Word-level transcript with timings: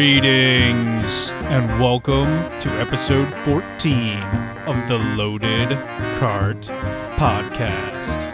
Greetings 0.00 1.30
and 1.52 1.68
welcome 1.78 2.24
to 2.60 2.70
episode 2.80 3.30
14 3.44 4.16
of 4.66 4.88
the 4.88 4.96
Loaded 5.14 5.68
Cart 6.18 6.62
Podcast. 7.16 8.32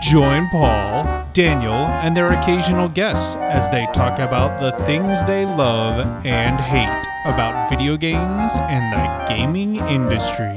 Join 0.00 0.48
Paul, 0.50 1.26
Daniel, 1.32 1.72
and 1.72 2.16
their 2.16 2.32
occasional 2.32 2.88
guests 2.88 3.34
as 3.34 3.68
they 3.70 3.88
talk 3.92 4.20
about 4.20 4.60
the 4.60 4.70
things 4.84 5.24
they 5.24 5.44
love 5.44 6.24
and 6.24 6.60
hate 6.60 7.08
about 7.24 7.68
video 7.68 7.96
games 7.96 8.52
and 8.56 8.92
the 8.92 9.34
gaming 9.34 9.78
industry. 9.88 10.56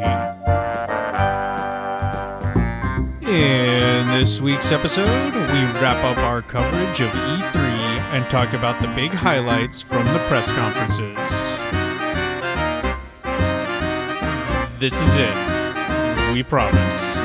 In 3.27 3.70
this 4.11 4.41
week's 4.41 4.73
episode, 4.73 5.33
we 5.33 5.79
wrap 5.79 6.03
up 6.03 6.17
our 6.17 6.41
coverage 6.41 6.99
of 6.99 7.09
E3 7.11 7.55
and 8.11 8.29
talk 8.29 8.51
about 8.51 8.79
the 8.81 8.87
big 8.89 9.09
highlights 9.11 9.81
from 9.81 10.05
the 10.05 10.19
press 10.27 10.51
conferences. 10.51 11.57
This 14.79 14.93
is 15.01 15.15
it. 15.15 16.33
We 16.33 16.43
promise. 16.43 17.15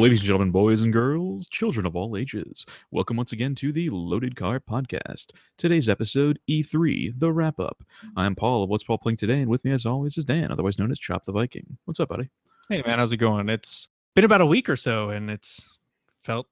Ladies 0.00 0.20
and 0.20 0.26
gentlemen, 0.26 0.50
boys 0.50 0.82
and 0.82 0.92
girls, 0.92 1.46
children 1.46 1.86
of 1.86 1.94
all 1.94 2.16
ages, 2.16 2.66
welcome 2.90 3.16
once 3.16 3.30
again 3.30 3.54
to 3.56 3.72
the 3.72 3.88
Loaded 3.90 4.34
Cart 4.34 4.64
Podcast. 4.68 5.30
Today's 5.56 5.88
episode, 5.88 6.40
E3, 6.50 7.12
the 7.16 7.32
wrap 7.32 7.60
up. 7.60 7.84
I'm 8.16 8.34
Paul 8.34 8.64
of 8.64 8.70
What's 8.70 8.82
Paul 8.82 8.98
Playing 8.98 9.18
Today, 9.18 9.40
and 9.40 9.50
with 9.50 9.64
me, 9.64 9.70
as 9.70 9.86
always, 9.86 10.18
is 10.18 10.24
Dan, 10.24 10.50
otherwise 10.50 10.80
known 10.80 10.90
as 10.90 10.98
Chop 10.98 11.24
the 11.24 11.32
Viking. 11.32 11.78
What's 11.84 12.00
up, 12.00 12.08
buddy? 12.08 12.28
Hey 12.68 12.82
man, 12.84 12.98
how's 12.98 13.12
it 13.12 13.18
going? 13.18 13.48
It's 13.48 13.86
been 14.16 14.24
about 14.24 14.40
a 14.40 14.46
week 14.46 14.68
or 14.68 14.74
so, 14.76 15.10
and 15.10 15.30
it's 15.30 15.78
felt 16.24 16.48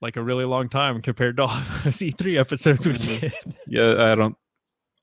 like 0.00 0.16
a 0.16 0.22
really 0.22 0.44
long 0.44 0.68
time 0.68 1.02
compared 1.02 1.36
to 1.38 1.42
all 1.44 1.62
those 1.82 1.96
E3 1.98 2.38
episodes 2.38 2.86
we 2.86 2.92
did. 2.92 3.32
Yeah, 3.66 4.12
I 4.12 4.14
don't, 4.14 4.36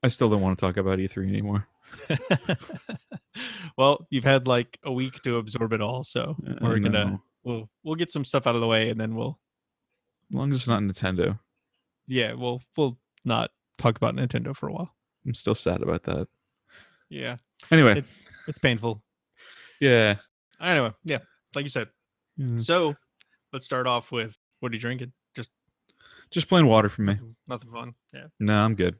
I 0.02 0.08
still 0.08 0.30
don't 0.30 0.42
want 0.42 0.58
to 0.58 0.66
talk 0.66 0.78
about 0.78 1.00
E3 1.00 1.28
anymore. 1.28 1.68
well, 3.78 4.06
you've 4.10 4.24
had 4.24 4.48
like 4.48 4.78
a 4.84 4.92
week 4.92 5.22
to 5.24 5.38
absorb 5.38 5.74
it 5.74 5.82
all, 5.82 6.04
so 6.04 6.36
Uh, 6.48 6.54
we're 6.62 6.80
gonna 6.80 7.20
we'll 7.44 7.70
we'll 7.84 7.96
get 7.96 8.12
some 8.12 8.24
stuff 8.24 8.48
out 8.48 8.56
of 8.56 8.62
the 8.62 8.68
way, 8.68 8.90
and 8.90 9.00
then 9.00 9.16
we'll 9.16 9.40
As 10.32 10.36
long 10.36 10.52
as 10.52 10.58
it's 10.58 10.68
not 10.68 10.82
Nintendo. 10.82 11.40
yeah 12.08 12.34
we'll 12.34 12.62
we'll 12.78 12.98
not 13.24 13.52
talk 13.78 13.98
about 13.98 14.16
Nintendo 14.16 14.56
for 14.56 14.68
a 14.70 14.74
while. 14.74 14.94
I'm 15.26 15.34
still 15.34 15.56
sad 15.56 15.82
about 15.82 16.04
that. 16.04 16.28
Yeah, 17.10 17.38
Anyway, 17.72 18.00
it's 18.00 18.22
it's 18.48 18.60
painful. 18.60 19.02
yeah. 19.82 20.16
Anyway, 20.62 20.92
yeah, 21.04 21.20
like 21.56 21.64
you 21.66 21.70
said. 21.70 21.90
Mm. 22.40 22.62
So 22.62 22.96
let's 23.54 23.66
start 23.66 23.88
off 23.88 24.12
with 24.12 24.38
what 24.60 24.72
are 24.72 24.76
you 24.76 24.82
drinking? 24.82 25.14
Just 25.36 25.50
Just 26.32 26.48
plain 26.48 26.68
water 26.68 26.90
for 26.90 27.02
me. 27.02 27.18
nothing 27.48 27.72
fun. 27.72 27.94
Yeah. 28.14 28.28
No, 28.40 28.64
I'm 28.64 28.76
good. 28.76 28.96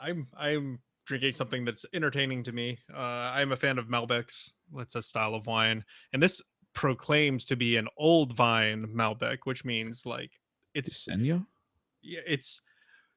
I'm 0.00 0.28
I'm 0.36 0.78
drinking 1.06 1.32
something 1.32 1.64
that's 1.64 1.84
entertaining 1.94 2.42
to 2.44 2.52
me. 2.52 2.78
Uh, 2.94 3.30
I'm 3.34 3.52
a 3.52 3.56
fan 3.56 3.78
of 3.78 3.86
Malbecs. 3.88 4.50
That's 4.76 4.94
a 4.94 5.02
style 5.02 5.34
of 5.34 5.46
wine, 5.46 5.84
and 6.12 6.22
this 6.22 6.42
proclaims 6.74 7.44
to 7.46 7.56
be 7.56 7.76
an 7.76 7.88
old 7.96 8.36
vine 8.36 8.86
Malbec, 8.94 9.38
which 9.44 9.64
means 9.64 10.04
like 10.06 10.30
it's 10.74 11.08
Senyo? 11.08 11.44
yeah, 12.02 12.20
it's. 12.26 12.60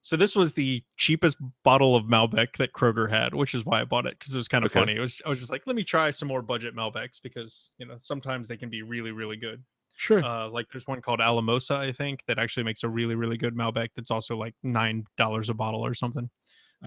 So 0.04 0.18
this 0.18 0.36
was 0.36 0.54
the 0.54 0.84
cheapest 0.98 1.38
bottle 1.64 1.96
of 1.96 2.06
Malbec 2.06 2.58
that 2.58 2.74
Kroger 2.74 3.10
had, 3.10 3.36
which 3.36 3.54
is 3.54 3.64
why 3.66 3.82
I 3.82 3.86
bought 3.86 4.08
it 4.08 4.18
because 4.18 4.34
it 4.34 4.38
was 4.38 4.48
kind 4.48 4.66
of 4.66 4.72
Okay. 4.72 4.80
funny. 4.80 4.96
It 4.96 5.00
was 5.00 5.22
I 5.26 5.30
was 5.30 5.40
just 5.40 5.52
like, 5.52 5.64
let 5.68 5.76
me 5.76 5.84
try 5.84 6.10
some 6.10 6.28
more 6.28 6.42
budget 6.42 6.76
Malbecs 6.76 7.22
because 7.22 7.70
you 7.78 7.86
know 7.86 7.96
sometimes 7.98 8.48
they 8.48 8.58
can 8.58 8.70
be 8.70 8.82
really 8.82 9.12
really 9.12 9.38
good. 9.38 9.64
Sure. 9.98 10.24
Uh, 10.24 10.50
like 10.50 10.68
there's 10.70 10.88
one 10.88 11.02
called 11.02 11.22
Alamosa, 11.22 11.76
I 11.76 11.92
think, 11.92 12.24
that 12.26 12.40
actually 12.40 12.64
makes 12.64 12.82
a 12.84 12.90
really 12.90 13.14
really 13.16 13.38
good 13.38 13.56
Malbec. 13.56 13.90
That's 13.96 14.10
also 14.10 14.36
like 14.36 14.56
nine 14.64 15.06
dollars 15.18 15.50
a 15.50 15.54
bottle 15.54 15.86
or 15.86 15.94
something. 15.94 16.30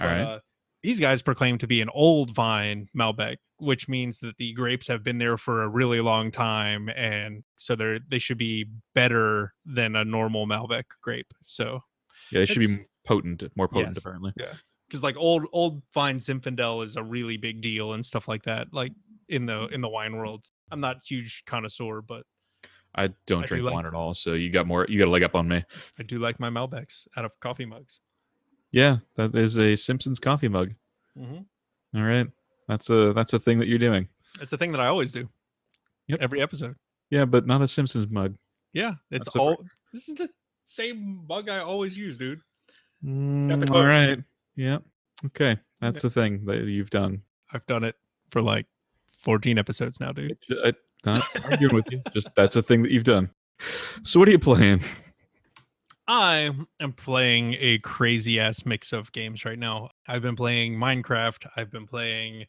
All 0.01 0.07
right. 0.09 0.21
uh, 0.21 0.39
these 0.83 0.99
guys 0.99 1.23
proclaim 1.23 1.57
to 1.59 1.67
be 1.69 1.81
an 1.81 1.89
old 1.95 2.35
vine 2.35 2.89
Malbec, 2.99 3.37
which 3.59 3.89
means 3.89 4.19
that 4.21 4.37
the 4.37 4.53
grapes 4.55 4.89
have 4.89 5.05
been 5.05 5.19
there 5.19 5.39
for 5.39 5.63
a 5.63 5.69
really 5.69 6.01
long 6.01 6.33
time, 6.33 6.89
and 6.91 7.45
so 7.57 7.77
they're 7.77 8.01
they 8.01 8.19
should 8.19 8.39
be 8.39 8.67
better 8.95 9.55
than 9.65 9.95
a 9.95 10.05
normal 10.05 10.47
Malbec 10.49 10.85
grape. 11.01 11.33
So 11.45 11.81
yeah, 12.33 12.41
it 12.41 12.47
should 12.47 12.59
be 12.59 12.85
potent, 13.05 13.43
more 13.57 13.69
potent, 13.69 13.91
Yes. 13.95 13.99
apparently. 13.99 14.33
because 14.89 15.03
like 15.03 15.17
old 15.17 15.47
old 15.53 15.83
vine 15.93 16.19
Zinfandel 16.19 16.85
is 16.85 16.97
a 16.97 17.03
really 17.03 17.37
big 17.37 17.61
deal 17.61 17.93
and 17.95 18.05
stuff 18.05 18.29
like 18.29 18.43
that. 18.45 18.73
Like 18.73 18.93
in 19.29 19.47
the 19.47 19.67
in 19.69 19.81
the 19.81 19.89
wine 19.89 20.17
world, 20.17 20.45
I'm 20.71 20.81
not 20.81 20.97
a 20.97 21.01
huge 21.07 21.45
connoisseur, 21.47 22.01
but 22.03 22.25
I 22.95 23.09
don't 23.27 23.43
I 23.43 23.47
do 23.47 23.49
drink 23.49 23.65
like- 23.65 23.75
wine 23.75 23.87
at 23.87 23.95
all, 23.95 24.15
so 24.15 24.35
you 24.35 24.51
got 24.51 24.67
more. 24.67 24.87
You 24.89 24.99
got 24.99 25.09
a 25.09 25.11
leg 25.11 25.23
up 25.23 25.35
on 25.35 25.49
me. 25.49 25.65
I 25.99 26.03
do 26.03 26.19
like 26.19 26.39
my 26.39 26.49
Malbecs 26.51 27.07
out 27.17 27.25
of 27.25 27.33
coffee 27.41 27.67
mugs. 27.67 28.01
Yeah, 28.73 28.99
that 29.17 29.35
is 29.35 29.59
a 29.59 29.77
Simpsons 29.77 30.19
coffee 30.21 30.49
mug. 30.49 30.75
Mm-hmm. 31.19 31.99
All 31.99 32.05
right, 32.05 32.27
that's 32.69 32.91
a 32.91 33.13
that's 33.13 33.33
a 33.33 33.39
thing 33.39 33.59
that 33.61 33.69
you're 33.69 33.79
doing. 33.79 34.09
It's 34.41 34.53
a 34.53 34.57
thing 34.59 34.73
that 34.73 34.81
I 34.81 34.87
always 34.89 35.13
do. 35.13 35.29
Yep. 36.09 36.19
Every 36.21 36.41
episode. 36.43 36.75
Yeah, 37.11 37.25
but 37.25 37.47
not 37.47 37.63
a 37.63 37.69
Simpsons 37.69 38.09
mug. 38.09 38.37
Yeah, 38.73 38.95
it's 39.11 39.27
That's 39.27 39.37
all. 39.37 39.65
This 39.93 40.09
is 40.09 40.17
the 40.17 40.29
same 40.67 41.25
mug 41.29 41.49
I 41.49 41.59
always 41.61 41.97
use, 41.97 42.19
dude. 42.19 42.41
Mm, 43.05 43.71
all 43.71 43.85
right. 43.85 44.19
Yeah. 44.57 44.79
Okay, 45.27 45.57
that's 45.81 46.03
the 46.03 46.11
thing 46.11 46.45
that 46.47 46.65
you've 46.65 46.91
done. 46.91 47.23
I've 47.53 47.67
done 47.67 47.85
it 47.85 47.97
for 48.31 48.43
like 48.43 48.67
14 49.19 49.59
episodes 49.59 50.01
now, 50.01 50.13
dude. 50.13 50.37
I, 50.65 50.73
not 51.05 51.25
arguing 51.45 51.75
with 51.75 51.91
you. 51.91 52.03
Just 52.13 52.29
that's 52.37 52.57
a 52.57 52.63
thing 52.63 52.83
that 52.83 52.91
you've 52.91 53.05
done. 53.05 53.31
So 54.03 54.19
what 54.19 54.29
are 54.29 54.33
you 54.33 54.39
playing? 54.39 54.81
I 56.07 56.51
am 56.81 56.93
playing 56.93 57.57
a 57.59 57.79
crazy 57.79 58.39
ass 58.39 58.67
mix 58.67 58.93
of 58.93 59.11
games 59.13 59.45
right 59.45 59.59
now. 59.59 59.91
I've 60.07 60.23
been 60.23 60.37
playing 60.37 60.75
Minecraft. 60.75 61.47
I've 61.57 61.71
been 61.71 61.87
playing 61.87 62.47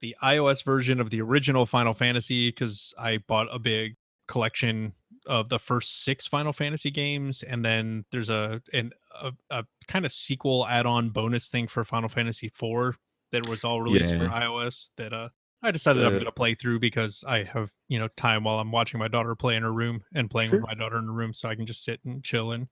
the 0.00 0.14
iOS 0.22 0.64
version 0.64 1.00
of 1.00 1.10
the 1.10 1.22
original 1.22 1.64
Final 1.64 1.94
Fantasy 1.94 2.48
because 2.48 2.92
I 2.98 3.18
bought 3.26 3.48
a 3.50 3.58
big 3.58 3.96
collection 4.26 4.92
of 5.26 5.48
the 5.48 5.58
first 5.58 6.04
six 6.04 6.26
Final 6.26 6.52
Fantasy 6.52 6.90
games, 6.90 7.42
and 7.42 7.64
then 7.64 8.04
there's 8.10 8.30
a 8.30 8.62
an 8.72 8.92
a, 9.20 9.32
a 9.50 9.64
kind 9.86 10.04
of 10.04 10.12
sequel 10.12 10.66
add-on 10.66 11.10
bonus 11.10 11.48
thing 11.48 11.66
for 11.66 11.84
Final 11.84 12.08
Fantasy 12.08 12.46
IV 12.46 12.98
that 13.32 13.48
was 13.48 13.64
all 13.64 13.82
released 13.82 14.12
for 14.12 14.28
iOS 14.28 14.90
that 14.96 15.12
uh 15.12 15.28
I 15.62 15.70
decided 15.72 16.04
I'm 16.04 16.14
Uh, 16.14 16.18
gonna 16.18 16.30
play 16.32 16.54
through 16.54 16.78
because 16.78 17.24
I 17.26 17.42
have 17.42 17.72
you 17.88 17.98
know 17.98 18.08
time 18.16 18.44
while 18.44 18.60
I'm 18.60 18.70
watching 18.70 18.98
my 19.00 19.08
daughter 19.08 19.34
play 19.34 19.56
in 19.56 19.62
her 19.64 19.72
room 19.72 20.02
and 20.14 20.30
playing 20.30 20.50
Sure. 20.50 20.60
with 20.60 20.68
my 20.68 20.74
daughter 20.74 20.98
in 20.98 21.04
her 21.06 21.12
room, 21.12 21.34
so 21.34 21.48
I 21.48 21.54
can 21.56 21.66
just 21.66 21.82
sit 21.84 22.00
and 22.04 22.22
chill 22.22 22.52
and 22.52 22.68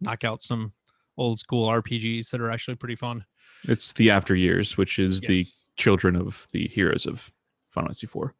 knock 0.00 0.24
out 0.24 0.42
some 0.42 0.72
old 1.16 1.38
school 1.38 1.68
RPGs 1.68 2.30
that 2.30 2.40
are 2.40 2.50
actually 2.50 2.74
pretty 2.74 2.96
fun. 2.96 3.24
It's 3.64 3.92
the 3.92 4.10
After 4.10 4.34
Years, 4.34 4.76
which 4.76 4.98
is 4.98 5.20
the 5.20 5.46
children 5.76 6.16
of 6.16 6.48
the 6.52 6.66
heroes 6.66 7.06
of 7.06 7.30
Final 7.70 7.88
Fantasy 7.88 8.06
IV. 8.08 8.30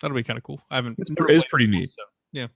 That'll 0.00 0.14
be 0.14 0.22
kind 0.22 0.36
of 0.36 0.42
cool. 0.42 0.60
I 0.70 0.76
haven't. 0.76 0.98
It's 0.98 1.10
it's 1.10 1.44
pretty 1.44 1.66
before, 1.66 1.80
neat. 1.80 1.90
So, 1.90 2.02
yeah, 2.32 2.46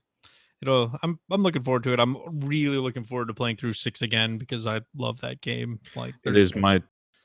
it'll. 0.61 0.97
I'm. 1.03 1.19
I'm 1.31 1.43
looking 1.43 1.63
forward 1.63 1.83
to 1.83 1.93
it. 1.93 1.99
I'm 1.99 2.17
really 2.47 2.77
looking 2.77 3.03
forward 3.03 3.27
to 3.27 3.33
playing 3.33 3.57
through 3.57 3.73
six 3.73 4.01
again 4.01 4.37
because 4.37 4.65
I 4.67 4.81
love 4.97 5.21
that 5.21 5.41
game. 5.41 5.79
Like 5.95 6.15
it 6.23 6.35
is 6.35 6.55
my 6.55 6.81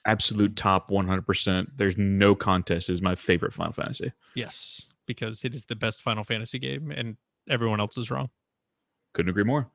absolute 0.06 0.56
top 0.56 0.88
100%. 0.90 1.66
There's 1.76 1.96
no 1.98 2.34
contest. 2.34 2.88
It 2.88 2.94
is 2.94 3.02
my 3.02 3.14
favorite 3.14 3.52
Final 3.52 3.74
Fantasy. 3.74 4.12
yes 4.34 4.86
because 5.10 5.42
it 5.42 5.56
is 5.56 5.66
the 5.66 5.74
best 5.74 6.02
Final 6.02 6.22
Fantasy 6.22 6.58
game 6.60 6.92
and 6.92 7.16
everyone 7.48 7.80
else 7.80 7.98
is 7.98 8.12
wrong. 8.12 8.30
Couldn't 9.12 9.30
agree 9.30 9.42
more. 9.42 9.68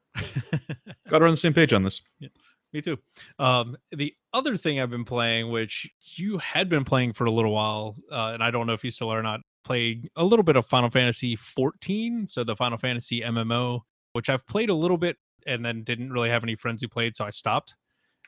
Got 1.10 1.22
her 1.22 1.28
on 1.28 1.34
the 1.34 1.38
same 1.38 1.54
page 1.54 1.74
on 1.74 1.84
this. 1.84 2.02
Yeah. 2.20 2.30
Me 2.72 2.82
too. 2.82 2.98
Um, 3.38 3.76
the 3.92 4.14
other 4.34 4.56
thing 4.56 4.80
I've 4.80 4.90
been 4.90 5.04
playing, 5.04 5.52
which 5.52 5.90
you 6.16 6.38
had 6.38 6.70
been 6.70 6.86
playing 6.86 7.14
for 7.14 7.26
a 7.26 7.32
little 7.32 7.52
while, 7.52 7.96
uh, 8.10 8.32
and 8.34 8.42
I 8.42 8.50
don't 8.50 8.66
know 8.66 8.74
if 8.74 8.84
you 8.84 8.92
still 8.92 9.10
are 9.10 9.20
or 9.20 9.24
not, 9.24 9.42
played 9.66 10.10
a 10.16 10.24
little 10.24 10.44
bit 10.44 10.56
of 10.56 10.66
Final 10.66 10.90
Fantasy 10.90 11.36
14, 11.36 12.28
so 12.28 12.44
the 12.44 12.56
Final 12.56 12.78
Fantasy 12.78 13.22
MMO, 13.22 13.82
which 14.14 14.30
I've 14.30 14.46
played 14.48 14.70
a 14.70 14.74
little 14.74 14.98
bit 14.98 15.18
and 15.46 15.66
then 15.66 15.84
didn't 15.84 16.14
really 16.14 16.30
have 16.30 16.44
any 16.44 16.56
friends 16.56 16.82
who 16.82 16.88
played, 16.88 17.16
so 17.16 17.26
I 17.26 17.32
stopped. 17.32 17.76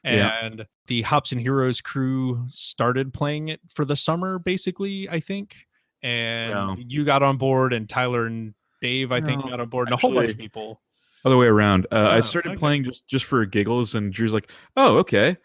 Yeah. 0.04 0.32
And 0.44 0.66
the 0.88 1.02
Hops 1.04 1.32
and 1.32 1.40
Heroes 1.40 1.82
crew 1.82 2.44
started 2.48 3.14
playing 3.14 3.50
it 3.50 3.62
for 3.74 3.86
the 3.86 3.96
summer, 3.96 4.40
basically, 4.40 5.10
I 5.10 5.20
think. 5.20 5.56
And 6.04 6.52
Yeah. 6.52 6.76
you 6.78 7.06
got 7.06 7.24
on 7.24 7.38
board, 7.38 7.74
and 7.74 7.88
Tyler 7.88 8.26
and 8.26 8.54
Dave, 8.82 9.12
I 9.12 9.22
think, 9.22 9.44
No, 9.44 9.52
got 9.52 9.60
on 9.60 9.70
board, 9.70 9.88
and 9.88 9.94
a 9.94 9.98
whole 9.98 10.14
bunch 10.14 10.32
of 10.32 10.38
people. 10.38 10.82
Other 11.26 11.38
way 11.38 11.48
around. 11.48 11.88
Uh, 11.92 12.10
I 12.12 12.20
started 12.20 12.52
okay. 12.52 12.60
playing 12.60 12.84
just 12.84 13.08
just 13.08 13.26
for 13.26 13.44
giggles, 13.46 13.96
and 13.96 14.14
Drew's 14.14 14.34
like, 14.34 14.52
"Oh, 14.78 14.98
okay, 14.98 15.36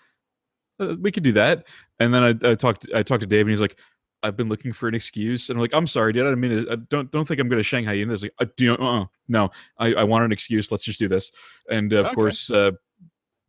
uh, 0.79 0.95
we 1.01 1.11
could 1.11 1.23
do 1.23 1.33
that." 1.33 1.67
And 1.99 2.13
then 2.13 2.23
I, 2.23 2.51
I 2.51 2.55
talked 2.55 2.87
I 2.95 3.03
talked 3.03 3.23
to 3.23 3.27
Dave, 3.27 3.47
and 3.47 3.51
he's 3.51 3.61
like, 3.61 3.79
"I've 4.23 4.37
been 4.37 4.49
looking 4.49 4.73
for 4.73 4.89
an 4.89 4.95
excuse," 4.95 5.49
and 5.51 5.57
I'm 5.57 5.61
like, 5.61 5.75
"I'm 5.75 5.87
sorry, 5.87 6.13
dude. 6.13 6.27
I 6.27 6.35
mean 6.35 6.65
to. 6.65 6.73
I 6.73 6.77
don't 6.77 7.11
don't 7.11 7.27
think 7.27 7.41
I'm 7.41 7.49
going 7.49 7.59
to 7.61 7.65
Shanghai 7.65 7.93
you." 7.95 8.03
And 8.03 8.11
he's 8.11 8.23
like, 8.23 8.35
uh, 8.41 8.47
do 8.57 8.65
you, 8.65 8.75
uh, 8.75 9.07
"No, 9.29 9.51
I, 9.79 9.95
I 9.95 10.05
want 10.05 10.25
an 10.25 10.33
excuse. 10.33 10.71
Let's 10.73 10.85
just 10.85 10.99
do 10.99 11.09
this." 11.09 11.33
And 11.71 11.93
uh, 11.93 11.99
of 12.01 12.07
Okay. 12.07 12.15
course, 12.15 12.51
uh, 12.51 12.73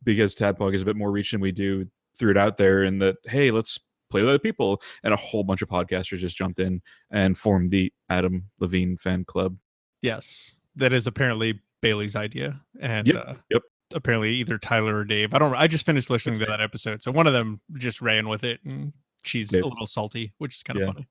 because 0.02 0.34
Tadpog 0.34 0.74
is 0.74 0.82
a 0.82 0.84
bit 0.84 0.96
more 0.96 1.10
reach 1.10 1.30
than 1.32 1.40
we 1.40 1.52
do, 1.52 1.86
threw 2.18 2.30
it 2.30 2.36
out 2.36 2.56
there, 2.56 2.82
and 2.82 3.00
that 3.02 3.16
hey, 3.24 3.50
let's 3.50 3.78
play 4.10 4.20
with 4.20 4.28
other 4.28 4.38
people, 4.38 4.80
and 5.02 5.12
a 5.14 5.16
whole 5.16 5.42
bunch 5.44 5.62
of 5.62 5.68
podcasters 5.68 6.18
just 6.18 6.36
jumped 6.36 6.58
in 6.58 6.80
and 7.10 7.36
formed 7.38 7.70
the 7.70 7.92
Adam 8.08 8.44
Levine 8.60 8.96
fan 8.96 9.24
club. 9.24 9.56
Yes, 10.02 10.54
that 10.76 10.92
is 10.92 11.06
apparently 11.06 11.60
Bailey's 11.80 12.14
idea, 12.16 12.60
and 12.80 13.06
Yep, 13.08 13.24
uh, 13.26 13.34
yep. 13.50 13.62
apparently 13.94 14.34
either 14.34 14.58
Tyler 14.58 14.96
or 14.96 15.04
Dave. 15.04 15.34
I 15.34 15.38
don't. 15.38 15.54
I 15.54 15.66
just 15.66 15.86
finished 15.86 16.10
listening 16.10 16.38
That's 16.38 16.46
to 16.46 16.50
that 16.52 16.60
episode, 16.60 17.02
so 17.02 17.10
one 17.10 17.26
of 17.26 17.32
them 17.32 17.60
just 17.78 18.00
ran 18.02 18.28
with 18.28 18.44
it, 18.44 18.60
and 18.64 18.92
she's 19.26 19.48
Dave. 19.48 19.62
a 19.62 19.66
little 19.66 19.86
salty, 19.86 20.32
which 20.38 20.56
is 20.56 20.62
kind 20.62 20.78
of 20.78 20.86
Yeah. 20.86 20.92
funny. 20.92 21.08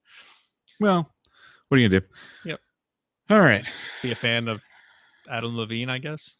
Well, 0.79 1.13
what 1.67 1.77
are 1.77 1.79
you 1.81 1.89
gonna 1.89 2.01
do? 2.01 2.07
Yep. 2.45 2.59
All 3.29 3.41
right. 3.41 3.65
Be 4.01 4.11
a 4.11 4.15
fan 4.15 4.47
of 4.47 4.63
Adam 5.29 5.55
Levine, 5.55 5.89
I 5.89 5.97
guess. 5.99 6.35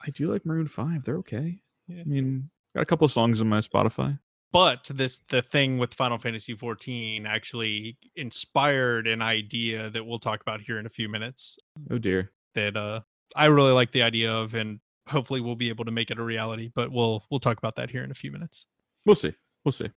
I 0.00 0.10
do 0.10 0.26
like 0.32 0.46
Maroon 0.46 0.68
Five. 0.68 1.04
They're 1.04 1.18
okay. 1.18 1.60
Yeah. 1.88 2.00
I 2.00 2.04
mean, 2.04 2.50
got 2.74 2.82
a 2.82 2.86
couple 2.86 3.04
of 3.04 3.12
songs 3.12 3.40
on 3.40 3.48
my 3.48 3.58
Spotify. 3.60 4.18
but 4.52 4.90
this 4.94 5.18
the 5.28 5.42
thing 5.42 5.78
with 5.78 5.94
final 5.94 6.18
fantasy 6.18 6.54
14 6.54 7.24
actually 7.26 7.96
inspired 8.16 9.06
an 9.06 9.22
idea 9.22 9.90
that 9.90 10.04
we'll 10.04 10.18
talk 10.18 10.40
about 10.40 10.60
here 10.60 10.78
in 10.78 10.86
a 10.86 10.90
few 10.90 11.08
minutes 11.08 11.56
Oh 11.90 11.98
dear. 11.98 12.32
that 12.54 12.76
uh 12.76 13.00
i 13.36 13.46
really 13.46 13.70
like 13.72 13.92
the 13.92 14.02
idea 14.02 14.32
of 14.32 14.54
and 14.54 14.80
hopefully 15.08 15.40
we'll 15.40 15.54
be 15.56 15.68
able 15.68 15.84
to 15.84 15.92
make 15.92 16.10
it 16.10 16.18
a 16.18 16.22
reality 16.24 16.70
but 16.74 16.90
we'll 16.90 17.24
we'll 17.30 17.38
talk 17.38 17.58
about 17.58 17.76
that 17.76 17.90
here 17.90 18.02
in 18.02 18.10
a 18.10 18.14
few 18.14 18.32
minutes 18.32 18.66
We'll 19.06 19.14
see. 19.14 19.32
We'll 19.64 19.72
see. 19.72 19.88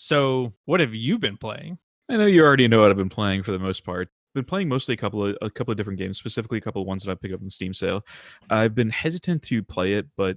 So 0.00 0.52
what 0.66 0.80
have 0.80 0.94
you 0.94 1.18
been 1.18 1.36
playing 1.36 1.78
I 2.08 2.16
know 2.16 2.26
you 2.26 2.42
already 2.42 2.68
know 2.68 2.80
what 2.80 2.90
I've 2.90 2.96
been 2.96 3.08
playing 3.08 3.42
for 3.42 3.52
the 3.52 3.58
most 3.58 3.84
part. 3.84 4.08
Been 4.34 4.44
playing 4.44 4.68
mostly 4.68 4.94
a 4.94 4.96
couple 4.96 5.24
of 5.24 5.36
a 5.42 5.50
couple 5.50 5.72
of 5.72 5.76
different 5.76 5.98
games, 5.98 6.18
specifically 6.18 6.58
a 6.58 6.60
couple 6.60 6.80
of 6.80 6.88
ones 6.88 7.04
that 7.04 7.10
I 7.10 7.14
picked 7.14 7.34
up 7.34 7.40
in 7.40 7.46
the 7.46 7.50
Steam 7.50 7.74
sale. 7.74 8.02
I've 8.50 8.74
been 8.74 8.90
hesitant 8.90 9.42
to 9.44 9.62
play 9.62 9.94
it, 9.94 10.06
but 10.16 10.36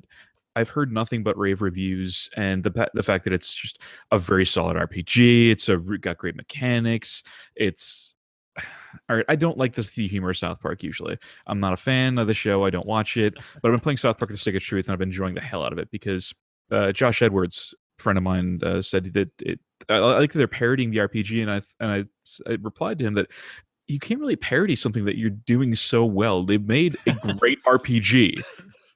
I've 0.56 0.70
heard 0.70 0.92
nothing 0.92 1.24
but 1.24 1.38
rave 1.38 1.62
reviews, 1.62 2.30
and 2.36 2.64
the 2.64 2.90
the 2.94 3.04
fact 3.04 3.24
that 3.26 3.34
it's 3.34 3.54
just 3.54 3.80
a 4.12 4.20
very 4.20 4.46
solid 4.46 4.76
RPG. 4.76 5.52
It's 5.52 5.70
a 5.70 5.78
got 5.78 6.18
great 6.18 6.36
mechanics. 6.36 7.24
It's 7.56 8.16
all 9.10 9.18
right. 9.18 9.26
I 9.30 9.36
don't 9.36 9.58
like 9.58 9.74
this 9.76 9.92
the 9.92 10.08
humor 10.08 10.32
of 10.32 10.38
South 10.38 10.60
Park 10.60 10.84
usually. 10.84 11.18
I'm 11.48 11.60
not 11.60 11.74
a 11.74 11.78
fan 11.78 12.18
of 12.18 12.28
the 12.28 12.34
show. 12.34 12.66
I 12.66 12.70
don't 12.70 12.88
watch 12.88 13.18
it, 13.18 13.34
but 13.62 13.70
I've 13.70 13.74
been 13.74 13.80
playing 13.80 13.98
South 13.98 14.18
Park: 14.18 14.32
The 14.32 14.38
Stick 14.38 14.56
of 14.56 14.64
Truth, 14.64 14.88
and 14.88 14.94
I've 14.94 15.00
been 15.00 15.10
enjoying 15.10 15.36
the 15.36 15.42
hell 15.42 15.64
out 15.64 15.74
of 15.74 15.80
it 15.80 15.90
because 15.92 16.34
uh, 16.72 16.92
Josh 16.92 17.22
Edwards, 17.22 17.76
friend 18.02 18.18
of 18.18 18.24
mine, 18.24 18.60
uh, 18.64 18.82
said 18.82 19.14
that 19.14 19.30
it. 19.42 19.60
I 19.90 19.96
I 19.96 20.20
like 20.20 20.34
they're 20.34 20.48
parodying 20.48 20.92
the 20.92 20.98
RPG, 20.98 21.42
and 21.42 21.52
I 21.52 21.62
and 21.80 21.92
I, 21.92 22.52
I 22.52 22.58
replied 22.62 23.00
to 23.00 23.06
him 23.06 23.14
that 23.16 23.28
you 23.88 24.00
can't 24.00 24.20
really 24.20 24.36
parody 24.36 24.76
something 24.76 25.06
that 25.06 25.18
you're 25.18 25.30
doing 25.30 25.76
so 25.76 26.04
well. 26.06 26.44
They've 26.44 26.66
made 26.66 26.98
a 27.08 27.14
great 27.40 27.60
RPG. 27.66 28.42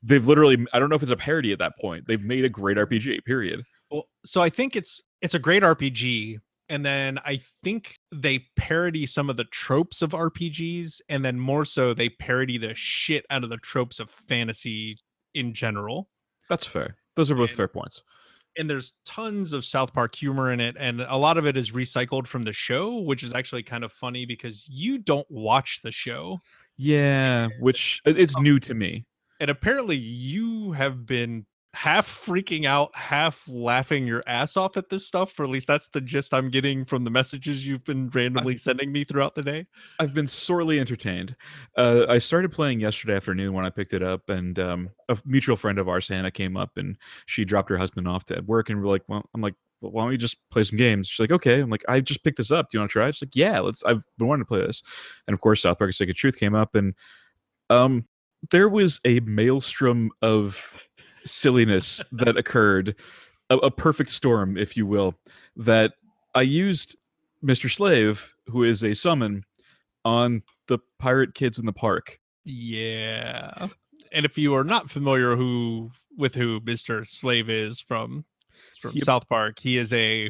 They've 0.04 0.25
literally. 0.28 0.66
I 0.74 0.80
don't 0.80 0.90
know 0.90 0.96
if 0.96 1.02
it's 1.04 1.12
a 1.12 1.18
parody 1.18 1.52
at 1.52 1.60
that 1.60 1.74
point. 1.80 2.07
They've 2.07 2.24
made 2.24 2.46
a 2.46 2.50
great 2.50 2.78
RPG. 2.78 3.24
Period. 3.25 3.63
well 3.92 4.04
so 4.25 4.42
i 4.42 4.50
think 4.50 4.75
it's 4.75 5.02
it's 5.22 5.34
a 5.36 5.40
great 5.40 5.62
rpg 5.63 6.38
and 6.69 6.84
then 6.86 7.19
i 7.25 7.40
think 7.63 7.98
they 8.12 8.40
parody 8.57 9.06
some 9.06 9.30
of 9.30 9.38
the 9.38 9.44
tropes 9.46 10.02
of 10.02 10.12
rpgs 10.12 11.00
and 11.10 11.24
then 11.24 11.40
more 11.40 11.63
so 11.66 11.94
they 11.94 12.10
parody 12.10 12.57
the 12.57 12.74
shit 12.74 13.24
out 13.30 13.44
of 13.44 13.50
the 13.52 13.57
tropes 13.57 14.00
of 14.00 14.10
fantasy 14.10 14.98
in 15.36 15.54
general 15.54 16.10
That's 16.50 16.66
fair. 16.66 16.96
Those 17.16 17.30
are 17.31 17.36
both 17.36 17.50
And- 17.52 17.57
fair 17.57 17.68
points. 17.68 18.02
And 18.57 18.69
there's 18.69 18.94
tons 19.06 19.54
of 19.54 19.66
South 19.66 19.94
Park 19.94 20.16
humor 20.16 20.52
in 20.52 20.60
it, 20.60 20.75
and 20.80 21.02
a 21.02 21.18
lot 21.18 21.38
of 21.38 21.46
it 21.46 21.57
is 21.57 21.72
recycled 21.72 22.28
from 22.28 22.44
the 22.44 22.54
show, 22.54 23.00
which 23.00 23.24
is 23.24 23.34
actually 23.34 23.63
kind 23.63 23.84
of 23.84 23.92
funny 23.92 24.25
because 24.25 24.68
you 24.69 24.98
don't 24.98 25.30
watch 25.30 25.81
the 25.81 25.92
show, 25.92 26.40
Yeah, 26.78 27.48
which 27.60 28.02
it's 28.06 28.38
new 28.38 28.60
to 28.62 28.74
me. 28.74 29.06
and 29.40 29.50
apparently 29.50 29.98
you 29.98 30.72
have 30.74 31.06
been 31.06 31.46
half 31.75 32.07
freaking 32.07 32.66
out, 32.66 32.95
half 32.95 33.44
laughing 33.50 34.07
your 34.07 34.24
ass 34.27 34.56
off 34.56 34.77
at 34.77 34.88
this 34.89 35.06
stuff. 35.06 35.38
Or 35.38 35.44
at 35.44 35.50
least 35.50 35.68
that's 35.68 35.89
the 35.89 36.00
gist 36.00 36.33
I'm 36.33 36.50
getting 36.50 36.86
from 36.86 37.04
the 37.04 37.10
messages 37.12 37.68
you've 37.68 37.83
been 37.83 38.10
randomly 38.10 38.56
sending 38.57 38.92
me 38.92 39.04
throughout 39.04 39.36
the 39.36 39.44
day. 39.44 39.68
I've 40.00 40.13
been 40.13 40.25
sorely 40.25 40.80
entertained. 40.80 41.36
Uh, 41.75 42.06
I 42.07 42.18
started 42.19 42.51
playing 42.51 42.80
yesterday 42.80 43.16
afternoon 43.16 43.54
when 43.54 43.66
I 43.66 43.69
picked 43.69 43.94
it 43.94 44.01
up, 44.01 44.30
and 44.30 44.57
um, 44.57 44.89
a 45.10 45.18
mutual 45.25 45.57
friend 45.57 45.77
of 45.77 45.89
ours, 45.89 46.07
Hannah, 46.07 46.31
came 46.31 46.56
up 46.56 46.77
and 46.77 46.98
she 47.25 47.44
dropped 47.44 47.69
her 47.69 47.78
husband 47.78 48.07
off 48.07 48.24
to 48.25 48.38
at 48.38 48.45
work, 48.45 48.69
and 48.69 48.81
we're 48.81 48.89
like, 48.89 49.04
"Well, 49.07 49.30
I'm 49.33 49.42
like, 49.42 49.56
well, 49.81 49.92
why 49.92 50.04
don't 50.04 50.12
we 50.12 50.18
just 50.18 50.38
play 50.50 50.63
some 50.63 50.78
games?" 50.78 51.10
She's 51.10 51.19
like, 51.19 51.31
"Okay." 51.31 51.60
I'm 51.60 51.69
like, 51.69 51.83
"I 51.89 52.00
just 52.00 52.24
picked 52.24 52.38
this 52.38 52.51
up. 52.51 52.69
Do 52.69 52.78
you 52.78 52.81
want 52.81 52.92
to 52.92 52.94
try?" 52.94 53.10
it?" 53.10 53.16
She's 53.16 53.28
like, 53.28 53.36
"Yeah, 53.36 53.60
let's." 53.60 53.83
I've 53.83 54.04
been 54.18 54.28
wanting 54.28 54.45
to 54.45 54.48
play 54.48 54.62
this, 54.62 54.81
and 55.28 55.33
of 55.33 55.42
course, 55.42 55.62
South 55.62 55.78
Park: 55.78 55.92
of 56.00 56.16
Truth 56.16 56.39
came 56.39 56.56
up, 56.56 56.74
and 56.74 56.94
um, 57.69 58.06
there 58.51 58.69
was 58.69 59.00
a 59.06 59.19
maelstrom 59.21 60.12
of 60.21 60.85
silliness 61.25 62.04
that 62.12 62.38
occurred, 62.38 62.95
a, 63.50 63.57
a 63.57 63.72
perfect 63.72 64.10
storm, 64.10 64.57
if 64.57 64.77
you 64.77 64.86
will, 64.86 65.16
that 65.56 65.94
I 66.33 66.42
used 66.42 66.95
Mr. 67.44 67.72
Slave, 67.72 68.33
who 68.48 68.63
is 68.63 68.83
a 68.83 68.94
summon, 68.94 69.44
on 70.04 70.44
the 70.68 70.80
pirate 71.00 71.33
kids 71.33 71.60
in 71.60 71.66
the 71.66 71.74
park. 71.74 72.19
Yeah. 72.44 73.68
And 74.12 74.25
if 74.25 74.38
you 74.38 74.54
are 74.56 74.63
not 74.63 74.89
familiar 74.89 75.36
who 75.36 75.92
with 76.18 76.36
who 76.36 76.62
Mr. 76.62 77.06
Slave 77.06 77.50
is 77.50 77.80
from 77.80 78.25
from 78.80 78.98
South 79.00 79.28
Park, 79.28 79.60
he 79.60 79.78
is 79.78 79.92
a 79.94 80.30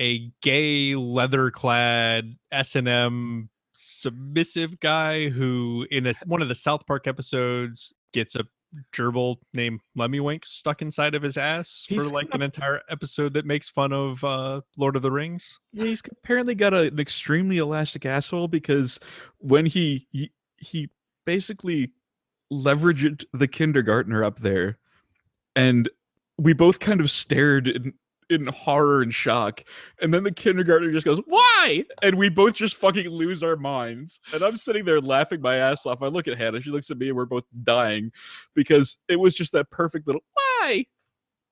a 0.00 0.30
gay 0.42 0.94
leather 0.94 1.50
clad 1.50 2.36
S&M 2.50 3.48
submissive 3.74 4.80
guy 4.80 5.28
who 5.28 5.86
in 5.90 6.06
a, 6.06 6.14
one 6.26 6.42
of 6.42 6.48
the 6.48 6.54
South 6.54 6.86
Park 6.86 7.06
episodes 7.06 7.92
gets 8.12 8.34
a 8.34 8.44
gerbil 8.92 9.36
named 9.52 9.80
Lemmy 9.94 10.38
stuck 10.42 10.82
inside 10.82 11.14
of 11.14 11.22
his 11.22 11.36
ass 11.36 11.86
for 11.88 12.02
like 12.04 12.30
got- 12.30 12.36
an 12.36 12.42
entire 12.42 12.80
episode 12.88 13.34
that 13.34 13.46
makes 13.46 13.68
fun 13.68 13.92
of 13.92 14.22
uh 14.24 14.60
Lord 14.76 14.96
of 14.96 15.02
the 15.02 15.10
Rings. 15.10 15.58
Yeah, 15.72 15.84
he's 15.84 16.02
apparently 16.10 16.54
got 16.54 16.74
a, 16.74 16.88
an 16.88 16.98
extremely 16.98 17.58
elastic 17.58 18.06
asshole 18.06 18.48
because 18.48 19.00
when 19.38 19.66
he 19.66 20.06
he, 20.12 20.32
he 20.56 20.90
basically 21.24 21.92
leveraged 22.52 23.24
the 23.32 23.48
kindergartner 23.48 24.22
up 24.24 24.40
there, 24.40 24.78
and 25.56 25.88
we 26.38 26.52
both 26.52 26.80
kind 26.80 27.00
of 27.00 27.10
stared 27.10 27.68
in, 27.68 27.94
in 28.30 28.46
horror 28.46 29.02
and 29.02 29.12
shock, 29.14 29.62
and 30.00 30.12
then 30.12 30.22
the 30.24 30.32
kindergartner 30.32 30.90
just 30.92 31.04
goes, 31.04 31.20
"Why?" 31.26 31.84
and 32.02 32.16
we 32.16 32.28
both 32.28 32.54
just 32.54 32.76
fucking 32.76 33.08
lose 33.08 33.42
our 33.42 33.56
minds. 33.56 34.20
And 34.32 34.42
I'm 34.42 34.56
sitting 34.56 34.84
there 34.84 35.00
laughing 35.00 35.40
my 35.40 35.56
ass 35.56 35.86
off. 35.86 36.02
I 36.02 36.06
look 36.08 36.28
at 36.28 36.36
Hannah, 36.38 36.60
she 36.60 36.70
looks 36.70 36.90
at 36.90 36.98
me, 36.98 37.08
and 37.08 37.16
we're 37.16 37.24
both 37.26 37.44
dying 37.62 38.12
because 38.54 38.98
it 39.08 39.16
was 39.16 39.34
just 39.34 39.52
that 39.52 39.70
perfect 39.70 40.06
little 40.06 40.22
"Why?" 40.34 40.86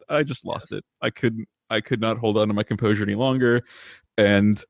I 0.09 0.23
just 0.23 0.45
lost 0.45 0.73
Yes. 0.73 0.79
it. 0.79 0.85
I 1.01 1.11
couldn't. 1.11 1.49
I 1.71 1.81
could 1.81 2.01
not 2.01 2.19
hold 2.19 2.37
on 2.37 2.49
to 2.49 2.55
my 2.55 2.65
composure 2.65 3.03
any 3.03 3.15
longer 3.15 3.63
and 4.19 4.63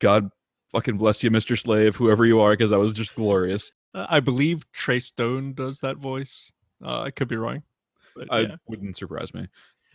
God 0.00 0.30
fucking 0.72 0.98
bless 0.98 1.22
you, 1.22 1.30
Mr. 1.30 1.58
Slave, 1.58 1.94
whoever 1.96 2.24
you 2.26 2.40
are, 2.40 2.52
because 2.52 2.70
that 2.70 2.78
was 2.78 2.92
just 2.92 3.14
glorious. 3.14 3.70
Uh, 3.94 4.06
I 4.08 4.20
believe 4.20 4.70
Trey 4.72 4.98
Stone 4.98 5.54
does 5.54 5.80
that 5.80 5.96
voice. 5.98 6.52
Uh, 6.84 7.02
I 7.02 7.10
could 7.10 7.28
be 7.28 7.36
wrong. 7.36 7.62
But 8.16 8.28
I 8.32 8.40
yeah. 8.40 8.56
wouldn't 8.66 8.96
surprise 8.96 9.32
me. 9.32 9.46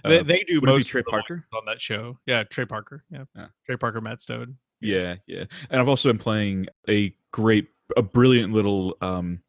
They, 0.04 0.20
Uh, 0.20 0.24
they 0.24 0.44
do 0.48 0.60
most 0.62 0.88
Trey 0.88 1.04
Parker? 1.04 1.46
on 1.54 1.64
that 1.66 1.80
show. 1.82 2.20
Yeah, 2.26 2.44
Trey 2.44 2.66
Parker. 2.66 3.04
Yeah, 3.12 3.26
Yeah. 3.36 3.48
Trey 3.66 3.78
Parker, 3.78 4.02
Matt 4.02 4.22
Stone. 4.22 4.58
yeah, 4.82 5.16
yeah. 5.28 5.46
And 5.70 5.80
I've 5.80 5.88
also 5.88 6.10
been 6.10 6.18
playing 6.20 6.68
a 6.90 7.14
great, 7.32 7.68
a 7.98 8.02
brilliant 8.02 8.54
little 8.54 8.98
um 9.02 9.42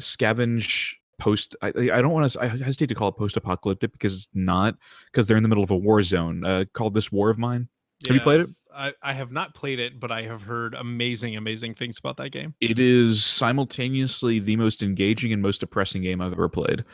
scavenge 0.00 0.94
post. 1.18 1.56
I, 1.62 1.68
I 1.68 2.02
don't 2.02 2.12
want 2.12 2.30
to. 2.32 2.40
I 2.42 2.48
hesitate 2.48 2.86
to 2.88 2.94
call 2.94 3.08
it 3.08 3.16
post-apocalyptic 3.16 3.92
because 3.92 4.14
it's 4.14 4.28
not. 4.34 4.76
Because 5.12 5.26
they're 5.28 5.36
in 5.36 5.42
the 5.42 5.48
middle 5.48 5.64
of 5.64 5.70
a 5.70 5.76
war 5.76 6.02
zone 6.02 6.44
uh, 6.44 6.64
called 6.72 6.94
this 6.94 7.12
War 7.12 7.30
of 7.30 7.38
Mine. 7.38 7.68
Have 8.06 8.14
you 8.14 8.20
played 8.20 8.40
it? 8.40 8.48
I, 8.76 8.92
I 9.02 9.12
have 9.12 9.30
not 9.30 9.54
played 9.54 9.78
it, 9.78 10.00
but 10.00 10.10
I 10.10 10.22
have 10.22 10.42
heard 10.42 10.74
amazing, 10.74 11.36
amazing 11.36 11.74
things 11.74 11.96
about 11.96 12.16
that 12.16 12.30
game. 12.30 12.54
It 12.60 12.78
is 12.80 13.24
simultaneously 13.24 14.40
the 14.40 14.56
most 14.56 14.82
engaging 14.82 15.32
and 15.32 15.40
most 15.40 15.60
depressing 15.60 16.02
game 16.02 16.20
I've 16.20 16.32
ever 16.32 16.48
played. 16.48 16.84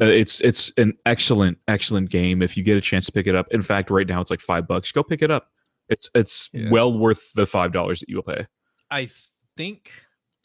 Uh, 0.00 0.04
it's 0.04 0.40
it's 0.40 0.70
an 0.76 0.92
excellent 1.06 1.58
excellent 1.68 2.10
game 2.10 2.42
if 2.42 2.56
you 2.56 2.62
get 2.62 2.76
a 2.76 2.80
chance 2.80 3.06
to 3.06 3.12
pick 3.12 3.26
it 3.26 3.34
up. 3.34 3.46
In 3.50 3.62
fact, 3.62 3.90
right 3.90 4.06
now 4.06 4.20
it's 4.20 4.30
like 4.30 4.40
five 4.40 4.66
bucks. 4.68 4.92
Go 4.92 5.02
pick 5.02 5.22
it 5.22 5.30
up. 5.30 5.48
It's 5.88 6.10
it's 6.14 6.50
Yeah. 6.52 6.68
well 6.70 6.96
worth 6.98 7.32
the 7.34 7.46
five 7.46 7.72
dollars 7.72 8.00
that 8.00 8.08
you 8.08 8.16
will 8.16 8.22
pay. 8.22 8.46
I 8.90 9.08
think 9.56 9.92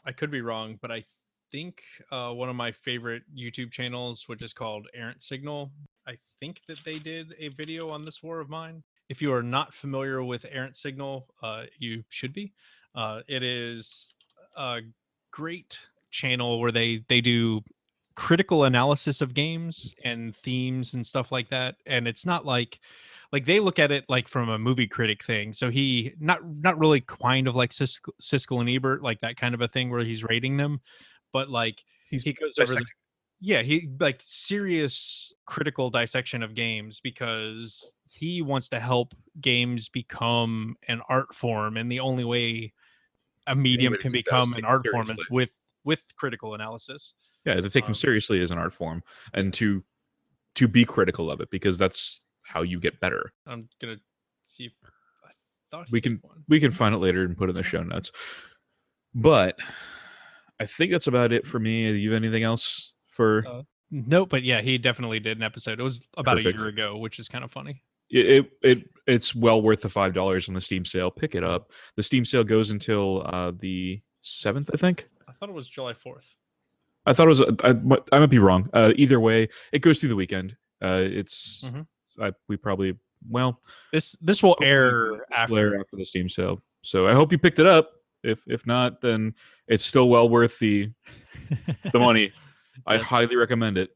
I 0.05 0.11
could 0.11 0.31
be 0.31 0.41
wrong, 0.41 0.77
but 0.81 0.91
I 0.91 1.03
think 1.51 1.81
uh, 2.11 2.31
one 2.31 2.49
of 2.49 2.55
my 2.55 2.71
favorite 2.71 3.23
YouTube 3.35 3.71
channels, 3.71 4.27
which 4.27 4.41
is 4.41 4.53
called 4.53 4.87
Errant 4.93 5.21
Signal, 5.21 5.71
I 6.07 6.17
think 6.39 6.61
that 6.67 6.83
they 6.83 6.99
did 6.99 7.33
a 7.39 7.49
video 7.49 7.89
on 7.89 8.03
this 8.05 8.21
war 8.23 8.39
of 8.39 8.49
mine. 8.49 8.83
If 9.09 9.21
you 9.21 9.31
are 9.33 9.43
not 9.43 9.73
familiar 9.73 10.23
with 10.23 10.45
Errant 10.49 10.75
Signal, 10.75 11.27
uh, 11.43 11.63
you 11.77 12.03
should 12.09 12.33
be. 12.33 12.53
Uh, 12.95 13.21
it 13.27 13.43
is 13.43 14.09
a 14.55 14.81
great 15.31 15.79
channel 16.11 16.59
where 16.59 16.71
they 16.71 17.03
they 17.09 17.21
do 17.21 17.61
critical 18.15 18.63
analysis 18.63 19.21
of 19.21 19.33
games 19.33 19.93
and 20.03 20.35
themes 20.35 20.93
and 20.93 21.05
stuff 21.05 21.31
like 21.31 21.49
that 21.49 21.75
and 21.85 22.07
it's 22.07 22.25
not 22.25 22.45
like 22.45 22.79
like 23.31 23.45
they 23.45 23.59
look 23.59 23.77
at 23.77 23.91
it 23.91 24.05
like 24.07 24.27
from 24.27 24.49
a 24.49 24.57
movie 24.57 24.87
critic 24.87 25.23
thing 25.23 25.51
so 25.51 25.69
he 25.69 26.13
not 26.19 26.39
not 26.61 26.79
really 26.79 27.01
kind 27.01 27.47
of 27.47 27.55
like 27.55 27.71
Siskel, 27.71 28.11
Siskel 28.21 28.61
and 28.61 28.69
Ebert 28.69 29.01
like 29.01 29.19
that 29.21 29.35
kind 29.35 29.53
of 29.53 29.61
a 29.61 29.67
thing 29.67 29.89
where 29.89 30.03
he's 30.03 30.23
rating 30.23 30.57
them 30.57 30.79
but 31.33 31.49
like 31.49 31.83
He's 32.09 32.23
he 32.23 32.33
goes 32.33 32.57
over 32.57 32.75
the, 32.75 32.85
yeah 33.41 33.61
he 33.61 33.89
like 33.99 34.21
serious 34.23 35.33
critical 35.45 35.89
dissection 35.89 36.41
of 36.41 36.53
games 36.53 37.01
because 37.01 37.91
he 38.07 38.41
wants 38.41 38.69
to 38.69 38.79
help 38.79 39.13
games 39.41 39.89
become 39.89 40.77
an 40.87 41.01
art 41.09 41.35
form 41.35 41.75
and 41.75 41.91
the 41.91 41.99
only 41.99 42.23
way 42.23 42.71
a 43.47 43.55
medium 43.55 43.93
can 43.95 44.11
do 44.11 44.17
that 44.17 44.17
is 44.17 44.23
become 44.23 44.53
an 44.53 44.65
art 44.65 44.87
form 44.87 45.09
is 45.09 45.29
with 45.29 45.59
with 45.85 46.03
critical 46.17 46.55
analysis. 46.55 47.13
Yeah, 47.45 47.55
to 47.55 47.69
take 47.69 47.85
them 47.85 47.93
seriously 47.93 48.41
as 48.41 48.51
an 48.51 48.57
art 48.57 48.73
form 48.73 49.03
and 49.33 49.53
to 49.55 49.83
to 50.55 50.67
be 50.67 50.85
critical 50.85 51.29
of 51.29 51.41
it 51.41 51.49
because 51.51 51.77
that's 51.77 52.23
how 52.43 52.61
you 52.61 52.79
get 52.79 52.99
better. 52.99 53.31
I'm 53.45 53.69
gonna 53.79 53.97
see 54.43 54.65
if 54.65 54.73
I 55.23 55.29
thought 55.69 55.91
We 55.91 56.01
can-. 56.01 56.21
We 56.47 56.59
can 56.59 56.71
find 56.71 56.95
it 56.95 56.99
later 56.99 57.23
and 57.23 57.37
put 57.37 57.49
it 57.49 57.51
in 57.51 57.57
the 57.57 57.63
show 57.63 57.83
notes. 57.83 58.11
But 59.13 59.57
I 60.59 60.65
think 60.65 60.91
that's 60.91 61.07
about 61.07 61.31
it 61.33 61.45
for 61.45 61.59
me. 61.59 61.91
Do 61.91 61.97
you 61.97 62.11
have 62.13 62.23
anything 62.23 62.43
else 62.43 62.93
for 63.09 63.45
Uh, 63.47 63.63
Nope, 63.91 64.29
but 64.29 64.43
yeah, 64.43 64.61
he 64.61 64.77
definitely 64.79 65.19
did 65.19 65.37
an 65.37 65.43
episode. 65.43 65.79
It 65.79 65.83
was 65.83 66.01
about 66.17 66.37
Perfect. 66.37 66.57
a 66.57 66.61
year 66.61 66.69
ago, 66.69 66.97
which 66.97 67.19
is 67.19 67.27
kind 67.29 67.43
of 67.43 67.51
funny. 67.51 67.83
it, 68.09 68.25
it 68.27 68.51
it 68.61 68.89
it's 69.05 69.35
well 69.35 69.61
worth 69.61 69.81
the 69.81 69.89
five 69.89 70.13
dollars 70.13 70.49
on 70.49 70.55
the 70.55 70.61
Steam 70.61 70.83
sale. 70.85 71.11
Pick 71.11 71.35
it 71.35 71.43
up. 71.43 71.71
The 71.95 72.03
Steam 72.03 72.25
sale 72.25 72.43
goes 72.43 72.71
until 72.71 73.21
uh 73.27 73.51
the 73.57 74.01
seventh, 74.21 74.71
I 74.73 74.77
think. 74.77 75.07
I 75.27 75.33
thought 75.33 75.49
it 75.49 75.55
was 75.55 75.69
July 75.69 75.93
4th. 75.93 76.25
I 77.05 77.13
thought 77.13 77.25
it 77.27 77.29
was. 77.29 77.41
I, 77.41 77.75
I 78.15 78.19
might 78.19 78.29
be 78.29 78.39
wrong. 78.39 78.69
Uh, 78.73 78.93
either 78.95 79.19
way, 79.19 79.47
it 79.71 79.79
goes 79.79 79.99
through 79.99 80.09
the 80.09 80.15
weekend. 80.15 80.55
Uh, 80.81 81.03
it's 81.03 81.63
Mhm. 81.65 81.87
I, 82.21 82.31
we 82.47 82.57
probably 82.57 82.97
well 83.29 83.61
This 83.91 84.13
this 84.21 84.41
will 84.43 84.57
air 84.61 85.25
after. 85.33 85.57
air 85.57 85.79
after 85.79 85.95
the 85.97 86.05
Steam 86.05 86.29
sale. 86.29 86.61
So 86.81 87.07
I 87.07 87.13
hope 87.13 87.31
you 87.31 87.37
picked 87.37 87.59
it 87.59 87.65
up. 87.65 87.91
If 88.23 88.39
if 88.47 88.65
not, 88.65 89.01
then 89.01 89.33
it's 89.67 89.85
still 89.85 90.09
well 90.09 90.27
worth 90.29 90.57
the 90.59 90.91
the 91.91 91.99
money. 91.99 92.31
I 92.87 92.97
highly 92.97 93.35
recommend 93.35 93.77
it. 93.77 93.91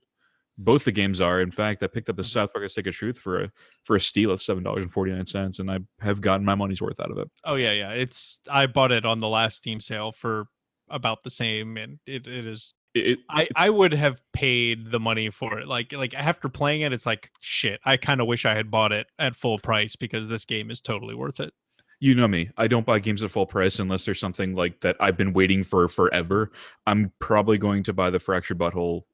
Both 0.58 0.84
the 0.86 0.92
games 0.92 1.20
are. 1.22 1.39
In 1.42 1.51
fact, 1.51 1.82
I 1.84 1.88
picked 1.88 2.10
up 2.10 2.16
the 2.18 2.22
Mhm. 2.24 2.28
South 2.28 2.54
Park: 2.54 2.66
A 2.66 2.70
Stick 2.70 2.88
of 2.88 2.94
Truth 2.94 3.18
for 3.18 3.44
a 3.44 3.51
for 3.86 3.96
a 3.96 4.01
steal 4.01 4.32
at 4.32 4.42
seven 4.42 4.63
dollars 4.63 4.84
and 4.84 4.92
forty 4.94 5.12
nine 5.12 5.25
cents, 5.25 5.60
and 5.60 5.72
I 5.72 5.80
have 6.01 6.22
gotten 6.22 6.46
my 6.46 6.56
money's 6.56 6.82
worth 6.82 7.00
out 7.00 7.12
of 7.12 7.18
it. 7.18 7.30
Oh 7.44 7.56
yeah, 7.56 7.72
yeah. 7.72 7.92
It's 7.92 8.39
I 8.50 8.68
bought 8.68 8.92
it 8.92 9.06
on 9.06 9.20
the 9.20 9.28
last 9.30 9.58
Steam 9.58 9.80
sale 9.82 10.12
for 10.12 10.48
about 10.89 11.24
the 11.24 11.30
same, 11.30 11.78
and 11.78 12.00
it, 12.06 12.28
it 12.28 12.46
is. 12.46 12.74
It, 12.96 13.19
I 13.29 13.48
I 13.55 13.69
would 13.69 13.93
have 13.93 14.19
paid 14.34 14.91
the 14.91 15.00
money 15.00 15.29
for 15.29 15.60
it. 15.60 15.67
Like 15.67 15.93
like 15.93 16.13
after 16.15 16.50
playing 16.50 16.81
it, 16.81 16.91
it's 16.93 17.05
like 17.05 17.31
shit. 17.39 17.79
I 17.86 17.98
kind 17.98 18.19
of 18.19 18.27
wish 18.27 18.46
I 18.46 18.55
had 18.55 18.72
bought 18.72 18.91
it 18.91 19.08
at 19.19 19.36
full 19.36 19.60
price 19.60 19.96
because 19.96 20.27
this 20.27 20.46
game 20.46 20.72
is 20.72 20.81
totally 20.81 21.13
worth 21.13 21.39
it. 21.39 21.53
you 22.00 22.15
know 22.15 22.27
me. 22.27 22.50
I 22.58 22.67
don't 22.67 22.86
buy 22.86 23.00
games 23.00 23.22
at 23.24 23.29
full 23.29 23.46
price 23.46 23.77
unless 23.77 24.05
there's 24.05 24.19
something 24.19 24.55
like 24.55 24.79
that 24.81 24.96
I've 25.00 25.17
been 25.17 25.34
waiting 25.34 25.63
for 25.63 25.88
forever. 25.88 26.51
I'm 26.88 27.12
probably 27.19 27.58
going 27.58 27.84
to 27.84 27.93
buy 27.93 28.10
the 28.10 28.19
Fractured 28.19 28.58
But 28.58 28.74
Whole 28.74 29.05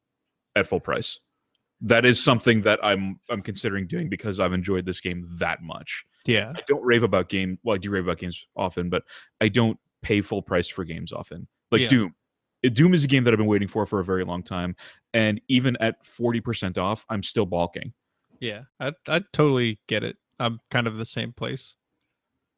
at 0.54 0.66
full 0.66 0.80
price. 0.80 1.18
That 1.82 2.06
is 2.06 2.22
something 2.22 2.62
that 2.62 2.80
I'm 2.82 3.20
I'm 3.28 3.42
considering 3.42 3.86
doing 3.86 4.08
because 4.08 4.40
I've 4.40 4.54
enjoyed 4.54 4.86
this 4.86 5.02
game 5.02 5.26
that 5.38 5.62
much. 5.62 6.06
Yeah, 6.24 6.52
I 6.56 6.62
don't 6.66 6.82
rave 6.82 7.02
about 7.02 7.28
game. 7.28 7.58
Well, 7.62 7.74
I 7.74 7.78
do 7.78 7.90
rave 7.90 8.04
about 8.04 8.18
games 8.18 8.46
often, 8.56 8.88
but 8.88 9.02
I 9.40 9.48
don't 9.48 9.78
pay 10.00 10.22
full 10.22 10.40
price 10.40 10.68
for 10.68 10.84
games 10.84 11.12
often. 11.12 11.46
Like 11.70 11.82
Yeah. 11.82 11.88
Doom. 11.88 12.14
Doom 12.62 12.94
is 12.94 13.04
a 13.04 13.06
game 13.06 13.24
that 13.24 13.32
I've 13.32 13.38
been 13.38 13.46
waiting 13.46 13.68
for 13.68 13.86
for 13.86 14.00
a 14.00 14.04
very 14.04 14.24
long 14.24 14.42
time, 14.42 14.74
and 15.14 15.40
even 15.48 15.76
at 15.80 16.04
forty 16.04 16.40
percent 16.40 16.78
off, 16.78 17.04
I'm 17.08 17.22
still 17.22 17.46
balking. 17.46 17.92
yeah. 18.40 18.62
I 18.80 18.92
I 19.08 19.20
totally 19.32 19.78
get 19.86 20.02
it. 20.04 20.16
I'm 20.38 20.60
kind 20.70 20.86
of 20.86 20.98
the 20.98 21.04
same 21.04 21.32
place. 21.32 21.74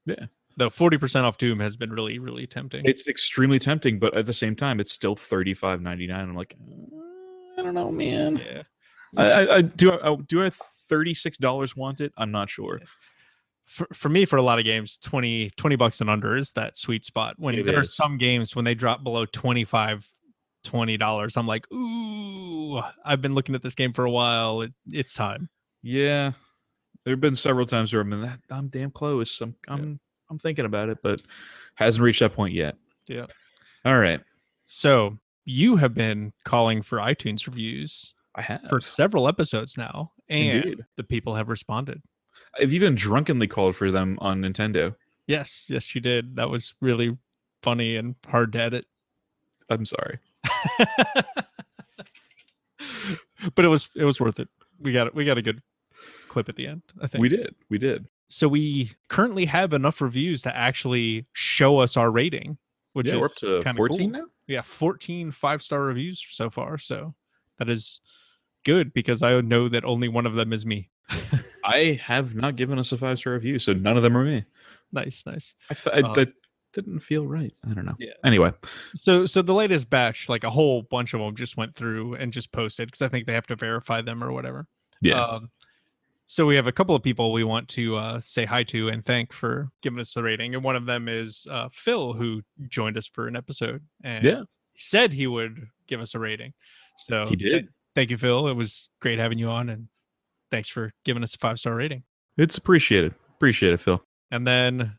Yeah. 0.07 0.26
The 0.57 0.71
forty 0.71 0.97
percent 0.99 1.26
off 1.26 1.38
Doom 1.38 1.61
has 1.61 1.76
been 1.76 1.93
really 1.93 2.19
really 2.19 2.47
tempting. 2.47 2.85
It's 2.85 3.07
extremely 3.07 3.59
tempting, 3.59 3.99
but 3.99 4.17
at 4.17 4.26
the 4.26 4.33
same 4.33 4.57
time, 4.57 4.81
it's 4.81 4.93
still 4.93 5.14
thirty 5.14 5.55
five 5.55 5.81
ninety 5.81 6.07
nine. 6.07 6.28
I'm 6.28 6.35
like, 6.35 6.57
"Uh, 6.61 7.61
I 7.61 7.62
don't 7.62 7.75
know, 7.75 7.90
man. 7.93 8.38
yeah. 8.45 8.62
I, 9.17 9.31
I, 9.31 9.57
I 9.57 9.62
do. 9.62 9.93
I, 9.93 10.17
do 10.26 10.45
I 10.45 10.50
thirty 10.50 11.14
six 11.14 11.38
dollars 11.38 11.76
want 11.76 12.00
it? 12.00 12.12
I'm 12.17 12.31
not 12.33 12.50
sure. 12.50 12.81
For, 13.68 13.87
for 13.92 14.08
me 14.08 14.25
for 14.25 14.37
a 14.37 14.42
lot 14.42 14.58
of 14.58 14.64
games 14.64 14.98
20 14.98 15.50
20 15.56 15.76
bucks 15.76 16.00
and 16.00 16.08
under 16.10 16.37
is 16.37 16.50
that 16.52 16.76
sweet 16.76 17.04
spot 17.04 17.34
when 17.38 17.54
It 17.54 17.66
there 17.66 17.78
are 17.78 17.84
some 17.84 18.16
games 18.16 18.56
when 18.56 18.64
they 18.64 18.75
drop 18.75 19.04
below 19.04 19.26
25 19.26 20.10
20 20.64 20.96
dollars 20.96 21.37
i'm 21.37 21.46
like 21.46 21.70
ooh 21.72 22.80
i've 23.04 23.20
been 23.22 23.34
looking 23.34 23.54
at 23.54 23.62
this 23.62 23.75
game 23.75 23.92
for 23.92 24.04
a 24.04 24.10
while 24.10 24.62
it, 24.62 24.72
it's 24.88 25.14
time 25.14 25.48
Yeah, 25.82 26.32
there 27.04 27.12
have 27.12 27.20
been 27.20 27.37
several 27.37 27.66
times 27.66 27.92
where 27.92 28.02
I'm 28.02 28.12
in 28.12 28.22
that. 28.22 28.40
I'm 28.50 28.68
damn 28.68 28.90
close. 28.90 29.40
I'm 29.40 29.54
I'm 29.68 30.00
I'm 30.30 30.38
thinking 30.38 30.64
about 30.66 30.88
it, 30.88 30.98
but 31.02 31.22
hasn't 31.76 32.02
reached 32.04 32.20
that 32.20 32.34
point 32.34 32.52
yet. 32.54 32.75
Yeah. 33.06 33.26
All 33.84 33.98
right. 33.98 34.20
so 34.64 35.16
you 35.44 35.76
have 35.76 35.94
been 35.94 36.32
calling 36.44 36.82
for 36.82 36.98
itunes 36.98 37.46
reviews 37.46 38.12
I 38.34 38.42
have. 38.42 38.62
for 38.68 38.80
several 38.80 39.28
episodes 39.28 39.78
now 39.78 40.12
and 40.28 40.58
Indeed. 40.58 40.84
the 40.96 41.04
people 41.04 41.34
have 41.37 41.48
responded 41.48 42.02
I've 42.60 42.72
even 42.74 42.94
drunkenly 42.94 43.46
called 43.46 43.76
for 43.76 43.90
them 43.90 44.18
on 44.20 44.42
Nintendo. 44.42 44.94
yes 45.26 45.66
yes 45.68 45.94
you 45.94 46.00
did 46.00 46.36
that 46.36 46.50
was 46.50 46.74
really 46.80 47.16
funny 47.62 47.96
and 47.96 48.14
hard 48.26 48.52
to 48.54 48.60
edit 48.60 48.86
I'm 49.70 49.84
sorry. 49.84 50.18
but 53.54 53.64
it 53.64 53.68
was 53.68 53.88
it 53.94 54.04
was 54.04 54.20
worth 54.20 54.40
it 54.40 54.48
we 54.80 54.92
got 54.92 55.08
it. 55.08 55.14
we 55.14 55.24
got 55.24 55.38
a 55.38 55.42
good 55.42 55.60
clip 56.28 56.48
at 56.48 56.56
the 56.56 56.66
end 56.66 56.82
i 57.02 57.06
think 57.06 57.20
We 57.22 57.28
did. 57.28 57.54
We 57.68 57.78
did. 57.78 58.06
so 58.28 58.48
we 58.48 58.92
currently 59.08 59.44
have 59.46 59.72
enough 59.72 60.00
reviews 60.00 60.42
to 60.42 60.56
actually 60.56 61.26
show 61.32 61.78
us 61.78 61.96
our 61.96 62.10
rating 62.10 62.58
which 62.92 63.08
yeah, 63.08 63.14
is 63.14 63.20
we're 63.20 63.26
up 63.26 63.34
to 63.36 63.60
kinda 63.62 63.76
14 63.76 64.12
cool. 64.12 64.20
now. 64.20 64.26
yeah 64.46 64.62
14 64.62 65.30
five 65.30 65.62
star 65.62 65.82
reviews 65.82 66.24
so 66.30 66.50
far 66.50 66.78
so 66.78 67.14
that 67.58 67.68
is 67.68 68.00
good 68.64 68.92
because 68.92 69.22
i 69.22 69.40
know 69.40 69.68
that 69.68 69.84
only 69.84 70.08
one 70.08 70.26
of 70.26 70.34
them 70.34 70.52
is 70.52 70.64
me 70.66 70.90
I 71.68 72.00
have 72.02 72.34
not 72.34 72.56
given 72.56 72.78
us 72.78 72.92
a 72.92 72.96
five 72.96 73.18
star 73.18 73.34
review, 73.34 73.58
so 73.58 73.72
none 73.72 73.96
of 73.96 74.02
them 74.02 74.16
are 74.16 74.25
me. 74.25 74.44
nice 74.92 75.25
nice 75.26 75.54
I, 75.70 75.75
th- 75.75 75.96
I 76.04 76.08
Uh, 76.08 76.14
that 76.14 76.32
didn't 76.72 77.00
feel 77.00 77.26
right. 77.26 77.52
I 77.68 77.72
don't 77.75 77.87
know. 77.87 77.96
Yeah. 77.98 78.12
Anyway, 78.25 78.52
so 78.94 79.25
so 79.26 79.40
the 79.42 79.54
latest 79.54 79.88
batch 79.90 80.28
like 80.28 80.44
a 80.44 80.50
whole 80.50 80.82
bunch 80.82 81.14
of 81.14 81.20
them 81.20 81.34
just 81.34 81.56
went 81.56 81.75
through 81.75 82.14
and 82.16 82.32
just 82.32 82.52
posted 82.52 82.88
because 82.88 83.02
i 83.02 83.08
think 83.08 83.26
they 83.26 83.32
have 83.32 83.46
to 83.46 83.56
verify 83.56 84.00
them 84.02 84.22
or 84.22 84.32
whatever 84.32 84.66
yeah. 85.00 85.22
Um, 85.25 85.50
so 86.26 86.44
we 86.44 86.56
have 86.56 86.66
a 86.66 86.72
couple 86.72 86.94
of 86.94 87.02
people 87.02 87.32
we 87.32 87.42
want 87.44 87.68
to 87.68 87.96
uh, 87.96 88.20
say 88.20 88.44
hi 88.44 88.62
to 88.64 88.88
and 88.90 89.02
thank 89.02 89.32
for 89.32 89.70
giving 89.80 89.98
us 89.98 90.12
the 90.12 90.22
rating, 90.22 90.54
and 90.54 90.62
one 90.62 90.76
of 90.76 90.84
them 90.87 91.08
is 91.08 91.46
uh, 91.50 91.68
Phil, 91.72 92.12
who 92.12 92.42
joined 92.68 92.98
us 92.98 93.06
for 93.06 93.28
an 93.28 93.34
episode, 93.37 93.80
and 94.04 94.22
Yeah. 94.25 94.42
he 94.75 94.80
said 94.80 95.12
he 95.12 95.26
would 95.26 95.68
give 95.87 96.00
us 96.02 96.14
a 96.14 96.18
rating. 96.18 96.52
So 96.96 97.26
He 97.28 97.37
did. 97.37 97.68
thank 97.94 98.10
you, 98.10 98.18
Phil. 98.18 98.46
It 98.48 98.54
was 98.54 98.90
great 99.00 99.18
having 99.18 99.38
you 99.38 99.48
on, 99.48 99.70
and 99.70 99.88
thanks 100.50 100.69
for 100.69 100.93
giving 101.05 101.23
us 101.23 101.35
a 101.35 101.38
five 101.38 101.59
star 101.59 101.75
rating. 101.75 102.02
it's 102.37 102.57
appreciated. 102.59 103.14
Appreciate 103.37 103.73
it, 103.73 103.81
Phil. 103.81 104.02
And 104.31 104.47
then 104.47 104.97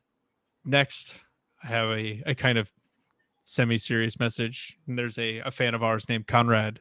next, 0.65 1.19
I 1.63 1.67
have 1.67 1.89
a, 1.91 2.23
a 2.25 2.35
kind 2.35 2.57
of 2.57 2.71
semi 3.43 3.77
serious 3.77 4.19
message. 4.19 4.77
And 4.87 4.97
there's 4.97 5.17
a, 5.17 5.39
a 5.39 5.51
fan 5.51 5.73
of 5.75 5.83
ours 5.83 6.07
named 6.09 6.27
Conrad. 6.27 6.79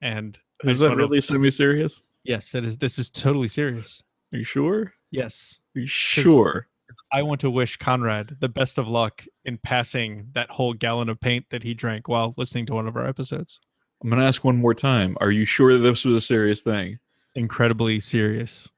And 0.00 0.38
Is 0.64 0.78
that 0.80 0.94
really 0.96 1.20
semi 1.20 1.50
serious? 1.50 2.00
yes, 2.24 2.50
that 2.52 2.64
is 2.64 2.76
this 2.78 2.98
is 2.98 3.10
totally 3.10 3.48
serious. 3.48 4.02
Are 4.32 4.38
you 4.38 4.44
sure? 4.44 4.92
Yes. 5.10 5.60
Are 5.76 5.80
you 5.80 5.88
sure? 5.88 6.66
I 7.12 7.22
want 7.22 7.40
to 7.42 7.50
wish 7.50 7.76
Conrad 7.78 8.36
the 8.40 8.48
best 8.48 8.76
of 8.78 8.88
luck 8.88 9.24
in 9.44 9.58
passing 9.58 10.28
that 10.32 10.50
whole 10.50 10.74
gallon 10.74 11.08
of 11.08 11.20
paint 11.20 11.46
that 11.50 11.62
he 11.62 11.74
drank 11.74 12.08
while 12.08 12.34
listening 12.36 12.66
to 12.66 12.74
one 12.74 12.86
of 12.86 12.96
our 12.96 13.06
episodes. 13.06 13.60
I'm 14.02 14.10
gonna 14.10 14.24
ask 14.24 14.44
one 14.44 14.56
more 14.56 14.74
time. 14.74 15.16
Are 15.20 15.30
you 15.30 15.44
sure 15.44 15.72
that 15.74 15.80
this 15.80 16.04
was 16.04 16.16
a 16.16 16.20
serious 16.20 16.62
thing? 16.62 16.98
Incredibly 17.38 18.00
serious, 18.00 18.68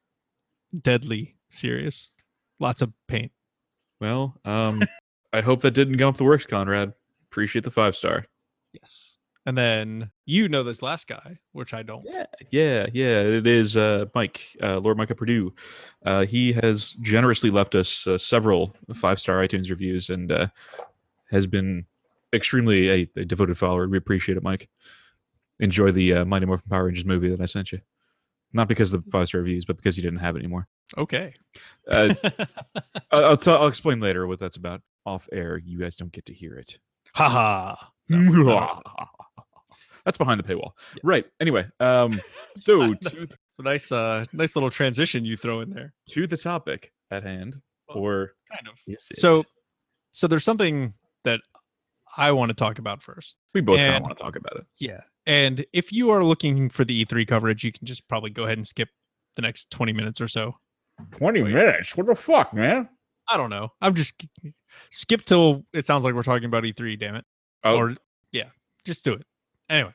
deadly 0.82 1.36
serious. 1.48 2.10
Lots 2.58 2.82
of 2.82 2.92
paint. 3.08 3.32
Well, 4.00 4.38
um, 4.44 4.82
I 5.32 5.40
hope 5.40 5.62
that 5.62 5.70
didn't 5.70 5.96
go 5.96 6.10
up 6.10 6.18
the 6.18 6.24
works, 6.24 6.44
Conrad. 6.44 6.92
Appreciate 7.30 7.64
the 7.64 7.70
five 7.70 7.96
star. 7.96 8.26
Yes. 8.74 9.16
And 9.46 9.56
then 9.56 10.10
you 10.26 10.46
know 10.50 10.62
this 10.62 10.82
last 10.82 11.08
guy, 11.08 11.38
which 11.52 11.72
I 11.72 11.82
don't. 11.82 12.04
Yeah, 12.04 12.26
yeah, 12.50 12.86
yeah. 12.92 13.20
It 13.22 13.46
is 13.46 13.78
uh, 13.78 14.04
Mike, 14.14 14.42
uh, 14.62 14.78
Lord 14.78 14.98
Micah 14.98 15.14
Purdue. 15.14 15.54
Uh, 16.04 16.26
he 16.26 16.52
has 16.52 16.90
generously 17.00 17.48
left 17.48 17.74
us 17.74 18.06
uh, 18.06 18.18
several 18.18 18.76
five 18.94 19.18
star 19.18 19.38
iTunes 19.38 19.70
reviews 19.70 20.10
and 20.10 20.30
uh, 20.30 20.48
has 21.30 21.46
been 21.46 21.86
extremely 22.34 22.90
a, 22.90 23.10
a 23.16 23.24
devoted 23.24 23.56
follower. 23.56 23.88
We 23.88 23.96
appreciate 23.96 24.36
it, 24.36 24.42
Mike. 24.42 24.68
Enjoy 25.60 25.90
the 25.90 26.12
uh, 26.12 26.24
Mighty 26.26 26.44
Morphin 26.44 26.68
Power 26.68 26.84
Rangers 26.84 27.06
movie 27.06 27.30
that 27.30 27.40
I 27.40 27.46
sent 27.46 27.72
you. 27.72 27.80
Not 28.52 28.68
because 28.68 28.92
of 28.92 29.04
the 29.04 29.10
five 29.10 29.28
star 29.28 29.40
reviews, 29.40 29.64
but 29.64 29.76
because 29.76 29.96
you 29.96 30.02
didn't 30.02 30.18
have 30.18 30.34
it 30.36 30.40
anymore. 30.40 30.66
Okay. 30.98 31.32
Uh, 31.90 32.14
I- 32.24 32.46
I'll, 33.12 33.36
t- 33.36 33.50
I'll 33.50 33.66
explain 33.68 34.00
later 34.00 34.26
what 34.26 34.38
that's 34.40 34.56
about 34.56 34.82
off 35.06 35.28
air. 35.32 35.56
You 35.58 35.78
guys 35.78 35.96
don't 35.96 36.12
get 36.12 36.26
to 36.26 36.34
hear 36.34 36.54
it. 36.56 36.78
Haha. 37.14 37.76
No, 38.08 38.80
That's 40.04 40.16
behind 40.18 40.40
the 40.40 40.44
paywall. 40.44 40.72
Yes. 40.94 41.00
Right. 41.04 41.24
Anyway, 41.40 41.66
um, 41.78 42.20
so 42.56 42.94
to, 42.94 43.28
Nice 43.58 43.92
uh 43.92 44.24
nice 44.32 44.56
little 44.56 44.70
transition 44.70 45.24
you 45.24 45.36
throw 45.36 45.60
in 45.60 45.68
there. 45.70 45.92
to 46.10 46.26
the 46.26 46.36
topic 46.36 46.92
at 47.10 47.22
hand, 47.22 47.60
Well, 47.88 47.98
or 47.98 48.32
Kind 48.50 48.66
of. 48.68 48.74
So 48.98 49.44
so 50.12 50.26
there's 50.26 50.44
something 50.44 50.94
that 51.24 51.40
I 52.16 52.32
want 52.32 52.50
to 52.50 52.54
talk 52.54 52.78
about 52.78 53.02
first. 53.02 53.36
we 53.54 53.60
both 53.60 53.78
kind 53.78 53.96
of 53.96 54.02
want 54.02 54.16
to 54.16 54.22
talk 54.22 54.36
about 54.36 54.56
it. 54.56 54.66
Yeah. 54.78 55.00
And 55.26 55.64
if 55.72 55.92
you 55.92 56.10
are 56.10 56.24
looking 56.24 56.68
for 56.68 56.84
the 56.84 57.04
E3 57.04 57.26
coverage, 57.26 57.62
you 57.62 57.72
can 57.72 57.86
just 57.86 58.06
probably 58.08 58.30
go 58.30 58.44
ahead 58.44 58.58
and 58.58 58.66
skip 58.66 58.88
the 59.36 59.42
next 59.42 59.70
20 59.70 59.92
minutes 59.92 60.20
or 60.20 60.28
so. 60.28 60.56
Twenty 61.12 61.40
oh, 61.40 61.44
Wait. 61.44 61.54
minutes? 61.54 61.96
What 61.96 62.06
the 62.06 62.14
fuck, 62.14 62.52
man? 62.52 62.88
I 63.28 63.36
don't 63.36 63.48
know. 63.50 63.68
I'm 63.80 63.94
just 63.94 64.22
skip 64.90 65.24
till 65.24 65.64
it 65.72 65.86
sounds 65.86 66.04
like 66.04 66.14
we're 66.14 66.22
talking 66.22 66.44
about 66.46 66.64
E3, 66.64 66.98
damn 66.98 67.14
it. 67.14 67.24
Oh, 67.64 67.76
Or 67.76 67.94
yeah. 68.32 68.48
just 68.84 69.04
do 69.04 69.12
it. 69.14 69.24
Anyway, 69.70 69.94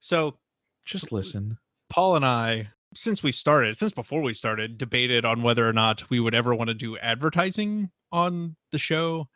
so 0.00 0.38
Just 0.84 1.10
listen. 1.12 1.58
Paul 1.90 2.16
and 2.16 2.24
I, 2.24 2.68
since 2.94 3.22
we 3.22 3.32
started, 3.32 3.76
since 3.76 3.92
before 3.92 4.22
we 4.22 4.32
started, 4.32 4.78
debated 4.78 5.24
on 5.24 5.42
whether 5.42 5.68
or 5.68 5.72
not 5.72 6.08
we 6.10 6.20
would 6.20 6.34
ever 6.34 6.54
want 6.54 6.68
to 6.68 6.74
do 6.74 6.96
advertising 6.98 7.90
on 8.12 8.56
the 8.72 8.78
show. 8.78 9.28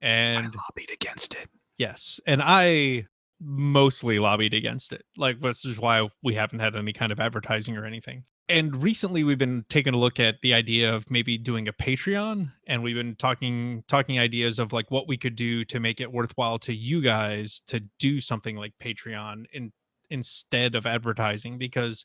And 0.00 0.38
I 0.46 0.48
lobbied 0.70 0.90
against 0.92 1.34
it. 1.34 1.48
Yes, 1.78 2.20
and 2.26 2.40
I 2.42 3.06
mostly 3.40 4.18
lobbied 4.18 4.54
against 4.54 4.92
it. 4.92 5.04
Like, 5.16 5.40
this 5.40 5.64
is 5.64 5.78
why 5.78 6.08
we 6.22 6.34
haven't 6.34 6.60
had 6.60 6.76
any 6.76 6.92
kind 6.92 7.12
of 7.12 7.20
advertising 7.20 7.76
or 7.76 7.84
anything. 7.84 8.24
And 8.48 8.82
recently 8.82 9.24
we've 9.24 9.38
been 9.38 9.64
taking 9.68 9.94
a 9.94 9.98
look 9.98 10.20
at 10.20 10.40
the 10.42 10.52
idea 10.52 10.94
of 10.94 11.10
maybe 11.10 11.38
doing 11.38 11.68
a 11.68 11.72
Patreon 11.72 12.52
and 12.66 12.82
we've 12.82 12.96
been 12.96 13.16
talking 13.16 13.82
talking 13.88 14.18
ideas 14.18 14.58
of 14.58 14.72
like 14.72 14.90
what 14.90 15.08
we 15.08 15.16
could 15.16 15.36
do 15.36 15.64
to 15.66 15.80
make 15.80 16.00
it 16.00 16.12
worthwhile 16.12 16.58
to 16.58 16.74
you 16.74 17.00
guys 17.00 17.62
to 17.68 17.80
do 17.98 18.20
something 18.20 18.56
like 18.56 18.74
Patreon 18.82 19.46
in 19.52 19.72
instead 20.10 20.74
of 20.74 20.84
advertising 20.84 21.56
because 21.56 22.04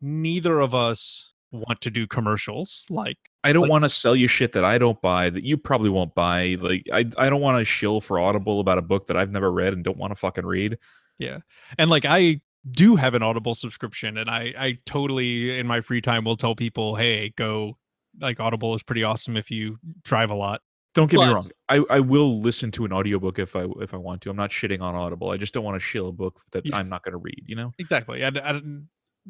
neither 0.00 0.58
of 0.58 0.74
us 0.74 1.32
want 1.52 1.80
to 1.82 1.90
do 1.90 2.06
commercials 2.06 2.86
like 2.90 3.18
I 3.42 3.52
don't 3.52 3.62
Like- 3.62 3.70
want 3.70 3.84
to 3.84 3.88
sell 3.88 4.14
you 4.14 4.28
shit 4.28 4.52
that 4.52 4.64
I 4.64 4.76
don't 4.78 5.00
buy 5.00 5.30
that 5.30 5.44
you 5.44 5.56
probably 5.56 5.88
won't 5.90 6.14
buy. 6.14 6.56
Like 6.60 6.86
I, 6.92 7.06
I 7.16 7.30
don't 7.30 7.40
want 7.40 7.58
to 7.58 7.64
shill 7.64 8.00
for 8.00 8.18
Audible 8.18 8.60
about 8.60 8.78
a 8.78 8.82
book 8.82 9.06
that 9.06 9.16
I've 9.16 9.30
never 9.30 9.50
read 9.50 9.72
and 9.72 9.82
don't 9.82 9.96
want 9.96 10.10
to 10.10 10.14
fucking 10.16 10.44
read. 10.46 10.78
Yeah. 11.18 11.38
And 11.78 11.88
like 11.90 12.04
I 12.04 12.40
do 12.70 12.96
have 12.96 13.14
an 13.14 13.22
Audible 13.22 13.54
subscription 13.54 14.18
and 14.18 14.28
I 14.28 14.52
I 14.58 14.78
totally 14.84 15.58
in 15.58 15.66
my 15.66 15.80
free 15.80 16.00
time 16.02 16.24
will 16.24 16.36
tell 16.36 16.54
people, 16.54 16.96
"Hey, 16.96 17.30
go 17.36 17.78
like 18.20 18.38
Audible 18.40 18.74
is 18.74 18.82
pretty 18.82 19.02
awesome 19.02 19.36
if 19.36 19.50
you 19.50 19.78
drive 20.04 20.30
a 20.30 20.34
lot." 20.34 20.60
Don't 20.92 21.08
get 21.10 21.20
me 21.20 21.26
wrong. 21.32 21.48
I, 21.68 21.84
I 21.88 22.00
will 22.00 22.40
listen 22.40 22.72
to 22.72 22.84
an 22.84 22.92
audiobook 22.92 23.38
if 23.38 23.54
I 23.56 23.64
if 23.80 23.94
I 23.94 23.96
want 23.96 24.20
to. 24.22 24.30
I'm 24.30 24.36
not 24.36 24.50
shitting 24.50 24.80
on 24.82 24.94
Audible. 24.94 25.30
I 25.30 25.36
just 25.38 25.54
don't 25.54 25.64
want 25.64 25.76
to 25.76 25.80
shill 25.80 26.08
a 26.08 26.12
book 26.12 26.40
that 26.50 26.66
Yeah. 26.66 26.76
I'm 26.76 26.88
not 26.88 27.04
going 27.04 27.12
to 27.12 27.18
read. 27.18 27.44
You 27.46 27.54
know. 27.56 27.72
Exactly. 27.78 28.22
I, 28.24 28.26
I 28.26 28.30
don't- 28.30 28.88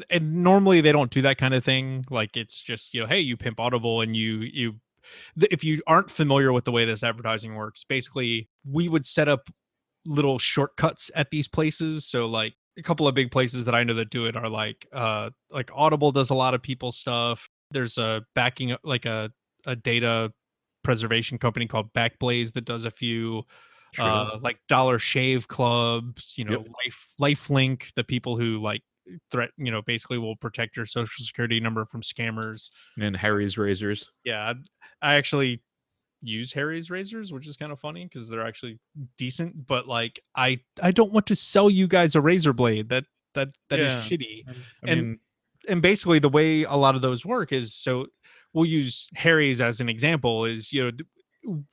and 0.08 0.42
normally 0.42 0.80
they 0.80 0.92
don't 0.92 1.10
do 1.10 1.22
that 1.22 1.38
kind 1.38 1.54
of 1.54 1.64
thing. 1.64 2.04
Like 2.10 2.36
it's 2.36 2.60
just 2.60 2.94
you 2.94 3.00
know, 3.00 3.06
hey, 3.06 3.20
you 3.20 3.36
pimp 3.36 3.60
Audible, 3.60 4.00
and 4.00 4.16
you 4.16 4.38
you. 4.38 4.76
If 5.50 5.64
you 5.64 5.82
aren't 5.88 6.10
familiar 6.10 6.52
with 6.52 6.64
the 6.64 6.72
way 6.72 6.84
this 6.84 7.02
advertising 7.02 7.56
works, 7.56 7.82
basically 7.82 8.48
we 8.64 8.88
would 8.88 9.04
set 9.04 9.28
up 9.28 9.50
little 10.06 10.38
shortcuts 10.38 11.10
at 11.16 11.30
these 11.30 11.48
places. 11.48 12.06
So 12.06 12.26
like 12.26 12.54
a 12.78 12.82
couple 12.82 13.08
of 13.08 13.14
big 13.14 13.32
places 13.32 13.64
that 13.64 13.74
I 13.74 13.82
know 13.82 13.94
that 13.94 14.10
do 14.10 14.26
it 14.26 14.36
are 14.36 14.48
like 14.48 14.86
uh 14.92 15.30
like 15.50 15.70
Audible 15.74 16.12
does 16.12 16.30
a 16.30 16.34
lot 16.34 16.54
of 16.54 16.62
people 16.62 16.92
stuff. 16.92 17.48
There's 17.72 17.98
a 17.98 18.24
backing 18.34 18.76
like 18.84 19.04
a 19.04 19.32
a 19.66 19.74
data 19.74 20.32
preservation 20.82 21.38
company 21.38 21.66
called 21.66 21.92
Backblaze 21.92 22.52
that 22.52 22.64
does 22.64 22.84
a 22.84 22.90
few 22.90 23.44
uh, 23.98 24.38
like 24.40 24.58
Dollar 24.68 24.98
Shave 24.98 25.48
Club, 25.48 26.18
you 26.36 26.44
know, 26.44 26.52
Yep. 26.52 26.68
Life 26.84 27.14
LifeLock, 27.48 27.92
the 27.94 28.04
people 28.04 28.36
who 28.36 28.60
like 28.60 28.82
threat, 29.30 29.50
you 29.56 29.70
know, 29.70 29.82
basically 29.82 30.18
will 30.18 30.36
protect 30.36 30.76
your 30.76 30.86
social 30.86 31.24
security 31.24 31.60
number 31.60 31.84
from 31.84 32.02
scammers. 32.02 32.70
and 33.00 33.16
Harry's 33.16 33.56
razors. 33.58 34.10
Yeah, 34.24 34.52
I 35.02 35.14
actually 35.14 35.62
use 36.22 36.52
Harry's 36.52 36.90
razors, 36.90 37.32
which 37.32 37.46
is 37.48 37.56
kind 37.56 37.72
of 37.72 37.80
funny 37.80 38.04
because 38.04 38.28
they're 38.28 38.46
actually 38.46 38.78
decent. 39.16 39.66
But 39.66 39.86
like, 39.88 40.20
I 40.36 40.60
I 40.82 40.90
don't 40.90 41.12
want 41.12 41.26
to 41.26 41.34
sell 41.34 41.70
you 41.70 41.86
guys 41.86 42.14
a 42.14 42.20
razor 42.20 42.52
blade. 42.52 42.88
That 42.90 43.04
that 43.34 43.48
that 43.70 43.78
is 43.80 43.92
Yeah. 43.92 44.02
shitty 44.02 44.42
I 44.48 44.52
And- 44.90 45.00
mean, 45.02 45.20
and 45.68 45.82
basically 45.82 46.18
the 46.18 46.28
way 46.28 46.62
a 46.64 46.74
lot 46.74 46.94
of 46.94 47.02
those 47.02 47.24
work 47.26 47.52
is 47.52 47.74
so 47.74 48.06
we'll 48.54 48.64
use 48.64 49.08
harry's 49.14 49.60
as 49.60 49.78
an 49.80 49.88
example 49.90 50.46
is 50.46 50.72
you 50.72 50.82
know 50.82 50.90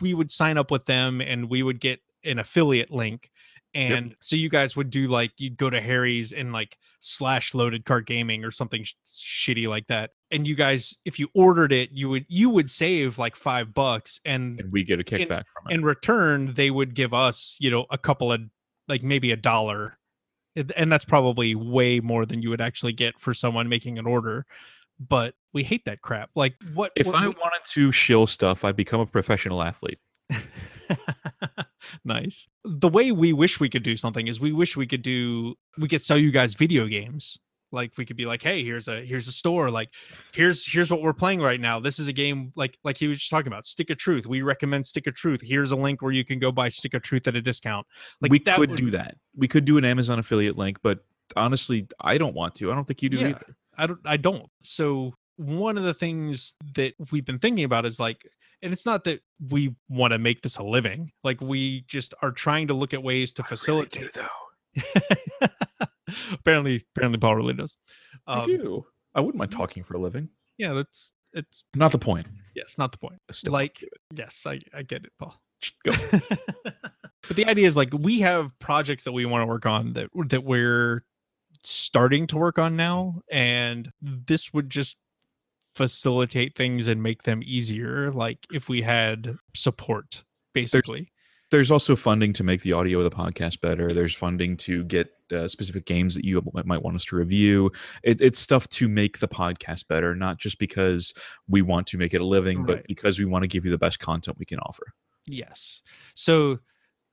we 0.02 0.14
would 0.14 0.30
sign 0.30 0.58
up 0.58 0.70
with 0.72 0.86
them 0.86 1.22
and 1.22 1.50
we 1.50 1.64
would 1.64 1.80
get 1.80 2.00
an 2.26 2.38
affiliate 2.38 2.92
link 2.92 3.32
and 3.74 4.16
so 4.22 4.36
you 4.36 4.50
guys 4.50 4.76
would 4.76 4.90
do 4.90 5.08
like 5.08 5.32
you'd 5.38 5.58
go 5.58 5.70
to 5.70 5.80
harry's 5.82 6.32
and 6.34 6.52
like 6.54 6.78
slash 7.00 7.54
loaded 7.54 7.86
cart 7.86 8.06
gaming 8.08 8.44
or 8.44 8.50
something 8.52 8.84
sh- 8.84 8.94
shitty 9.06 9.68
like 9.68 9.86
that 9.88 10.12
and 10.32 10.48
you 10.48 10.56
guys 10.56 10.96
if 11.06 11.20
you 11.20 11.28
ordered 11.34 11.72
it 11.72 11.92
you 11.92 12.10
would 12.10 12.26
you 12.30 12.50
would 12.50 12.70
save 12.70 13.18
like 13.20 13.36
five 13.36 13.74
bucks 13.74 14.20
and 14.26 14.60
and 14.62 14.72
we 14.72 14.84
get 14.84 15.00
a 15.00 15.04
kickback 15.04 15.44
from 15.54 15.70
it. 15.70 15.74
in 15.74 15.84
return 15.84 16.54
they 16.56 16.72
would 16.72 16.96
give 16.96 17.14
us 17.14 17.58
you 17.60 17.70
know 17.70 17.86
a 17.92 17.98
couple 17.98 18.32
of 18.32 18.42
like 18.88 19.04
maybe 19.04 19.32
a 19.32 19.36
dollar 19.38 19.98
eh, 20.56 20.62
And- 20.62 20.72
and 20.78 20.92
that's 20.92 21.06
probably 21.06 21.54
way 21.56 22.00
more 22.00 22.26
than 22.26 22.42
you 22.42 22.50
would 22.50 22.62
actually 22.62 22.94
get 22.94 23.20
for 23.20 23.34
someone 23.34 23.68
making 23.70 24.00
an 24.00 24.08
order 24.08 24.46
but 25.00 25.36
we 25.54 25.62
hate 25.62 25.86
that 25.86 26.02
crap 26.02 26.30
like 26.36 26.56
what 26.74 26.92
if 26.96 27.06
what 27.06 27.16
I 27.16 27.28
we- 27.28 27.36
wanted 27.36 27.66
to 27.74 27.92
shill 27.92 28.26
stuff, 28.28 28.64
I'd 28.64 28.76
become 28.76 29.00
a 29.02 29.06
professional 29.06 29.62
athlete. 29.62 30.00
nice 32.06 32.48
the 32.64 32.88
way 32.88 33.12
we 33.12 33.34
wish 33.34 33.60
we 33.60 33.70
could 33.70 33.84
do 33.84 33.96
something 33.98 34.28
is 34.28 34.40
we 34.40 34.52
wish 34.52 34.76
we 34.76 34.88
could 34.88 35.02
do 35.02 35.56
we 35.78 35.88
could 35.88 36.02
sell 36.02 36.18
you 36.18 36.32
guys 36.32 36.54
video 36.54 36.86
games 36.88 37.38
like 37.72 37.92
we 37.98 38.06
could 38.06 38.16
be 38.16 38.26
like 38.26 38.42
hey 38.42 38.64
here's 38.64 38.88
a 38.88 39.02
here's 39.06 39.28
a 39.28 39.32
store 39.32 39.70
like 39.70 39.90
here's 40.34 40.66
here's 40.66 40.90
what 40.90 41.02
we're 41.02 41.14
playing 41.14 41.42
right 41.42 41.60
now 41.60 41.80
this 41.80 42.00
is 42.00 42.08
a 42.08 42.14
game 42.14 42.52
like 42.56 42.78
like 42.84 42.98
he 42.98 43.08
was 43.08 43.18
just 43.20 43.30
talking 43.30 43.48
about 43.48 43.66
stick 43.66 43.90
of 43.90 43.98
truth 43.98 44.26
we 44.26 44.42
recommend 44.42 44.86
stick 44.86 45.06
of 45.06 45.14
truth 45.14 45.42
here's 45.42 45.72
a 45.72 45.76
link 45.76 46.02
where 46.02 46.14
you 46.14 46.24
can 46.24 46.40
go 46.40 46.52
buy 46.52 46.70
stick 46.70 46.94
of 46.94 47.02
truth 47.02 47.28
at 47.28 47.36
a 47.36 47.42
discount 47.42 47.86
like 48.22 48.32
we 48.32 48.40
could 48.40 48.70
would- 48.72 48.78
do 48.78 48.90
that. 48.92 49.16
We 49.36 49.48
could 49.48 49.66
do 49.66 49.78
an 49.78 49.86
Amazon 49.86 50.18
affiliate 50.18 50.58
link, 50.58 50.80
but 50.82 51.06
honestly, 51.36 51.88
I 52.02 52.18
don't 52.18 52.34
want 52.34 52.56
to. 52.56 52.72
I 52.72 52.76
don't 52.76 52.88
think 52.88 53.04
you 53.04 53.10
do 53.10 53.18
Yeah. 53.20 53.28
either. 53.28 53.56
I 53.78 53.86
don't 53.86 54.00
I 54.06 54.18
don't. 54.18 54.50
So 54.64 55.14
one 55.36 55.78
of 55.78 55.84
the 55.84 55.94
things 55.94 56.56
that 56.74 56.94
we've 57.12 57.26
been 57.26 57.38
thinking 57.38 57.66
about 57.66 57.86
is 57.86 58.00
like 58.00 58.26
and 58.62 58.74
it's 58.74 58.86
not 58.86 59.04
that 59.06 59.22
we 59.50 59.76
want 59.90 60.14
to 60.14 60.18
make 60.18 60.42
this 60.42 60.58
a 60.58 60.64
living. 60.64 61.12
Like 61.24 61.42
we 61.42 61.82
just 61.88 62.14
are 62.22 62.32
trying 62.32 62.68
to 62.68 62.74
look 62.74 62.94
at 62.94 63.04
ways 63.04 63.34
to 63.34 63.44
facilitate 63.44 64.14
though. 64.14 65.48
apparently 66.32 66.82
apparently 66.96 67.18
Paul 67.20 67.36
really 67.36 67.54
does. 67.54 67.78
I 68.26 68.42
Um, 68.42 68.48
do. 68.48 68.86
I 69.16 69.22
wouldn't 69.22 69.38
mind 69.38 69.52
talking 69.52 69.84
for 69.84 69.96
a 69.96 70.00
living. 70.00 70.30
yeah, 70.58 70.74
that's 70.74 71.14
it's 71.34 71.64
Not 71.76 71.92
the 71.92 72.00
point. 72.00 72.28
yes, 72.56 72.76
not 72.78 72.92
the 72.92 72.98
point. 72.98 73.20
I 73.30 73.34
still 73.34 73.54
like 73.54 73.84
yes, 74.14 74.44
I 74.46 74.60
I 74.74 74.84
get 74.84 75.06
it, 75.06 75.12
Paul. 75.20 75.36
Just 75.62 75.76
go. 75.84 75.92
but 76.64 77.36
the 77.36 77.46
idea 77.46 77.66
is 77.66 77.76
like 77.76 77.90
we 77.94 78.20
have 78.22 78.58
projects 78.60 79.04
that 79.04 79.12
we 79.12 79.26
want 79.26 79.42
to 79.42 79.46
work 79.48 79.66
on 79.66 79.94
that 79.94 80.10
that 80.30 80.44
we're 80.44 81.04
starting 81.64 82.28
to 82.28 82.38
work 82.38 82.60
on 82.60 82.76
now 82.76 83.20
and 83.32 83.92
this 84.02 84.54
would 84.54 84.70
just 84.70 84.96
facilitate 85.78 86.56
things 86.56 86.88
and 86.88 87.02
make 87.02 87.24
them 87.24 87.42
easier 87.46 88.12
like 88.12 88.40
if 88.52 88.68
we 88.68 88.82
had 88.82 89.38
support 89.56 90.24
basically 90.54 91.12
There's 91.52 91.72
also 91.72 91.96
funding 91.96 92.34
to 92.34 92.44
make 92.44 92.62
the 92.64 92.74
audio 92.74 93.00
of 93.00 93.06
the 93.10 93.16
podcast 93.16 93.62
better. 93.62 93.94
There's 93.94 94.14
funding 94.16 94.58
to 94.68 94.84
get 94.84 95.08
uh, 95.32 95.48
specific 95.48 95.86
games 95.86 96.16
that 96.16 96.26
you 96.26 96.42
might- 96.54 96.66
might 96.66 96.82
want 96.84 96.96
us 96.98 97.06
to 97.06 97.16
review. 97.16 97.72
It, 98.04 98.20
it's 98.20 98.40
stuff 98.40 98.68
to 98.80 98.90
make 98.90 99.20
the 99.20 99.30
podcast 99.30 99.88
better, 99.88 100.14
not 100.16 100.40
just 100.40 100.58
because 100.60 101.14
we 101.48 101.62
want 101.62 101.88
to 101.88 101.98
make 101.98 102.14
it 102.14 102.22
a 102.22 102.26
living, 102.26 102.66
but 102.66 102.86
because 102.88 103.18
we 103.20 103.26
want 103.26 103.44
to 103.44 103.48
give 103.48 103.64
you 103.66 103.72
the 103.72 103.78
best 103.78 104.00
content 104.00 104.38
we 104.40 104.46
can 104.46 104.60
offer. 104.60 104.88
yes 105.26 105.82
so 106.16 106.60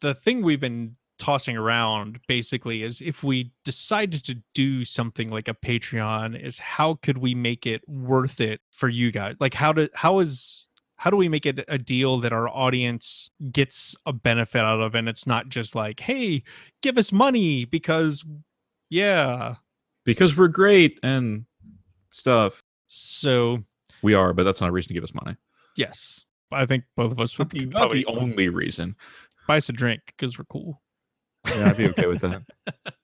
the 0.01 0.15
thing 0.15 0.43
we've 0.43 0.61
been 0.69 0.97
tossing 1.19 1.57
around 1.57 2.19
basically 2.27 2.83
is 2.83 3.01
if 3.01 3.23
we 3.23 3.53
decided 3.65 4.25
to 4.25 4.35
do 4.55 4.85
something 4.85 5.29
like 5.29 5.47
a 5.49 5.55
patreon 5.55 6.39
is 6.41 6.59
how 6.59 6.95
could 7.03 7.19
we 7.19 7.35
make 7.35 7.67
it 7.67 7.89
worth 7.89 8.41
it 8.41 8.61
for 8.71 8.89
you 8.89 9.13
guys 9.13 9.37
like 9.39 9.55
how 9.55 9.73
do 9.73 9.89
how 9.95 10.19
is 10.19 10.67
how 10.97 11.11
do 11.11 11.17
we 11.17 11.29
make 11.29 11.47
it 11.47 11.65
a 11.69 11.79
deal 11.79 12.19
that 12.19 12.33
our 12.33 12.49
audience 12.49 13.31
gets 13.53 13.95
a 14.07 14.13
benefit 14.13 14.61
out 14.61 14.81
of 14.81 14.95
and 14.97 15.09
it's 15.09 15.25
not 15.27 15.49
just 15.49 15.75
like 15.77 16.01
hey 16.01 16.43
give 16.83 16.99
us 16.99 17.13
money 17.13 17.65
because 17.65 18.25
yeah 18.91 19.55
Because 20.05 20.37
we're 20.37 20.49
great 20.49 20.99
and 21.05 21.45
stuff. 22.11 22.61
so 22.89 23.63
We 24.03 24.15
are, 24.15 24.33
but 24.33 24.43
that's 24.45 24.61
not 24.61 24.69
a 24.71 24.73
reason 24.73 24.89
to 24.89 24.95
give 24.95 25.05
us 25.05 25.15
money. 25.15 25.37
yes 25.77 26.25
i 26.53 26.67
think 26.67 26.85
both 26.97 27.13
of 27.13 27.21
us 27.21 27.39
Not 27.39 27.53
would 27.53 27.61
the, 27.61 27.67
not 27.67 27.91
the 27.91 28.05
only 28.07 28.49
reason. 28.49 28.97
buy 29.47 29.59
us 29.59 29.69
a 29.69 29.73
drink 29.73 30.01
because 30.07 30.39
we're 30.39 30.45
cool 30.47 30.81
Yeah, 31.47 31.71
I'd 31.71 31.77
be 31.77 31.89
okay 31.91 32.07
with 32.07 32.21
that. 32.23 32.43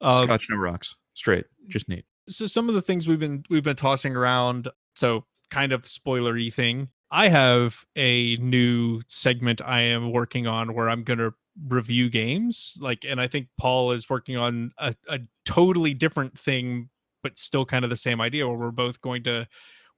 um, 0.00 0.24
Scotch, 0.24 0.46
no 0.50 0.56
rocks. 0.56 0.96
Straight. 1.14 1.46
Just 1.68 1.88
neat. 1.88 2.04
so 2.28 2.46
some 2.46 2.68
of 2.68 2.74
the 2.74 2.82
things 2.82 3.06
we've 3.08 3.18
been 3.18 3.44
we've 3.50 3.64
been 3.64 3.76
tossing 3.76 4.14
around 4.16 4.68
so 4.94 5.24
kind 5.50 5.72
of 5.72 5.82
spoilery 5.82 6.52
thing 6.52 6.88
i 7.10 7.28
have 7.28 7.84
a 7.96 8.36
new 8.36 9.00
segment 9.08 9.60
i 9.64 9.80
am 9.80 10.12
working 10.12 10.46
on 10.46 10.74
where 10.74 10.88
i'm 10.90 11.02
going 11.02 11.18
to 11.18 11.32
review 11.68 12.08
games 12.10 12.76
like 12.80 13.04
and 13.06 13.20
i 13.20 13.26
think 13.26 13.48
paul 13.58 13.92
is 13.92 14.08
working 14.10 14.36
on 14.36 14.70
a, 14.78 14.94
a 15.08 15.18
totally 15.44 15.94
different 15.94 16.38
thing 16.38 16.88
but 17.22 17.38
still 17.38 17.64
kind 17.64 17.84
of 17.84 17.90
the 17.90 17.96
same 17.96 18.20
idea 18.20 18.46
where 18.46 18.56
we're 18.58 18.70
both 18.70 19.00
going 19.00 19.22
to 19.24 19.46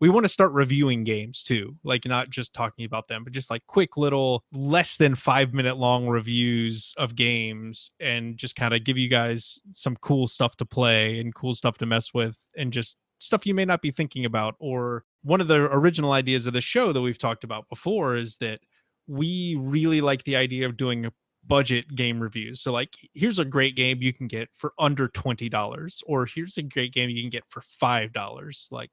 we 0.01 0.09
want 0.09 0.25
to 0.25 0.29
start 0.29 0.53
reviewing 0.53 1.05
games 1.05 1.43
too 1.43 1.77
like 1.85 2.05
not 2.07 2.31
just 2.31 2.53
talking 2.55 2.85
about 2.85 3.09
them 3.09 3.25
but 3.25 3.33
just 3.33 3.51
like 3.51 3.67
quick 3.67 3.97
little 3.97 4.43
less 4.53 4.97
than 4.97 5.15
five 5.15 5.53
minute 5.53 5.77
long 5.77 6.07
reviews 6.07 6.95
of 6.97 7.15
games 7.15 7.91
and 8.01 8.37
just 8.37 8.57
kind 8.57 8.75
of 8.75 8.85
give 8.85 8.99
you 8.99 9.09
guys 9.09 9.61
some 9.71 9.97
cool 9.97 10.27
stuff 10.27 10.57
to 10.57 10.65
play 10.65 11.21
and 11.21 11.35
cool 11.35 11.55
stuff 11.55 11.79
to 11.79 11.87
mess 11.87 12.13
with 12.15 12.39
and 12.57 12.73
just 12.73 12.97
stuff 13.21 13.47
you 13.47 13.55
may 13.55 13.65
not 13.65 13.83
be 13.83 13.91
thinking 13.91 14.25
about 14.25 14.55
or 14.59 15.05
one 15.23 15.41
of 15.41 15.49
the 15.49 15.57
original 15.73 16.13
ideas 16.13 16.47
of 16.47 16.55
the 16.55 16.61
show 16.61 16.93
that 16.93 17.03
we've 17.03 17.19
talked 17.19 17.45
about 17.45 17.69
before 17.69 18.15
is 18.15 18.39
that 18.39 18.61
we 19.07 19.57
really 19.59 20.01
like 20.01 20.25
the 20.25 20.37
idea 20.37 20.67
of 20.67 20.77
doing 20.77 21.05
a 21.05 21.13
budget 21.47 21.95
game 21.95 22.21
reviews. 22.21 22.61
So 22.61 22.73
like 22.73 22.97
here's 23.15 23.39
a 23.39 23.45
great 23.45 23.77
game 23.77 23.99
you 24.01 24.13
can 24.13 24.27
get 24.27 24.49
for 24.53 24.73
under 24.79 25.09
$20 25.09 26.03
or 26.07 26.27
here's 26.27 26.59
a 26.59 26.63
great 26.63 26.93
game 26.93 27.11
you 27.11 27.23
can 27.23 27.31
get 27.31 27.45
for 27.49 27.61
$5. 27.61 28.73
Like 28.73 28.91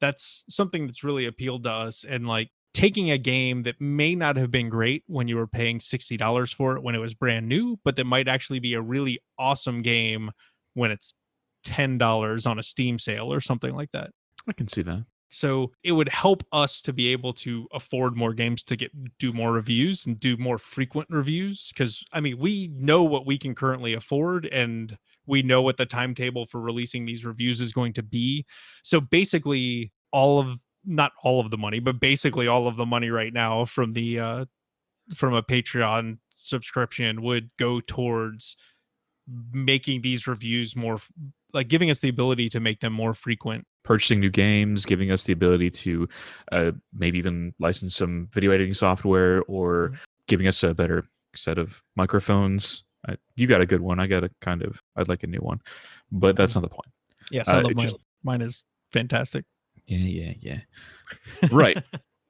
that's 0.00 0.44
something 0.48 0.86
that's 0.86 1.04
really 1.04 1.26
appealed 1.26 1.64
to 1.64 1.70
us 1.70 2.04
and 2.08 2.26
like 2.26 2.50
taking 2.74 3.10
a 3.10 3.18
game 3.18 3.62
that 3.62 3.80
may 3.80 4.14
not 4.14 4.36
have 4.36 4.50
been 4.50 4.68
great 4.68 5.02
when 5.06 5.28
you 5.28 5.36
were 5.36 5.46
paying 5.46 5.78
$60 5.78 6.54
for 6.54 6.76
it 6.76 6.82
when 6.82 6.94
it 6.94 6.98
was 6.98 7.14
brand 7.14 7.48
new, 7.48 7.78
but 7.84 7.96
that 7.96 8.04
might 8.04 8.28
actually 8.28 8.58
be 8.58 8.74
a 8.74 8.80
really 8.82 9.18
awesome 9.38 9.80
game 9.80 10.30
when 10.74 10.90
it's 10.90 11.14
$10 11.66 12.46
on 12.46 12.58
a 12.58 12.62
Steam 12.62 12.98
sale 12.98 13.32
or 13.32 13.40
something 13.40 13.74
like 13.74 13.90
that. 13.92 14.10
I 14.46 14.52
can 14.52 14.68
see 14.68 14.82
that. 14.82 15.04
So 15.30 15.72
it 15.82 15.92
would 15.92 16.08
help 16.08 16.44
us 16.52 16.80
to 16.82 16.92
be 16.92 17.08
able 17.08 17.32
to 17.34 17.66
afford 17.72 18.16
more 18.16 18.32
games 18.32 18.62
to 18.64 18.76
get 18.76 18.92
do 19.18 19.32
more 19.32 19.52
reviews 19.52 20.06
and 20.06 20.20
do 20.20 20.36
more 20.36 20.56
frequent 20.56 21.08
reviews 21.10 21.72
because 21.72 22.04
I 22.12 22.20
mean 22.20 22.38
we 22.38 22.68
know 22.74 23.02
what 23.02 23.26
we 23.26 23.36
can 23.36 23.54
currently 23.54 23.94
afford 23.94 24.46
and 24.46 24.96
we 25.26 25.42
know 25.42 25.62
what 25.62 25.76
the 25.76 25.86
timetable 25.86 26.46
for 26.46 26.60
releasing 26.60 27.04
these 27.04 27.24
reviews 27.24 27.60
is 27.60 27.72
going 27.72 27.92
to 27.94 28.02
be. 28.02 28.44
So 28.82 29.00
basically 29.00 29.92
all 30.12 30.38
of 30.38 30.58
not 30.84 31.12
all 31.22 31.40
of 31.40 31.50
the 31.50 31.58
money, 31.58 31.80
but 31.80 31.98
basically 32.00 32.46
all 32.46 32.68
of 32.68 32.76
the 32.76 32.86
money 32.86 33.10
right 33.10 33.32
now 33.32 33.64
from 33.64 33.92
the 33.92 34.20
uh 34.20 34.44
from 35.14 35.34
a 35.34 35.42
Patreon 35.42 36.18
subscription 36.30 37.22
would 37.22 37.50
go 37.58 37.80
towards 37.80 38.56
making 39.52 40.02
these 40.02 40.26
reviews 40.26 40.76
more 40.76 40.98
like 41.52 41.68
giving 41.68 41.90
us 41.90 42.00
the 42.00 42.08
ability 42.08 42.48
to 42.48 42.60
make 42.60 42.80
them 42.80 42.92
more 42.92 43.14
frequent 43.14 43.66
purchasing 43.84 44.18
new 44.20 44.30
games, 44.30 44.84
giving 44.84 45.12
us 45.12 45.24
the 45.24 45.32
ability 45.32 45.70
to 45.70 46.08
uh, 46.50 46.72
maybe 46.92 47.18
even 47.18 47.54
license 47.60 47.94
some 47.94 48.28
video 48.32 48.50
editing 48.50 48.74
software, 48.74 49.42
or 49.44 49.90
Mhm. 49.90 49.98
giving 50.26 50.46
us 50.48 50.62
a 50.64 50.74
better 50.74 51.08
set 51.36 51.56
of 51.56 51.82
microphones. 51.94 52.82
I, 53.08 53.16
you 53.36 53.46
got 53.46 53.60
a 53.60 53.66
good 53.66 53.80
one. 53.80 54.00
I 54.00 54.06
got 54.06 54.24
a 54.24 54.30
kind 54.40 54.62
of. 54.62 54.82
I'd 54.96 55.08
like 55.08 55.22
a 55.22 55.26
new 55.26 55.38
one, 55.38 55.60
but 56.10 56.36
that's 56.36 56.54
not 56.54 56.62
the 56.62 56.68
point. 56.68 56.88
yes 57.30 57.48
Uh, 57.48 57.62
love 57.62 57.74
mine 57.74 57.86
just- 57.86 57.98
mine 58.22 58.40
is 58.42 58.64
fantastic 58.92 59.44
Yeah, 59.86 59.98
yeah, 59.98 60.32
yeah. 60.40 60.60
Right. 61.52 61.78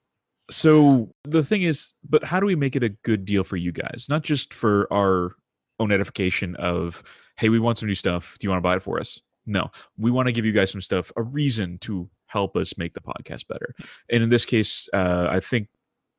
so 0.50 1.12
the 1.24 1.42
thing 1.42 1.62
is, 1.62 1.92
but 2.08 2.22
how 2.24 2.40
do 2.40 2.46
we 2.46 2.54
make 2.54 2.76
it 2.76 2.82
a 2.82 2.90
good 2.90 3.24
deal 3.24 3.44
for 3.44 3.56
you 3.56 3.72
guys? 3.72 4.06
Not 4.08 4.22
just 4.22 4.54
for 4.54 4.92
our 4.92 5.32
own 5.80 5.92
edification 5.92 6.54
of, 6.56 7.02
hey, 7.36 7.48
we 7.48 7.58
want 7.58 7.78
some 7.78 7.88
new 7.88 7.94
stuff. 7.94 8.36
Do 8.38 8.46
you 8.46 8.50
want 8.50 8.58
to 8.58 8.62
buy 8.62 8.76
it 8.76 8.82
for 8.82 9.00
us? 9.00 9.20
No, 9.46 9.70
we 9.98 10.10
want 10.10 10.26
to 10.26 10.32
give 10.32 10.44
you 10.44 10.52
guys 10.52 10.70
some 10.70 10.80
stuff, 10.80 11.12
a 11.16 11.22
reason 11.22 11.78
to 11.78 12.08
help 12.26 12.56
us 12.56 12.76
make 12.76 12.94
the 12.94 13.00
podcast 13.00 13.46
better. 13.46 13.74
And 14.10 14.22
in 14.22 14.28
this 14.28 14.44
case, 14.44 14.88
uh, 14.92 15.28
I 15.30 15.40
think 15.40 15.68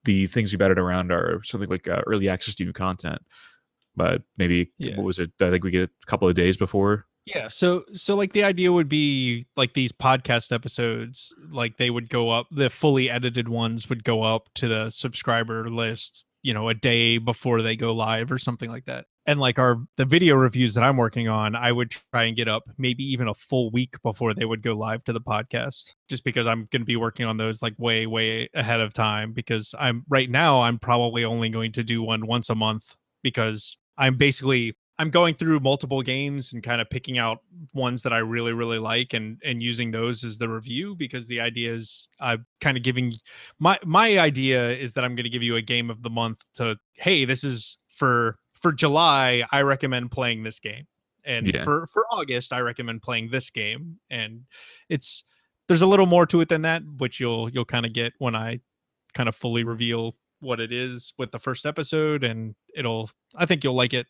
the 0.06 0.28
things 0.28 0.52
we 0.52 0.58
batted 0.58 0.80
around 0.80 1.12
are 1.12 1.42
something 1.44 1.70
like 1.70 1.88
uh, 1.88 2.02
early 2.08 2.30
access 2.30 2.56
to 2.56 2.64
new 2.66 2.72
content. 2.74 3.20
But 3.98 4.22
maybe 4.38 4.72
Yeah. 4.78 4.96
what 4.96 5.06
was 5.06 5.20
it? 5.20 5.32
I 5.42 5.50
think 5.52 5.64
we 5.66 5.72
get 5.72 5.90
a 5.90 6.06
couple 6.06 6.30
of 6.30 6.36
days 6.36 6.56
before. 6.56 7.06
Yeah, 7.26 7.50
so 7.50 7.84
so 7.94 8.16
like 8.16 8.32
the 8.32 8.46
idea 8.46 8.72
would 8.72 8.88
be 8.88 9.46
like 9.58 9.74
these 9.74 9.92
podcast 9.92 10.54
episodes, 10.54 11.36
like 11.52 11.76
they 11.76 11.90
would 11.90 12.08
go 12.10 12.30
up, 12.30 12.48
the 12.52 12.70
fully 12.70 13.10
edited 13.10 13.50
ones 13.50 13.90
would 13.90 14.06
go 14.06 14.22
up 14.22 14.48
to 14.56 14.70
the 14.70 14.90
subscriber 14.92 15.70
list, 15.70 16.26
you 16.42 16.54
know, 16.54 16.70
a 16.70 16.74
day 16.74 17.18
before 17.18 17.62
they 17.62 17.76
go 17.76 17.94
live 17.94 18.32
or 18.32 18.38
something 18.38 18.70
like 18.72 18.86
that. 18.86 19.08
And 19.26 19.42
like 19.42 19.60
our 19.60 19.76
the 19.98 20.06
video 20.06 20.36
reviews 20.36 20.74
that 20.76 20.86
I'm 20.86 20.96
working 20.96 21.28
on, 21.28 21.54
I 21.54 21.74
would 21.74 21.92
try 21.92 22.24
and 22.24 22.38
get 22.38 22.48
up 22.48 22.64
maybe 22.78 23.04
even 23.04 23.28
a 23.28 23.34
full 23.34 23.72
week 23.72 24.02
before 24.04 24.34
they 24.34 24.46
would 24.46 24.62
go 24.62 24.72
live 24.74 25.04
to 25.04 25.12
the 25.12 25.20
podcast, 25.20 25.96
just 26.08 26.24
because 26.24 26.48
I'm 26.48 26.70
going 26.72 26.84
to 26.84 26.86
be 26.86 26.96
working 26.96 27.26
on 27.26 27.36
those 27.36 27.62
like 27.62 27.74
way 27.78 28.08
way 28.08 28.48
ahead 28.54 28.80
of 28.80 28.94
time 28.94 29.34
because 29.34 29.76
I'm 29.78 30.06
right 30.08 30.30
now 30.30 30.62
I'm 30.62 30.80
probably 30.80 31.26
only 31.26 31.50
going 31.50 31.74
to 31.74 31.84
do 31.84 32.02
one 32.02 32.26
once 32.26 32.50
a 32.50 32.56
month 32.56 32.96
because 33.22 33.76
I'm 33.98 34.16
basically 34.18 34.76
I'm 35.00 35.12
going 35.12 35.36
through 35.36 35.60
multiple 35.60 36.02
games 36.02 36.54
and 36.54 36.64
kind 36.64 36.82
of 36.82 36.90
picking 36.90 37.20
out 37.20 37.40
ones 37.74 38.02
that 38.04 38.14
I 38.14 38.18
really 38.18 38.54
really 38.54 38.80
like 38.80 39.14
and 39.14 39.40
and 39.44 39.62
using 39.62 39.92
those 39.92 40.24
as 40.24 40.38
the 40.38 40.50
review 40.50 40.96
because 40.96 41.28
the 41.28 41.40
idea 41.40 41.72
is 41.72 42.10
I'm 42.20 42.46
kind 42.62 42.78
of 42.78 42.84
giving 42.84 43.14
my 43.60 43.78
my 43.86 44.18
idea 44.20 44.72
is 44.72 44.94
that 44.94 45.04
I'm 45.04 45.16
going 45.16 45.26
to 45.26 45.30
give 45.30 45.44
you 45.44 45.56
a 45.56 45.62
game 45.62 45.90
of 45.90 46.02
the 46.02 46.10
month 46.10 46.44
to 46.56 46.78
hey 46.94 47.26
this 47.26 47.44
is 47.44 47.78
for 47.88 48.40
for 48.56 48.72
July 48.72 49.44
I 49.52 49.62
recommend 49.62 50.12
playing 50.12 50.44
this 50.44 50.60
game 50.60 50.88
and 51.24 51.48
Yeah. 51.48 51.64
for 51.64 51.88
for 51.88 52.06
August 52.12 52.52
I 52.52 52.60
recommend 52.62 53.02
playing 53.04 53.30
this 53.30 53.50
game 53.52 54.00
and 54.10 54.42
it's 54.90 55.24
there's 55.68 55.82
a 55.84 55.88
little 55.88 56.06
more 56.08 56.26
to 56.28 56.42
it 56.42 56.50
than 56.50 56.64
that 56.64 56.82
which 56.98 57.20
you'll 57.20 57.50
you'll 57.50 57.66
kind 57.66 57.86
of 57.86 57.94
get 57.94 58.14
when 58.18 58.36
I 58.36 58.62
kind 59.14 59.30
of 59.30 59.36
fully 59.36 59.64
reveal 59.64 60.16
what 60.40 60.60
it 60.60 60.72
is 60.72 61.14
with 61.18 61.32
the 61.32 61.40
first 61.40 61.66
episode 61.66 62.24
and 62.24 62.56
it'll 62.76 63.10
I 63.36 63.46
think 63.46 63.64
you'll 63.64 63.74
like 63.74 63.94
it 63.94 64.08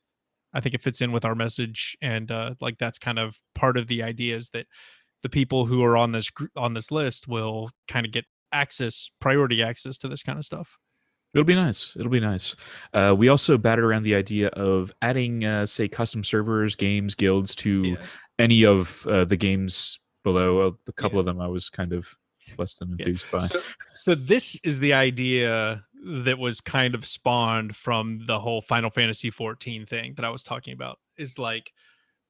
I 0.53 0.59
think 0.61 0.73
it 0.73 0.81
fits 0.81 1.01
in 1.01 1.11
with 1.11 1.25
our 1.25 1.35
message, 1.35 1.97
and 2.01 2.31
uh, 2.31 2.55
like 2.61 2.77
that's 2.79 2.97
kind 2.97 3.19
of 3.19 3.37
part 3.53 3.77
of 3.77 3.87
the 3.87 4.01
idea 4.01 4.35
is 4.35 4.49
that 4.51 4.65
the 5.21 5.29
people 5.29 5.65
who 5.65 5.83
are 5.83 5.97
on 5.97 6.13
this 6.13 6.31
on 6.55 6.73
this 6.73 6.89
list 6.89 7.27
will 7.27 7.69
kind 7.89 8.05
of 8.05 8.13
get 8.13 8.23
access, 8.53 9.11
priority 9.19 9.61
access 9.61 9.97
to 9.99 10.07
this 10.07 10.23
kind 10.23 10.39
of 10.39 10.45
stuff. 10.45 10.77
It'll 11.33 11.43
be 11.43 11.53
nice. 11.53 11.95
It'll 11.97 12.09
be 12.09 12.21
nice. 12.21 12.55
Uh, 12.93 13.13
we 13.15 13.27
also 13.27 13.57
batted 13.57 13.83
around 13.83 14.03
the 14.03 14.15
idea 14.15 14.47
of 14.47 14.91
adding, 15.01 15.43
uh, 15.43 15.65
say, 15.65 15.89
custom 15.89 16.23
servers, 16.23 16.75
games, 16.77 17.13
guilds 17.13 17.53
to 17.55 17.97
any 18.39 18.65
of 18.65 19.05
uh, 19.05 19.25
the 19.25 19.37
games 19.37 19.99
below. 20.23 20.77
A 20.87 20.91
couple 20.93 21.17
Yeah. 21.17 21.19
of 21.19 21.25
them 21.25 21.41
I 21.41 21.47
was 21.47 21.69
kind 21.69 21.91
of 21.91 22.15
less 22.57 22.77
than 22.77 22.91
enthused 22.93 23.25
by. 23.29 23.39
So, 23.39 23.59
so 23.93 24.15
this 24.15 24.57
is 24.63 24.79
the 24.79 24.93
idea 24.93 25.83
that 26.23 26.37
was 26.37 26.61
kind 26.61 26.95
of 26.95 27.05
spawned 27.05 27.75
from 27.75 28.21
the 28.25 28.39
whole 28.39 28.61
Final 28.61 28.89
Fantasy 28.89 29.29
14 29.29 29.85
thing 29.85 30.13
that 30.15 30.25
I 30.25 30.29
was 30.29 30.43
talking 30.43 30.73
about. 30.73 30.99
Is 31.17 31.37
like, 31.39 31.71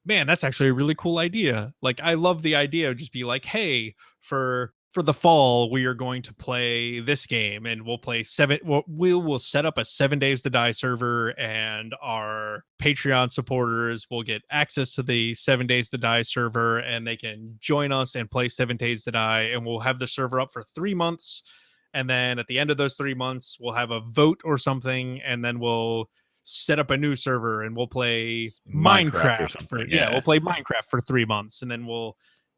man, 0.06 0.28
that's 0.28 0.44
actually 0.44 0.70
a 0.70 0.74
really 0.74 0.96
cool 0.96 1.20
idea. 1.20 1.74
Like, 1.82 2.00
I 2.02 2.16
love 2.16 2.42
the 2.42 2.56
idea 2.56 2.90
of 2.90 2.98
just 2.98 3.12
be 3.12 3.24
like, 3.24 3.46
hey, 3.46 3.96
for 4.22 4.74
for 4.98 5.04
the 5.04 5.13
fall, 5.13 5.70
we 5.70 5.86
are 5.86 5.94
going 5.94 6.24
to 6.24 6.34
play 6.34 7.00
this 7.00 7.28
game, 7.28 7.68
and 7.68 7.86
we'll 7.86 8.00
play 8.00 8.24
seven. 8.24 8.58
We'll, 8.63 8.84
we 8.88 9.13
will 9.13 9.38
set 9.38 9.66
up 9.66 9.78
a 9.78 9.86
seven 9.86 10.18
days 10.18 10.42
to 10.42 10.50
die 10.50 10.72
server, 10.72 11.40
and 11.40 11.94
our 12.02 12.63
Patreon 12.82 13.32
supporters 13.32 14.08
will 14.10 14.24
get 14.24 14.42
access 14.50 14.96
to 14.96 15.04
the 15.04 15.34
seven 15.36 15.68
days 15.68 15.90
to 15.92 16.00
die 16.00 16.24
server, 16.24 16.80
and 16.80 17.06
they 17.06 17.16
can 17.16 17.58
join 17.60 17.92
us 17.92 18.16
and 18.16 18.32
play 18.32 18.50
seven 18.50 18.76
days 18.76 19.04
to 19.04 19.12
die, 19.12 19.42
and 19.54 19.63
we'll 19.63 19.82
have 19.82 20.00
the 20.00 20.08
server 20.08 20.40
up 20.40 20.52
for 20.52 20.63
three 20.74 20.96
months, 20.96 21.44
and 21.93 22.10
then 22.10 22.39
at 22.39 22.47
the 22.47 22.60
end 22.60 22.71
of 22.71 22.78
those 22.78 22.95
three 22.95 23.13
months, 23.13 23.58
we'll 23.60 23.73
have 23.73 23.91
a 23.91 24.02
vote 24.02 24.41
or 24.43 24.58
something, 24.58 25.21
and 25.21 25.43
then 25.43 25.60
we'll 25.60 26.10
set 26.43 26.80
up 26.80 26.91
a 26.91 26.97
new 26.97 27.15
server 27.15 27.63
and 27.63 27.76
we'll 27.76 27.88
play 27.88 28.50
Minecraft 28.73 29.12
Minecraft, 29.12 29.69
for 29.69 29.80
yeah, 29.80 29.86
yeah. 29.89 30.12
we'll 30.12 30.21
play 30.21 30.39
Minecraft 30.39 30.86
for 30.89 31.02
three 31.02 31.26
months, 31.26 31.62
and 31.62 31.69
then 31.69 31.86
we'll, 31.86 32.15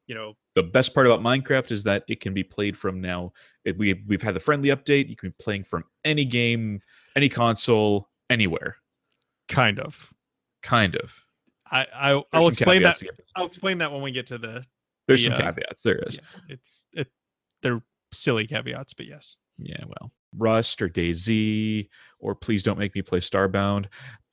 you 0.07 0.15
know, 0.15 0.33
the 0.55 0.63
best 0.63 0.93
part 0.93 1.07
about 1.07 1.21
Minecraft 1.21 1.71
is 1.71 1.83
that 1.83 2.03
it 2.07 2.19
can 2.21 2.33
be 2.33 2.43
played 2.43 2.77
from 2.77 3.01
now. 3.01 3.31
It, 3.65 3.77
we 3.77 4.03
we've 4.07 4.21
had 4.21 4.35
the 4.35 4.39
friendly 4.39 4.69
update. 4.69 5.09
You 5.09 5.15
can 5.15 5.29
be 5.29 5.35
playing 5.39 5.63
from 5.63 5.83
any 6.05 6.25
game, 6.25 6.81
any 7.15 7.29
console, 7.29 8.09
anywhere. 8.29 8.77
kind 9.47 9.79
of. 9.79 10.11
Kind 10.61 10.95
of. 10.95 11.15
I, 11.71 11.87
I 11.93 12.23
i'll 12.33 12.47
explain 12.47 12.81
that. 12.83 12.95
caveats 12.95 12.99
to 12.99 13.05
get- 13.05 13.19
I'll 13.35 13.45
explain 13.45 13.77
that 13.79 13.91
when 13.91 14.01
we 14.01 14.11
get 14.11 14.27
to 14.27 14.37
the. 14.37 14.63
There's 15.07 15.23
the, 15.23 15.31
some 15.31 15.33
uh, 15.33 15.37
caveats. 15.41 15.83
There 15.83 15.99
is. 15.99 16.15
Yeah, 16.15 16.41
it's 16.49 16.85
it. 16.93 17.07
They're 17.61 17.81
silly 18.11 18.47
caveats, 18.47 18.93
but 18.93 19.05
yes. 19.05 19.35
Yeah, 19.57 19.83
well, 19.85 20.11
Rust 20.37 20.81
or 20.81 20.89
DayZ 20.89 21.89
or 22.19 22.35
Please 22.35 22.63
Don't 22.63 22.79
Make 22.79 22.95
Me 22.95 23.01
Play 23.01 23.19
Starbound 23.19 23.85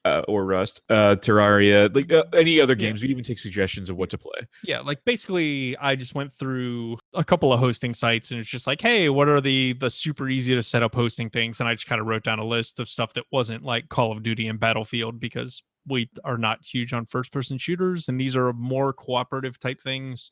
uh, 0.04 0.22
or 0.28 0.44
Rust, 0.46 0.82
uh, 0.88 1.16
Terraria, 1.18 1.92
like 1.92 2.12
uh, 2.12 2.22
any 2.32 2.60
other 2.60 2.74
Yeah. 2.74 2.90
games. 2.90 3.02
We 3.02 3.08
even 3.08 3.24
take 3.24 3.40
suggestions 3.40 3.90
of 3.90 3.96
what 3.96 4.08
to 4.10 4.18
play. 4.18 4.46
Yeah, 4.62 4.78
like 4.80 5.04
basically, 5.04 5.76
I 5.78 5.96
just 5.96 6.14
went 6.14 6.32
through 6.32 6.98
a 7.14 7.24
couple 7.24 7.52
of 7.52 7.58
hosting 7.58 7.92
sites, 7.92 8.30
and 8.30 8.38
it's 8.38 8.48
just 8.48 8.68
like, 8.68 8.80
hey, 8.80 9.08
what 9.08 9.28
are 9.28 9.40
the 9.40 9.72
the 9.72 9.90
super 9.90 10.28
easy 10.28 10.54
to 10.54 10.62
set 10.62 10.84
up 10.84 10.94
hosting 10.94 11.28
things? 11.28 11.58
And 11.58 11.68
I 11.68 11.74
just 11.74 11.88
kind 11.88 12.00
of 12.00 12.06
wrote 12.06 12.22
down 12.22 12.38
a 12.38 12.44
list 12.44 12.78
of 12.78 12.88
stuff 12.88 13.12
that 13.14 13.24
wasn't 13.32 13.64
like 13.64 13.88
Call 13.88 14.12
of 14.12 14.22
Duty 14.22 14.46
and 14.46 14.60
Battlefield 14.60 15.18
because 15.18 15.62
we 15.88 16.08
are 16.24 16.38
not 16.38 16.64
huge 16.64 16.92
on 16.92 17.04
first 17.06 17.32
person 17.32 17.58
shooters, 17.58 18.08
and 18.08 18.20
these 18.20 18.36
are 18.36 18.52
more 18.52 18.92
cooperative 18.92 19.58
type 19.58 19.80
things. 19.80 20.30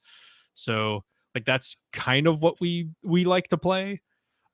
So 0.52 1.02
like 1.34 1.44
that's 1.44 1.76
kind 1.92 2.26
of 2.26 2.42
what 2.42 2.60
we 2.60 2.88
we 3.02 3.24
like 3.24 3.48
to 3.48 3.56
play. 3.58 4.00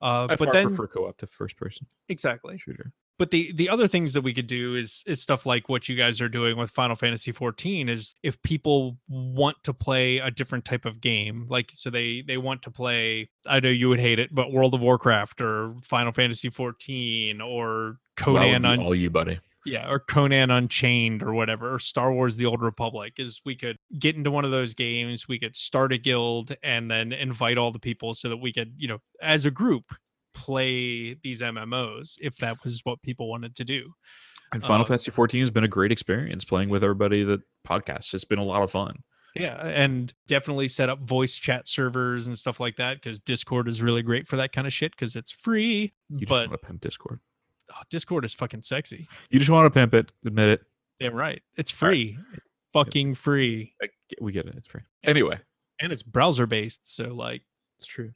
Uh, 0.02 0.28
I 0.30 0.36
but 0.36 0.52
then 0.52 0.68
prefer 0.68 0.86
co-op 0.86 1.18
to 1.18 1.26
first 1.26 1.56
person 1.58 1.86
exactly 2.08 2.56
shooter. 2.56 2.90
but 3.18 3.30
the 3.30 3.52
the 3.52 3.68
other 3.68 3.86
things 3.86 4.14
that 4.14 4.22
we 4.22 4.32
could 4.32 4.46
do 4.46 4.74
is 4.76 5.02
is 5.06 5.20
stuff 5.20 5.44
like 5.44 5.68
what 5.68 5.90
you 5.90 5.94
guys 5.94 6.22
are 6.22 6.28
doing 6.28 6.56
with 6.56 6.70
Final 6.70 6.96
Fantasy 6.96 7.32
14 7.32 7.90
is 7.90 8.14
if 8.22 8.40
people 8.40 8.96
want 9.08 9.58
to 9.64 9.74
play 9.74 10.16
a 10.18 10.30
different 10.30 10.64
type 10.64 10.86
of 10.86 11.02
game 11.02 11.44
like 11.50 11.70
so 11.70 11.90
they 11.90 12.22
they 12.26 12.38
want 12.38 12.62
to 12.62 12.70
play 12.70 13.28
I 13.46 13.60
know 13.60 13.68
you 13.68 13.90
would 13.90 14.00
hate 14.00 14.18
it 14.18 14.34
but 14.34 14.52
World 14.52 14.74
of 14.74 14.80
Warcraft 14.80 15.42
or 15.42 15.74
Final 15.82 16.12
Fantasy 16.12 16.48
14 16.48 17.42
or 17.42 17.98
Conan 18.16 18.62
Well, 18.62 18.72
un- 18.72 18.80
all 18.80 18.94
you, 18.94 19.10
buddy. 19.10 19.38
Yeah 19.66 19.90
or 19.90 20.00
Conan 20.00 20.50
Unchained 20.50 21.22
or 21.22 21.32
whatever 21.34 21.74
or 21.74 21.78
Star 21.78 22.12
Wars 22.12 22.36
the 22.36 22.46
Old 22.46 22.62
Republic 22.62 23.14
is 23.18 23.40
we 23.44 23.54
could 23.54 23.76
get 23.98 24.16
into 24.16 24.30
one 24.30 24.44
of 24.44 24.50
those 24.50 24.74
games 24.74 25.28
we 25.28 25.38
could 25.38 25.54
start 25.54 25.92
a 25.92 25.98
guild 25.98 26.54
and 26.62 26.90
then 26.90 27.12
invite 27.12 27.58
all 27.58 27.70
the 27.70 27.78
people 27.78 28.14
so 28.14 28.28
that 28.28 28.38
we 28.38 28.52
could 28.52 28.72
you 28.76 28.88
know 28.88 28.98
as 29.22 29.46
a 29.46 29.50
group 29.50 29.92
play 30.32 31.14
these 31.22 31.42
MMOs 31.42 32.16
if 32.20 32.36
that 32.36 32.56
was 32.64 32.80
what 32.84 33.02
people 33.02 33.28
wanted 33.28 33.56
to 33.56 33.64
do 33.64 33.92
And 34.52 34.62
Final 34.62 34.80
Um, 34.80 34.86
Fantasy 34.86 35.10
14 35.10 35.40
has 35.40 35.50
been 35.50 35.64
a 35.64 35.68
great 35.68 35.92
experience 35.92 36.44
playing 36.44 36.68
with 36.68 36.82
everybody 36.82 37.24
that 37.24 37.40
podcasts. 37.66 38.14
It's 38.14 38.24
been 38.24 38.38
a 38.38 38.44
lot 38.44 38.62
of 38.62 38.70
fun. 38.70 38.96
Yeah, 39.36 39.64
and 39.64 40.12
definitely 40.26 40.68
set 40.68 40.88
up 40.88 41.00
voice 41.00 41.36
chat 41.36 41.68
servers 41.68 42.26
and 42.26 42.36
stuff 42.36 42.58
like 42.58 42.76
that 42.76 42.94
because 42.94 43.20
Discord 43.20 43.68
is 43.68 43.80
really 43.80 44.02
great 44.02 44.26
for 44.26 44.36
that 44.36 44.52
kind 44.52 44.66
of 44.66 44.72
shit 44.72 44.90
because 44.92 45.14
it's 45.14 45.30
free. 45.30 45.92
You 46.08 46.18
just 46.18 46.28
but 46.28 46.48
want 46.48 46.60
to 46.60 46.66
pimp 46.66 46.80
Discord. 46.80 47.20
Oh, 47.70 47.82
Discord 47.90 48.24
is 48.24 48.34
fucking 48.34 48.62
sexy. 48.62 49.06
You 49.30 49.38
just 49.38 49.50
want 49.50 49.66
to 49.66 49.70
pimp 49.78 49.94
it. 49.94 50.12
Admit 50.24 50.48
it. 50.48 50.62
Damn 50.98 51.14
right, 51.14 51.40
it's 51.56 51.72
All 51.82 51.88
right. 51.88 51.94
free, 51.94 52.18
It's 52.34 52.42
fucking 52.72 53.14
free, 53.14 53.74
I 53.82 53.88
We 54.20 54.32
get 54.32 54.46
it. 54.46 54.54
It's 54.56 54.66
free. 54.66 54.82
Anyway, 55.04 55.38
and 55.80 55.92
it's 55.92 56.02
browser 56.02 56.46
based. 56.46 56.94
So 56.94 57.14
like 57.14 57.42
it's 57.78 57.86
true. 57.86 58.12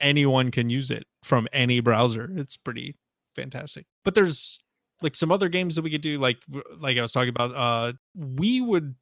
anyone 0.00 0.50
can 0.50 0.68
use 0.70 0.90
it 0.90 1.04
from 1.22 1.46
any 1.52 1.80
browser. 1.80 2.28
It's 2.36 2.56
pretty 2.56 2.96
fantastic. 3.36 3.86
But 4.04 4.14
there's 4.14 4.58
like 5.02 5.14
some 5.14 5.30
other 5.30 5.48
games 5.48 5.76
that 5.76 5.82
we 5.82 5.90
could 5.90 6.00
do 6.00 6.18
like 6.18 6.38
like 6.80 6.96
I 6.98 7.02
was 7.02 7.12
talking 7.12 7.28
about 7.28 7.54
uh 7.54 7.92
we 8.14 8.60
would 8.60 8.94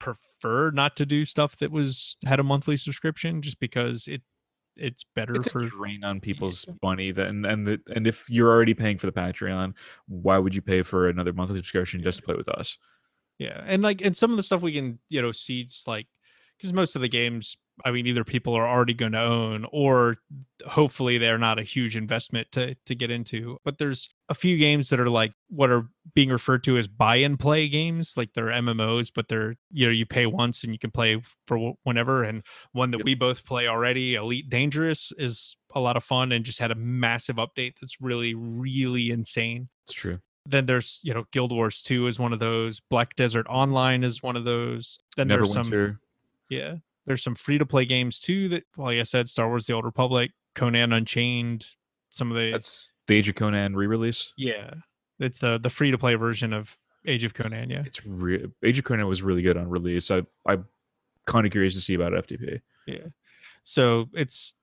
prefer 0.00 0.70
not 0.72 0.96
to 0.96 1.06
do 1.06 1.24
stuff 1.24 1.56
that 1.58 1.70
was 1.70 2.16
had 2.26 2.40
a 2.40 2.42
monthly 2.42 2.76
subscription 2.76 3.42
just 3.42 3.60
because 3.60 4.08
it 4.08 4.22
it's 4.76 5.04
better 5.04 5.36
It's 5.36 5.48
for 5.48 5.66
drain 5.66 6.04
on 6.04 6.20
people's 6.20 6.66
money. 6.82 7.10
That 7.10 7.28
and 7.28 7.44
the, 7.44 7.80
and 7.94 8.06
if 8.06 8.28
you're 8.30 8.50
already 8.50 8.74
paying 8.74 8.98
for 8.98 9.06
the 9.06 9.12
Patreon, 9.12 9.74
why 10.08 10.38
would 10.38 10.54
you 10.54 10.62
pay 10.62 10.82
for 10.82 11.08
another 11.08 11.32
monthly 11.32 11.58
subscription 11.58 12.02
just 12.02 12.18
to 12.18 12.24
play 12.24 12.34
with 12.34 12.48
us? 12.48 12.78
yeah 13.38 13.62
and 13.66 13.82
like 13.82 14.02
and 14.02 14.16
some 14.16 14.30
of 14.30 14.36
the 14.36 14.42
stuff 14.42 14.62
we 14.62 14.72
can 14.72 14.98
you 15.08 15.20
know 15.20 15.32
see 15.32 15.64
just 15.64 15.88
like 15.88 16.06
because 16.58 16.72
most 16.72 16.94
of 16.96 17.02
the 17.02 17.08
games 17.08 17.56
i 17.84 17.90
mean 17.90 18.06
either 18.06 18.22
people 18.22 18.54
are 18.54 18.66
already 18.68 18.92
going 18.94 19.12
to 19.12 19.20
own 19.20 19.66
or 19.72 20.16
hopefully 20.66 21.16
they're 21.18 21.38
not 21.38 21.58
a 21.58 21.62
huge 21.62 21.96
investment 21.96 22.46
to 22.52 22.74
to 22.86 22.94
get 22.94 23.10
into 23.10 23.56
but 23.64 23.78
there's 23.78 24.08
a 24.28 24.34
few 24.34 24.56
games 24.58 24.90
that 24.90 25.00
are 25.00 25.08
like 25.08 25.32
what 25.48 25.70
are 25.70 25.86
being 26.14 26.28
referred 26.28 26.62
to 26.62 26.76
as 26.76 26.86
buy 26.86 27.16
and 27.16 27.38
play 27.40 27.68
games 27.68 28.14
like 28.16 28.32
they're 28.34 28.48
mmos 28.48 29.10
but 29.14 29.28
they're 29.28 29.54
you 29.70 29.86
know 29.86 29.92
you 29.92 30.04
pay 30.06 30.26
once 30.26 30.62
and 30.62 30.72
you 30.72 30.78
can 30.78 30.90
play 30.90 31.20
for 31.46 31.72
whenever 31.84 32.22
and 32.22 32.42
one 32.72 32.90
that 32.90 32.98
Yep. 32.98 33.04
we 33.06 33.14
both 33.14 33.44
play 33.44 33.66
already 33.66 34.14
elite 34.14 34.48
dangerous 34.50 35.10
is 35.18 35.56
a 35.74 35.80
lot 35.80 35.96
of 35.96 36.04
fun 36.04 36.30
and 36.32 36.44
just 36.44 36.58
had 36.58 36.70
a 36.70 36.74
massive 36.76 37.36
update 37.36 37.72
that's 37.80 38.00
really 38.00 38.34
really 38.34 39.10
insane 39.10 39.68
It's 39.86 39.94
true. 39.94 40.18
then 40.46 40.66
there's 40.66 41.00
you 41.02 41.14
know 41.14 41.24
guild 41.32 41.50
wars 41.52 41.80
2 41.82 42.06
is 42.06 42.20
one 42.20 42.34
of 42.34 42.38
those 42.38 42.80
black 42.90 43.16
desert 43.16 43.46
online 43.48 44.04
is 44.04 44.22
one 44.22 44.36
of 44.36 44.44
those 44.44 44.98
then 45.16 45.28
Never 45.28 45.40
there's 45.44 45.52
some 45.54 45.62
Winter. 45.62 45.98
Yeah 46.52 46.74
there's 47.06 47.22
some 47.22 47.34
free 47.34 47.58
to 47.58 47.66
play 47.66 47.84
games 47.84 48.18
too 48.20 48.48
that 48.48 48.64
well, 48.76 48.86
like 48.86 48.98
i 48.98 49.02
said 49.02 49.28
star 49.28 49.48
wars 49.48 49.66
the 49.66 49.72
old 49.72 49.84
republic 49.84 50.30
conan 50.54 50.92
unchained 50.92 51.66
some 52.10 52.30
of 52.30 52.36
the 52.36 52.50
That's 52.50 52.92
the 53.06 53.16
Age 53.16 53.28
of 53.30 53.34
Conan 53.36 53.74
re-release. 53.74 54.34
yeah 54.36 54.74
it's 55.18 55.38
the 55.38 55.58
the 55.58 55.70
free 55.70 55.90
to 55.90 55.98
play 55.98 56.14
version 56.14 56.52
of 56.52 56.76
age 57.06 57.24
of 57.24 57.32
conan 57.34 57.70
yeah 57.70 57.82
It's 57.86 58.04
re- 58.04 58.46
Age 58.62 58.78
of 58.78 58.84
Conan 58.84 59.06
was 59.06 59.22
really 59.22 59.42
good 59.42 59.56
on 59.56 59.68
release. 59.68 60.10
I 60.10 60.22
I'm 60.46 60.66
kind 61.26 61.46
of 61.46 61.52
curious 61.52 61.74
to 61.74 61.80
see 61.80 61.94
about 61.94 62.12
FTP. 62.12 62.60
yeah 62.86 63.06
so 63.64 64.08
it's 64.12 64.54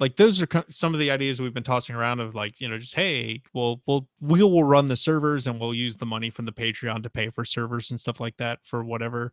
like 0.00 0.16
those 0.16 0.40
are 0.42 0.48
some 0.68 0.94
of 0.94 1.00
the 1.00 1.10
ideas 1.10 1.40
we've 1.40 1.54
been 1.54 1.62
tossing 1.64 1.96
around 1.96 2.20
of 2.20 2.34
like 2.34 2.60
you 2.60 2.68
know 2.68 2.78
just 2.78 2.94
hey 2.94 3.40
we'll 3.54 3.80
we'll 3.86 4.06
we 4.20 4.42
will 4.42 4.64
run 4.64 4.86
the 4.86 4.96
servers 4.96 5.46
and 5.46 5.58
we'll 5.60 5.74
use 5.74 5.96
the 5.96 6.06
money 6.06 6.28
from 6.30 6.44
the 6.44 6.52
patreon 6.52 7.02
to 7.02 7.10
pay 7.10 7.30
for 7.30 7.44
servers 7.44 7.90
and 7.90 7.98
stuff 7.98 8.20
like 8.20 8.36
that 8.36 8.58
for 8.64 8.84
whatever 8.84 9.32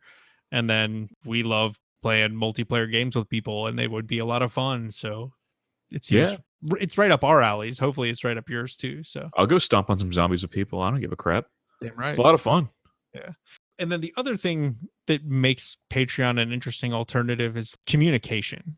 and 0.51 0.69
then 0.69 1.09
we 1.25 1.43
love 1.43 1.77
playing 2.05 2.31
multiplayer 2.33 2.89
games 2.91 3.15
with 3.15 3.27
people 3.29 3.65
and 3.67 3.79
they 3.79 3.87
would 3.87 4.05
be 4.05 4.19
a 4.19 4.25
lot 4.25 4.43
of 4.43 4.51
fun 4.53 4.91
so 4.91 5.33
it 5.89 6.03
seems 6.03 6.29
Yeah. 6.31 6.37
it's 6.79 6.97
right 6.99 7.09
up 7.09 7.23
our 7.23 7.41
alleys 7.41 7.79
hopefully 7.79 8.11
it's 8.11 8.23
right 8.23 8.37
up 8.37 8.47
yours 8.47 8.75
too 8.75 9.01
so 9.03 9.27
I'll 9.35 9.47
go 9.47 9.57
stomp 9.57 9.89
on 9.89 9.97
some 9.97 10.13
zombies 10.13 10.43
with 10.43 10.51
people. 10.51 10.81
I 10.81 10.91
don't 10.91 10.99
give 11.01 11.11
a 11.11 11.15
crap. 11.15 11.45
damn 11.81 11.95
right 11.95 12.11
It's 12.11 12.19
a 12.19 12.21
lot 12.21 12.35
of 12.35 12.41
fun. 12.41 12.69
Yeah. 13.15 13.31
And 13.79 13.91
then 13.91 14.01
the 14.01 14.13
other 14.17 14.35
thing 14.37 14.77
that 15.07 15.25
makes 15.25 15.77
Patreon 15.89 16.39
an 16.41 16.51
interesting 16.53 16.93
alternative 16.93 17.57
is 17.57 17.75
communication. 17.87 18.77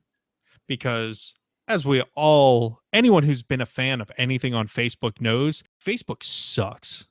Because 0.68 1.36
as 1.68 1.86
we 1.86 2.02
all, 2.16 2.80
anyone 2.94 3.24
who's 3.24 3.44
been 3.44 3.62
a 3.62 3.66
fan 3.66 4.00
of 4.02 4.12
anything 4.18 4.54
on 4.54 4.68
Facebook 4.68 5.20
knows, 5.22 5.64
Facebook 5.86 6.24
sucks. 6.24 7.08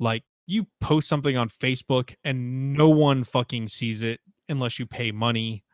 Like 0.00 0.24
you 0.46 0.66
post 0.80 1.08
something 1.08 1.36
on 1.36 1.48
Facebook 1.48 2.14
and 2.24 2.72
no 2.72 2.88
one 2.88 3.22
fucking 3.24 3.68
sees 3.68 4.02
it 4.02 4.20
unless 4.48 4.78
you 4.78 4.86
pay 4.86 5.12
money. 5.12 5.64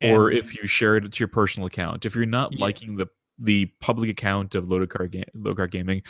or 0.00 0.28
And- 0.28 0.38
if 0.38 0.54
you 0.56 0.68
share 0.68 0.96
it 0.96 1.10
to 1.12 1.18
your 1.18 1.26
personal 1.26 1.66
account. 1.66 2.06
If 2.06 2.14
you're 2.14 2.24
not 2.24 2.52
Yeah. 2.52 2.60
liking 2.60 2.96
the 2.96 3.08
the 3.40 3.66
public 3.80 4.08
account 4.10 4.54
of 4.56 4.68
Loaded 4.68 4.90
Cart, 4.90 5.10
ga- 5.12 5.54
Cart 5.54 5.70
Gaming, 5.72 6.02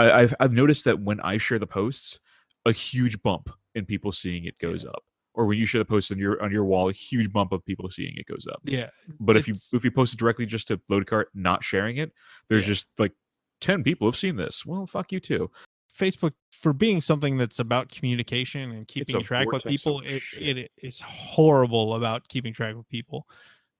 I, 0.00 0.10
I've 0.10 0.34
I've 0.40 0.52
noticed 0.52 0.84
that 0.84 0.98
when 1.00 1.20
I 1.20 1.36
share 1.36 1.58
the 1.60 1.66
posts, 1.66 2.18
a 2.64 2.72
huge 2.72 3.22
bump 3.22 3.48
in 3.76 3.86
people 3.86 4.10
seeing 4.12 4.44
it 4.46 4.58
goes 4.58 4.84
up. 4.84 5.04
Or 5.34 5.46
when 5.46 5.58
you 5.58 5.66
share 5.66 5.80
the 5.80 5.84
post 5.84 6.10
on 6.10 6.18
your 6.18 6.42
on 6.42 6.50
your 6.50 6.64
wall, 6.64 6.88
a 6.88 6.92
huge 6.92 7.32
bump 7.32 7.52
of 7.52 7.64
people 7.64 7.88
seeing 7.90 8.16
it 8.16 8.26
goes 8.26 8.46
up. 8.50 8.60
yeah, 8.64 8.90
But 9.20 9.36
if 9.36 9.46
you 9.46 9.54
if 9.72 9.84
you 9.84 9.90
post 9.92 10.14
it 10.14 10.18
directly 10.18 10.46
just 10.46 10.66
to 10.68 10.80
Loaded 10.88 11.06
Cart, 11.06 11.28
not 11.34 11.62
sharing 11.62 11.98
it, 11.98 12.12
there's 12.48 12.62
Yeah. 12.64 12.68
just 12.74 12.86
like 12.98 13.12
ten 13.60 13.84
people 13.84 14.08
have 14.08 14.16
seen 14.16 14.34
this. 14.36 14.66
Well, 14.66 14.86
fuck 14.88 15.12
you 15.12 15.20
too. 15.20 15.50
Facebook 15.96 16.32
for 16.50 16.72
being 16.72 17.00
something 17.00 17.36
that's 17.36 17.58
about 17.58 17.88
communication 17.88 18.70
and 18.72 18.86
keeping 18.86 19.22
track 19.22 19.50
with 19.50 19.64
people, 19.64 20.00
it, 20.04 20.22
it 20.38 20.70
is 20.78 21.00
horrible 21.00 21.94
about 21.94 22.28
keeping 22.28 22.52
track 22.52 22.74
with 22.76 22.88
people. 22.88 23.26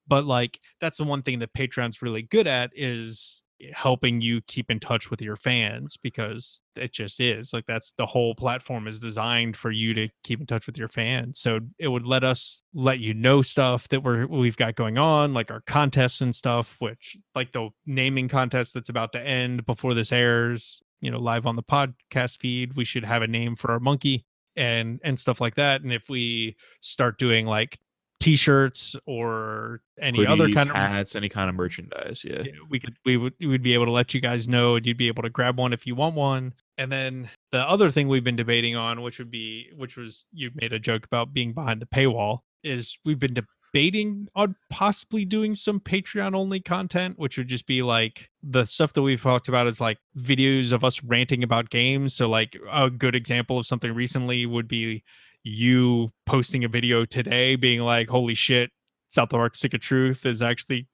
But 0.09 0.25
like 0.25 0.61
that's 0.81 0.99
the 0.99 1.05
one 1.05 1.23
thing 1.23 1.41
that 1.41 1.53
Patreon's 1.53 2.03
really 2.03 2.23
good 2.23 2.47
at 2.47 2.71
is 2.75 3.45
helping 3.73 4.21
you 4.21 4.41
keep 4.43 4.71
in 4.71 4.79
touch 4.79 5.11
with 5.11 5.23
your 5.23 5.37
fans 5.37 5.97
because 5.97 6.61
it 6.75 6.93
just 6.93 7.21
is 7.21 7.55
like 7.55 7.65
that's 7.67 7.93
the 7.97 8.05
whole 8.05 8.35
platform 8.35 8.87
is 8.87 9.01
designed 9.01 9.57
for 9.57 9.71
you 9.71 9.95
to 9.95 10.09
keep 10.25 10.41
in 10.41 10.47
touch 10.47 10.67
with 10.67 10.77
your 10.77 10.89
fans 10.89 11.41
so 11.41 11.59
it 11.79 11.89
would 11.89 12.07
let 12.07 12.23
us 12.23 12.63
let 12.75 13.01
you 13.01 13.15
know 13.15 13.41
stuff 13.41 13.89
that 13.89 14.03
we're 14.03 14.27
we've 14.27 14.59
got 14.59 14.75
going 14.75 14.99
on 14.99 15.33
like 15.33 15.51
our 15.51 15.63
contests 15.63 16.21
and 16.21 16.35
stuff 16.35 16.77
which 16.81 17.17
like 17.35 17.51
the 17.53 17.71
naming 17.87 18.29
contest 18.29 18.75
that's 18.75 18.91
about 18.91 19.13
to 19.13 19.21
end 19.21 19.65
before 19.65 19.95
this 19.95 20.13
airs 20.13 20.83
you 21.01 21.11
know 21.11 21.19
live 21.19 21.47
on 21.47 21.57
the 21.57 21.63
podcast 21.63 22.39
feed 22.39 22.77
we 22.77 22.85
should 22.85 23.05
have 23.05 23.23
a 23.23 23.27
name 23.27 23.57
for 23.57 23.71
our 23.71 23.81
monkey 23.81 24.25
and 24.57 25.01
and 25.05 25.19
stuff 25.19 25.41
like 25.41 25.55
that 25.55 25.83
and 25.83 25.93
if 25.93 26.09
we 26.09 26.57
start 26.81 27.19
doing 27.19 27.47
like 27.47 27.79
t-shirts 28.21 28.97
or 29.07 29.81
any 30.01 30.27
other 30.27 30.49
kind 30.49 30.71
of 30.71 30.77
hats, 30.77 31.15
any 31.15 31.29
kind 31.29 31.49
of 31.49 31.55
merchandise. 31.55 32.25
Yeah. 32.25 32.43
yeah, 32.45 32.53
we 32.69 32.81
could 32.81 32.97
we 33.05 33.17
would 33.17 33.35
we 33.39 33.47
would 33.47 33.63
be 33.63 33.75
able 33.75 33.85
to 33.85 33.91
let 33.91 34.15
you 34.15 34.21
guys 34.21 34.49
know 34.49 34.77
and 34.77 34.87
you'd 34.87 34.97
be 34.97 35.09
able 35.09 35.23
to 35.23 35.31
grab 35.31 35.59
one 35.59 35.73
if 35.73 35.87
you 35.87 35.95
want 35.95 36.15
one 36.15 36.55
and 36.79 36.91
then 36.91 37.29
the 37.53 37.59
other 37.59 37.91
thing 37.91 38.09
we've 38.09 38.25
been 38.25 38.37
debating 38.37 38.75
on 38.75 39.03
which 39.03 39.19
would 39.19 39.31
be 39.31 39.69
which 39.77 39.97
was 39.97 40.27
you 40.33 40.51
made 40.55 40.73
a 40.73 40.79
joke 40.79 41.05
about 41.05 41.33
being 41.33 41.53
behind 41.53 41.81
the 41.81 41.87
paywall 41.87 42.41
is 42.65 42.99
we've 43.05 43.19
been 43.19 43.35
debating 43.77 44.27
on 44.35 44.57
possibly 44.71 45.25
doing 45.27 45.55
some 45.55 45.79
patreon 45.79 46.35
only 46.35 46.59
content 46.61 47.19
which 47.19 47.37
would 47.37 47.47
just 47.47 47.67
be 47.67 47.83
like 47.83 48.31
the 48.43 48.65
stuff 48.65 48.95
that 48.95 49.03
we've 49.03 49.21
talked 49.21 49.49
about 49.49 49.67
is 49.67 49.83
like 49.83 49.99
videos 50.19 50.73
of 50.73 50.83
us 50.83 51.03
ranting 51.03 51.43
about 51.45 51.69
games 51.69 52.15
so 52.15 52.27
like 52.27 52.57
a 52.73 52.89
good 52.89 53.15
example 53.15 53.59
of 53.59 53.67
something 53.67 53.93
recently 53.93 54.47
would 54.47 54.67
be 54.67 55.05
you 55.45 56.09
posting 56.25 56.65
a 56.65 56.69
video 56.69 57.05
today 57.05 57.55
being 57.55 57.81
like 57.81 58.09
holy 58.09 58.35
shit 58.35 58.71
south 59.09 59.29
park 59.29 59.55
stick 59.55 59.75
of 59.75 59.81
truth 59.81 60.25
is 60.25 60.41
actually 60.41 60.89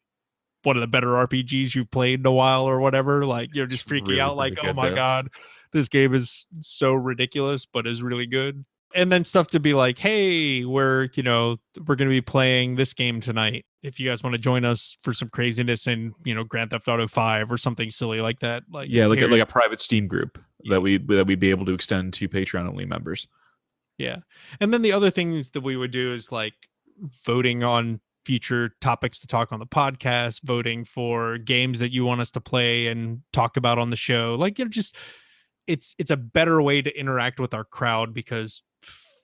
one 0.65 0.77
of 0.77 0.81
the 0.81 0.87
better 0.87 1.09
RPGs 1.09 1.75
you've 1.75 1.91
played 1.91 2.21
in 2.21 2.27
a 2.27 2.33
while 2.33 2.65
or 2.65 2.79
whatever. 2.79 3.27
Like 3.27 3.55
you're 3.55 3.67
just 3.67 3.89
freaking 3.89 4.09
really, 4.09 4.21
out, 4.21 4.37
like, 4.37 4.59
oh 4.63 4.73
my 4.73 4.91
though. 4.91 4.95
god, 4.95 5.29
this 5.73 5.89
game 5.89 6.15
is 6.15 6.47
so 6.61 6.93
ridiculous, 6.93 7.67
but 7.67 7.87
is 7.87 8.03
really 8.03 8.27
good. 8.27 8.65
And 8.95 9.11
then 9.11 9.25
stuff 9.25 9.49
to 9.49 9.61
be 9.61 9.75
like, 9.75 9.99
hey, 9.99 10.65
we're 10.65 11.09
you 11.15 11.23
know 11.23 11.59
we're 11.87 11.97
gonna 11.97 12.11
be 12.11 12.21
playing 12.21 12.77
this 12.77 12.93
game 12.95 13.21
tonight. 13.21 13.65
If 13.83 13.99
you 13.99 14.09
guys 14.09 14.23
want 14.23 14.35
to 14.35 14.39
join 14.39 14.65
us 14.65 14.97
for 15.03 15.13
some 15.13 15.29
craziness 15.29 15.87
in 15.87 16.13
you 16.25 16.35
know 16.35 16.45
Grand 16.45 16.71
Theft 16.71 16.89
Auto 16.89 17.09
Five 17.09 17.51
or 17.51 17.57
something 17.57 17.91
silly 17.91 18.21
like 18.21 18.41
that, 18.41 18.65
like 18.71 18.89
yeah, 18.91 19.07
like 19.07 19.21
a, 19.21 19.27
like 19.27 19.41
a 19.41 19.47
private 19.47 19.81
Steam 19.81 20.07
group 20.07 20.39
that 20.71 20.81
we 20.81 20.99
that 20.99 21.27
we'd 21.27 21.41
be 21.41 21.51
able 21.51 21.67
to 21.67 21.75
extend 21.75 22.13
to 22.15 22.29
Patreon 22.29 22.69
only 22.69 22.85
members. 22.85 23.27
Yeah. 23.99 24.19
And 24.61 24.73
then 24.73 24.83
the 24.83 24.93
other 24.93 25.11
things 25.11 25.51
that 25.51 25.63
we 25.63 25.77
would 25.77 25.91
do 25.91 26.13
is 26.13 26.33
like 26.33 26.55
voting 27.25 27.63
on 27.63 28.01
future 28.25 28.75
topics 28.81 29.21
to 29.21 29.27
talk 29.27 29.53
on 29.53 29.59
the 29.59 29.67
podcast, 29.67 30.43
voting 30.43 30.85
for 30.85 31.39
games 31.39 31.79
that 31.81 31.93
you 31.93 32.05
want 32.05 32.21
us 32.21 32.31
to 32.33 32.41
play 32.41 32.87
and 32.87 33.21
talk 33.33 33.57
about 33.57 33.79
on 33.79 33.91
the 33.91 33.97
show. 33.97 34.37
Like, 34.39 34.59
you 34.59 34.65
know, 34.65 34.71
just 34.71 34.97
it's 35.67 35.95
it's 35.99 36.11
a 36.11 36.17
better 36.17 36.61
way 36.61 36.83
to 36.83 36.99
interact 36.99 37.39
with 37.39 37.55
our 37.55 37.65
crowd 37.65 38.13
because 38.13 38.63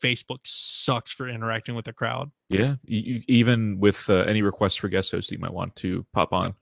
Facebook 0.03 0.39
sucks 0.45 1.11
for 1.11 1.29
interacting 1.29 1.75
with 1.75 1.85
the 1.85 1.93
crowd. 1.93 2.31
Yeah, 2.49 2.77
e- 2.87 3.23
even 3.29 3.79
with 3.81 4.09
uh, 4.09 4.19
any 4.23 4.43
requests 4.43 4.77
for 4.77 4.89
guest 4.89 5.11
hosts 5.13 5.31
you 5.31 5.39
might 5.39 5.53
want 5.53 5.75
to 5.77 6.07
pop 6.13 6.33
on. 6.33 6.55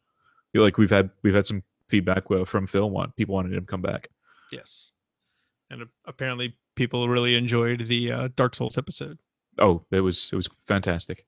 Feel 0.52 0.62
like 0.62 0.78
we've 0.78 0.90
had 0.90 1.10
we've 1.22 1.34
had 1.34 1.46
some 1.46 1.62
feedback 1.88 2.30
uh, 2.30 2.44
from 2.44 2.66
Phil. 2.66 2.88
Want 2.90 3.14
people 3.16 3.34
wanted 3.34 3.52
him 3.52 3.60
to 3.60 3.66
come 3.66 3.82
back. 3.82 4.08
Yes. 4.52 4.92
And 5.70 5.82
apparently 6.04 6.56
people 6.76 7.08
really 7.08 7.34
enjoyed 7.34 7.88
the 7.88 8.12
uh, 8.12 8.28
Dark 8.36 8.54
Souls 8.54 8.78
episode. 8.78 9.18
Oh, 9.58 9.84
it 9.90 10.00
was 10.00 10.30
it 10.32 10.36
was 10.36 10.48
fantastic. 10.66 11.26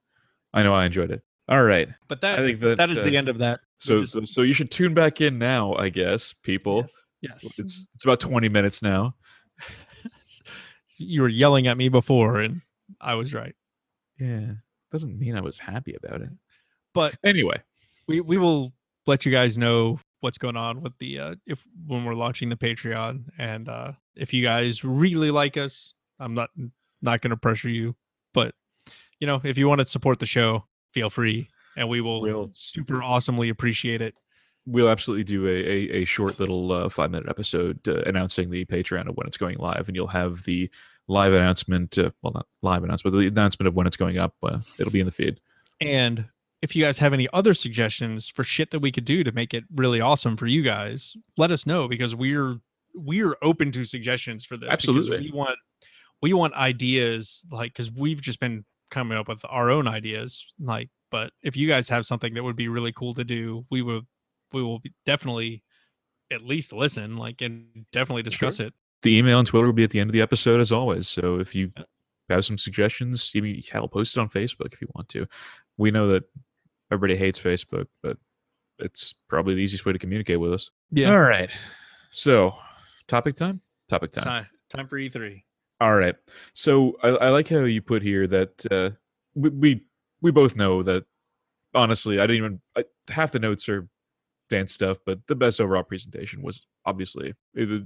I 0.55 0.63
know 0.63 0.75
I 0.75 0.85
enjoyed 0.87 1.11
it. 1.11 1.23
All 1.49 1.65
right, 1.65 1.89
But 2.09 2.23
I 2.23 2.37
that 2.37 2.45
think 2.45 2.61
that 2.61 2.77
that 2.77 2.91
is 2.91 2.99
uh, 2.99 3.05
the 3.05 3.17
end 3.17 3.29
of 3.31 3.39
that. 3.39 3.61
So 3.77 4.01
just- 4.01 4.13
so, 4.13 4.25
so 4.27 4.43
you 4.43 4.53
should 4.53 4.71
tune 4.71 4.93
back 4.95 5.21
in 5.23 5.39
now, 5.39 5.75
I 5.75 5.89
guess, 5.89 6.33
people. 6.35 6.83
Yes. 7.23 7.39
yes. 7.43 7.59
It's 7.59 7.89
it's 7.95 8.05
about 8.05 8.21
twenty 8.21 8.49
minutes 8.49 8.83
now. 8.83 9.15
You 10.99 11.23
were 11.23 11.29
yelling 11.29 11.67
at 11.67 11.77
me 11.77 11.89
before, 11.89 12.41
and 12.41 12.63
I 13.01 13.15
was 13.15 13.33
right. 13.35 13.55
Yeah, 14.19 14.53
doesn't 14.93 15.19
mean 15.19 15.37
I 15.37 15.41
was 15.41 15.59
happy 15.59 15.95
about 15.95 16.23
it. 16.23 16.31
But 16.95 17.17
Anyway, 17.25 17.63
we 18.07 18.21
we 18.21 18.39
will 18.39 18.73
let 19.07 19.25
you 19.27 19.33
guys 19.33 19.57
know 19.59 20.01
what's 20.21 20.39
going 20.39 20.57
on 20.57 20.81
with 20.83 20.93
the 20.99 21.19
uh 21.19 21.35
if 21.47 21.65
when 21.87 22.05
we're 22.05 22.15
launching 22.15 22.49
the 22.49 22.57
patreon. 22.57 23.25
And 23.39 23.69
uh 23.69 23.93
if 24.17 24.33
you 24.35 24.43
guys 24.43 24.83
really 24.83 25.31
like 25.31 25.57
us 25.57 25.95
i'm 26.19 26.35
not 26.35 26.51
not 27.03 27.21
going 27.21 27.31
to 27.31 27.37
pressure 27.37 27.69
you. 27.69 27.95
But 28.35 28.55
you 29.21 29.27
know 29.27 29.41
if 29.45 29.57
you 29.59 29.69
want 29.69 29.81
to 29.81 29.87
support 29.87 30.19
the 30.19 30.27
show 30.27 30.67
feel 30.93 31.11
free. 31.11 31.49
And 31.77 31.89
we 31.89 32.01
will 32.01 32.21
We'll- 32.23 32.51
super 32.53 33.01
awesomely 33.03 33.49
appreciate 33.51 34.03
it 34.03 34.15
we'll 34.69 34.89
absolutely 34.89 35.25
do 35.25 35.47
a 35.47 35.51
a, 35.51 36.03
a 36.03 36.05
short 36.05 36.39
little 36.39 36.71
uh, 36.73 36.89
five 36.89 37.11
minute 37.11 37.29
episode 37.29 37.87
uh, 37.89 38.03
announcing 38.07 38.51
the 38.51 38.65
Patreon 38.67 39.09
of 39.09 39.17
when 39.17 39.27
it's 39.27 39.37
going 39.37 39.59
live, 39.59 39.89
and 39.89 39.97
you'll 39.97 40.07
have 40.07 40.45
the 40.45 40.71
live 41.09 41.33
announcement. 41.33 41.99
Uh, 41.99 42.11
well, 42.23 42.33
not 42.35 42.47
live 42.63 42.85
announcement, 42.85 43.15
but 43.15 43.19
the 43.21 43.27
announcement 43.27 43.69
of 43.69 43.75
when 43.75 43.87
it's 43.87 43.97
going 43.97 44.19
up. 44.19 44.35
Uh, 44.43 44.59
it'll 44.79 44.93
be 44.93 45.01
in 45.01 45.07
the 45.07 45.13
feed. 45.13 45.41
and 45.81 46.25
if 46.61 46.75
you 46.75 46.85
guys 46.85 46.99
have 46.99 47.13
any 47.13 47.29
other 47.33 47.55
suggestions 47.55 48.29
for 48.29 48.43
shit 48.43 48.71
that 48.71 48.81
we 48.81 48.91
could 48.91 49.05
do 49.05 49.23
to 49.23 49.33
make 49.33 49.55
it 49.55 49.65
really 49.75 50.01
awesome 50.01 50.37
for 50.37 50.47
you 50.47 50.63
guys 50.63 51.15
let 51.37 51.51
us 51.51 51.67
know 51.67 51.87
because 51.89 52.15
we're 52.15 52.59
we're 52.95 53.37
open 53.43 53.71
to 53.71 53.85
suggestions 53.85 54.45
for 54.45 54.57
this 54.57 54.69
because 54.69 54.89
Absolutely. 54.89 55.31
we 55.31 55.31
want 55.31 55.57
we 56.21 56.33
want 56.33 56.53
ideas 56.55 57.45
like 57.51 57.73
because 57.73 57.93
we've 57.93 58.21
just 58.21 58.41
been 58.41 58.65
coming 58.91 59.17
up 59.17 59.29
with 59.29 59.45
our 59.49 59.71
own 59.71 59.87
ideas 59.87 60.53
like 60.61 60.89
but 61.11 61.33
if 61.43 61.57
you 61.57 61.69
guys 61.69 61.89
have 61.89 62.07
something 62.07 62.35
that 62.35 62.43
would 62.43 62.57
be 62.57 62.69
really 62.69 62.93
cool 62.93 63.15
to 63.15 63.25
do 63.25 63.65
we 63.71 63.83
will 63.83 64.03
we 64.53 64.63
will 64.63 64.79
be 64.79 64.93
definitely 65.07 65.63
at 66.31 66.43
least 66.43 66.73
listen 66.73 67.17
like 67.17 67.41
and 67.41 67.67
definitely 67.93 68.23
discuss 68.23 68.61
it 68.61 68.75
The 69.03 69.17
email 69.17 69.39
and 69.39 69.47
Twitter 69.47 69.67
will 69.67 69.73
be 69.73 69.85
at 69.85 69.91
the 69.91 70.01
end 70.01 70.11
of 70.11 70.13
the 70.13 70.21
episode 70.21 70.61
as 70.61 70.73
always. 70.73 71.09
So 71.09 71.39
if 71.39 71.55
you 71.55 71.73
have 72.29 72.45
some 72.45 72.59
suggestions, 72.59 73.33
even 73.35 73.63
hell, 73.71 73.89
post 73.89 74.17
it 74.17 74.21
on 74.21 74.29
Facebook 74.29 74.73
if 74.73 74.81
you 74.81 74.89
want 74.95 75.09
to. 75.11 75.27
We 75.77 75.91
know 75.91 76.09
that 76.09 76.25
everybody 76.91 77.17
hates 77.17 77.39
Facebook, 77.39 77.87
but 78.03 78.19
it's 78.79 79.15
probably 79.29 79.55
the 79.55 79.63
easiest 79.63 79.87
way 79.87 79.93
to 79.93 79.99
communicate 79.99 80.41
with 80.41 80.53
us. 80.53 80.71
yeah 80.91 81.11
All 81.11 81.21
right. 81.21 81.51
So, 82.11 82.55
topic 83.07 83.35
time. 83.37 83.61
Topic 83.89 84.13
time. 84.13 84.25
time 84.25 84.47
time 84.69 84.87
for 84.87 84.99
E 84.99 85.09
e3 85.09 85.43
All 85.81 85.95
right. 85.95 86.15
So 86.53 86.97
I, 87.03 87.09
I 87.09 87.29
like 87.31 87.49
how 87.49 87.65
you 87.65 87.83
put 87.83 88.03
here 88.03 88.27
that 88.27 88.67
uh, 88.71 88.91
we, 89.35 89.51
we 89.51 89.85
we 90.21 90.31
both 90.31 90.57
know 90.57 90.83
that 90.83 91.05
honestly, 91.75 92.21
I 92.21 92.27
didn't 92.27 92.37
even 92.37 92.61
I, 92.77 92.85
half 93.09 93.33
the 93.33 93.39
notes 93.39 93.69
are 93.69 93.89
dance 94.49 94.73
stuff, 94.73 94.99
but 95.05 95.27
the 95.27 95.35
best 95.35 95.61
overall 95.61 95.83
presentation 95.83 96.43
was 96.43 96.67
obviously 96.87 97.35
was, 97.55 97.83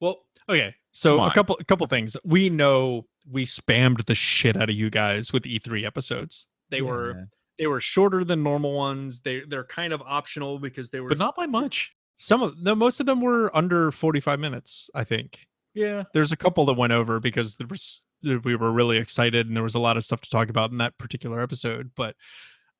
Well, 0.00 0.20
okay. 0.48 0.74
So 0.92 1.18
Come 1.18 1.26
a 1.26 1.34
couple 1.34 1.56
a 1.60 1.64
couple 1.64 1.86
things. 1.86 2.16
We 2.24 2.50
know 2.50 3.06
we 3.30 3.44
spammed 3.44 4.06
the 4.06 4.14
shit 4.14 4.56
out 4.56 4.70
of 4.70 4.76
you 4.76 4.90
guys 4.90 5.32
with 5.32 5.44
E3 5.44 5.84
episodes. 5.84 6.46
They 6.70 6.82
were 6.82 7.28
they 7.58 7.66
were 7.66 7.80
shorter 7.80 8.24
than 8.24 8.42
normal 8.42 8.72
ones. 8.72 9.20
They 9.20 9.40
they're 9.40 9.64
kind 9.64 9.92
of 9.92 10.02
optional 10.06 10.58
because 10.58 10.90
they 10.90 11.00
were 11.00 11.08
but 11.08 11.18
not 11.18 11.36
by 11.36 11.46
much. 11.46 11.92
some 12.16 12.42
of 12.42 12.58
no 12.58 12.74
most 12.74 13.00
of 13.00 13.06
them 13.06 13.20
were 13.20 13.54
under 13.56 13.90
45 13.90 14.38
minutes, 14.40 14.90
I 14.94 15.04
think. 15.04 15.46
Yeah. 15.74 16.04
There's 16.14 16.32
a 16.32 16.36
couple 16.36 16.64
that 16.66 16.74
went 16.74 16.92
over 16.92 17.20
because 17.20 17.56
there 17.56 17.66
was 17.68 18.04
we 18.22 18.56
were 18.56 18.72
really 18.72 18.98
excited 18.98 19.46
and 19.46 19.56
there 19.56 19.62
was 19.62 19.76
a 19.76 19.80
lot 19.80 19.96
of 19.96 20.04
stuff 20.04 20.20
to 20.22 20.30
talk 20.30 20.48
about 20.48 20.70
in 20.72 20.78
that 20.78 20.98
particular 20.98 21.40
episode, 21.40 21.92
but 21.94 22.16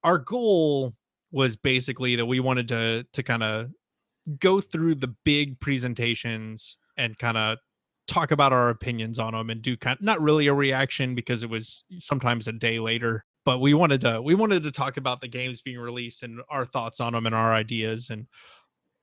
our 0.02 0.18
goal 0.18 0.94
was 1.30 1.56
basically 1.56 2.16
that 2.16 2.26
we 2.26 2.40
wanted 2.40 2.68
to 2.68 3.06
to 3.12 3.22
kind 3.22 3.42
of 3.42 3.68
go 4.38 4.60
through 4.60 4.94
the 4.94 5.14
big 5.24 5.58
presentations 5.60 6.76
and 6.96 7.16
kind 7.18 7.36
of 7.36 7.58
talk 8.06 8.30
about 8.30 8.52
our 8.52 8.70
opinions 8.70 9.18
on 9.18 9.34
them 9.34 9.50
and 9.50 9.62
do 9.62 9.76
kind 9.76 9.98
not 10.00 10.20
really 10.20 10.46
a 10.46 10.54
reaction 10.54 11.14
because 11.14 11.42
it 11.42 11.50
was 11.50 11.84
sometimes 11.98 12.48
a 12.48 12.52
day 12.52 12.78
later 12.78 13.24
but 13.44 13.60
we 13.60 13.74
wanted 13.74 14.00
to 14.00 14.20
we 14.22 14.34
wanted 14.34 14.62
to 14.62 14.70
talk 14.70 14.96
about 14.96 15.20
the 15.20 15.28
games 15.28 15.62
being 15.62 15.78
released 15.78 16.22
and 16.22 16.40
our 16.50 16.64
thoughts 16.64 17.00
on 17.00 17.12
them 17.12 17.26
and 17.26 17.34
our 17.34 17.52
ideas 17.52 18.10
and 18.10 18.26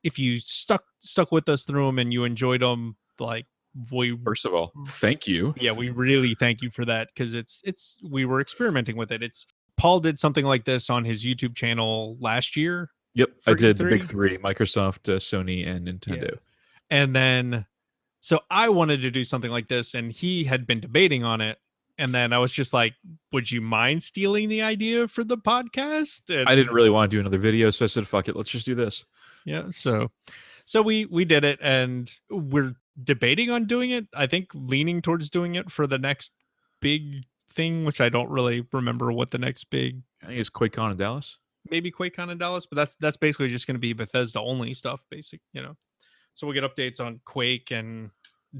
if 0.04 0.20
you 0.20 0.38
stuck 0.40 0.84
stuck 1.00 1.32
with 1.32 1.48
us 1.50 1.64
through 1.64 1.86
them 1.86 2.00
and 2.00 2.12
you 2.14 2.24
enjoyed 2.24 2.62
them 2.62 2.96
like 3.20 3.46
we 3.92 4.18
First 4.24 4.46
of 4.46 4.54
all, 4.54 4.72
thank 4.88 5.28
you. 5.28 5.54
yeah 5.58 5.72
we 5.72 5.90
really 5.90 6.34
thank 6.36 6.62
you 6.62 6.70
for 6.70 6.86
that 6.86 7.10
because 7.14 7.34
it's 7.34 7.62
it's 7.64 7.98
we 8.10 8.26
were 8.26 8.40
experimenting 8.40 8.96
with 8.96 9.12
it 9.12 9.22
it's 9.22 9.46
paul 9.78 10.00
did 10.00 10.20
something 10.20 10.46
like 10.46 10.66
this 10.66 10.90
on 10.90 11.04
his 11.06 11.26
youtube 11.26 11.56
channel 11.56 12.18
last 12.20 12.56
year 12.56 12.90
Yep, 13.18 13.30
I 13.48 13.54
did 13.54 13.78
the 13.78 13.86
big 13.86 14.10
E3? 14.10 14.40
Microsoft, 14.40 15.08
uh, 15.08 15.20
Sony, 15.20 15.66
and 15.66 15.88
Nintendo. 15.88 16.38
and 16.90 17.16
then 17.16 17.66
so 18.20 18.40
i 18.50 18.68
wanted 18.70 19.02
to 19.04 19.12
do 19.12 19.24
something 19.24 19.52
like 19.52 19.68
this 19.68 19.94
and 19.94 20.12
he 20.12 20.44
had 20.44 20.68
been 20.68 20.80
debating 20.82 21.24
on 21.24 21.40
it 21.42 21.58
and 21.98 22.14
then 22.14 22.34
i 22.34 22.38
was 22.38 22.52
just 22.52 22.74
like 22.74 22.94
would 23.32 23.50
you 23.50 23.62
mind 23.62 24.04
stealing 24.04 24.50
the 24.50 24.62
idea 24.62 25.08
for 25.08 25.24
the 25.24 25.38
podcast 25.38 26.30
and 26.36 26.48
I 26.50 26.56
didn't 26.56 26.74
really 26.74 26.90
want 26.90 27.10
to 27.10 27.16
do 27.16 27.22
another 27.22 27.38
video, 27.38 27.70
so 27.70 27.86
I 27.86 27.88
said, 27.88 28.06
"Fuck 28.08 28.28
it, 28.28 28.36
let's 28.36 28.50
just 28.50 28.66
do 28.66 28.76
this." 28.76 29.06
yeah 29.46 29.66
so 29.70 30.10
so 30.66 30.82
we 30.82 31.06
we 31.06 31.24
did 31.24 31.46
it 31.46 31.60
and 31.62 32.12
we're 32.32 32.76
debating 33.04 33.52
on 33.52 33.66
doing 33.66 33.92
it 33.92 34.08
i 34.16 34.26
think 34.26 34.50
leaning 34.56 35.02
towards 35.04 35.30
doing 35.30 35.54
it 35.56 35.70
for 35.72 35.86
the 35.86 35.98
next 36.00 36.32
big 36.82 37.24
thing 37.56 37.86
which 37.86 38.02
i 38.02 38.10
don't 38.10 38.30
really 38.30 38.66
remember 38.74 39.12
what 39.12 39.32
the 39.32 39.38
next 39.38 39.66
big 39.70 40.02
I 40.24 40.28
think 40.28 40.40
it's 40.40 40.50
QuakeCon 40.50 40.92
in 40.92 40.98
Dallas. 40.98 41.38
maybe 41.70 41.92
QuakeCon 41.92 42.32
in 42.32 42.38
Dallas, 42.40 42.66
but 42.66 42.76
that's 42.78 42.96
that's 42.96 43.18
basically 43.18 43.48
just 43.48 43.68
going 43.68 43.76
to 43.76 43.80
be 43.80 43.94
Bethesda 43.94 44.40
only 44.40 44.74
stuff, 44.74 45.02
basic, 45.12 45.40
you 45.54 45.62
know. 45.62 45.76
So 46.34 46.48
we'll 46.48 46.56
get 46.60 46.64
updates 46.64 47.00
on 47.00 47.20
Quake 47.26 47.70
and 47.72 48.10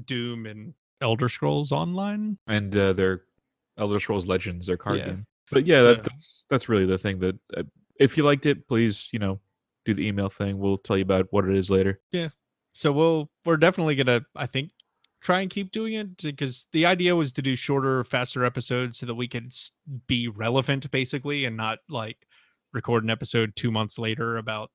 Doom 0.04 0.46
and 0.46 0.74
Elder 1.00 1.28
Scrolls 1.28 1.72
Online. 1.72 2.38
and 2.46 2.76
uh, 2.76 2.92
their 2.92 3.22
Elder 3.78 3.98
Scrolls 3.98 4.28
Legends, 4.28 4.68
their 4.68 4.76
card 4.76 4.98
Yeah. 4.98 5.06
game. 5.06 5.26
But 5.50 5.66
yeah, 5.66 5.82
that, 5.82 6.04
that's 6.04 6.46
that's 6.48 6.68
really 6.68 6.86
the 6.86 6.98
thing. 6.98 7.18
That 7.18 7.36
uh, 7.56 7.64
if 7.98 8.16
you 8.16 8.22
liked 8.22 8.46
it, 8.46 8.68
please 8.68 9.08
you 9.12 9.18
know 9.18 9.40
do 9.84 9.92
the 9.94 10.06
email 10.06 10.28
thing. 10.28 10.58
We'll 10.58 10.78
tell 10.78 10.96
you 10.96 11.02
about 11.02 11.26
what 11.30 11.48
it 11.48 11.56
is 11.56 11.68
later. 11.68 12.00
Yeah. 12.12 12.28
So 12.74 12.92
we'll 12.92 13.28
we're 13.44 13.56
definitely 13.56 13.96
gonna 13.96 14.24
I 14.36 14.46
think 14.46 14.70
try 15.26 15.40
and 15.40 15.50
keep 15.50 15.72
doing 15.72 15.94
it 15.94 16.16
because 16.22 16.66
the 16.70 16.86
idea 16.86 17.16
was 17.16 17.32
to 17.32 17.42
do 17.42 17.56
shorter, 17.56 18.04
faster 18.04 18.44
episodes 18.44 18.96
so 18.98 19.06
that 19.06 19.14
we 19.16 19.26
could 19.26 19.52
be 20.06 20.28
relevant 20.28 20.88
basically 20.92 21.44
and 21.46 21.56
not 21.56 21.80
like 21.88 22.28
record 22.72 23.02
an 23.02 23.10
episode 23.10 23.54
two 23.56 23.72
months 23.72 23.98
later 23.98 24.36
about 24.36 24.70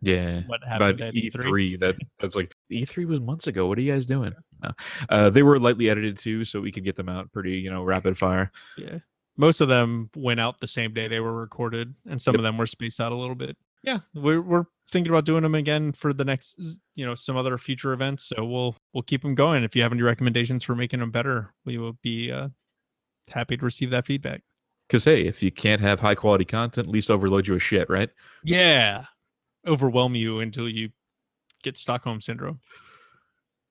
Yeah. 0.00 0.42
what 0.46 0.60
About 0.62 0.68
happened 0.82 1.00
at 1.00 1.14
E 1.16 1.28
E3, 1.30 1.42
E3. 1.74 1.80
that 1.80 1.96
that's 2.20 2.36
like 2.36 2.54
E3 2.70 3.04
was 3.06 3.20
months 3.20 3.48
ago. 3.48 3.66
What 3.66 3.78
are 3.78 3.80
you 3.80 3.92
guys 3.92 4.06
doing? 4.06 4.32
No. 4.62 4.70
Uh, 5.08 5.28
they 5.28 5.42
were 5.42 5.58
lightly 5.58 5.90
edited 5.90 6.18
too, 6.18 6.44
so 6.44 6.60
we 6.60 6.70
could 6.70 6.84
get 6.84 6.94
them 6.96 7.08
out 7.08 7.32
pretty, 7.32 7.54
you 7.58 7.70
know, 7.70 7.82
rapid 7.82 8.16
fire. 8.16 8.52
Yeah. 8.78 8.98
Most 9.36 9.60
of 9.60 9.68
them 9.68 10.08
went 10.14 10.38
out 10.40 10.60
the 10.60 10.66
same 10.68 10.94
day 10.94 11.08
they 11.08 11.20
were 11.20 11.34
recorded, 11.34 11.94
and 12.08 12.22
some 12.22 12.34
Yep. 12.34 12.38
of 12.38 12.42
them 12.44 12.56
were 12.58 12.66
spaced 12.66 13.00
out 13.00 13.10
a 13.12 13.16
little 13.16 13.34
bit. 13.34 13.56
Yeah, 13.82 13.98
we're 14.14 14.40
we're 14.40 14.64
thinking 14.90 15.12
about 15.12 15.24
doing 15.24 15.42
them 15.42 15.54
again 15.54 15.92
for 15.92 16.12
the 16.12 16.24
next, 16.24 16.80
you 16.94 17.04
know, 17.04 17.14
some 17.14 17.36
other 17.36 17.58
future 17.58 17.92
events. 17.92 18.24
So 18.24 18.44
we'll 18.44 18.76
we'll 18.92 19.02
keep 19.02 19.22
them 19.22 19.34
going. 19.34 19.64
If 19.64 19.74
you 19.74 19.82
have 19.82 19.92
any 19.92 20.02
recommendations 20.02 20.64
for 20.64 20.74
making 20.74 21.00
them 21.00 21.10
better, 21.10 21.54
we 21.64 21.78
will 21.78 21.98
be 22.02 22.30
uh, 22.30 22.48
happy 23.28 23.56
to 23.56 23.64
receive 23.64 23.90
that 23.90 24.06
feedback. 24.06 24.42
Because 24.88 25.04
hey, 25.04 25.26
if 25.26 25.42
you 25.42 25.50
can't 25.50 25.80
have 25.80 26.00
high 26.00 26.14
quality 26.14 26.44
content, 26.44 26.86
at 26.86 26.92
least 26.92 27.10
overload 27.10 27.46
you 27.46 27.54
with 27.54 27.62
shit, 27.62 27.90
right? 27.90 28.10
Yeah, 28.44 29.06
overwhelm 29.66 30.14
you 30.14 30.40
until 30.40 30.68
you 30.68 30.90
get 31.62 31.76
Stockholm 31.76 32.20
syndrome. 32.20 32.60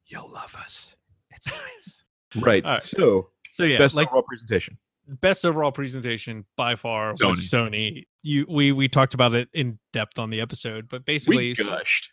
You'll 0.08 0.32
love 0.32 0.56
us. 0.56 0.95
It's 1.32 1.51
nice. 1.51 2.04
right. 2.43 2.63
All 2.65 2.71
right. 2.73 2.82
So 2.82 3.30
So 3.51 3.63
yeah, 3.63 3.78
best 3.78 3.95
like 3.95 4.08
overall 4.08 4.23
presentation. 4.23 4.78
Best 5.08 5.46
overall 5.46 5.72
presentation 5.72 6.46
by 6.58 6.76
far 6.76 7.12
was 7.22 7.38
Sony. 7.39 7.70
Sony. 7.70 8.04
You 8.24 8.46
we 8.50 8.72
we 8.72 8.88
talked 8.88 9.13
about 9.13 9.34
it 9.36 9.50
in 9.54 9.78
depth 9.94 10.18
on 10.20 10.30
the 10.30 10.41
episode, 10.41 10.88
but 10.89 11.06
basically 11.06 11.38
We 11.50 11.56
so- 11.56 11.65
gushed. 11.65 12.12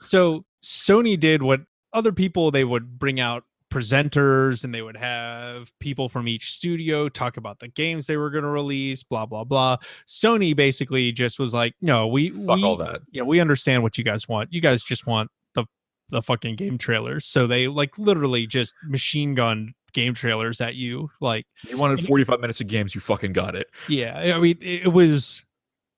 so 0.00 0.44
Sony 0.62 1.18
did 1.18 1.42
what 1.42 1.60
other 1.92 2.12
people 2.12 2.50
they 2.50 2.64
would 2.64 2.98
bring 2.98 3.20
out 3.20 3.44
presenters 3.70 4.64
and 4.64 4.74
they 4.74 4.82
would 4.82 4.96
have 4.98 5.72
people 5.80 6.08
from 6.08 6.28
each 6.28 6.52
studio 6.52 7.08
talk 7.08 7.36
about 7.38 7.58
the 7.58 7.68
games 7.68 8.06
they 8.06 8.16
were 8.18 8.28
going 8.30 8.44
to 8.44 8.50
release 8.50 9.02
blah 9.02 9.24
blah 9.24 9.44
blah 9.44 9.76
Sony 10.06 10.54
basically 10.54 11.10
just 11.10 11.38
was 11.38 11.54
like 11.54 11.74
no 11.80 12.06
we 12.06 12.28
Fuck 12.30 12.56
we, 12.56 12.64
all 12.64 12.76
that. 12.76 13.00
yeah 13.12 13.22
we 13.22 13.40
understand 13.40 13.82
what 13.82 13.96
you 13.96 14.04
guys 14.04 14.28
want 14.28 14.52
you 14.52 14.60
guys 14.60 14.82
just 14.82 15.06
want 15.06 15.30
the 15.54 15.64
the 16.10 16.20
fucking 16.20 16.56
game 16.56 16.76
trailers 16.76 17.24
so 17.26 17.46
they 17.46 17.66
like 17.66 17.98
literally 17.98 18.46
just 18.46 18.74
machine 18.84 19.34
gun 19.34 19.72
game 19.92 20.14
trailers 20.14 20.60
at 20.60 20.74
you 20.74 21.10
like 21.20 21.46
You 21.68 21.76
wanted 21.76 22.06
45 22.06 22.40
minutes 22.40 22.60
of 22.60 22.66
games, 22.66 22.94
you 22.94 23.00
fucking 23.00 23.32
got 23.32 23.54
it. 23.54 23.68
yeah 23.88 24.32
i 24.36 24.38
mean 24.40 24.58
it, 24.60 24.88
was 24.92 25.44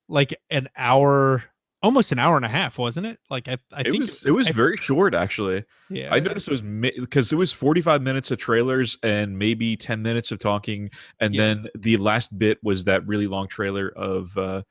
like 0.08 0.34
an 0.50 0.68
hour 0.76 1.44
almost 1.82 2.12
an 2.12 2.18
hour 2.18 2.36
and 2.36 2.44
a 2.44 2.48
half 2.48 2.78
wasn't 2.78 3.06
it 3.06 3.18
like 3.30 3.46
i, 3.48 3.56
I 3.72 3.80
it 3.80 3.84
think 3.90 4.00
was 4.00 4.24
it 4.24 4.30
was 4.30 4.48
I- 4.48 4.52
very 4.52 4.76
short 4.76 5.14
actually. 5.14 5.64
yeah 5.90 6.12
I 6.14 6.18
noticed 6.20 6.48
it 6.48 6.52
was 6.52 6.62
because 6.98 7.32
it 7.32 7.36
was 7.36 7.52
45 7.52 8.00
minutes 8.02 8.30
of 8.30 8.38
trailers 8.38 8.96
and 9.02 9.38
maybe 9.38 9.76
10 9.76 10.00
minutes 10.02 10.30
of 10.32 10.38
talking, 10.38 10.90
and 11.20 11.34
Yeah. 11.34 11.42
then 11.42 11.66
the 11.74 11.96
last 11.98 12.36
bit 12.38 12.58
was 12.62 12.84
that 12.84 13.06
really 13.06 13.26
long 13.26 13.48
trailer 13.48 13.88
of. 13.96 14.36
Uh, 14.36 14.62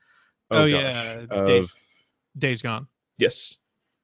Oh, 0.52 0.70
gosh, 0.70 0.70
yeah, 0.70 1.26
of, 1.32 1.48
Days- 1.48 1.76
days 2.38 2.62
gone 2.62 2.88
yes, 3.18 3.58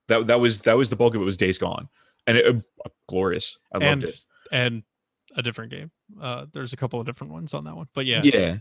that 0.07 0.25
that 0.27 0.39
was 0.39 0.61
that 0.61 0.77
was 0.77 0.89
the 0.89 0.95
bulk 0.95 1.13
of 1.15 1.21
it 1.21 1.25
was 1.25 1.37
Days 1.37 1.57
Gone, 1.59 1.87
and 2.25 2.37
it 2.37 2.45
uh, 2.85 2.89
glorious. 3.07 3.57
I 3.73 3.77
loved 3.79 4.05
it. 4.05 4.15
and 4.51 4.81
a 5.39 5.43
different 5.43 5.71
game. 5.71 5.91
Uh, 6.21 6.45
there's 6.53 6.73
a 6.73 6.77
couple 6.77 6.99
of 6.99 7.05
different 7.05 7.33
ones 7.33 7.53
on 7.53 7.63
that 7.63 7.75
one, 7.75 7.87
but 7.95 8.05
yeah, 8.05 8.21
yeah. 8.23 8.57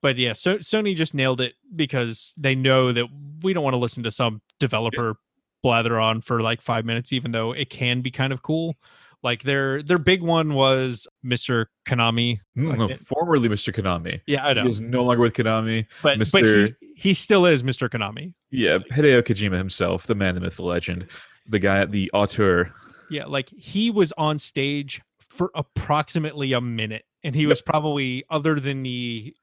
but 0.00 0.16
yeah. 0.16 0.32
So 0.32 0.58
Sony 0.58 0.96
just 0.96 1.14
nailed 1.14 1.40
it 1.40 1.54
because 1.76 2.34
they 2.36 2.54
know 2.54 2.90
that 2.92 3.06
we 3.42 3.52
don't 3.52 3.62
want 3.62 3.74
to 3.74 3.78
listen 3.78 4.02
to 4.02 4.10
some 4.10 4.42
developer 4.58 5.16
blather 5.62 5.98
on 6.00 6.20
for 6.20 6.40
like 6.42 6.60
five 6.60 6.84
minutes, 6.84 7.12
even 7.12 7.30
though 7.30 7.52
it 7.52 7.70
can 7.70 8.00
be 8.00 8.10
kind 8.10 8.32
of 8.32 8.42
cool. 8.42 8.76
Like 9.22 9.44
their 9.44 9.80
their 9.82 9.98
big 9.98 10.20
one 10.20 10.54
was 10.54 11.06
Mr. 11.24 11.66
Konami. 11.86 12.40
Mm, 12.58 12.76
no, 12.76 12.96
formerly 13.06 13.48
Mr. 13.48 13.72
Konami. 13.72 14.20
Yeah, 14.26 14.44
I 14.44 14.52
know, 14.52 14.64
He 14.64 14.70
is 14.70 14.80
no 14.80 15.04
longer 15.04 15.22
with 15.22 15.34
Konami. 15.34 15.86
but 16.02 16.18
but 16.18 16.26
Mr. 16.26 16.74
he, 16.80 16.92
he 16.96 17.14
still 17.14 17.46
is 17.46 17.62
Mr. 17.62 17.88
Konami. 17.88 18.34
Yeah, 18.50 18.78
Hideo 18.90 19.22
Kojima 19.22 19.56
himself, 19.56 20.08
the 20.08 20.16
man, 20.16 20.34
the 20.34 20.40
myth, 20.40 20.56
the 20.56 20.64
legend, 20.64 21.06
the 21.48 21.60
guy, 21.60 21.84
the 21.84 22.10
auteur. 22.12 22.72
Yeah, 23.10 23.26
like 23.26 23.48
he 23.50 23.90
was 23.92 24.12
on 24.18 24.38
stage 24.40 25.00
for 25.32 25.50
approximately 25.54 26.52
a 26.52 26.60
minute. 26.60 27.04
And 27.24 27.34
he 27.34 27.46
was 27.46 27.62
probably, 27.62 28.24
other 28.30 28.58
than 28.58 28.82
the 28.82 29.34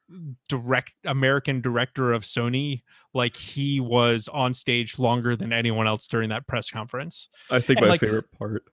direct 0.49 0.91
American 1.05 1.61
director 1.61 2.11
of 2.11 2.23
Sony, 2.23 2.83
like 3.13 3.35
he 3.35 3.79
was 3.79 4.27
on 4.27 4.53
stage 4.53 4.99
longer 4.99 5.35
than 5.35 5.51
anyone 5.53 5.87
else 5.87 6.05
during 6.07 6.29
that 6.29 6.45
press 6.45 6.69
conference. 6.69 7.29
I 7.49 7.59
think 7.59 7.79
And, 7.79 7.87
my 7.87 7.91
like- 7.91 8.01
favorite 8.01 8.31
part 8.37 8.63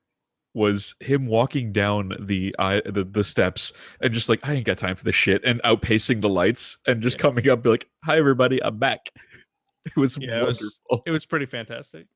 was 0.53 0.95
him 0.99 1.27
walking 1.27 1.71
down 1.71 2.13
the 2.19 2.55
I 2.57 2.81
the, 2.83 3.03
the 3.03 3.23
steps 3.23 3.71
and 4.01 4.11
just 4.13 4.27
like 4.27 4.39
I 4.47 4.53
ain't 4.53 4.65
got 4.65 4.77
time 4.79 4.95
for 4.95 5.03
this 5.03 5.13
shit 5.15 5.43
and 5.45 5.61
outpacing 5.63 6.21
the 6.21 6.29
lights 6.29 6.77
and 6.87 7.01
just 7.01 7.17
Yeah. 7.17 7.21
coming 7.21 7.47
up 7.49 7.61
be 7.61 7.69
like, 7.69 7.87
"Hi 8.05 8.17
everybody, 8.17 8.61
I'm 8.63 8.77
back." 8.77 9.09
It 9.85 9.95
was 9.95 10.17
Yeah, 10.19 10.41
it 10.41 10.47
was- 10.47 10.79
It 11.05 11.11
was 11.11 11.25
pretty 11.25 11.45
fantastic. 11.45 12.07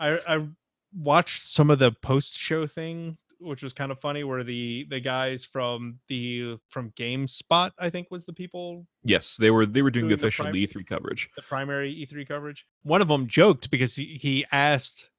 I 0.00 0.18
I 0.26 0.48
watched 0.94 1.42
some 1.42 1.70
of 1.70 1.78
the 1.78 1.92
post 1.92 2.36
show 2.36 2.66
thing, 2.66 3.18
which 3.40 3.62
was 3.62 3.72
kind 3.72 3.90
of 3.90 3.98
funny, 3.98 4.22
where 4.24 4.42
the 4.44 4.86
the 4.90 5.00
guys 5.00 5.44
from 5.44 5.98
the 6.08 6.58
from 6.68 6.90
GameSpot, 6.92 7.70
I 7.78 7.90
think, 7.90 8.08
was 8.10 8.26
the 8.26 8.32
people 8.32 8.86
yes, 9.04 9.36
they 9.36 9.50
were 9.50 9.66
they 9.66 9.82
were 9.82 9.90
doing, 9.90 10.08
Doing 10.08 10.10
the 10.10 10.16
the 10.16 10.26
official 10.28 10.46
E3 10.46 10.86
coverage. 10.86 11.28
the 11.36 11.42
primary 11.42 11.94
E3 11.94 12.26
coverage. 12.28 12.66
One 12.82 13.02
of 13.02 13.08
them 13.08 13.26
joked 13.26 13.70
because 13.70 13.94
he, 13.96 14.04
he 14.04 14.44
asked, 14.52 15.10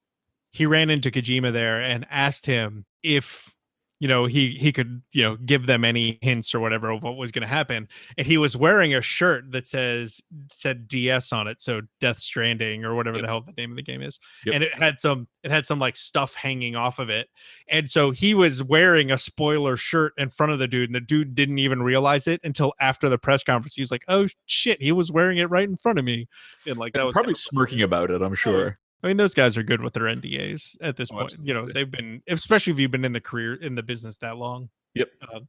he 0.51 0.65
ran 0.65 0.89
into 0.89 1.11
Kojima 1.11 1.51
there 1.51 1.81
and 1.81 2.05
asked 2.09 2.45
him 2.45 2.85
if, 3.03 3.53
you 4.01 4.07
know, 4.07 4.25
he 4.25 4.49
he 4.55 4.71
could, 4.73 5.03
you 5.13 5.21
know, 5.21 5.35
give 5.37 5.67
them 5.67 5.85
any 5.85 6.17
hints 6.23 6.55
or 6.55 6.59
whatever 6.59 6.89
of 6.89 7.03
what 7.03 7.17
was 7.17 7.31
going 7.31 7.43
to 7.43 7.47
happen. 7.47 7.87
And 8.17 8.25
he 8.25 8.39
was 8.39 8.57
wearing 8.57 8.95
a 8.95 9.01
shirt 9.01 9.51
that 9.51 9.67
says 9.67 10.19
said 10.51 10.87
DS 10.87 11.31
on 11.31 11.47
it, 11.47 11.61
so 11.61 11.81
Death 11.99 12.17
Stranding 12.17 12.83
or 12.83 12.95
whatever 12.95 13.17
Yep. 13.17 13.21
the 13.21 13.27
hell 13.27 13.41
the 13.41 13.53
name 13.59 13.69
of 13.69 13.75
the 13.75 13.83
game 13.83 14.01
is. 14.01 14.19
Yep. 14.47 14.55
And 14.55 14.63
it 14.63 14.73
had 14.73 14.99
some 14.99 15.27
it 15.43 15.51
had 15.51 15.67
some 15.67 15.77
like 15.77 15.95
stuff 15.95 16.33
hanging 16.33 16.75
off 16.75 16.97
of 16.97 17.11
it. 17.11 17.29
And 17.67 17.91
so 17.91 18.09
he 18.09 18.33
was 18.33 18.63
wearing 18.63 19.11
a 19.11 19.19
spoiler 19.19 19.77
shirt 19.77 20.13
in 20.17 20.31
front 20.31 20.51
of 20.51 20.57
the 20.57 20.67
dude, 20.67 20.89
and 20.89 20.95
the 20.95 20.99
dude 20.99 21.35
didn't 21.35 21.59
even 21.59 21.83
realize 21.83 22.27
it 22.27 22.41
until 22.43 22.73
after 22.79 23.07
the 23.07 23.19
press 23.19 23.43
conference. 23.43 23.75
He 23.75 23.83
was 23.83 23.91
like, 23.91 24.03
"Oh 24.07 24.27
shit, 24.47 24.81
he 24.81 24.91
was 24.91 25.11
wearing 25.11 25.37
it 25.37 25.51
right 25.51 25.69
in 25.69 25.77
front 25.77 25.99
of 25.99 26.05
me," 26.05 26.27
and 26.65 26.77
like 26.77 26.93
that 26.93 27.01
And 27.01 27.05
was 27.05 27.13
probably 27.13 27.35
smirking 27.35 27.83
about 27.83 28.09
it, 28.09 28.23
I'm 28.23 28.33
sure. 28.33 28.79
I 29.03 29.07
mean, 29.07 29.17
those 29.17 29.33
guys 29.33 29.57
are 29.57 29.63
good 29.63 29.81
with 29.81 29.93
their 29.93 30.03
NDAs 30.03 30.77
at 30.81 30.95
this 30.95 31.09
Oh, 31.11 31.17
point. 31.17 31.35
You 31.41 31.53
know, 31.53 31.67
they've 31.71 31.89
been, 31.89 32.21
especially 32.27 32.73
if 32.73 32.79
you've 32.79 32.91
been 32.91 33.05
in 33.05 33.13
the 33.13 33.21
career 33.21 33.55
in 33.55 33.75
the 33.75 33.83
business 33.83 34.17
that 34.17 34.37
long. 34.37 34.69
Yep. 34.93 35.09
Um, 35.33 35.47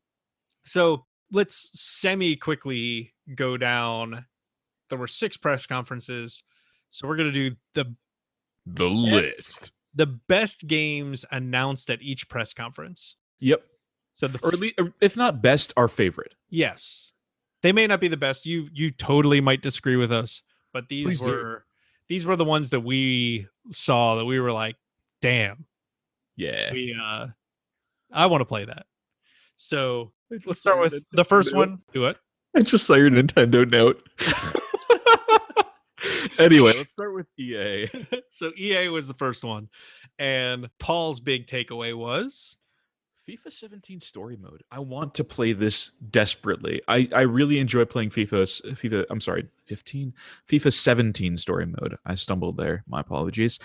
so 0.65 1.05
let's 1.31 1.79
semi 1.81 2.37
quickly 2.37 3.13
go 3.35 3.57
down. 3.57 4.25
There 4.89 4.99
were 4.99 5.07
six 5.07 5.37
press 5.37 5.67
conferences, 5.67 6.43
so 6.91 7.07
we're 7.09 7.17
gonna 7.17 7.33
do 7.33 7.55
the 7.75 7.95
The 8.67 8.89
Yes. 8.89 9.13
list. 9.37 9.73
the 9.95 10.07
best 10.07 10.67
games 10.67 11.25
announced 11.31 11.91
at 11.91 12.01
each 12.01 12.29
press 12.29 12.55
conference. 12.55 13.17
Yep. 13.41 13.67
So 14.15 14.29
the 14.29 14.39
Or 14.43 14.49
at 14.53 14.59
least, 14.61 14.79
if 15.01 15.17
not 15.17 15.43
best, 15.43 15.73
our 15.77 15.89
favorite. 15.89 16.35
Yes. 16.49 17.13
They 17.63 17.73
may 17.73 17.87
not 17.87 18.01
be 18.01 18.09
the 18.09 18.17
best. 18.17 18.47
You 18.47 18.69
you 18.73 18.91
totally 18.91 19.41
might 19.41 19.63
disagree 19.63 19.97
with 19.97 20.13
us, 20.13 20.43
but 20.73 20.89
these 20.89 21.07
Please 21.07 21.23
were 21.23 21.67
these 22.13 22.27
were 22.27 22.37
the 22.37 22.45
ones 22.45 22.69
that 22.69 22.81
we 22.81 23.47
saw 23.71 24.17
that 24.17 24.27
we 24.27 24.39
were 24.39 24.53
like, 24.53 24.77
damn, 25.23 25.65
Yeah. 26.37 26.71
we 26.71 26.95
uh 27.03 27.29
I 28.13 28.27
want 28.27 28.43
to 28.43 28.45
play 28.45 28.67
that. 28.67 28.85
So 29.57 30.13
let's 30.31 30.61
start 30.61 30.77
saw 30.77 30.79
your 30.83 30.83
with 30.91 31.07
the 31.13 31.25
first 31.25 31.53
Nintendo- 31.53 31.57
one. 31.57 31.79
Do 31.95 32.05
it. 32.05 32.19
I 32.55 32.61
just 32.61 32.87
saw 32.87 32.97
your 32.97 33.09
Nintendo 33.09 33.65
note. 33.71 34.03
anyway, 36.39 36.73
let's 36.77 36.93
start 36.93 37.15
with 37.15 37.29
EA. 37.39 37.89
so 38.31 38.53
EA 38.59 38.89
was 38.89 39.09
the 39.09 39.15
first 39.15 39.43
one. 39.43 39.71
And 40.19 40.69
Paul's 40.79 41.19
big 41.19 41.47
takeaway 41.47 41.97
was 41.97 42.59
FIFA 43.29 43.53
17 43.53 44.01
story 44.01 44.37
mode. 44.37 44.65
I 44.73 44.81
want 44.81 45.15
to 45.15 45.25
play 45.25 45.53
this 45.53 45.93
desperately. 46.11 46.83
I, 46.89 47.09
I 47.15 47.21
really 47.21 47.59
enjoy 47.61 47.85
playing 47.85 48.11
FIFA 48.11 48.75
FIFA 48.75 49.07
I'm 49.11 49.21
sorry, 49.21 49.49
15 49.67 50.13
FIFA 50.49 50.73
17 50.73 51.37
story 51.37 51.67
mode. 51.67 51.97
I 52.05 52.17
stumbled 52.17 52.57
there. 52.57 52.83
My 52.87 53.01
apologies. 53.01 53.61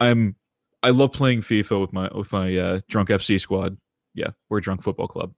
I'm 0.00 0.36
I 0.82 0.90
love 0.90 1.12
playing 1.12 1.42
FIFA 1.42 1.80
with 1.80 1.92
my 1.92 2.08
with 2.14 2.32
my 2.32 2.56
uh, 2.56 2.80
drunk 2.88 3.10
FC 3.10 3.38
squad. 3.40 3.76
Yeah, 4.14 4.30
we're 4.48 4.58
a 4.58 4.62
drunk 4.62 4.82
football 4.82 5.08
club. 5.08 5.34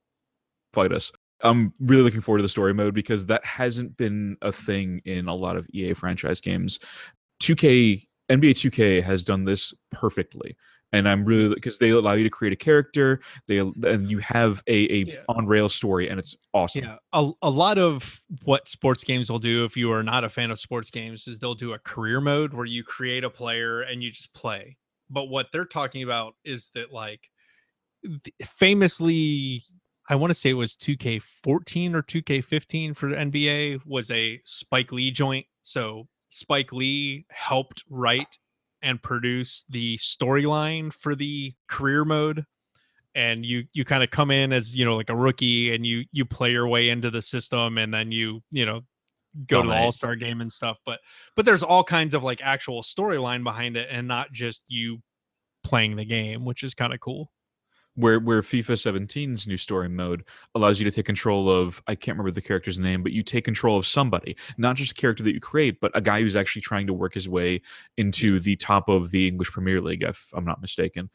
Fight 0.72 0.92
us. 0.92 1.10
I'm 1.42 1.74
really 1.80 2.02
looking 2.02 2.20
forward 2.20 2.38
to 2.38 2.42
the 2.42 2.48
story 2.48 2.72
mode 2.72 2.94
because 2.94 3.26
that 3.26 3.44
hasn't 3.44 3.96
been 3.96 4.36
a 4.40 4.52
thing 4.52 5.02
in 5.04 5.28
a 5.28 5.34
lot 5.34 5.56
of 5.56 5.66
EA 5.70 5.94
franchise 5.94 6.40
games. 6.40 6.78
2K 7.42 8.06
NBA 8.30 8.52
2K 8.52 9.02
has 9.02 9.24
done 9.24 9.44
this 9.44 9.74
perfectly 9.90 10.56
and 10.94 11.08
I'm 11.08 11.24
really 11.24 11.54
because 11.54 11.78
they 11.78 11.90
allow 11.90 12.12
you 12.12 12.24
to 12.24 12.30
create 12.30 12.52
a 12.52 12.56
character. 12.56 13.20
They 13.48 13.58
and 13.58 14.08
you 14.08 14.18
have 14.18 14.62
a, 14.66 14.90
a 14.92 15.04
Yeah. 15.04 15.16
on 15.28 15.46
rail 15.46 15.68
story, 15.68 16.08
and 16.08 16.18
it's 16.18 16.36
awesome. 16.54 16.84
Yeah, 16.84 16.96
a, 17.12 17.30
a 17.42 17.50
lot 17.50 17.78
of 17.78 18.20
what 18.44 18.68
sports 18.68 19.04
games 19.04 19.30
will 19.30 19.38
do, 19.38 19.64
if 19.64 19.76
you 19.76 19.92
are 19.92 20.02
not 20.02 20.24
a 20.24 20.28
fan 20.28 20.50
of 20.50 20.58
sports 20.58 20.90
games, 20.90 21.26
is 21.26 21.38
they'll 21.38 21.54
do 21.54 21.72
a 21.72 21.78
career 21.80 22.20
mode 22.20 22.54
where 22.54 22.66
you 22.66 22.84
create 22.84 23.24
a 23.24 23.30
player 23.30 23.80
and 23.82 24.02
you 24.02 24.10
just 24.10 24.32
play. 24.34 24.76
But 25.10 25.26
what 25.26 25.48
they're 25.52 25.66
talking 25.66 26.02
about 26.02 26.34
is 26.44 26.70
that, 26.74 26.92
like, 26.92 27.28
famously, 28.42 29.62
I 30.08 30.14
want 30.16 30.30
to 30.30 30.34
say 30.34 30.50
it 30.50 30.54
was 30.54 30.76
2K14 30.76 31.94
or 31.94 32.02
2K15 32.02 32.96
for 32.96 33.08
the 33.10 33.16
NBA 33.16 33.80
was 33.86 34.10
a 34.10 34.40
Spike 34.44 34.92
Lee 34.92 35.10
joint. 35.10 35.46
So 35.62 36.08
Spike 36.28 36.72
Lee 36.72 37.26
helped 37.30 37.84
write 37.88 38.38
and 38.84 39.02
produce 39.02 39.64
the 39.70 39.96
storyline 39.96 40.92
for 40.92 41.16
the 41.16 41.52
career 41.66 42.04
mode 42.04 42.44
and 43.14 43.46
you 43.46 43.64
you 43.72 43.84
kind 43.84 44.02
of 44.02 44.10
come 44.10 44.30
in 44.30 44.52
as 44.52 44.76
you 44.76 44.84
know 44.84 44.96
like 44.96 45.10
a 45.10 45.16
rookie 45.16 45.74
and 45.74 45.86
you 45.86 46.04
you 46.12 46.24
play 46.24 46.50
your 46.50 46.68
way 46.68 46.90
into 46.90 47.10
the 47.10 47.22
system 47.22 47.78
and 47.78 47.92
then 47.92 48.12
you 48.12 48.40
you 48.50 48.66
know 48.66 48.82
go 49.46 49.62
to 49.62 49.68
the 49.68 49.74
all-star 49.74 50.14
game 50.14 50.40
and 50.40 50.52
stuff 50.52 50.78
but 50.84 51.00
but 51.34 51.44
there's 51.44 51.62
all 51.62 51.82
kinds 51.82 52.14
of 52.14 52.22
like 52.22 52.40
actual 52.42 52.82
storyline 52.82 53.42
behind 53.42 53.76
it 53.76 53.88
and 53.90 54.06
not 54.06 54.30
just 54.32 54.62
you 54.68 54.98
playing 55.64 55.96
the 55.96 56.04
game 56.04 56.44
which 56.44 56.62
is 56.62 56.74
kind 56.74 56.92
of 56.92 57.00
cool 57.00 57.30
Where 57.96 58.18
where 58.18 58.42
FIFA 58.42 58.72
17's 58.74 59.46
new 59.46 59.56
story 59.56 59.88
mode 59.88 60.24
allows 60.56 60.80
you 60.80 60.84
to 60.84 60.90
take 60.90 61.06
control 61.06 61.48
of 61.48 61.80
I 61.86 61.94
can't 61.94 62.18
remember 62.18 62.32
the 62.32 62.42
character's 62.42 62.80
name, 62.80 63.02
but 63.04 63.12
you 63.12 63.22
take 63.22 63.44
control 63.44 63.76
of 63.78 63.86
somebody, 63.86 64.36
not 64.58 64.74
just 64.76 64.90
a 64.92 64.94
character 64.94 65.22
that 65.22 65.32
you 65.32 65.40
create, 65.40 65.80
but 65.80 65.92
a 65.94 66.00
guy 66.00 66.20
who's 66.20 66.34
actually 66.34 66.62
trying 66.62 66.88
to 66.88 66.92
work 66.92 67.14
his 67.14 67.28
way 67.28 67.62
into 67.96 68.40
the 68.40 68.56
top 68.56 68.88
of 68.88 69.12
the 69.12 69.28
English 69.28 69.50
Premier 69.52 69.80
League, 69.80 70.02
if 70.02 70.26
I'm 70.34 70.44
not 70.44 70.60
mistaken. 70.60 71.08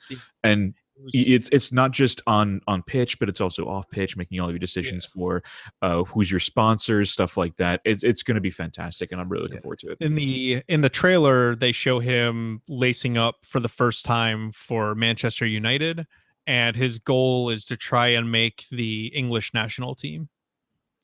And 0.44 0.74
It 0.96 1.04
was- 1.04 1.16
i- 1.16 1.32
it's 1.32 1.50
it's 1.52 1.72
not 1.74 1.92
just 1.92 2.22
on 2.28 2.62
on 2.66 2.82
pitch, 2.84 3.20
but 3.20 3.28
it's 3.28 3.42
also 3.42 3.68
off 3.68 3.90
pitch, 3.90 4.16
making 4.16 4.40
all 4.40 4.48
of 4.48 4.54
your 4.54 4.60
decisions 4.60 5.06
for 5.06 5.44
uh, 5.82 6.04
who's 6.06 6.32
your 6.32 6.40
sponsors, 6.40 7.12
stuff 7.12 7.36
like 7.36 7.58
that. 7.58 7.82
It's 7.84 8.04
it's 8.06 8.24
going 8.24 8.36
to 8.36 8.42
be 8.42 8.52
fantastic, 8.52 9.12
and 9.12 9.20
I'm 9.20 9.28
really 9.28 9.44
looking 9.44 9.58
Yeah. 9.58 9.62
forward 9.64 9.80
to 9.80 9.92
it. 9.92 9.98
in 10.00 10.16
the 10.16 10.62
in 10.70 10.80
the 10.80 10.90
trailer 10.90 11.56
they 11.56 11.74
show 11.74 12.00
him 12.00 12.62
lacing 12.70 13.18
up 13.18 13.46
for 13.46 13.60
the 13.60 13.70
first 13.70 14.06
time 14.06 14.52
for 14.52 14.96
Manchester 14.96 15.46
United 15.46 16.06
and 16.50 16.76
his 16.76 16.98
goal 17.00 17.50
is 17.52 17.64
to 17.66 17.78
try 17.78 18.08
and 18.08 18.32
make 18.32 18.66
the 18.72 19.08
English 19.14 19.54
national 19.54 19.94
team 19.96 20.28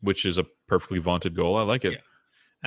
Which 0.01 0.25
is 0.25 0.37
a 0.39 0.45
perfectly 0.67 0.97
vaunted 0.99 1.35
goal. 1.35 1.55
I 1.57 1.61
like 1.61 1.85
it. 1.85 1.93
Yeah. 1.93 1.99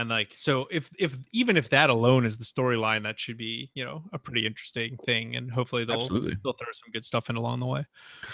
and 0.00 0.08
like 0.08 0.30
so 0.32 0.68
if 0.70 0.88
if 0.98 1.18
even 1.32 1.56
if 1.56 1.68
that 1.70 1.90
alone 1.90 2.24
is 2.24 2.38
the 2.38 2.44
storyline 2.44 3.02
that 3.02 3.18
should 3.18 3.36
be 3.36 3.70
you 3.74 3.84
know 3.84 4.04
a 4.12 4.18
pretty 4.18 4.46
interesting 4.46 4.96
thing 5.04 5.34
and 5.36 5.50
hopefully 5.50 5.84
they'll 5.84 6.02
Absolutely. 6.02 6.36
they'll 6.44 6.52
throw 6.60 6.72
some 6.72 6.90
good 6.92 7.04
stuff 7.04 7.28
in 7.30 7.36
along 7.36 7.58
the 7.60 7.66
way 7.66 7.84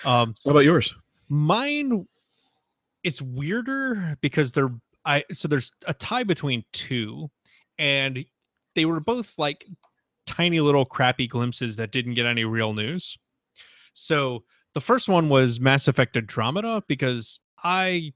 um 0.04 0.34
So 0.36 0.50
how 0.50 0.56
about 0.56 0.64
yours? 0.64 0.94
mine 1.30 2.06
it's 3.02 3.22
weirder 3.22 4.16
because 4.20 4.52
they're 4.52 4.74
i 5.06 5.24
so 5.32 5.48
there's 5.48 5.72
a 5.86 5.94
tie 5.94 6.24
between 6.24 6.62
two 6.72 7.30
and 7.78 8.24
they 8.74 8.84
were 8.84 9.00
both 9.00 9.32
like 9.38 9.64
tiny 10.26 10.60
little 10.60 10.84
crappy 10.84 11.26
glimpses 11.26 11.76
that 11.76 11.90
didn't 11.92 12.14
get 12.14 12.26
any 12.26 12.44
real 12.44 12.72
news 12.74 13.16
so 13.94 14.44
the 14.74 14.80
first 14.80 15.08
one 15.08 15.28
was 15.30 15.58
mass 15.60 15.88
effect 15.88 16.16
andromeda 16.16 16.82
because 16.88 17.40
i 17.64 18.12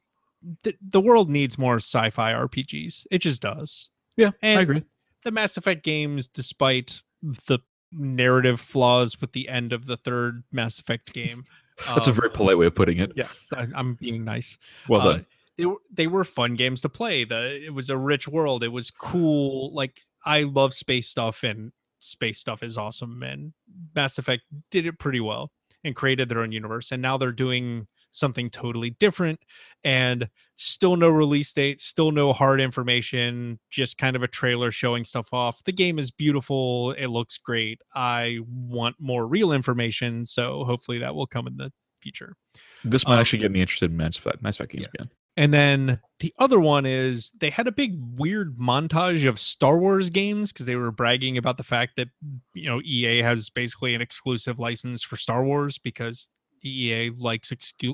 the, 0.62 0.74
the 0.80 1.00
world 1.00 1.30
needs 1.30 1.56
more 1.58 1.76
sci-fi 1.76 2.32
rpgs 2.34 3.06
it 3.10 3.18
just 3.18 3.40
does 3.40 3.88
Yeah, 4.16 4.30
And- 4.42 4.58
I 4.58 4.62
agree. 4.62 4.82
the 5.24 5.30
Mass 5.32 5.56
Effect 5.56 5.82
games, 5.84 6.28
despite 6.28 7.02
the 7.46 7.58
narrative 7.92 8.60
flaws 8.60 9.20
with 9.20 9.32
the 9.32 9.48
end 9.48 9.72
of 9.72 9.86
the 9.86 9.96
third 9.96 10.44
Mass 10.52 10.78
Effect 10.78 11.12
game, 11.12 11.44
That's 11.86 12.06
a 12.06 12.10
Um, 12.10 12.16
very 12.16 12.30
polite 12.30 12.56
way 12.58 12.66
of 12.66 12.74
putting 12.74 12.98
it. 12.98 13.12
Yes, 13.16 13.48
I, 13.52 13.66
I'm 13.74 13.94
being 13.94 14.24
nice. 14.24 14.58
Well 14.88 15.00
Uh, 15.00 15.12
done. 15.12 15.26
they 15.56 15.66
were 15.66 15.76
they 15.92 16.06
were 16.08 16.24
fun 16.24 16.54
games 16.54 16.80
to 16.82 16.88
play. 16.88 17.24
The 17.24 17.64
it 17.66 17.74
was 17.74 17.90
a 17.90 17.96
rich 17.96 18.26
world. 18.28 18.62
It 18.64 18.68
was 18.72 18.90
cool. 18.90 19.72
Like 19.74 20.00
I 20.24 20.42
love 20.42 20.72
space 20.74 21.08
stuff, 21.08 21.42
and 21.44 21.70
space 22.00 22.38
stuff 22.38 22.62
is 22.62 22.76
awesome. 22.78 23.22
And 23.22 23.52
Mass 23.94 24.18
Effect 24.18 24.42
did 24.72 24.86
it 24.86 24.98
pretty 24.98 25.20
well 25.20 25.50
and 25.84 25.94
created 25.94 26.28
their 26.28 26.40
own 26.40 26.52
universe. 26.52 26.92
And 26.92 27.02
now 27.02 27.16
they're 27.16 27.32
doing 27.32 27.86
something 28.10 28.50
totally 28.50 28.90
different, 28.90 29.38
and 29.84 30.28
still 30.56 30.96
no 30.96 31.08
release 31.08 31.52
date, 31.52 31.78
still 31.78 32.10
no 32.10 32.32
hard 32.32 32.60
information. 32.60 33.58
Just 33.70 33.98
kind 33.98 34.16
of 34.16 34.22
a 34.22 34.28
trailer 34.28 34.70
showing 34.70 35.04
stuff 35.04 35.28
off. 35.32 35.62
The 35.64 35.72
game 35.72 35.98
is 35.98 36.10
beautiful. 36.10 36.92
It 36.92 37.08
looks 37.08 37.38
great. 37.38 37.82
I 37.94 38.40
want 38.48 38.96
more 38.98 39.26
real 39.26 39.52
information, 39.52 40.24
so 40.24 40.64
hopefully 40.64 40.98
that 40.98 41.14
will 41.14 41.26
come 41.26 41.46
in 41.46 41.56
the 41.56 41.70
future. 42.00 42.34
This 42.84 43.06
might 43.06 43.14
um, 43.14 43.20
actually 43.20 43.40
get 43.40 43.52
me 43.52 43.60
interested 43.60 43.90
in 43.90 43.96
Mass 43.96 44.16
Effect, 44.16 44.42
Mass 44.42 44.56
Effect 44.56 44.72
games 44.72 44.86
yeah. 44.94 45.02
again. 45.02 45.10
And 45.38 45.54
then 45.54 46.00
the 46.18 46.34
other 46.40 46.58
one 46.58 46.84
is 46.84 47.30
they 47.38 47.48
had 47.48 47.68
a 47.68 47.72
big 47.72 47.96
weird 48.16 48.58
montage 48.58 49.26
of 49.26 49.38
Star 49.38 49.78
Wars 49.78 50.10
games 50.10 50.52
because 50.52 50.66
they 50.66 50.74
were 50.74 50.90
bragging 50.90 51.38
about 51.38 51.58
the 51.58 51.62
fact 51.62 51.94
that 51.94 52.08
you 52.54 52.68
know 52.68 52.80
EA 52.84 53.22
has 53.22 53.48
basically 53.48 53.94
an 53.94 54.00
exclusive 54.00 54.58
license 54.58 55.04
for 55.04 55.16
Star 55.16 55.44
Wars 55.44 55.78
because 55.78 56.28
EA 56.64 57.10
likes 57.10 57.52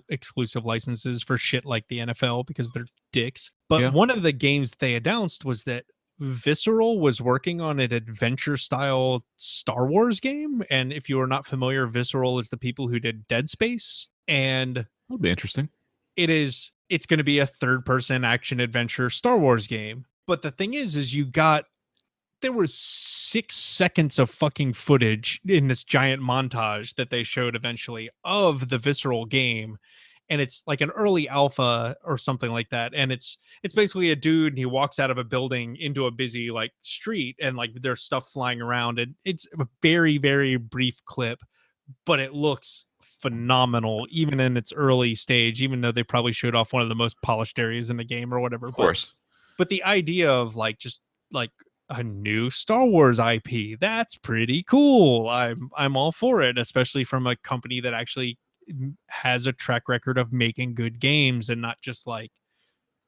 exclusive 0.09 0.65
licenses 0.65 1.23
for 1.23 1.37
shit 1.37 1.67
like 1.67 1.87
the 1.89 1.99
NFL 1.99 2.47
because 2.47 2.71
they're 2.71 2.87
dicks. 3.13 3.51
But 3.69 3.83
Yeah. 3.83 3.91
one 3.91 4.09
of 4.09 4.23
the 4.23 4.33
games 4.33 4.73
they 4.79 4.95
announced 4.95 5.45
was 5.45 5.65
that 5.65 5.85
Visceral 6.19 6.99
was 6.99 7.21
working 7.21 7.61
on 7.61 7.79
an 7.79 7.93
adventure 7.93 8.57
style 8.57 9.27
Star 9.37 9.87
Wars 9.87 10.19
game. 10.19 10.63
And 10.71 10.95
if 10.95 11.11
you 11.11 11.21
are 11.21 11.27
not 11.27 11.45
familiar, 11.45 11.87
Visceral 11.87 12.39
is 12.39 12.49
the 12.49 12.57
people 12.57 12.89
who 12.89 12.99
did 12.99 13.29
Dead 13.29 13.51
Space. 13.51 14.09
And 14.27 14.87
That'll 15.11 15.19
be 15.21 15.29
interesting. 15.29 15.69
It 16.17 16.31
is 16.31 16.73
it's 16.89 17.07
going 17.07 17.19
to 17.19 17.25
be 17.25 17.39
a 17.39 17.47
third 17.47 17.85
person 17.85 18.25
action 18.25 18.61
adventure 18.61 19.11
Star 19.11 19.39
Wars 19.39 19.67
game. 19.67 20.05
But 20.27 20.43
the 20.43 20.51
thing 20.51 20.75
is 20.75 20.97
is 20.97 21.15
you 21.15 21.25
got 21.25 21.65
there 22.43 22.53
was 22.53 22.75
6 22.75 23.57
seconds 23.57 24.19
of 24.19 24.29
fucking 24.29 24.75
footage 24.75 25.41
in 25.47 25.69
this 25.69 25.83
giant 25.83 26.23
montage 26.23 26.95
that 26.97 27.09
they 27.09 27.23
showed 27.23 27.57
eventually 27.57 28.11
of 28.23 28.69
the 28.69 28.77
visceral 28.77 29.25
game. 29.25 29.79
And 30.29 30.43
it's 30.43 30.63
like 30.67 30.83
an 30.83 30.91
early 30.91 31.27
alpha 31.27 31.97
or 32.05 32.19
something 32.19 32.51
like 32.51 32.69
that. 32.71 32.93
And 32.95 33.13
it's 33.13 33.39
it's 33.63 33.75
basically 33.75 34.11
a 34.11 34.17
dude 34.17 34.53
and 34.53 34.59
he 34.59 34.67
walks 34.67 34.99
out 34.99 35.11
of 35.11 35.19
a 35.19 35.25
building 35.25 35.77
into 35.77 36.07
a 36.07 36.11
busy 36.11 36.51
like 36.51 36.73
street 36.83 37.37
and 37.41 37.57
like 37.57 37.71
there's 37.75 38.03
stuff 38.03 38.29
flying 38.31 38.61
around. 38.61 38.99
And 38.99 39.15
it's 39.25 39.47
a 39.59 39.67
very 39.83 40.19
very 40.19 40.57
brief 40.57 41.05
clip 41.05 41.41
but 42.07 42.21
it 42.21 42.33
looks 42.33 42.87
phenomenal 43.25 44.07
even 44.11 44.39
in 44.39 44.57
its 44.57 44.71
early 44.73 45.15
stage 45.15 45.63
even 45.63 45.81
though 45.81 45.91
they 45.93 46.03
probably 46.03 46.33
showed 46.33 46.55
off 46.55 46.73
one 46.75 46.83
of 46.83 46.91
the 46.91 46.95
most 46.95 47.17
polished 47.23 47.59
areas 47.59 47.89
in 47.89 47.97
the 47.97 48.05
game 48.05 48.33
or 48.35 48.39
whatever 48.39 48.67
Of 48.67 48.75
course. 48.75 49.15
but 49.57 49.71
the 49.71 49.83
idea 49.85 50.31
of 50.31 50.57
like 50.57 50.79
just 50.79 51.01
like 51.33 51.51
a 51.89 52.03
new 52.03 52.51
Star 52.51 52.85
Wars 52.87 53.19
IP, 53.19 53.79
that's 53.81 54.17
pretty 54.17 54.63
cool. 54.63 55.29
I'm 55.29 55.71
I'm 55.77 55.97
all 55.97 56.13
for 56.13 56.43
it, 56.43 56.59
especially 56.59 57.05
from 57.05 57.27
a 57.27 57.37
company 57.37 57.81
that 57.81 57.93
actually 57.95 58.39
has 59.09 59.47
a 59.47 59.53
track 59.53 59.89
record 59.89 60.17
of 60.19 60.33
making 60.33 60.75
good 60.75 60.99
games 61.01 61.51
and 61.51 61.61
not 61.61 61.77
just 61.83 62.07
like 62.07 62.31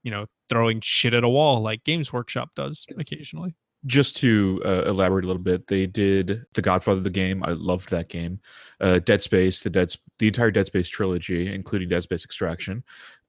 you 0.03 0.11
know 0.11 0.27
throwing 0.49 0.81
shit 0.83 1.14
at 1.14 1.25
a 1.25 1.29
wall 1.29 1.61
like 1.61 1.85
Games 1.85 2.12
Workshop 2.12 2.51
does 2.57 2.87
occasionally. 2.99 3.55
Just 3.87 4.16
to 4.16 4.61
uh, 4.64 4.82
elaborate 4.87 5.24
a 5.24 5.28
little 5.28 5.43
bit, 5.43 5.66
they 5.66 5.87
did 5.87 6.45
the 6.55 6.62
Godfather 6.62 7.01
the 7.01 7.11
game. 7.11 7.43
I 7.45 7.53
loved 7.53 7.91
that 7.91 8.09
game. 8.09 8.41
Uh, 8.80 8.99
Dead 8.99 9.22
Space, 9.22 9.61
the 9.61 9.70
Dead, 9.70 9.95
the 10.18 10.26
entire 10.26 10.51
Dead 10.51 10.66
Space 10.66 10.89
trilogy, 10.89 11.53
including 11.53 11.89
Dead 11.89 12.03
Space 12.03 12.24
Extraction, 12.24 12.82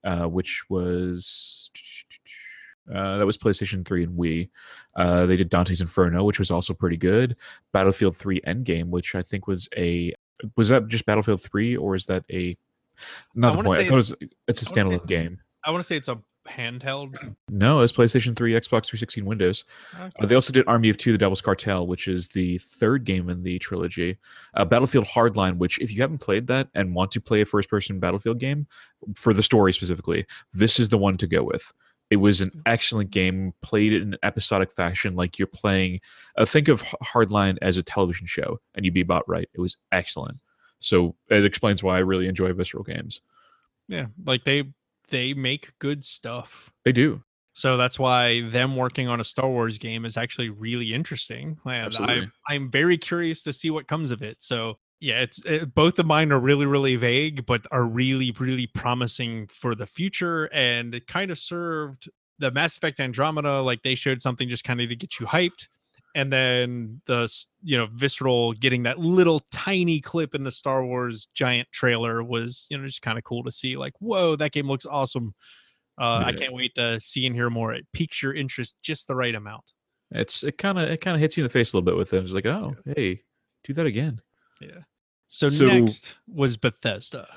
uh, 0.04 0.26
which 0.26 0.64
was 0.70 1.70
uh, 2.94 3.18
that 3.18 3.26
was 3.26 3.38
PlayStation 3.38 3.86
Three 3.86 4.04
and 4.04 4.18
Wii. 4.18 4.50
Uh, 4.96 5.26
they 5.26 5.38
did 5.38 5.50
Dante's 5.50 5.82
Inferno, 5.82 6.24
which 6.24 6.40
was 6.40 6.52
also 6.52 6.74
pretty 6.74 6.98
good. 6.98 7.36
Battlefield 7.72 8.18
Three 8.18 8.42
Endgame, 8.42 8.90
which 8.90 9.16
I 9.16 9.22
think 9.22 9.48
was 9.48 9.70
a 9.78 10.14
was 10.56 10.70
that 10.70 10.88
just 10.88 11.06
Battlefield 11.06 11.42
Three 11.42 11.78
or 11.78 11.96
is 11.96 12.08
that 12.08 12.24
a 12.32 12.58
not 13.36 13.56
the 13.56 13.64
point? 13.64 13.80
I 13.80 13.84
say 13.84 13.90
thought 13.90 13.94
it 13.94 13.98
was, 13.98 14.16
it's 14.48 14.62
a 14.62 14.66
say- 14.66 14.82
standalone 14.82 15.08
game. 15.08 15.40
I 15.64 15.72
want 15.72 15.84
to 15.84 15.88
say 15.88 15.98
it's 15.98 16.08
a 16.08 16.18
handheld. 16.48 17.36
No, 17.50 17.82
it's 17.82 17.94
PlayStation 17.94 18.36
3, 18.36 18.54
Xbox 18.54 18.88
360, 18.88 19.22
and 19.22 19.28
Windows. 19.28 19.66
Uh, 20.00 20.26
they 20.26 20.36
also 20.36 20.54
did 20.54 20.68
Army 20.68 20.90
of 20.90 20.98
Two: 20.98 21.12
The 21.12 21.18
Devil's 21.18 21.42
Cartel, 21.42 21.88
which 21.88 22.08
is 22.08 22.30
the 22.30 22.58
third 22.60 23.04
game 23.04 23.30
in 23.30 23.44
the 23.44 23.60
trilogy. 23.60 24.18
Uh, 24.54 24.66
Battlefield 24.66 25.06
Hardline, 25.06 25.58
which 25.58 25.80
if 25.80 25.92
you 25.92 26.02
haven't 26.02 26.20
played 26.20 26.48
that 26.48 26.70
and 26.76 26.96
want 26.96 27.12
to 27.12 27.22
play 27.22 27.42
a 27.42 27.46
first-person 27.46 28.00
Battlefield 28.00 28.40
game 28.40 28.68
for 29.16 29.34
the 29.34 29.44
story 29.44 29.74
specifically, 29.74 30.26
this 30.54 30.80
is 30.80 30.90
the 30.90 30.98
one 30.98 31.18
to 31.18 31.28
go 31.28 31.44
with. 31.44 31.72
It 32.10 32.18
was 32.18 32.40
an 32.40 32.52
excellent 32.66 33.12
game, 33.12 33.54
played 33.62 33.94
in 33.94 34.14
an 34.14 34.18
episodic 34.24 34.72
fashion, 34.72 35.16
like 35.16 35.38
you're 35.38 35.48
playing. 35.48 36.00
Uh, 36.38 36.46
think 36.46 36.70
of 36.70 36.84
Hardline 37.04 37.58
as 37.62 37.76
a 37.78 37.84
television 37.84 38.28
show, 38.28 38.60
and 38.76 38.86
you'd 38.86 38.94
be 38.94 39.02
about 39.02 39.28
right. 39.28 39.50
It 39.54 39.60
was 39.60 39.78
excellent. 39.92 40.38
So 40.80 41.16
it 41.30 41.44
explains 41.44 41.84
why 41.84 41.98
I 41.98 42.02
really 42.02 42.28
enjoy 42.28 42.54
visceral 42.54 42.84
games. 42.84 43.22
Yeah, 43.88 44.08
like 44.26 44.44
they 44.44 44.66
they 45.10 45.34
make 45.34 45.74
good 45.80 46.04
stuff. 46.06 46.72
They 46.86 46.92
do. 46.92 47.24
So 47.54 47.76
that's 47.76 47.98
why 47.98 48.42
them 48.42 48.76
working 48.76 49.08
on 49.08 49.20
a 49.20 49.24
Star 49.24 49.50
Wars 49.50 49.80
game 49.80 50.06
is 50.06 50.16
actually 50.16 50.50
really 50.50 50.94
interesting. 50.94 51.58
And 51.66 51.88
Absolutely. 51.88 52.16
I'm 52.18 52.32
I'm 52.48 52.72
very 52.72 53.00
curious 53.00 53.42
to 53.44 53.54
see 53.54 53.72
what 53.72 53.88
comes 53.88 54.12
of 54.12 54.22
it. 54.22 54.44
So 54.44 54.78
yeah, 55.00 55.22
it's 55.22 55.40
it, 55.44 55.74
both 55.74 55.98
of 55.98 56.06
mine 56.06 56.32
are 56.32 56.40
really 56.40 56.68
really 56.68 56.96
vague, 56.98 57.48
but 57.48 57.66
are 57.72 57.86
really 57.86 58.32
really 58.38 58.68
promising 58.68 59.48
for 59.48 59.74
the 59.74 59.88
future. 59.88 60.50
And 60.54 60.94
it 60.94 61.08
kind 61.08 61.32
of 61.32 61.40
served 61.40 62.10
the 62.38 62.52
Mass 62.52 62.78
Effect 62.78 63.00
Andromeda. 63.00 63.62
Like 63.62 63.82
they 63.82 63.96
showed 63.96 64.22
something 64.22 64.48
just 64.50 64.64
kind 64.64 64.80
of 64.80 64.90
to 64.90 64.96
get 64.96 65.20
you 65.20 65.26
hyped. 65.26 65.68
And 66.18 66.34
then 66.34 67.00
the 67.06 67.32
you 67.62 67.78
know 67.78 67.88
visceral 67.94 68.54
getting 68.54 68.82
that 68.84 68.98
little 68.98 69.40
tiny 69.52 70.02
clip 70.02 70.34
in 70.34 70.44
the 70.44 70.50
Star 70.50 70.84
Wars 70.84 71.28
giant 71.36 71.68
trailer 71.72 72.24
was 72.24 72.66
you 72.72 72.78
know 72.78 72.86
just 72.86 73.04
kind 73.04 73.20
of 73.20 73.24
cool 73.24 73.44
to 73.44 73.52
see. 73.52 73.78
Like 73.78 73.94
whoa, 74.00 74.36
that 74.38 74.52
game 74.52 74.68
looks 74.68 74.88
awesome. 74.88 75.36
Uh, 76.00 76.24
I 76.26 76.34
can't 76.34 76.54
wait 76.54 76.74
to 76.76 77.00
see 77.00 77.28
and 77.28 77.36
hear 77.36 77.52
more. 77.52 77.72
It 77.72 77.86
piques 77.94 78.24
your 78.24 78.34
interest 78.34 78.76
just 78.82 79.08
the 79.08 79.16
right 79.16 79.36
amount. 79.36 79.72
It's 80.10 80.44
it 80.44 80.58
kind 80.58 80.80
of 80.80 80.90
it 80.90 81.02
kind 81.02 81.14
of 81.14 81.22
hits 81.22 81.38
you 81.38 81.44
in 81.44 81.48
the 81.48 81.54
face 81.54 81.72
a 81.72 81.78
little 81.78 81.86
bit 81.86 81.98
with 81.98 82.12
it. 82.14 82.24
It's 82.24 82.34
like, 82.34 82.48
oh, 82.48 82.76
hey, 82.96 83.22
do 83.64 83.74
that 83.74 83.86
again. 83.86 84.20
Yeah. 84.60 84.80
So, 85.28 85.50
So- 85.50 85.68
next 85.68 86.18
was 86.28 86.58
Bethesda. 86.58 87.28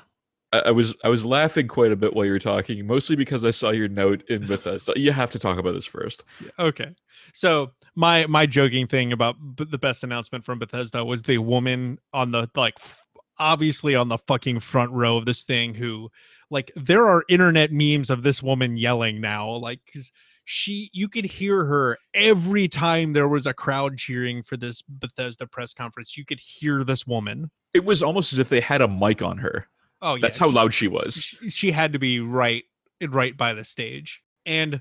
I, 0.53 0.71
was 0.71 0.97
I 1.05 1.09
was 1.09 1.25
laughing 1.25 1.69
quite 1.69 1.93
a 1.93 1.97
bit 1.97 2.15
while 2.15 2.27
you 2.27 2.33
were 2.33 2.39
talking, 2.39 2.87
mostly 2.87 3.15
because 3.17 3.45
I 3.45 3.51
saw 3.53 3.71
your 3.71 3.89
note 3.89 4.23
in 4.29 4.47
Bethesda. 4.47 4.93
You 4.97 5.13
have 5.13 5.31
to 5.31 5.39
talk 5.39 5.59
about 5.59 5.75
this 5.75 5.87
first. 5.87 6.25
Okay. 6.59 6.95
So 7.33 7.71
my 7.95 8.27
my 8.27 8.47
joking 8.47 8.87
thing 8.87 9.13
about 9.13 9.37
the 9.57 9.79
best 9.79 10.03
announcement 10.03 10.45
from 10.45 10.59
Bethesda 10.59 11.05
was 11.05 11.23
the 11.23 11.39
woman 11.39 11.99
on 12.13 12.33
the 12.33 12.49
like 12.57 12.75
f- 12.79 13.05
obviously 13.39 13.95
on 13.95 14.09
the 14.09 14.19
fucking 14.19 14.61
front 14.61 14.91
row 14.91 15.17
of 15.17 15.27
this 15.27 15.45
thing 15.45 15.75
who 15.75 16.11
like 16.51 16.73
there 16.75 17.07
are 17.07 17.25
internet 17.29 17.71
memes 17.73 18.11
of 18.11 18.23
this 18.23 18.43
woman 18.43 18.77
yelling 18.77 19.21
now 19.21 19.49
like 19.49 19.81
'cause 19.93 20.11
she 20.45 20.91
you 20.93 21.09
could 21.09 21.25
hear 21.25 21.65
her 21.65 21.97
every 22.13 22.67
time 22.67 23.13
there 23.13 23.29
was 23.29 23.47
a 23.47 23.55
crowd 23.55 23.97
cheering 23.97 24.43
for 24.43 24.57
this 24.57 24.83
Bethesda 24.83 25.47
press 25.47 25.73
conference 25.73 26.17
you 26.17 26.25
could 26.25 26.41
hear 26.41 26.83
this 26.83 27.07
woman 27.07 27.51
It 27.73 27.85
was 27.85 28.03
almost 28.03 28.33
as 28.33 28.39
if 28.41 28.49
they 28.49 28.61
had 28.61 28.83
a 28.83 28.89
mic 28.89 29.23
on 29.23 29.39
her. 29.39 29.69
Oh 30.03 30.15
yeah 30.15 30.21
That's 30.21 30.39
how 30.39 30.49
loud 30.49 30.75
she 30.75 30.89
was. 30.89 31.39
she, 31.49 31.71
had 31.71 31.93
to 31.93 31.99
be 31.99 32.21
right 32.21 32.65
right 33.09 33.37
by 33.37 33.55
the 33.55 33.65
stage 33.65 34.23
and 34.47 34.81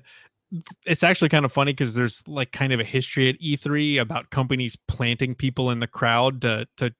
it's 0.84 1.02
actually 1.02 1.28
kind 1.28 1.44
of 1.44 1.52
funny 1.52 1.72
because 1.72 1.94
there's 1.94 2.26
like 2.26 2.52
kind 2.52 2.72
of 2.72 2.80
a 2.80 2.84
history 2.84 3.28
at 3.28 3.40
E3 3.40 4.00
about 4.00 4.30
companies 4.30 4.76
planting 4.88 5.34
people 5.34 5.70
in 5.70 5.80
the 5.80 5.86
crowd 5.86 6.40
to 6.42 6.66
to 6.78 6.92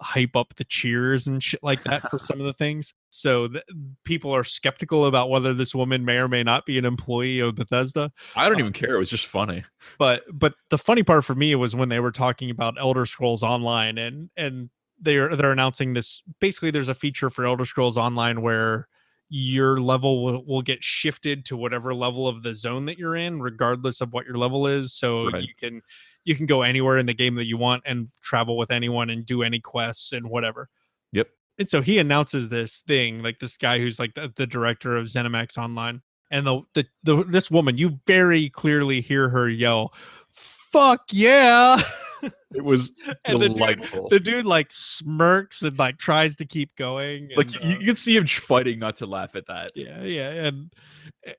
hype 0.00 0.36
up 0.36 0.54
the 0.56 0.64
cheers 0.64 1.26
and 1.26 1.42
shit 1.42 1.62
like 1.62 1.82
that 1.84 2.10
for 2.10 2.18
some 2.18 2.40
of 2.40 2.46
the 2.46 2.52
things. 2.52 2.92
So 3.10 3.48
th- 3.48 3.64
people 4.04 4.34
are 4.34 4.44
skeptical 4.44 5.06
about 5.06 5.30
whether 5.30 5.54
this 5.54 5.74
woman 5.74 6.04
may 6.04 6.16
or 6.16 6.28
may 6.28 6.42
not 6.42 6.66
be 6.66 6.76
an 6.78 6.84
employee 6.84 7.38
of 7.38 7.54
Bethesda. 7.54 8.12
I 8.34 8.44
don't 8.44 8.56
um, 8.56 8.60
even 8.60 8.72
care. 8.72 8.94
It 8.94 8.98
was 8.98 9.10
just 9.10 9.26
funny. 9.26 9.64
But 9.98 10.24
but 10.32 10.54
the 10.70 10.78
funny 10.78 11.02
part 11.02 11.24
for 11.24 11.34
me 11.34 11.54
was 11.54 11.74
when 11.74 11.88
they 11.88 12.00
were 12.00 12.12
talking 12.12 12.50
about 12.50 12.78
Elder 12.78 13.06
Scrolls 13.06 13.42
Online 13.42 13.98
and 13.98 14.30
and 14.36 14.70
they're 15.00 15.34
they're 15.36 15.52
announcing 15.52 15.92
this 15.92 16.22
basically 16.40 16.70
there's 16.70 16.88
a 16.88 16.94
feature 16.94 17.30
for 17.30 17.44
Elder 17.44 17.64
Scrolls 17.64 17.96
Online 17.98 18.42
where 18.42 18.88
your 19.28 19.80
level 19.80 20.24
will, 20.24 20.44
will 20.46 20.62
get 20.62 20.82
shifted 20.84 21.44
to 21.44 21.56
whatever 21.56 21.92
level 21.92 22.28
of 22.28 22.42
the 22.42 22.54
zone 22.54 22.84
that 22.86 22.96
you're 22.98 23.16
in 23.16 23.40
regardless 23.42 24.00
of 24.00 24.12
what 24.12 24.24
your 24.24 24.36
level 24.36 24.66
is 24.66 24.92
so 24.92 25.30
Right. 25.30 25.42
you 25.42 25.48
can 25.58 25.82
you 26.24 26.34
can 26.36 26.46
go 26.46 26.62
anywhere 26.62 26.96
in 26.96 27.06
the 27.06 27.14
game 27.14 27.34
that 27.36 27.46
you 27.46 27.56
want 27.56 27.82
and 27.86 28.08
travel 28.22 28.56
with 28.56 28.70
anyone 28.70 29.10
and 29.10 29.26
do 29.26 29.42
any 29.42 29.58
quests 29.60 30.12
and 30.12 30.28
whatever 30.30 30.68
Yep. 31.12 31.28
and 31.58 31.68
so 31.68 31.82
he 31.82 31.98
announces 31.98 32.48
this 32.48 32.80
thing 32.86 33.22
like 33.22 33.38
this 33.40 33.56
guy 33.56 33.78
who's 33.80 33.98
like 33.98 34.14
the, 34.14 34.32
the 34.36 34.46
director 34.46 34.96
of 34.96 35.06
ZeniMax 35.06 35.58
Online 35.58 36.02
and 36.30 36.46
the, 36.46 36.60
the 36.74 36.86
the 37.02 37.24
this 37.24 37.50
woman 37.50 37.76
you 37.76 37.98
very 38.06 38.48
clearly 38.48 39.00
hear 39.00 39.28
her 39.28 39.48
yell 39.48 39.92
fuck 40.30 41.02
yeah 41.10 41.80
It 42.22 42.64
was 42.64 42.92
And 43.28 43.40
the 43.40 43.48
dude- 43.48 43.56
delightful. 43.58 44.08
the 44.08 44.20
dude 44.20 44.46
like 44.46 44.68
smirks 44.70 45.62
and 45.62 45.78
like 45.78 45.98
tries 45.98 46.36
to 46.36 46.44
keep 46.46 46.74
going. 46.76 47.30
like 47.36 47.52
you, 47.54 47.60
uh, 47.60 47.78
you 47.78 47.86
can 47.86 47.96
see 47.96 48.16
him 48.16 48.26
fighting 48.26 48.78
not 48.78 48.96
to 48.96 49.06
laugh 49.06 49.34
at 49.36 49.46
that. 49.46 49.72
yeah, 49.74 50.02
yeah, 50.02 50.30
and 50.30 50.72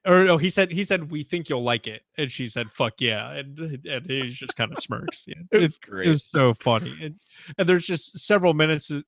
or 0.06 0.24
no, 0.26 0.38
he 0.38 0.50
said 0.50 0.72
he 0.72 0.84
said 0.84 1.10
we 1.12 1.24
think 1.24 1.50
you'll 1.50 1.64
like 1.64 1.88
it, 1.88 2.02
and 2.18 2.32
she 2.32 2.46
said 2.48 2.72
fuck 2.72 2.94
yeah, 3.00 3.32
and 3.32 3.58
and 3.90 4.06
he 4.06 4.30
just 4.30 4.56
kind 4.56 4.72
of 4.72 4.78
smirks. 4.80 5.24
Yeah, 5.28 5.36
It 5.52 5.64
it, 5.64 5.74
great. 5.82 6.06
it 6.08 6.10
was 6.10 6.24
so 6.24 6.54
funny, 6.54 6.94
and, 7.02 7.16
and 7.58 7.68
there's 7.70 7.86
just 7.86 8.20
several 8.20 8.54
minutes, 8.54 8.90
of- 8.92 9.04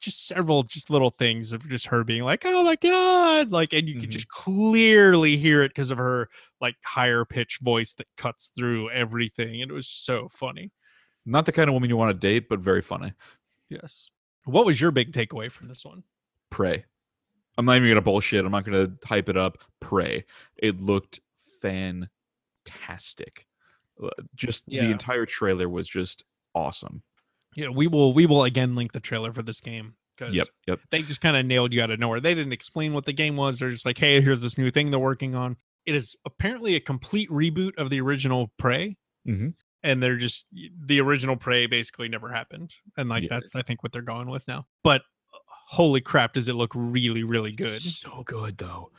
just 0.00 0.26
several 0.26 0.62
just 0.64 0.90
little 0.90 1.10
things 1.10 1.52
of 1.52 1.68
just 1.68 1.86
her 1.86 2.04
being 2.04 2.22
like, 2.24 2.42
oh 2.44 2.62
my 2.64 2.76
god, 2.76 3.50
like, 3.50 3.72
and 3.72 3.88
you 3.88 3.94
can 3.94 4.08
Mhm. 4.08 4.12
just 4.12 4.28
clearly 4.28 5.36
hear 5.36 5.62
it 5.62 5.68
because 5.70 5.90
of 5.90 5.98
her 5.98 6.28
like 6.60 6.74
higher 6.84 7.24
pitch 7.24 7.58
voice 7.62 7.92
that 7.94 8.06
cuts 8.16 8.50
through 8.56 8.90
everything, 8.90 9.62
and 9.62 9.70
it 9.70 9.74
was 9.74 9.88
so 9.88 10.28
funny. 10.32 10.70
Not 11.28 11.46
the 11.46 11.52
kind 11.52 11.68
of 11.68 11.74
woman 11.74 11.90
you 11.90 11.96
want 11.96 12.10
to 12.10 12.18
date, 12.18 12.48
but 12.48 12.60
very 12.60 12.82
funny. 12.82 13.12
Yes. 13.68 14.08
What 14.44 14.64
was 14.66 14.80
your 14.80 14.90
big 14.90 15.12
takeaway 15.12 15.50
from 15.50 15.68
this 15.68 15.84
one? 15.84 16.02
Prey. 16.50 16.84
I'm 17.58 17.64
not 17.66 17.76
even 17.76 17.88
gonna 17.88 18.00
bullshit. 18.02 18.44
I'm 18.44 18.52
not 18.52 18.64
gonna 18.64 18.92
hype 19.04 19.28
it 19.28 19.36
up. 19.36 19.58
Prey. 19.80 20.24
It 20.56 20.80
looked 20.80 21.20
fantastic. 21.60 23.46
Uh, 24.02 24.08
Just 24.34 24.64
Yeah. 24.68 24.84
the 24.84 24.90
entire 24.90 25.26
trailer 25.26 25.68
was 25.68 25.88
just 25.88 26.24
awesome. 26.54 27.02
Yeah, 27.56 27.68
we 27.68 27.86
will 27.88 28.12
we 28.12 28.26
will 28.26 28.44
again 28.44 28.74
link 28.74 28.92
the 28.92 29.00
trailer 29.00 29.32
for 29.32 29.42
this 29.42 29.60
game 29.60 29.96
because 30.16 30.34
Yep. 30.34 30.48
Yep. 30.66 30.80
they 30.90 31.02
just 31.02 31.20
kind 31.20 31.36
of 31.36 31.44
nailed 31.46 31.72
you 31.72 31.82
out 31.82 31.90
of 31.90 31.98
nowhere. 31.98 32.20
They 32.20 32.34
didn't 32.34 32.52
explain 32.52 32.92
what 32.92 33.04
the 33.04 33.12
game 33.12 33.36
was. 33.36 33.58
They're 33.58 33.70
just 33.70 33.84
like, 33.86 33.98
hey, 33.98 34.20
here's 34.20 34.40
this 34.40 34.56
new 34.56 34.70
thing 34.70 34.90
they're 34.90 35.00
working 35.00 35.34
on. 35.34 35.56
It 35.84 35.94
is 35.94 36.16
apparently 36.24 36.74
a 36.76 36.80
complete 36.80 37.28
reboot 37.30 37.76
of 37.76 37.90
the 37.90 38.00
original 38.00 38.52
Prey. 38.58 38.96
Mhm. 39.26 39.54
And 39.82 40.02
they're 40.02 40.16
just 40.16 40.46
the 40.86 41.00
original 41.00 41.36
Prey 41.36 41.66
basically 41.66 42.08
never 42.08 42.32
happened. 42.32 42.74
And 42.96 43.08
like 43.08 43.22
Yeah. 43.24 43.28
that's 43.30 43.54
I 43.54 43.62
think 43.62 43.82
what 43.82 43.92
they're 43.92 44.02
going 44.02 44.28
with 44.28 44.46
now. 44.48 44.66
But 44.82 45.02
uh, 45.32 45.38
holy 45.68 46.00
crap, 46.00 46.32
does 46.32 46.48
it 46.48 46.54
look 46.54 46.72
really, 46.74 47.22
really 47.22 47.52
good. 47.52 47.80
So 47.80 48.22
good 48.24 48.58
though. 48.58 48.90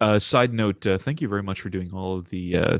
Uh, 0.00 0.18
side 0.18 0.52
note: 0.52 0.86
uh, 0.86 0.98
Thank 0.98 1.20
you 1.20 1.28
very 1.28 1.42
much 1.42 1.60
for 1.60 1.70
doing 1.70 1.90
all 1.92 2.16
of 2.18 2.28
the 2.28 2.56
uh, 2.56 2.78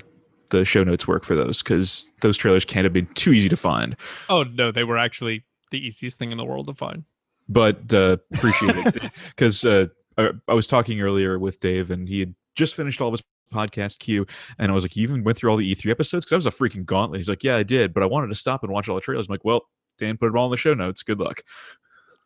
the 0.50 0.64
show 0.64 0.84
notes 0.84 1.08
work 1.08 1.24
for 1.24 1.34
those 1.34 1.62
because 1.62 2.12
those 2.20 2.36
trailers 2.36 2.64
can't 2.64 2.84
have 2.84 2.92
been 2.92 3.08
too 3.14 3.32
easy 3.32 3.48
to 3.48 3.56
find. 3.56 3.96
Oh 4.28 4.44
no, 4.44 4.70
they 4.70 4.84
were 4.84 4.98
actually 4.98 5.44
the 5.70 5.84
easiest 5.84 6.18
thing 6.18 6.30
in 6.32 6.38
the 6.38 6.44
world 6.44 6.66
to 6.68 6.74
find. 6.74 7.04
But 7.48 7.92
uh, 7.92 8.18
appreciate 8.34 8.76
it 8.76 9.12
because 9.30 9.64
uh, 9.64 9.86
I, 10.16 10.30
I 10.46 10.54
was 10.54 10.66
talking 10.66 11.00
earlier 11.00 11.38
with 11.38 11.60
Dave 11.60 11.90
and 11.90 12.08
he 12.08 12.20
had 12.20 12.34
just 12.54 12.74
finished 12.74 13.00
all 13.00 13.08
of 13.08 13.14
his 13.14 13.22
podcast 13.50 13.98
queue 13.98 14.26
and 14.58 14.70
I 14.70 14.74
was 14.74 14.84
like, 14.84 14.96
"You 14.96 15.02
even 15.02 15.24
went 15.24 15.36
through 15.38 15.50
all 15.50 15.56
the 15.56 15.74
E3 15.74 15.90
episodes?" 15.90 16.24
Because 16.24 16.44
that 16.44 16.50
was 16.50 16.54
a 16.54 16.78
freaking 16.78 16.84
gauntlet. 16.84 17.18
He's 17.18 17.28
like, 17.28 17.42
"Yeah, 17.44 17.56
I 17.56 17.62
did, 17.62 17.92
but 17.94 18.02
I 18.02 18.06
wanted 18.06 18.28
to 18.28 18.34
stop 18.34 18.62
and 18.62 18.72
watch 18.72 18.88
all 18.88 18.94
the 18.94 19.00
trailers." 19.00 19.26
I'm 19.28 19.32
like, 19.32 19.44
"Well, 19.44 19.68
Dan 19.98 20.16
put 20.16 20.28
it 20.28 20.36
all 20.36 20.46
in 20.46 20.50
the 20.50 20.56
show 20.56 20.74
notes. 20.74 21.02
Good 21.02 21.18
luck." 21.20 21.42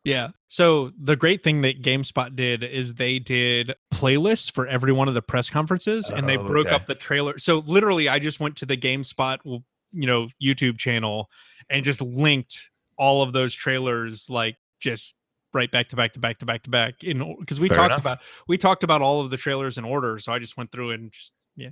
Yeah. 0.05 0.31
So 0.49 0.91
the 1.01 1.15
great 1.15 1.45
thing 1.45 1.61
that 1.61 1.81
GameSpot 1.81 2.35
did 2.35 2.65
is 2.65 2.95
they 2.95 3.21
did 3.21 3.73
playlists 3.95 4.53
for 4.53 4.67
every 4.67 4.93
one 4.93 5.07
of 5.07 5.15
the 5.15 5.23
press 5.23 5.49
conferences 5.49 6.11
and 6.11 6.29
they 6.29 6.37
Oh, 6.37 6.45
broke 6.45 6.67
okay. 6.67 6.75
up 6.75 6.87
the 6.87 6.97
trailer. 6.97 7.39
So 7.39 7.61
literally 7.67 8.09
I 8.09 8.19
just 8.19 8.41
went 8.41 8.57
to 8.57 8.67
the 8.67 8.77
GameSpot 8.77 9.39
you 9.45 10.07
know 10.07 10.29
YouTube 10.43 10.79
channel 10.79 11.31
and 11.71 11.85
just 11.85 12.01
linked 12.01 12.71
all 12.99 13.23
of 13.23 13.33
those 13.33 13.55
trailers 13.55 14.29
like 14.29 14.57
just 14.81 15.15
right 15.55 15.71
back 15.71 15.89
to 15.89 15.97
back 15.97 16.13
to 16.13 16.19
back 16.21 16.39
to 16.39 16.47
back 16.47 16.63
to 16.63 16.71
back 16.71 17.05
in 17.05 17.37
because 17.41 17.61
we 17.61 17.69
Fair 17.69 17.77
talked 17.77 17.93
enough. 17.93 18.01
about 18.01 18.19
we 18.49 18.57
talked 18.59 18.85
about 18.85 19.03
all 19.03 19.21
of 19.21 19.31
the 19.31 19.37
trailers 19.37 19.79
in 19.79 19.85
order 19.85 20.19
so 20.19 20.33
I 20.33 20.39
just 20.39 20.57
went 20.57 20.73
through 20.73 20.93
and 20.93 21.13
just 21.13 21.33
Yeah, 21.57 21.71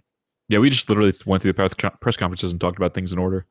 Yeah, 0.49 0.59
we 0.59 0.70
just 0.70 0.89
literally 0.89 1.12
went 1.26 1.43
through 1.43 1.53
the 1.53 1.93
press 2.01 2.16
conferences 2.16 2.53
and 2.53 2.61
talked 2.61 2.76
about 2.76 2.95
things 2.95 3.12
in 3.12 3.18
order. 3.18 3.47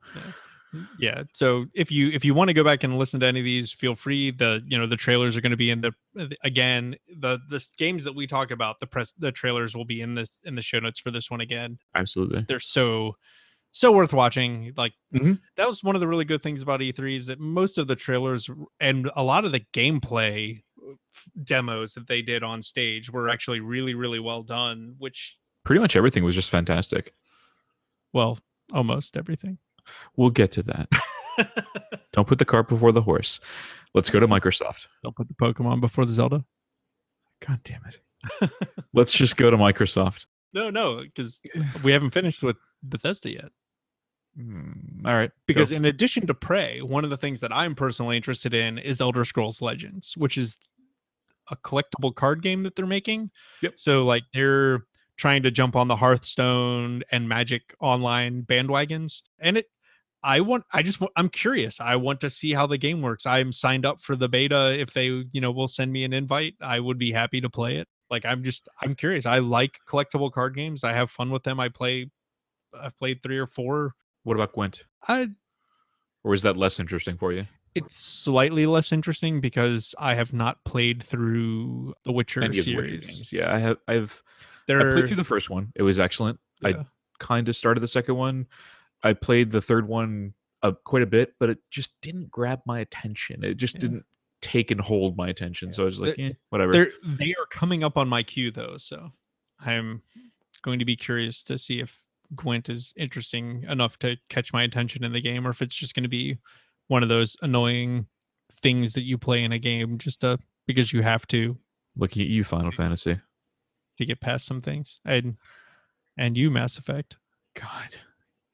yeah 0.98 1.22
mm, 1.22 1.28
so 1.32 1.66
if 1.74 1.90
you 1.90 2.10
if 2.10 2.24
you 2.24 2.32
want 2.32 2.48
to 2.48 2.54
go 2.54 2.62
back 2.62 2.84
and 2.84 2.96
listen 2.98 3.18
to 3.20 3.26
any 3.26 3.40
of 3.40 3.44
these 3.44 3.72
feel 3.72 3.94
free 3.96 4.30
the 4.30 4.62
you 4.68 4.78
know 4.78 4.86
the 4.86 4.96
trailers 4.96 5.36
are 5.36 5.40
going 5.40 5.50
to 5.50 5.56
be 5.56 5.70
in 5.70 5.84
uh, 5.84 5.90
the 6.14 6.36
again 6.44 6.94
the 7.18 7.38
the 7.48 7.64
games 7.76 8.04
that 8.04 8.14
we 8.14 8.26
talk 8.26 8.50
about 8.52 8.78
the 8.78 8.86
press 8.86 9.12
the 9.18 9.32
trailers 9.32 9.74
will 9.74 9.84
be 9.84 10.00
in 10.00 10.14
this 10.14 10.38
in 10.44 10.54
the 10.54 10.62
show 10.62 10.78
notes 10.78 11.00
for 11.00 11.10
this 11.10 11.28
one 11.30 11.40
again 11.40 11.76
Absolutely. 11.96 12.44
they're 12.46 12.60
so 12.60 13.16
so 13.72 13.92
worth 13.92 14.12
watching 14.12 14.72
like 14.76 14.92
Mhm. 15.14 15.38
that 15.56 15.66
was 15.66 15.82
one 15.84 15.94
of 15.94 16.00
the 16.00 16.08
really 16.08 16.24
good 16.24 16.42
things 16.42 16.60
about 16.62 16.80
e3 16.80 17.16
is 17.16 17.26
that 17.26 17.38
most 17.40 17.78
of 17.78 17.86
the 17.86 17.96
trailers 17.96 18.48
and 18.80 19.10
a 19.14 19.22
lot 19.22 19.44
of 19.44 19.52
the 19.52 19.60
gameplay 19.72 20.58
uh, 20.82 20.92
f- 20.92 21.44
demos 21.44 21.94
that 21.94 22.06
they 22.08 22.20
did 22.22 22.42
on 22.42 22.62
stage 22.62 23.10
were 23.10 23.28
actually 23.28 23.60
really 23.60 23.94
really 23.94 24.18
well 24.20 24.42
done 24.42 24.94
which 24.98 25.36
Pretty 25.64 25.80
much 25.80 25.94
everything 25.94 26.24
was 26.24 26.34
just 26.34 26.50
fantastic. 26.50 27.12
well 28.12 28.38
almost 28.72 29.16
everything 29.16 29.58
We'll 30.16 30.30
get 30.30 30.52
to 30.52 30.62
that. 30.64 30.88
Don't 32.12 32.28
put 32.28 32.38
the 32.38 32.44
cart 32.44 32.68
before 32.68 32.92
the 32.92 33.02
horse. 33.02 33.40
Let's 33.94 34.08
go 34.10 34.20
to 34.20 34.28
Microsoft. 34.28 34.86
don't 35.02 35.16
put 35.16 35.26
the 35.26 35.34
pokemon 35.34 35.80
before 35.80 36.04
the 36.04 36.12
zelda 36.12 36.44
God 37.46 37.60
damn 37.64 37.80
it. 37.86 38.50
Let's 38.92 39.12
just 39.12 39.36
go 39.36 39.50
to 39.50 39.56
Microsoft. 39.56 40.26
No, 40.52 40.68
no, 40.68 41.02
because 41.02 41.40
we 41.84 41.92
haven't 41.92 42.10
finished 42.10 42.42
with 42.42 42.56
Bethesda 42.82 43.30
yet. 43.30 43.52
Hmm, 44.36 45.04
all 45.04 45.14
right. 45.14 45.30
Because 45.46 45.70
go. 45.70 45.76
in 45.76 45.84
addition 45.84 46.26
to 46.26 46.34
Prey, 46.34 46.80
one 46.80 47.04
of 47.04 47.10
the 47.10 47.16
things 47.16 47.40
that 47.40 47.54
I'm 47.54 47.74
personally 47.74 48.16
interested 48.16 48.54
in 48.54 48.78
is 48.78 49.00
Elder 49.00 49.24
Scrolls 49.24 49.60
Legends, 49.60 50.14
which 50.16 50.38
is 50.38 50.56
a 51.50 51.56
collectible 51.56 52.14
card 52.14 52.42
game 52.42 52.62
that 52.62 52.76
they're 52.76 52.86
making. 52.86 53.30
Yep. 53.62 53.72
So 53.76 54.04
like 54.04 54.24
they're 54.32 54.80
trying 55.16 55.42
to 55.42 55.50
jump 55.50 55.76
on 55.76 55.88
the 55.88 55.96
Hearthstone 55.96 57.02
and 57.10 57.28
Magic 57.28 57.74
online 57.80 58.42
bandwagons, 58.42 59.22
and 59.38 59.58
it. 59.58 59.66
I 60.22 60.42
want. 60.42 60.64
I 60.70 60.82
just. 60.82 61.00
wa- 61.00 61.08
I'm 61.16 61.30
curious. 61.30 61.80
I 61.80 61.96
want 61.96 62.20
to 62.20 62.30
see 62.30 62.52
how 62.52 62.66
the 62.66 62.76
game 62.76 63.00
works. 63.00 63.24
I'm 63.24 63.52
signed 63.52 63.86
up 63.86 64.02
for 64.02 64.16
the 64.16 64.28
beta. 64.28 64.78
If 64.78 64.92
they, 64.92 65.06
you 65.06 65.40
know, 65.40 65.50
will 65.50 65.66
send 65.66 65.92
me 65.92 66.04
an 66.04 66.12
invite, 66.12 66.54
I 66.60 66.78
would 66.78 66.98
be 66.98 67.10
happy 67.10 67.40
to 67.40 67.48
play 67.48 67.76
it. 67.76 67.88
Like 68.10 68.26
I'm 68.26 68.44
just. 68.44 68.68
I'm 68.82 68.94
curious. 68.94 69.24
I 69.24 69.38
like 69.38 69.78
collectible 69.88 70.30
card 70.30 70.54
games. 70.54 70.84
I 70.84 70.92
have 70.92 71.10
fun 71.10 71.30
with 71.30 71.42
them. 71.42 71.58
I 71.58 71.70
play. 71.70 72.10
I've 72.78 72.96
played 72.96 73.22
three 73.22 73.38
or 73.38 73.46
four. 73.46 73.94
What 74.24 74.34
about 74.36 74.52
Gwent? 74.52 74.84
I 75.08 75.28
Or 76.24 76.34
is 76.34 76.42
that 76.42 76.56
less 76.56 76.78
interesting 76.80 77.16
for 77.18 77.32
you? 77.32 77.46
it's 77.76 77.94
slightly 77.94 78.66
less 78.66 78.90
interesting 78.90 79.40
because 79.40 79.94
I 79.98 80.16
have 80.16 80.32
not 80.32 80.64
played 80.64 81.00
through 81.02 81.94
the 82.04 82.10
Witcher 82.12 82.42
Any 82.42 82.60
the 82.60 82.74
Witcher 82.74 82.88
series. 82.88 83.06
games? 83.06 83.32
Yeah, 83.32 83.54
I 83.54 83.58
have. 83.60 83.76
I've. 83.86 84.22
I 84.68 84.72
played 84.92 85.06
through 85.06 85.16
the 85.16 85.24
first 85.24 85.50
one. 85.50 85.72
It 85.76 85.82
was 85.82 85.98
excellent. 86.00 86.38
I 86.64 86.84
kind 87.20 87.48
of 87.48 87.56
started 87.56 87.80
the 87.80 87.88
second 87.88 88.16
one. 88.16 88.46
I 89.02 89.12
played 89.14 89.50
the 89.52 89.62
third 89.62 89.86
one 89.88 90.34
uh, 90.62 90.72
quite 90.84 91.02
a 91.02 91.06
bit, 91.06 91.34
but 91.40 91.48
it 91.48 91.58
just 91.70 91.92
didn't 92.02 92.30
grab 92.30 92.60
my 92.66 92.80
attention. 92.80 93.42
It 93.44 93.56
just 93.56 93.74
Yeah. 93.76 93.80
didn't 93.82 94.04
take 94.42 94.70
and 94.70 94.80
hold 94.80 95.16
my 95.16 95.28
attention. 95.28 95.68
Yeah. 95.68 95.72
So 95.74 95.82
I 95.82 95.86
was 95.86 96.00
like, 96.00 96.18
eh, 96.18 96.32
whatever. 96.50 96.72
They're 96.72 96.92
they 97.04 97.30
are 97.38 97.46
coming 97.52 97.82
up 97.84 97.96
on 97.96 98.08
my 98.08 98.22
queue 98.22 98.50
though, 98.50 98.76
so 98.78 99.12
I'm 99.60 100.02
going 100.62 100.78
to 100.80 100.84
be 100.84 100.96
curious 100.96 101.42
to 101.44 101.56
see 101.58 101.80
if 101.80 102.02
Gwent 102.34 102.68
is 102.68 102.92
interesting 102.96 103.64
enough 103.68 103.98
to 104.00 104.16
catch 104.28 104.52
my 104.52 104.62
attention 104.62 105.04
in 105.04 105.12
the 105.12 105.20
game, 105.20 105.46
or 105.46 105.50
if 105.50 105.62
it's 105.62 105.74
just 105.74 105.94
going 105.94 106.04
to 106.04 106.08
be 106.08 106.38
one 106.88 107.02
of 107.02 107.08
those 107.08 107.36
annoying 107.42 108.06
things 108.52 108.94
that 108.94 109.02
you 109.02 109.16
play 109.18 109.44
in 109.44 109.52
a 109.52 109.58
game 109.58 109.98
just 109.98 110.20
to 110.22 110.38
because 110.66 110.92
you 110.92 111.02
have 111.02 111.26
to 111.28 111.56
Looking 111.96 112.22
at 112.22 112.28
you, 112.28 112.44
Final 112.44 112.70
Fantasy. 112.70 113.20
to 113.98 114.04
get 114.04 114.20
past 114.20 114.46
some 114.46 114.60
things, 114.60 115.00
and 115.04 115.36
and 116.16 116.36
you 116.36 116.50
Mass 116.50 116.78
Effect. 116.78 117.16
God. 117.54 117.96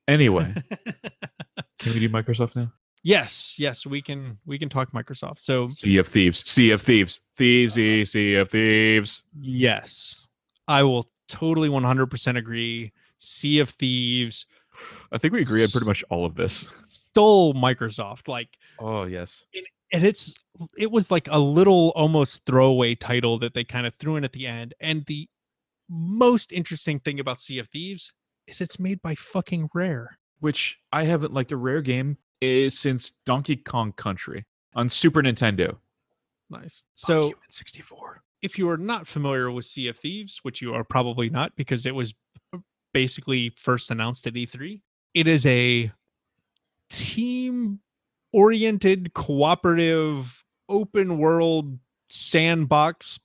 Anyway, 0.08 0.54
can 1.78 1.92
we 1.92 2.00
do 2.00 2.08
Microsoft 2.08 2.56
now? 2.56 2.72
yes, 3.02 3.56
yes, 3.58 3.86
we 3.86 4.02
can 4.02 4.38
we 4.46 4.58
can 4.58 4.68
talk 4.68 4.92
Microsoft. 4.92 5.38
So 5.38 5.68
Sea 5.68 5.98
of 5.98 6.08
Thieves. 6.08 6.48
Sea 6.50 6.72
of 6.72 6.82
Thieves. 6.82 7.20
Thieves. 7.36 7.76
Uh-huh. 7.76 8.04
Sea 8.04 8.34
of 8.36 8.50
Thieves. 8.50 9.22
Yes, 9.38 10.26
I 10.66 10.82
will 10.82 11.06
totally 11.28 11.68
100% 11.68 12.36
agree. 12.36 12.92
Sea 13.18 13.58
of 13.60 13.70
Thieves 13.70 14.46
I 15.10 15.18
think 15.18 15.32
we 15.32 15.40
agree 15.40 15.62
on 15.62 15.68
pretty 15.70 15.86
much 15.86 16.04
all 16.10 16.26
of 16.26 16.34
this. 16.34 16.68
stole 16.88 17.54
Microsoft, 17.54 18.28
like, 18.28 18.48
Oh 18.78 19.04
yes. 19.04 19.44
and 19.92 20.04
it's 20.04 20.34
it 20.78 20.90
was 20.90 21.10
like 21.10 21.28
a 21.30 21.38
little 21.38 21.92
almost 21.96 22.44
throwaway 22.44 22.94
title 22.94 23.38
that 23.38 23.54
they 23.54 23.64
kind 23.64 23.86
of 23.86 23.94
threw 23.94 24.16
in 24.16 24.24
at 24.24 24.32
the 24.32 24.46
end. 24.46 24.74
And 24.80 25.04
the 25.06 25.28
most 25.88 26.52
interesting 26.52 26.98
thing 27.00 27.20
about 27.20 27.40
Sea 27.40 27.58
of 27.58 27.68
Thieves 27.68 28.12
is 28.46 28.60
it's 28.60 28.78
made 28.78 29.00
by 29.02 29.14
fucking 29.14 29.68
Rare. 29.74 30.18
Which 30.40 30.78
I 30.92 31.04
haven't 31.04 31.32
liked 31.32 31.52
a 31.52 31.56
Rare 31.56 31.80
game 31.82 32.18
is 32.42 32.78
since 32.78 33.12
Donkey 33.24 33.56
Kong 33.56 33.92
Country 33.92 34.44
on 34.74 34.88
Super 34.90 35.22
Nintendo. 35.22 35.76
Nice. 36.50 36.82
So 36.94 37.32
64. 37.48 38.22
if 38.42 38.58
you 38.58 38.68
are 38.68 38.76
not 38.76 39.06
familiar 39.06 39.50
with 39.50 39.64
Sea 39.64 39.88
of 39.88 39.96
Thieves, 39.96 40.40
which 40.42 40.60
you 40.60 40.74
are 40.74 40.84
probably 40.84 41.30
not 41.30 41.56
because 41.56 41.86
it 41.86 41.94
was 41.94 42.14
uh, 42.52 42.58
basically 42.96 43.50
first 43.58 43.90
announced 43.90 44.26
at 44.26 44.32
E3, 44.32 44.80
it 45.12 45.28
is 45.28 45.44
a 45.44 45.92
team 46.88 47.78
oriented, 48.32 49.12
cooperative, 49.12 50.42
open 50.70 51.18
world 51.18 51.78
sandbox 52.08 53.20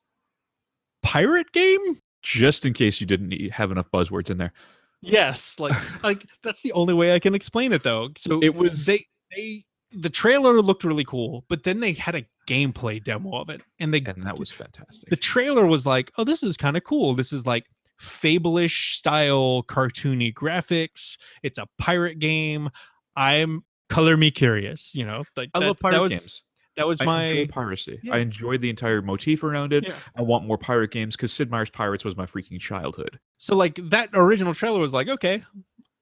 pirate 1.04 1.54
game. 1.54 1.98
Just 2.22 2.66
in 2.66 2.74
case 2.74 3.00
you 3.00 3.08
didn't 3.08 3.32
have 3.50 3.72
enough 3.72 3.90
buzzwords 3.92 4.30
in 4.30 4.38
there. 4.38 4.52
Yes, 5.00 5.58
like 5.58 5.78
like 6.04 6.26
that's 6.44 6.62
the 6.62 6.74
only 6.74 6.94
way 6.94 7.16
I 7.16 7.20
can 7.20 7.34
explain 7.34 7.72
it 7.72 7.82
though. 7.82 8.10
So 8.18 8.44
It 8.44 8.54
was 8.54 8.86
they 8.86 9.06
they 9.34 9.64
the 9.94 10.10
trailer 10.10 10.62
looked 10.62 10.84
really 10.84 11.06
cool, 11.06 11.46
but 11.48 11.64
then 11.64 11.80
they 11.80 11.94
had 11.94 12.16
a 12.16 12.26
gameplay 12.46 13.02
demo 13.02 13.38
of 13.38 13.50
it, 13.50 13.62
and 13.80 13.94
they 13.94 14.04
and 14.06 14.26
that 14.26 14.38
was 14.38 14.52
fantastic. 14.52 15.10
the 15.10 15.16
trailer 15.16 15.66
was 15.66 15.86
like, 15.86 16.12
oh, 16.18 16.26
this 16.26 16.44
is 16.44 16.58
kind 16.58 16.76
of 16.76 16.84
cool. 16.84 17.16
This 17.16 17.32
is 17.32 17.46
like 17.46 17.68
fable-ish 18.02 18.98
style 18.98 19.64
cartoony 19.64 20.34
graphics. 20.34 21.18
It's 21.44 21.58
a 21.58 21.68
pirate 21.78 22.20
game. 22.20 22.70
I'm 23.16 23.64
color 23.90 24.18
me 24.18 24.32
curious, 24.32 24.96
you 24.96 25.06
know. 25.06 25.24
Like 25.36 25.50
I 25.54 25.60
love 25.60 25.78
that- 25.78 25.84
that 25.84 25.92
pirate 25.92 26.02
was, 26.02 26.12
games. 26.12 26.44
That 26.78 26.88
was 26.88 27.02
I 27.02 27.06
my 27.06 27.48
piracy. 27.50 28.00
Yeah. 28.02 28.16
I 28.16 28.18
enjoyed 28.20 28.62
the 28.62 28.70
entire 28.70 29.02
motif 29.02 29.44
around 29.44 29.74
it. 29.74 29.86
Yeah. 29.86 29.96
I 30.16 30.22
want 30.22 30.46
more 30.46 30.58
pirate 30.58 30.92
games 30.92 31.18
because 31.18 31.34
Sid 31.34 31.52
Meier's 31.52 31.70
Pirates 31.70 32.06
was 32.06 32.16
my 32.16 32.26
freaking 32.26 32.60
childhood. 32.60 33.20
So 33.38 33.56
like 33.56 33.76
that 33.90 34.10
original 34.14 34.54
trailer 34.54 34.80
was 34.80 34.94
like, 34.94 35.10
okay, 35.10 35.44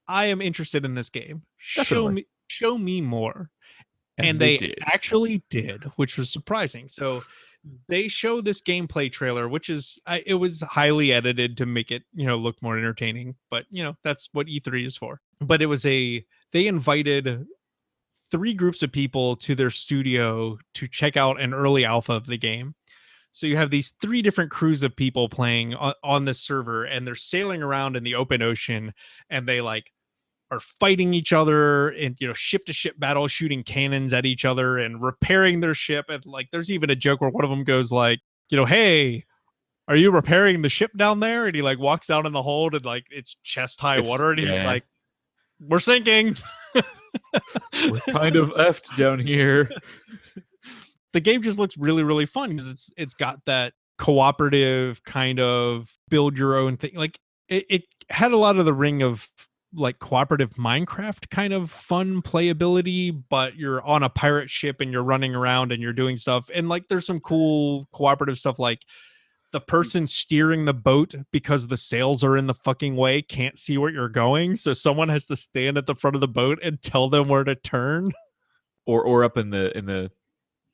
I 0.08 0.26
am 0.26 0.42
interested 0.42 0.86
in 0.86 0.94
this 0.94 1.10
game. 1.10 1.42
Show 1.58 2.10
me 2.10 2.28
show 2.48 2.78
me 2.78 3.02
more. 3.02 3.50
And, 4.18 4.28
And, 4.28 4.42
they, 4.42 4.58
they, 4.58 4.76
actually 4.82 5.44
did, 5.50 5.86
which 5.96 6.18
was 6.18 6.30
surprising. 6.30 6.88
So 6.88 7.24
they 7.88 8.08
show 8.08 8.42
this 8.42 8.62
gameplay 8.62 9.12
trailer, 9.12 9.48
which 9.50 9.70
is 9.70 10.00
I, 10.06 10.24
it 10.26 10.36
was 10.36 10.62
highly 10.62 11.14
edited 11.14 11.58
to 11.58 11.66
make 11.66 11.92
it 11.92 12.04
you 12.14 12.26
know 12.26 12.38
look 12.38 12.62
more 12.62 12.78
entertaining. 12.78 13.36
But 13.50 13.66
you 13.70 13.84
know 13.84 13.96
that's 14.04 14.30
what 14.34 14.48
E3 14.48 14.86
is 14.86 14.98
for. 14.98 15.22
But 15.42 15.62
it 15.62 15.68
was 15.68 15.86
a 15.86 16.26
they 16.52 16.68
invited 16.68 17.46
three 18.32 18.54
groups 18.54 18.84
of 18.84 18.92
people 18.92 19.36
to 19.38 19.56
their 19.56 19.72
studio 19.72 20.58
to 20.76 20.88
check 20.88 21.18
out 21.18 21.42
an 21.42 21.54
early 21.54 21.86
alpha 21.86 22.14
of 22.14 22.28
the 22.28 22.38
game. 22.38 22.76
So 23.32 23.48
you 23.48 23.58
have 23.58 23.70
these 23.70 23.94
three 24.02 24.22
different 24.22 24.52
crews 24.52 24.82
of 24.82 24.96
people 24.96 25.30
playing 25.30 25.76
on, 25.76 25.94
on 26.04 26.34
server, 26.34 26.86
and 26.86 27.06
they're 27.06 27.16
sailing 27.16 27.62
around 27.62 27.96
in 27.96 28.04
the 28.04 28.16
open 28.16 28.42
ocean, 28.42 28.94
and 29.30 29.48
they 29.48 29.62
like 29.62 29.92
are 30.52 30.60
fighting 30.60 31.14
each 31.14 31.32
other 31.32 31.90
and 31.90 32.16
you 32.20 32.28
know 32.28 32.34
ship 32.34 32.66
to 32.66 32.74
ship 32.74 33.00
battle, 33.00 33.28
shooting 33.28 33.64
cannons 33.64 34.14
at 34.14 34.26
each 34.26 34.46
other 34.46 34.78
and 34.78 35.02
repairing 35.02 35.60
their 35.60 35.74
ship. 35.74 36.06
And 36.10 36.26
like, 36.26 36.50
there's 36.52 36.72
even 36.72 36.90
a 36.90 36.96
joke 36.96 37.22
where 37.22 37.30
one 37.30 37.44
of 37.44 37.50
them 37.50 37.64
goes 37.64 37.92
like, 37.92 38.20
you 38.50 38.58
know, 38.58 38.66
hey. 38.66 39.26
Are 39.88 39.96
you 39.96 40.12
repairing 40.12 40.62
the 40.62 40.70
ship 40.70 40.92
down 40.96 41.20
there? 41.20 41.48
And 41.48 41.56
he 41.56 41.64
like 41.64 41.80
walks 41.80 42.06
down 42.06 42.28
in 42.28 42.32
the 42.32 42.44
hold 42.44 42.76
and 42.76 42.86
like 42.86 43.06
it's 43.10 43.36
chest 43.42 43.82
high 43.82 43.96
It's- 43.96 44.08
water, 44.08 44.30
and 44.30 44.40
he's 44.40 44.48
yeah. 44.48 44.64
like, 44.64 44.84
"We're 45.60 45.80
sinking." 45.80 46.38
We're 47.90 48.00
kind 48.12 48.36
of 48.36 48.50
effed 48.50 48.96
down 48.98 49.18
here. 49.18 49.68
the 51.14 51.20
game 51.20 51.42
just 51.42 51.60
looks 51.60 51.78
really 51.78 52.04
really 52.04 52.26
fun 52.26 52.52
because 52.52 52.70
it's 52.70 52.94
it's 52.98 53.14
got 53.14 53.44
that 53.46 53.74
cooperative 53.98 55.04
kind 55.04 55.40
of 55.40 55.98
build 56.08 56.38
your 56.38 56.56
own 56.56 56.78
thing 56.78 56.92
like 56.96 57.20
it, 57.50 57.66
it 57.70 57.84
had 58.10 58.32
a 58.32 58.38
lot 58.38 58.58
of 58.58 58.66
the 58.66 58.74
ring 58.74 59.02
of 59.04 59.28
like 59.74 60.00
cooperative 60.00 60.52
minecraft 60.52 61.30
kind 61.30 61.54
of 61.54 61.70
fun 61.70 62.22
playability 62.22 63.24
but 63.30 63.56
you're 63.56 63.86
on 63.86 64.02
a 64.02 64.10
pirate 64.10 64.50
ship 64.50 64.82
and 64.82 64.92
you're 64.92 65.04
running 65.04 65.36
around 65.36 65.72
and 65.72 65.82
you're 65.82 65.94
doing 65.94 66.18
stuff 66.18 66.50
and 66.54 66.70
like 66.70 66.88
there's 66.88 67.06
some 67.06 67.20
cool 67.20 67.88
cooperative 67.92 68.38
stuff 68.38 68.58
like 68.58 68.82
the 69.52 69.62
mm. 69.62 69.68
person 69.68 70.08
steering 70.08 70.66
the 70.66 70.74
boat 70.74 71.14
because 71.32 71.68
the 71.68 71.78
sails 71.78 72.24
are 72.24 72.36
in 72.36 72.48
the 72.48 72.54
fucking 72.54 72.96
way 72.96 73.22
can't 73.22 73.60
see 73.60 73.78
where 73.78 73.92
you're 73.92 74.10
going 74.10 74.56
so 74.56 74.74
someone 74.74 75.10
has 75.10 75.28
to 75.28 75.36
stand 75.36 75.78
at 75.78 75.86
the 75.86 75.96
front 75.96 76.16
of 76.16 76.22
the 76.22 76.28
boat 76.28 76.58
and 76.64 76.82
tell 76.82 77.08
them 77.08 77.28
where 77.28 77.44
to 77.44 77.56
turn 77.56 78.12
Or 78.88 79.04
or 79.04 79.24
up 79.24 79.38
in 79.38 79.52
the 79.52 79.78
in 79.78 79.86
the 79.86 80.12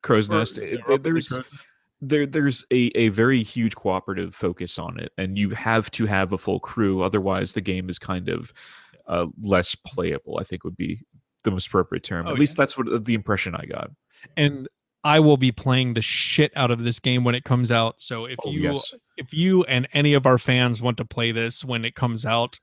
crow's 0.04 0.30
Or- 0.30 0.38
nest. 0.38 0.58
or 0.58 0.64
It- 0.64 0.80
up 0.90 1.04
the 1.04 1.12
there's 1.12 1.52
there 2.02 2.26
there's 2.26 2.66
a, 2.72 2.92
a 2.96 3.10
very 3.10 3.42
huge 3.42 3.76
cooperative 3.76 4.36
focus 4.36 4.78
on 4.78 5.00
it 5.00 5.12
and 5.18 5.38
you 5.38 5.52
have 5.52 5.90
to 5.92 6.06
have 6.06 6.34
a 6.34 6.38
full 6.38 6.60
crew 6.60 7.02
otherwise 7.02 7.54
the 7.54 7.62
game 7.62 7.90
is 7.90 7.98
kind 7.98 8.30
of 8.30 8.54
uh, 9.08 9.26
less 9.42 9.76
playable 9.76 10.38
i 10.40 10.44
think 10.44 10.64
would 10.64 10.78
be 10.78 11.00
the 11.44 11.52
most 11.52 11.68
appropriate 11.68 12.04
term 12.04 12.28
Oh, 12.28 12.32
at 12.32 12.40
least 12.40 12.54
yeah. 12.54 12.64
that's 12.64 12.78
what 12.78 13.06
the 13.06 13.14
impression 13.14 13.56
i 13.56 13.66
got 13.66 13.90
and 14.38 14.68
I 15.04 15.20
will 15.20 15.38
be 15.38 15.52
playing 15.52 15.94
the 15.94 16.02
shit 16.02 16.52
out 16.56 16.72
of 16.72 16.84
this 16.84 17.00
game 17.00 17.24
when 17.24 17.36
it 17.36 17.44
comes 17.44 17.72
out. 17.72 18.02
So 18.02 18.26
if 18.26 18.38
Oh, 18.44 18.50
you 18.50 18.62
yes. 18.74 18.92
if 19.18 19.32
you 19.32 19.64
and 19.66 19.88
any 19.94 20.16
of 20.16 20.26
our 20.26 20.40
fans 20.40 20.82
want 20.82 20.98
to 20.98 21.06
play 21.06 21.32
this 21.32 21.64
when 21.64 21.86
it 21.86 21.94
comes 21.94 22.26
out, 22.26 22.60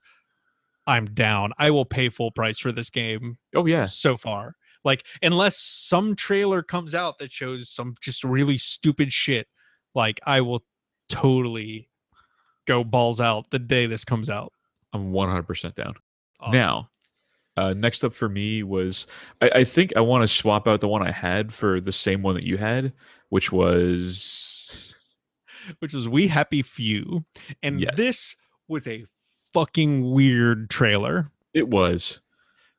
I'm 0.85 1.05
down. 1.05 1.53
I 1.57 1.71
will 1.71 1.85
pay 1.85 2.09
full 2.09 2.31
price 2.31 2.59
for 2.59 2.73
this 2.73 2.89
game 2.89 3.37
oh 3.55 3.65
yeah 3.65 3.85
so 3.85 4.17
far. 4.17 4.55
Like 4.83 5.05
unless 5.21 5.57
some 5.57 6.17
trailer 6.17 6.61
comes 6.61 6.93
out 6.93 7.17
that 7.19 7.31
shows 7.31 7.69
some 7.69 7.95
just 8.01 8.25
really 8.25 8.57
stupid 8.57 9.13
shit, 9.13 9.47
like 9.95 10.19
I 10.25 10.41
will 10.41 10.65
totally 11.07 11.89
go 12.67 12.83
balls 12.83 13.21
out 13.21 13.49
the 13.51 13.59
day 13.59 13.85
this 13.85 14.03
comes 14.03 14.29
out. 14.29 14.51
i'm 14.91 15.13
100% 15.13 15.75
down 15.75 15.93
Awesome. 16.43 16.53
now 16.53 16.89
uh, 17.57 17.73
next 17.73 18.03
up 18.03 18.13
for 18.13 18.27
me 18.29 18.63
was 18.63 19.05
I, 19.41 19.49
I 19.55 19.63
think 19.63 19.93
I 19.95 20.01
want 20.01 20.23
to 20.23 20.27
swap 20.27 20.67
out 20.67 20.81
the 20.81 20.87
one 20.87 21.01
I 21.05 21.11
had 21.11 21.53
for 21.53 21.79
the 21.79 21.91
same 21.91 22.21
one 22.23 22.33
that 22.35 22.43
you 22.45 22.57
had, 22.57 22.93
which 23.29 23.51
was 23.51 24.95
which 25.79 25.93
was 25.93 26.09
We 26.09 26.27
Happy 26.27 26.61
Few. 26.61 27.23
And 27.61 27.79
Yes. 27.81 27.93
this 27.95 28.35
was 28.67 28.87
a 28.87 29.05
fucking 29.53 30.09
weird 30.11 30.69
trailer. 30.71 31.31
it 31.53 31.67
was. 31.69 32.21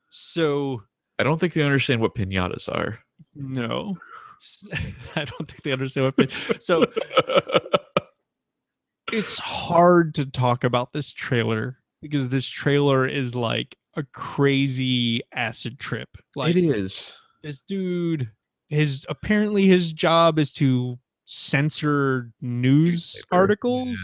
So 0.09 0.83
I 1.19 1.23
don't 1.23 1.39
think 1.39 1.53
they 1.53 1.63
understand 1.63 2.01
what 2.01 2.13
pinatas 2.15 2.67
are. 2.67 2.99
No, 3.33 3.97
I 5.15 5.23
don't 5.23 5.49
think 5.49 5.63
they 5.63 5.71
understand 5.71 6.05
what. 6.07 6.17
pin- 6.17 6.59
So 6.61 6.85
it's 9.11 9.37
hard 9.39 10.13
to 10.15 10.25
talk 10.25 10.63
about 10.63 10.93
this 10.93 11.11
trailer 11.11 11.79
because 12.09 12.29
this 12.29 12.47
trailer 12.47 13.05
is 13.07 13.35
like 13.35 13.75
a 13.95 14.03
crazy 14.13 15.21
acid 15.33 15.79
trip. 15.79 16.09
Like 16.35 16.55
it 16.55 16.63
is. 16.63 17.17
this 17.43 17.61
dude, 17.61 18.29
his 18.69 19.05
apparently 19.09 19.67
his 19.67 19.91
job 19.93 20.37
is 20.39 20.51
to 20.53 20.97
censor 21.25 22.31
news 22.41 23.21
articles 23.31 23.97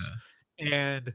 and. 0.59 1.13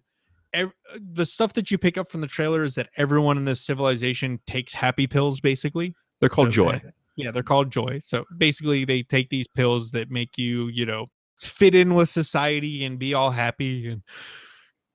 ev- 0.53 0.73
the 1.13 1.27
stuff 1.27 1.53
that 1.55 1.71
you 1.71 1.77
pick 1.79 1.99
up 1.99 2.11
from 2.11 2.21
the 2.23 2.27
trailer 2.27 2.63
is 2.63 2.75
that 2.77 2.89
everyone 2.97 3.37
in 3.37 3.45
this 3.45 3.61
civilization 3.61 4.41
takes 4.47 4.73
happy 4.73 5.07
pills 5.07 5.41
basically 5.41 5.95
They're 6.21 6.29
called 6.31 6.49
so 6.49 6.53
joy. 6.53 6.83
yeah, 7.17 7.31
they're 7.31 7.43
called 7.43 7.71
joy. 7.71 7.99
So 8.03 8.25
basically, 8.39 8.85
they 8.85 9.03
take 9.03 9.29
these 9.29 9.47
pills 9.49 9.91
that 9.91 10.11
make 10.11 10.39
you, 10.39 10.69
you 10.69 10.87
know, 10.87 11.07
fit 11.39 11.75
in 11.75 11.95
with 11.95 12.09
society 12.09 12.85
and 12.85 12.99
be 12.99 13.13
all 13.15 13.31
happy 13.31 13.89
and 13.89 14.03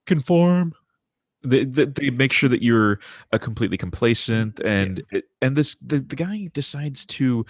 conform. 0.08 0.74
They, 1.44 1.66
they, 1.66 1.86
they 1.86 2.10
make 2.10 2.32
sure 2.34 2.50
that 2.50 2.62
you're 2.62 3.00
uh, 3.34 3.38
completely 3.38 3.78
complacent 3.78 4.60
and 4.62 5.02
it, 5.12 5.26
and 5.42 5.56
this 5.56 5.76
the, 5.82 6.00
the 6.00 6.16
guy 6.16 6.50
decides 6.54 7.06
to 7.06 7.46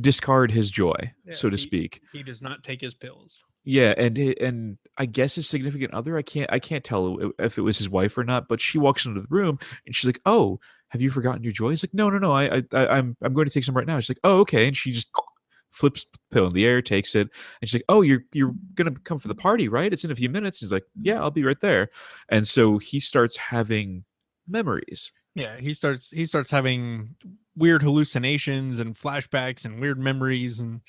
discard 0.00 0.50
his 0.50 0.70
joy 0.70 0.94
Yeah, 1.24 1.34
so 1.34 1.48
to 1.50 1.56
he- 1.56 1.62
speak. 1.62 2.00
He 2.12 2.22
does 2.22 2.42
not 2.42 2.62
take 2.64 2.80
his 2.80 2.94
pills. 2.94 3.44
yeah 3.64 3.94
and 3.96 4.18
and 4.18 4.76
i 4.98 5.06
guess 5.06 5.36
his 5.36 5.48
significant 5.48 5.94
other 5.94 6.18
i 6.18 6.22
can't 6.22 6.52
i 6.52 6.58
can't 6.58 6.84
tell 6.84 7.32
if 7.38 7.56
it 7.56 7.62
was 7.62 7.78
his 7.78 7.88
wife 7.88 8.18
or 8.18 8.24
not 8.24 8.46
but 8.48 8.60
she 8.60 8.76
walks 8.78 9.06
into 9.06 9.20
the 9.22 9.26
room 9.30 9.58
and 9.86 9.94
she's 9.96 10.04
like 10.06 10.20
oh 10.26 10.58
have 10.90 11.00
you 11.02 11.10
forgotten 11.10 11.42
your 11.42 11.52
joy? 11.52 11.70
He's 11.70 11.82
like 11.82 11.94
no 11.94 12.08
no 12.10 12.18
no 12.18 12.32
I 12.32 12.62
I- 12.72 12.86
i'm 12.98 13.16
i'm 13.22 13.32
going 13.34 13.46
to 13.48 13.52
take 13.54 13.64
some 13.64 13.76
right 13.76 13.86
now. 13.86 13.98
She's 14.00 14.10
like 14.10 14.20
oh 14.24 14.40
okay 14.40 14.66
and 14.68 14.76
she 14.76 14.92
just 14.92 15.08
flips 15.74 16.06
the 16.12 16.18
pill 16.30 16.46
in 16.46 16.52
the 16.54 16.64
air 16.64 16.80
takes 16.80 17.14
it 17.16 17.28
and 17.60 17.68
she's 17.68 17.74
like 17.74 17.84
oh 17.88 18.00
you're 18.00 18.22
you're 18.32 18.54
gonna 18.76 18.94
come 19.04 19.18
for 19.18 19.26
the 19.28 19.34
party 19.34 19.68
right 19.68 19.92
it's 19.92 20.04
in 20.04 20.10
a 20.12 20.14
few 20.14 20.28
minutes 20.28 20.60
he's 20.60 20.70
like 20.70 20.84
yeah 20.96 21.20
i'll 21.20 21.30
be 21.32 21.42
right 21.42 21.60
there 21.60 21.88
and 22.28 22.46
so 22.46 22.78
he 22.78 23.00
starts 23.00 23.36
having 23.36 24.04
memories 24.48 25.10
Yeah, 25.34 25.56
he 25.58 25.74
starts 25.74 26.10
he 26.10 26.24
starts 26.24 26.50
having 26.50 27.16
weird 27.56 27.82
hallucinations 27.82 28.78
and 28.78 28.94
flashbacks 28.94 29.64
and 29.64 29.80
weird 29.80 29.98
memories 29.98 30.60
and 30.60 30.80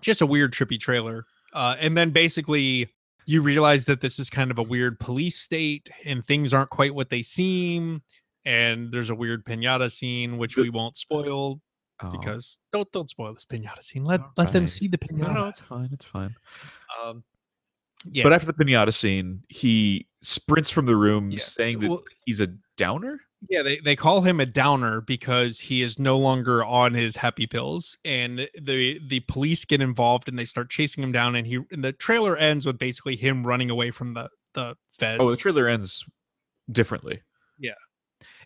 just 0.00 0.20
a 0.22 0.26
weird 0.26 0.52
trippy 0.52 0.78
trailer. 0.78 1.24
Uh, 1.52 1.76
and 1.78 1.96
then 1.96 2.10
basically 2.10 2.88
you 3.26 3.42
realize 3.42 3.84
that 3.86 4.00
this 4.00 4.18
is 4.18 4.30
kind 4.30 4.50
of 4.50 4.58
a 4.58 4.62
weird 4.62 4.98
police 4.98 5.36
state 5.38 5.88
and 6.04 6.24
things 6.26 6.52
aren't 6.52 6.70
quite 6.70 6.94
what 6.94 7.10
they 7.10 7.22
seem. 7.22 8.02
And 8.44 8.90
there's 8.92 9.10
a 9.10 9.14
weird 9.14 9.44
pinata 9.44 9.90
scene 9.90 10.38
which 10.38 10.54
The- 10.54 10.62
we 10.62 10.70
won't 10.70 10.96
spoil 10.96 11.60
Oh, 12.00 12.10
because 12.10 12.60
don't 12.72 12.90
don't 12.92 13.10
spoil 13.10 13.32
this 13.34 13.44
pinata 13.44 13.82
scene. 13.82 14.04
Let 14.04 14.20
let 14.36 14.52
them 14.52 14.68
see 14.68 14.86
the 14.88 14.98
no, 15.10 15.26
pinata. 15.26 15.34
no, 15.34 15.46
it's 15.48 15.60
fine, 15.60 15.88
it's 15.92 16.04
fine. 16.04 16.34
Um, 17.02 17.24
yeah, 18.04 18.22
But 18.22 18.32
after 18.32 18.46
the 18.46 18.52
pinata 18.52 18.94
scene, 18.94 19.42
he 19.48 20.06
sprints 20.22 20.70
from 20.70 20.86
the 20.86 20.94
room, 20.94 21.30
Yeah, 21.32 21.38
saying 21.40 21.80
that 21.80 21.90
well- 21.90 22.04
he's 22.24 22.40
a 22.40 22.48
downer. 22.76 23.20
yeah, 23.50 23.62
they, 23.62 23.78
they 23.80 23.96
call 23.96 24.20
him 24.20 24.38
a 24.38 24.46
downer 24.46 25.00
because 25.00 25.58
he 25.58 25.82
is 25.82 25.98
no 25.98 26.16
longer 26.18 26.64
on 26.64 26.94
his 26.94 27.16
happy 27.16 27.46
pills, 27.48 27.98
and 28.04 28.48
the 28.60 29.00
the 29.08 29.20
police 29.20 29.64
get 29.64 29.80
involved 29.80 30.28
and 30.28 30.38
they 30.38 30.44
start 30.44 30.70
chasing 30.70 31.02
him 31.02 31.10
down. 31.10 31.34
And 31.34 31.46
he 31.46 31.58
and 31.72 31.82
the 31.82 31.92
trailer 31.92 32.36
ends 32.36 32.64
with 32.64 32.78
basically 32.78 33.16
him 33.16 33.44
running 33.44 33.70
away 33.70 33.90
from 33.90 34.14
the 34.14 34.28
the 34.54 34.76
feds. 34.98 35.18
Oh, 35.20 35.28
the 35.28 35.36
trailer 35.36 35.66
ends 35.66 36.04
differently. 36.70 37.22
Yeah, 37.58 37.72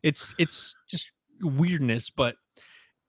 it's 0.03 0.35
it's 0.39 0.75
just 0.89 1.13
weirdness, 1.43 2.09
but 2.09 2.37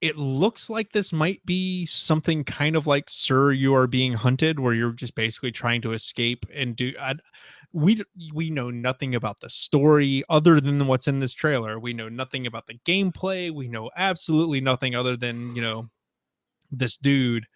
it 0.04 0.18
looks 0.18 0.68
like 0.68 0.92
this 0.92 1.14
might 1.14 1.44
be 1.46 1.86
something 1.86 2.44
kind 2.44 2.76
of 2.76 2.86
like 2.86 3.08
Sir, 3.08 3.52
You 3.52 3.74
Are 3.74 3.86
Being 3.86 4.12
Hunted, 4.12 4.60
where 4.60 4.74
you're 4.74 4.92
just 4.92 5.14
basically 5.14 5.50
trying 5.50 5.80
to 5.80 5.92
escape 5.92 6.44
and 6.52 6.76
do. 6.76 6.92
I, 7.00 7.14
we 7.72 8.02
we 8.34 8.50
know 8.50 8.70
nothing 8.70 9.14
about 9.14 9.40
the 9.40 9.48
story 9.48 10.22
other 10.28 10.60
than 10.60 10.86
what's 10.86 11.08
in 11.08 11.20
this 11.20 11.32
trailer. 11.32 11.80
We 11.80 11.94
know 11.94 12.10
nothing 12.10 12.46
about 12.46 12.66
the 12.66 12.78
gameplay. 12.86 13.50
We 13.50 13.66
know 13.66 13.90
absolutely 13.96 14.60
nothing 14.60 14.94
other 14.94 15.16
than, 15.16 15.56
you 15.56 15.62
know, 15.62 15.88
this 16.70 16.98
dude 16.98 17.46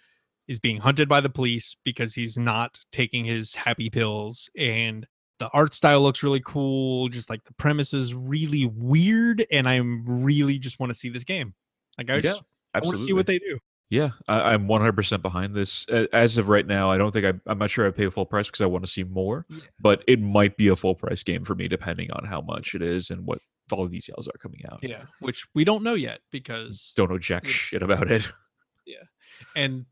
is 0.46 0.58
being 0.58 0.78
hunted 0.78 1.06
by 1.06 1.20
the 1.20 1.28
police 1.28 1.76
because 1.84 2.14
he's 2.14 2.38
not 2.38 2.78
taking 2.92 3.26
his 3.26 3.54
happy 3.54 3.90
pills 3.90 4.48
and 4.56 5.06
the 5.38 5.50
art 5.52 5.74
style 5.74 6.00
looks 6.00 6.22
really 6.22 6.42
cool 6.44 7.10
just 7.10 7.28
like 7.28 7.44
the 7.44 7.52
premise 7.54 7.92
is 7.92 8.14
really 8.14 8.64
weird 8.64 9.44
and 9.52 9.68
i'm 9.68 10.02
really 10.04 10.58
just 10.58 10.80
want 10.80 10.88
to 10.88 10.98
see 10.98 11.10
this 11.10 11.22
game 11.22 11.54
like 11.98 12.10
i 12.10 12.14
Yeah, 12.14 12.20
just 12.20 12.42
I 12.74 12.80
want 12.80 12.96
to 12.96 13.02
see 13.02 13.12
what 13.12 13.26
they 13.26 13.38
do 13.38 13.58
Yeah, 13.90 14.10
I, 14.28 14.52
I'm 14.54 14.68
100% 14.68 15.22
behind 15.22 15.54
this. 15.54 15.86
As 16.12 16.38
of 16.38 16.48
right 16.48 16.66
now, 16.66 16.90
I 16.90 16.98
don't 16.98 17.10
think 17.12 17.24
I, 17.24 17.32
I'm 17.50 17.58
not 17.58 17.70
sure 17.70 17.86
I 17.86 17.90
pay 17.90 18.08
full 18.10 18.26
price 18.26 18.46
because 18.46 18.60
I 18.60 18.66
want 18.66 18.84
to 18.84 18.90
see 18.90 19.02
more. 19.04 19.46
Yeah. 19.48 19.60
But 19.80 20.04
it 20.06 20.20
might 20.20 20.56
be 20.56 20.68
a 20.68 20.76
full 20.76 20.94
price 20.94 21.22
game 21.22 21.44
for 21.44 21.54
me, 21.54 21.68
depending 21.68 22.10
on 22.12 22.26
how 22.26 22.40
much 22.42 22.74
it 22.74 22.82
is 22.82 23.10
and 23.10 23.26
what 23.26 23.40
all 23.72 23.84
the 23.84 23.90
details 23.90 24.28
are 24.28 24.38
coming 24.38 24.62
out. 24.70 24.78
yeah 24.82 25.02
which 25.20 25.46
we 25.54 25.62
don't 25.64 25.82
know 25.82 25.92
yet 25.94 26.20
because 26.30 26.92
Don't 26.96 27.10
know 27.10 27.18
jack 27.18 27.46
shit 27.46 27.82
about 27.82 28.10
it. 28.10 28.22
Yeah, 28.86 29.04
and 29.54 29.84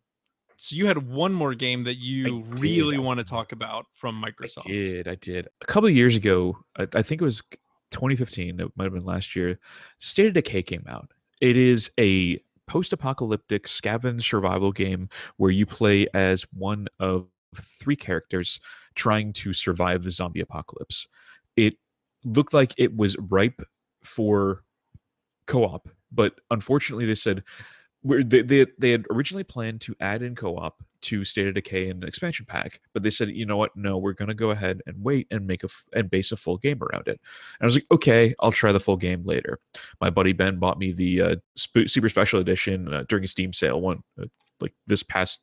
so 0.57 0.75
you 0.75 0.87
had 0.87 1.07
one 1.07 1.35
more 1.35 1.55
game 1.55 1.83
that 1.83 1.97
you 1.97 2.43
did. 2.43 2.61
really 2.61 2.97
want 2.97 3.19
to 3.19 3.25
talk 3.25 3.53
about 3.53 3.85
from 3.93 4.23
microsoft 4.23 4.71
I 4.71 4.73
did. 4.73 5.09
I 5.09 5.15
did. 5.17 5.49
A 5.61 5.67
couple 5.67 5.89
of 5.89 5.95
years 5.95 6.17
ago, 6.17 6.57
I, 6.79 6.87
I 6.95 7.03
think 7.03 7.21
it 7.21 7.25
was 7.25 7.43
2015. 7.91 8.59
It 8.61 8.73
might 8.75 8.85
have 8.85 8.95
been 8.95 9.05
last 9.05 9.37
year. 9.37 9.59
State 9.99 10.29
of 10.29 10.33
Decay 10.33 10.63
came 10.63 10.85
out. 10.89 11.11
It 11.41 11.57
is 11.57 11.91
a 11.99 12.41
post-apocalyptic 12.67 13.67
scavenge 13.67 14.23
survival 14.23 14.73
game 14.73 15.09
where 15.37 15.51
you 15.51 15.67
play 15.67 16.07
as 16.15 16.45
one 16.53 16.89
of 16.99 17.27
three 17.55 17.97
characters 17.97 18.61
trying 18.95 19.33
to 19.33 19.53
survive 19.53 20.03
the 20.03 20.11
zombie 20.11 20.41
apocalypse. 20.41 21.07
It 21.57 21.75
looked 22.25 22.53
like 22.53 22.75
it 22.77 22.97
was 22.97 23.17
ripe 23.19 23.63
for 24.03 24.63
co-op, 25.47 25.89
but 26.11 26.35
unfortunately, 26.51 27.07
they 27.07 27.15
said 27.15 27.43
they, 28.03 28.43
they 28.43 28.67
they 28.79 28.91
had 28.91 29.07
originally 29.11 29.45
planned 29.45 29.81
to 29.83 29.95
add 30.01 30.23
in 30.23 30.35
co-op 30.35 30.83
to 31.07 31.25
State 31.25 31.47
of 31.49 31.55
Decay 31.55 31.89
and 31.89 32.05
expansion 32.05 32.47
pack, 32.47 32.81
but 32.93 33.03
they 33.03 33.11
said, 33.11 33.31
you 33.31 33.47
know 33.47 33.57
what? 33.57 33.77
No, 33.77 33.99
we're 33.99 34.13
gonna 34.13 34.35
go 34.35 34.51
ahead 34.51 34.83
and 34.87 35.03
wait 35.03 35.27
and 35.31 35.47
make 35.47 35.63
a 35.63 35.67
f- 35.67 35.85
and 35.95 36.11
base 36.11 36.33
a 36.33 36.37
full 36.37 36.59
game 36.59 36.83
around 36.83 37.09
it. 37.09 37.21
And 37.59 37.63
I 37.63 37.65
was 37.65 37.75
like, 37.75 37.87
okay, 37.91 38.35
I'll 38.41 38.53
try 38.53 38.73
the 38.73 38.81
full 38.81 38.97
game 38.97 39.25
later. 39.25 39.59
My 40.01 40.11
buddy 40.11 40.33
Ben 40.33 40.59
bought 40.59 40.79
me 40.79 40.93
the 40.93 41.23
uh, 41.23 41.37
sp- 41.59 41.89
super 41.89 42.09
special 42.09 42.41
edition 42.41 42.93
uh, 42.93 43.05
during 43.09 43.25
a 43.25 43.29
Steam 43.29 43.53
sale 43.53 43.81
one 43.81 44.03
uh, 44.21 44.27
like 44.61 44.75
this 44.87 45.03
past 45.03 45.43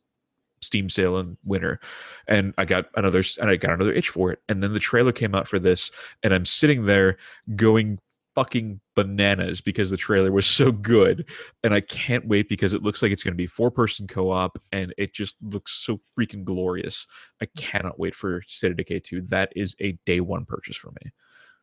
Steam 0.61 0.89
sale 0.89 1.17
in 1.19 1.37
winter, 1.43 1.79
and 2.27 2.53
I 2.57 2.65
got 2.65 2.85
another 2.95 3.21
and 3.39 3.49
I 3.49 3.57
got 3.57 3.73
another 3.73 3.93
itch 3.93 4.09
for 4.09 4.31
it. 4.31 4.39
And 4.49 4.63
then 4.63 4.73
the 4.73 4.79
trailer 4.79 5.11
came 5.11 5.35
out 5.35 5.47
for 5.47 5.59
this, 5.59 5.91
and 6.23 6.33
I'm 6.33 6.45
sitting 6.45 6.85
there 6.85 7.17
going 7.55 7.99
fucking 8.35 8.79
bananas 8.95 9.61
because 9.61 9.91
the 9.91 9.97
trailer 9.97 10.31
was 10.31 10.45
so 10.47 10.71
good 10.71 11.25
and 11.63 11.73
I 11.73 11.81
can't 11.81 12.27
wait 12.27 12.49
because 12.49 12.73
it 12.73 12.81
looks 12.81 13.01
like 13.01 13.11
it's 13.11 13.23
going 13.23 13.33
to 13.33 13.37
be 13.37 13.45
four 13.47 13.69
person 13.71 14.07
co 14.07 14.31
op 14.31 14.57
and 14.71 14.93
it 14.97 15.13
just 15.13 15.37
looks 15.41 15.71
so 15.85 15.99
freaking 16.17 16.43
glorious. 16.43 17.05
I 17.41 17.45
cannot 17.57 17.99
wait 17.99 18.15
for 18.15 18.41
State 18.47 18.71
of 18.71 18.77
Decay 18.77 18.99
2. 19.01 19.21
That 19.21 19.51
is 19.55 19.75
a 19.81 19.97
day 20.05 20.19
one 20.19 20.45
purchase 20.45 20.75
for 20.77 20.91
me. 21.03 21.11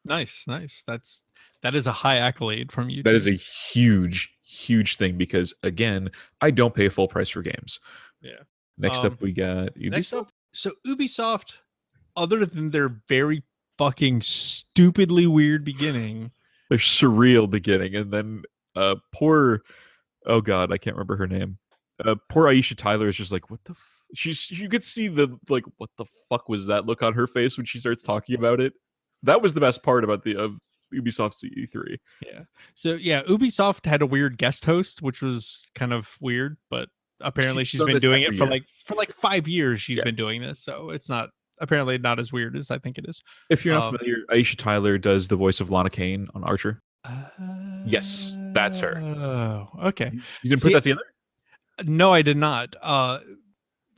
nice 0.05 0.45
nice 0.47 0.83
that's 0.87 1.23
that 1.63 1.75
is 1.75 1.87
a 1.87 1.93
high 1.93 2.17
accolade 2.17 2.73
from 2.73 2.89
you 2.89 3.03
That 3.03 3.15
is 3.15 3.27
a 3.27 3.33
huge, 3.33 4.33
huge 4.43 4.97
thing 4.97 5.19
because 5.19 5.53
again, 5.63 6.11
I 6.41 6.51
don't 6.51 6.75
pay 6.75 6.89
full 6.89 7.07
price 7.09 7.29
for 7.29 7.43
games. 7.43 7.81
Yeah. 8.23 8.43
Next 8.79 8.99
Um, 9.05 9.13
up, 9.13 9.21
we 9.21 9.33
got 9.33 9.77
Next 9.77 10.11
Ubisoft. 10.13 10.21
up, 10.21 10.29
so 10.55 10.73
Ubisoft, 10.87 11.59
other 12.17 12.47
than 12.47 12.71
their 12.71 12.89
very 13.09 13.43
fucking 13.77 14.23
stupidly 14.23 15.27
weird 15.27 15.65
beginning, 15.65 16.31
Their 16.71 16.79
surreal 16.79 17.51
beginning, 17.51 17.95
and 17.95 18.11
then 18.11 18.43
uh, 18.75 18.95
poor, 19.13 19.61
oh 20.25 20.41
god, 20.41 20.73
I 20.73 20.79
can't 20.79 20.97
remember 20.97 21.17
her 21.17 21.27
name. 21.27 21.59
Uh, 22.03 22.15
poor 22.31 22.47
Aisha 22.47 22.75
Tyler 22.77 23.09
is 23.09 23.17
just 23.17 23.33
like, 23.33 23.51
what 23.51 23.63
the. 23.65 23.73
F-? 23.73 23.97
She's 24.15 24.51
you 24.51 24.69
could 24.69 24.83
see 24.83 25.07
the 25.09 25.39
like, 25.49 25.65
what 25.77 25.91
the 25.99 26.07
fuck 26.29 26.49
was 26.49 26.67
that 26.67 26.87
look 26.87 27.03
on 27.03 27.13
her 27.15 27.27
face 27.29 27.57
when 27.57 27.67
she 27.67 27.79
starts 27.79 28.03
talking 28.03 28.35
about 28.35 28.61
it. 28.61 28.73
That 29.23 29.43
was 29.43 29.53
the 29.55 29.61
best 29.61 29.83
part 29.85 30.03
about 30.03 30.25
the 30.25 30.37
of 30.37 30.59
Ubisoft's 30.93 31.45
E3. 31.45 31.97
yeah. 32.27 32.41
So 32.75 32.95
yeah, 32.95 33.23
Ubisoft 33.25 33.87
had 33.87 34.03
a 34.03 34.07
weird 34.07 34.39
guest 34.39 34.65
host, 34.65 35.03
which 35.03 35.23
was 35.23 35.65
kind 35.77 35.93
of 35.93 36.17
weird, 36.21 36.57
but 36.71 36.89
apparently 37.21 37.63
she's 37.65 37.81
done 37.81 37.89
been 37.93 37.99
doing 37.99 38.23
it 38.23 38.31
for 38.39 38.45
year. 38.45 38.51
like 38.51 38.65
for 38.85 38.95
like 38.97 39.13
five 39.13 39.47
years. 39.47 39.81
She's 39.81 39.99
Yeah. 39.99 40.05
been 40.05 40.17
doing 40.17 40.41
this, 40.41 40.65
so 40.65 40.91
it's 40.91 41.09
not 41.09 41.29
apparently 41.61 41.99
not 41.99 42.19
as 42.19 42.33
weird 42.33 42.57
as 42.57 42.71
I 42.71 42.79
think 42.79 42.99
it 42.99 43.05
is. 43.09 43.21
If 43.51 43.65
you're 43.65 43.75
not 43.75 43.85
Um, 43.93 43.99
familiar, 43.99 44.25
Aisha 44.31 44.57
Tyler 44.57 44.99
does 44.99 45.29
the 45.29 45.37
voice 45.37 45.61
of 45.61 45.71
Lana 45.71 45.91
Kane 45.91 46.29
on 46.35 46.43
Archer. 46.45 46.81
Yes, 47.87 48.37
that's 48.53 48.79
her. 48.81 48.99
Oh, 48.99 49.69
okay. 49.89 50.11
You 50.43 50.51
didn't 50.51 50.61
See- 50.63 50.69
put 50.69 50.73
that 50.75 50.83
together? 50.83 51.05
No, 51.85 52.13
I 52.13 52.23
did 52.23 52.37
not. 52.37 52.77
Uh, 52.83 53.21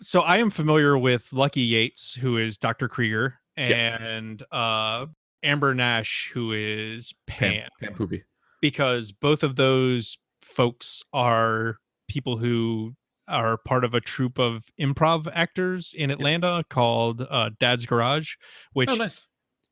so 0.00 0.20
I 0.20 0.38
am 0.38 0.50
familiar 0.50 0.96
with 0.96 1.32
Lucky 1.32 1.62
Yates, 1.62 2.14
who 2.14 2.36
is 2.38 2.56
Dr. 2.58 2.88
Krieger, 2.88 3.38
Yeah. 3.56 4.00
and 4.02 4.42
uh, 4.52 5.06
Amber 5.42 5.74
Nash, 5.74 6.30
who 6.32 6.52
is 6.52 7.12
Pam, 7.26 7.52
Pam, 7.52 7.68
Pam 7.80 7.94
Poovey. 7.94 8.22
because 8.60 9.10
both 9.10 9.42
of 9.42 9.56
those 9.56 10.16
folks 10.42 11.02
are 11.12 11.78
people 12.08 12.36
who 12.36 12.94
are 13.32 13.58
part 13.58 13.84
of 13.84 13.94
a 13.94 14.00
troupe 14.00 14.38
of 14.38 14.64
improv 14.80 15.26
actors 15.34 15.94
in 15.96 16.10
Atlanta 16.10 16.64
called 16.70 17.26
uh, 17.28 17.50
Dad's 17.58 17.86
Garage, 17.86 18.34
which 18.72 18.90
Oh, 18.90 18.94
nice. 18.94 19.26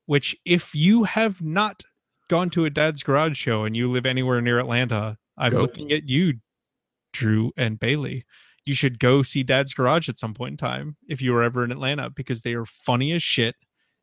which 0.07 0.35
if 0.45 0.75
you 0.75 1.05
have 1.05 1.41
not 1.43 1.83
gone 2.29 2.51
to 2.51 2.65
a 2.65 2.71
dad's 2.71 3.03
garage 3.03 3.37
show 3.37 3.65
and 3.65 3.77
you 3.77 3.91
live 3.91 4.07
anywhere 4.07 4.41
near 4.41 4.59
Atlanta, 4.59 5.17
I'm 5.37 5.53
Go. 5.53 5.59
looking 5.61 5.93
at 5.93 6.09
you, 6.09 6.35
Drew 7.13 7.53
and 7.57 7.79
Bailey. 7.79 8.25
You 8.65 8.75
should 8.75 8.99
go 8.99 9.23
see 9.23 9.43
Dad's 9.43 9.73
Garage 9.75 10.09
at 10.09 10.19
some 10.19 10.35
point 10.35 10.53
in 10.53 10.57
time 10.59 10.97
if 11.09 11.21
you 11.23 11.33
were 11.33 11.43
ever 11.43 11.65
in 11.65 11.73
Atlanta 11.73 12.11
because 12.11 12.43
they 12.43 12.55
are 12.55 12.67
funny 12.67 13.13
as 13.13 13.23
shit 13.23 13.57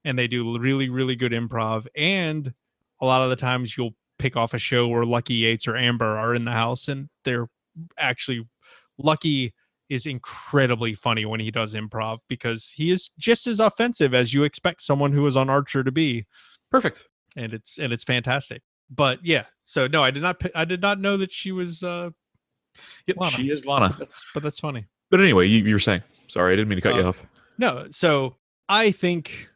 and 0.04 0.18
they 0.20 0.28
do 0.28 0.58
really, 0.60 0.90
really 0.90 1.16
good 1.16 1.32
improv. 1.32 1.86
And 1.96 2.54
a 3.00 3.06
lot 3.06 3.22
of 3.22 3.30
the 3.30 3.36
times 3.36 3.78
you'll 3.78 3.96
pick 4.20 4.36
off 4.36 4.54
a 4.54 4.58
show 4.60 4.88
where 4.88 5.06
Lucky 5.06 5.36
Yates 5.36 5.68
or 5.68 5.78
Amber 5.78 6.18
are 6.18 6.34
in 6.34 6.44
the 6.44 6.52
house 6.52 6.88
and 6.88 7.08
they're 7.24 7.48
actually 8.00 8.46
Lucky 8.98 9.54
is 9.90 10.06
incredibly 10.06 10.94
funny 10.94 11.26
when 11.26 11.40
he 11.40 11.50
does 11.52 11.74
improv 11.74 12.20
because 12.28 12.70
he 12.76 12.92
is 12.92 13.10
just 13.18 13.48
as 13.48 13.60
offensive 13.60 14.14
as 14.14 14.34
you 14.34 14.44
expect 14.44 14.82
someone 14.82 15.14
who 15.14 15.26
is 15.26 15.38
on 15.38 15.50
Archer 15.50 15.84
to 15.84 15.92
be 15.92 16.26
Perfect. 16.72 17.06
and 17.38 17.54
it's 17.54 17.78
and 17.78 17.94
it's 17.94 18.04
fantastic. 18.04 18.62
But 18.90 19.20
yeah, 19.26 19.46
so 19.64 19.88
no, 19.88 20.04
I 20.04 20.12
did 20.12 20.24
not 20.24 20.42
I 20.56 20.66
did 20.66 20.82
not 20.82 21.00
know 21.00 21.16
that 21.18 21.32
she 21.32 21.52
was 21.52 21.84
uh 21.84 22.10
Yep, 23.08 23.18
Lana. 23.18 23.32
she 23.36 23.50
is 23.50 23.66
Lana. 23.66 23.96
that's 23.98 24.24
but 24.34 24.44
that's 24.44 24.60
funny. 24.60 24.86
But 25.10 25.22
anyway, 25.22 25.48
you, 25.48 25.64
you 25.64 25.74
were 25.76 25.80
saying. 25.80 26.04
Sorry, 26.28 26.52
I 26.52 26.56
didn't 26.58 26.68
mean 26.68 26.78
to 26.78 26.82
cut 26.82 26.96
you 26.96 27.02
Uh, 27.06 27.10
off. 27.10 27.24
No, 27.58 27.88
so 27.90 28.36
I 28.70 28.92
think 28.92 29.48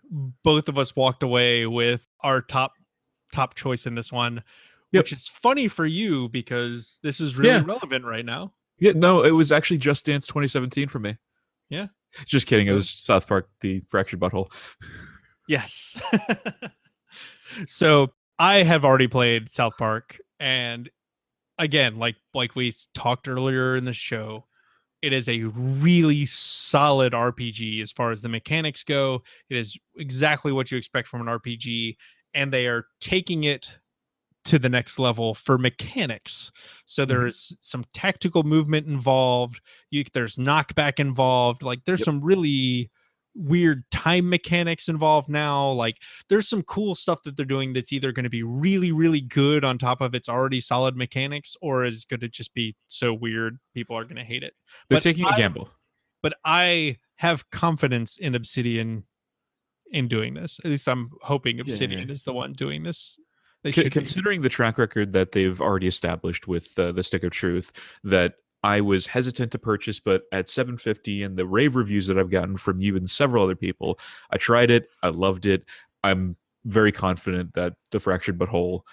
both 0.44 0.70
of 0.70 0.78
us 0.80 0.96
walked 0.96 1.24
away 1.24 1.68
with 1.68 2.08
our 2.22 2.42
top 2.42 2.72
top 3.34 3.54
choice 3.56 3.86
in 3.86 3.96
this 3.96 4.12
one, 4.14 4.44
Yep. 4.94 5.04
which 5.04 5.12
is 5.14 5.28
funny 5.28 5.68
for 5.68 5.86
you 5.86 6.30
because 6.30 7.00
this 7.04 7.20
is 7.20 7.36
really 7.36 7.50
Yeah. 7.56 7.64
relevant 7.66 8.06
right 8.06 8.26
now. 8.26 8.54
Yeah, 8.82 8.94
no, 8.96 9.24
it 9.24 9.32
was 9.32 9.52
actually 9.52 9.78
Just 9.78 10.08
Dance 10.08 10.26
2017 10.26 10.90
for 10.90 10.98
me. 10.98 11.16
Yeah. 11.70 11.88
Just 12.26 12.48
kidding. 12.48 12.68
It 12.68 12.72
was 12.72 12.90
South 12.90 13.28
Park, 13.28 13.48
the 13.62 13.80
Fractured 13.88 14.20
But 14.20 14.32
Whole. 14.32 14.52
Yes. 15.48 16.02
so 17.68 18.12
I 18.40 18.64
have 18.64 18.84
already 18.84 19.08
played 19.08 19.52
South 19.52 19.78
Park, 19.78 20.18
and 20.40 20.90
again, 21.60 21.98
like 21.98 22.16
like 22.34 22.56
we 22.56 22.74
talked 22.96 23.28
earlier 23.28 23.76
in 23.76 23.86
the 23.86 23.94
show, 23.94 24.46
it 25.04 25.14
is 25.14 25.30
a 25.30 25.44
really 25.44 26.26
solid 26.26 27.14
RPG 27.14 27.84
as 27.84 27.92
far 27.92 28.12
as 28.12 28.24
the 28.24 28.30
mechanics 28.30 28.84
go. 28.84 29.22
It 29.50 29.58
is 29.58 29.78
exactly 29.96 30.52
what 30.52 30.72
you 30.72 30.78
expect 30.78 31.08
from 31.08 31.22
an 31.22 31.28
RPG, 31.28 31.98
and 32.34 32.52
they 32.52 32.66
are 32.66 32.88
taking 33.00 33.44
it 33.44 33.80
to 34.46 34.58
the 34.60 34.70
next 34.70 34.98
level 35.00 35.34
for 35.36 35.58
mechanics. 35.58 36.52
So 36.86 37.06
there 37.06 37.22
Mhm. 37.22 37.58
some 37.62 37.84
tactical 37.94 38.44
movement 38.44 38.88
involved. 38.88 39.62
You 39.92 40.04
there's 40.14 40.38
knockback 40.38 41.00
involved. 41.00 41.62
Like 41.64 41.86
there's 41.86 42.00
Yep. 42.02 42.06
some 42.06 42.22
really 42.22 42.90
weird 43.34 43.84
time 43.92 44.30
mechanics 44.30 44.90
involved 44.90 45.30
now. 45.30 45.72
Like 45.72 45.98
there's 46.28 46.50
some 46.50 46.64
cool 46.64 46.96
stuff 46.96 47.22
that 47.24 47.38
they're 47.38 47.46
doing 47.46 47.72
that's 47.74 47.94
either 47.94 48.12
going 48.12 48.24
to 48.26 48.30
be 48.30 48.44
really 48.44 48.92
really 48.92 49.22
good 49.22 49.64
on 49.64 49.78
top 49.78 50.02
of 50.02 50.14
its 50.16 50.28
already 50.28 50.60
solid 50.60 50.98
mechanics 50.98 51.56
or 51.62 51.86
is 51.86 52.04
going 52.04 52.20
to 52.22 52.28
just 52.28 52.54
be 52.54 52.76
so 52.88 53.14
weird 53.14 53.58
people 53.74 53.96
are 53.98 54.04
going 54.04 54.18
to 54.18 54.24
hate 54.26 54.44
it. 54.44 54.54
They're 54.90 54.98
But 54.98 55.04
taking 55.04 55.24
a 55.26 55.30
I- 55.30 55.38
gamble. 55.38 55.70
But 56.24 56.38
I 56.46 56.98
have 57.18 57.50
confidence 57.52 58.18
in 58.18 58.36
Obsidian 58.36 59.06
in 59.92 60.08
doing 60.08 60.34
this. 60.34 60.60
At 60.64 60.70
least 60.72 60.88
I'm 60.88 61.10
hoping 61.22 61.60
Obsidian 61.60 62.10
is 62.10 62.24
the 62.24 62.34
one 62.34 62.54
doing 62.54 62.84
this. 62.84 63.20
They 63.64 63.72
should 63.72 63.92
considering 63.92 64.42
the 64.42 64.50
track 64.50 64.78
record 64.78 65.12
that 65.12 65.34
they've 65.34 65.62
already 65.62 65.88
established 65.88 66.48
with 66.48 66.78
uh, 66.80 66.92
the 66.92 67.04
Stick 67.04 67.24
of 67.24 67.32
Truth, 67.32 67.72
that 68.04 68.36
I 68.64 68.82
was 68.82 69.08
hesitant 69.08 69.52
to 69.52 69.60
purchase, 69.60 70.00
but 70.00 70.24
at 70.32 70.48
750 70.48 71.24
and 71.24 71.38
the 71.38 71.46
rave 71.46 71.76
reviews 71.76 72.08
that 72.08 72.18
I've 72.18 72.30
gotten 72.30 72.58
from 72.58 72.82
you 72.82 72.96
and 72.96 73.10
several 73.10 73.44
other 73.44 73.56
people, 73.56 74.00
I 74.32 74.38
tried 74.38 74.72
it. 74.72 74.88
I 75.04 75.10
loved 75.10 75.46
it. 75.46 75.66
I'm 76.04 76.36
very 76.66 76.92
confident 76.92 77.54
that 77.54 77.74
the 77.92 78.00
Fractured 78.00 78.38
But 78.38 78.50
Whole. 78.50 78.86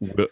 Will, 0.00 0.28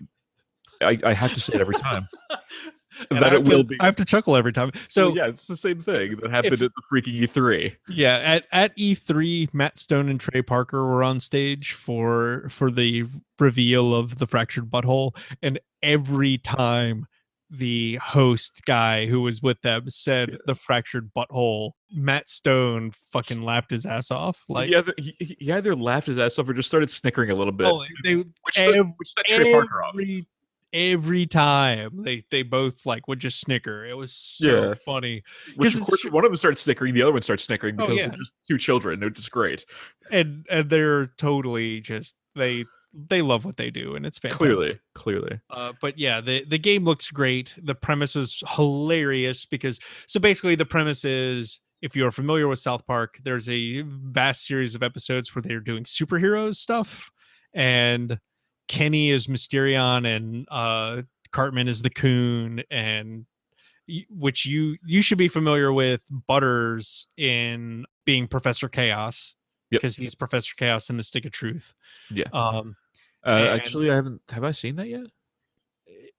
I, 0.81 0.99
I 1.05 1.13
have 1.13 1.35
to 1.35 1.41
say 1.41 1.55
it 1.55 1.61
every 1.61 1.75
time. 1.75 2.09
And 3.11 3.23
that 3.23 3.33
it 3.33 3.45
to- 3.45 3.51
will 3.57 3.63
be. 3.65 3.77
I 3.81 3.85
have 3.87 3.97
to 3.97 4.05
chuckle 4.05 4.37
every 4.37 4.53
time. 4.53 4.73
So 4.89 5.09
Well, 5.09 5.17
yeah, 5.17 5.27
it's 5.29 5.47
the 5.47 5.57
same 5.57 5.81
thing 5.81 6.17
that 6.17 6.31
happened 6.31 6.55
if- 6.55 6.63
at 6.63 6.71
the 6.75 6.83
freaking 6.93 7.15
E 7.15 7.27
E3. 7.27 7.77
Yeah, 7.89 8.17
at 8.19 8.47
at 8.53 8.77
E3, 8.77 9.49
Matt 9.53 9.79
Stone 9.79 10.09
and 10.09 10.21
Trey 10.21 10.43
Parker 10.43 10.85
were 10.85 11.03
on 11.03 11.21
stage 11.21 11.73
for 11.73 12.49
for 12.51 12.71
the 12.71 13.07
reveal 13.39 13.95
of 13.95 14.19
the 14.19 14.27
Fractured 14.27 14.71
But 14.71 14.85
Whole, 14.85 15.15
and 15.43 15.59
every 15.83 16.39
time 16.39 17.07
the 17.53 17.97
host 17.97 18.63
guy 18.65 19.07
who 19.07 19.21
was 19.23 19.43
with 19.43 19.61
them 19.63 19.91
said 19.91 20.29
Yeah. 20.31 20.37
the 20.47 20.55
Fractured 20.55 21.11
But 21.13 21.27
Whole, 21.31 21.75
Matt 21.91 22.29
Stone 22.29 22.93
fucking 23.13 23.43
laughed 23.43 23.73
his 23.73 23.85
ass 23.85 24.13
off. 24.13 24.45
Like, 24.49 24.69
he, 24.69 24.77
either, 24.77 24.95
he, 24.99 25.17
he 25.41 25.53
either 25.53 25.75
laughed 25.75 26.07
his 26.07 26.17
ass 26.17 26.39
off 26.39 26.49
or 26.49 26.53
just 26.55 26.69
started 26.69 26.91
snickering 26.93 27.31
a 27.31 27.35
little 27.35 27.53
bit. 27.53 27.67
oh, 27.67 27.85
they, 28.05 28.15
which, 28.15 28.29
set- 28.53 28.75
ev- 28.77 28.93
which 28.99 29.13
set 29.17 29.27
Trey 29.27 29.53
Parker 29.53 29.83
off. 29.83 29.95
every 29.95 30.29
every 30.73 31.27
time 31.27 32.03
they 32.05 32.23
they 32.31 32.43
both 32.43 32.87
like 32.87 33.09
would 33.09 33.19
just 33.19 33.41
snicker. 33.41 33.85
It 33.85 33.97
was 33.97 34.13
so 34.13 34.69
Yeah. 34.69 34.75
funny. 34.85 35.23
Which 35.57 35.75
of 35.75 35.81
course, 35.83 36.05
one 36.11 36.25
of 36.25 36.31
them 36.31 36.37
starts 36.37 36.63
snickering, 36.63 36.95
the 36.95 37.03
other 37.03 37.13
one 37.13 37.23
starts 37.23 37.45
snickering 37.45 37.77
Oh, 37.81 37.85
because 37.87 37.99
yeah. 37.99 38.09
they're 38.09 38.17
just 38.19 38.35
two 38.49 38.59
children. 38.59 39.01
They're 39.01 39.11
just 39.11 39.31
great. 39.31 39.65
and 40.11 40.47
and 40.51 40.69
they're 40.71 41.07
totally 41.19 41.81
just 41.81 42.15
they 42.37 42.65
they 42.93 43.23
love 43.23 43.45
what 43.45 43.57
they 43.57 43.71
do 43.71 43.95
and 43.95 44.05
it's 44.05 44.19
fantastic. 44.19 44.39
Clearly, 44.47 44.81
clearly. 44.97 45.41
Uh, 45.51 45.73
but 45.81 45.97
yeah, 45.99 46.21
the 46.21 46.45
the 46.45 46.59
game 46.59 46.85
looks 46.85 47.11
great. 47.11 47.55
The 47.63 47.75
premise 47.75 48.17
is 48.17 48.43
hilarious 48.49 49.47
because 49.47 49.79
so 50.07 50.19
basically 50.21 50.55
the 50.57 50.67
premise 50.67 51.05
is 51.05 51.61
if 51.83 51.95
you're 51.97 52.11
familiar 52.11 52.47
with 52.49 52.59
South 52.59 52.85
Park, 52.87 53.19
there's 53.25 53.49
a 53.49 53.83
vast 53.83 54.45
series 54.47 54.75
of 54.75 54.83
episodes 54.83 55.35
where 55.35 55.41
they're 55.43 55.61
doing 55.61 55.85
superheroes 55.85 56.57
stuff, 56.57 57.11
and 57.55 58.19
Kenny 58.71 59.11
is 59.11 59.27
Mysterion 59.27 60.07
and 60.07 60.47
uh, 60.49 61.03
Cartman 61.33 61.67
is 61.67 61.83
the 61.83 61.91
Coon, 61.91 62.63
and 62.71 63.27
which 64.09 64.47
you 64.47 64.77
you 64.87 65.03
should 65.03 65.19
be 65.19 65.27
familiar 65.27 65.73
with 65.73 66.07
Butters 66.29 67.09
in 67.17 67.85
being 68.07 68.29
Professor 68.29 68.69
Chaos 68.69 69.35
Yep. 69.73 69.81
because 69.83 69.97
he's 69.97 70.15
Professor 70.15 70.55
Chaos 70.57 70.89
in 70.89 70.97
the 70.97 71.03
Stick 71.03 71.25
of 71.25 71.33
Truth. 71.33 71.75
Yeah. 72.11 72.27
Um, 72.33 72.77
Uh, 73.27 73.49
actually, 73.51 73.91
I 73.91 73.97
haven't. 73.97 74.23
Have 74.31 74.45
I 74.45 74.53
seen 74.53 74.77
that 74.77 74.87
yet? 74.89 75.07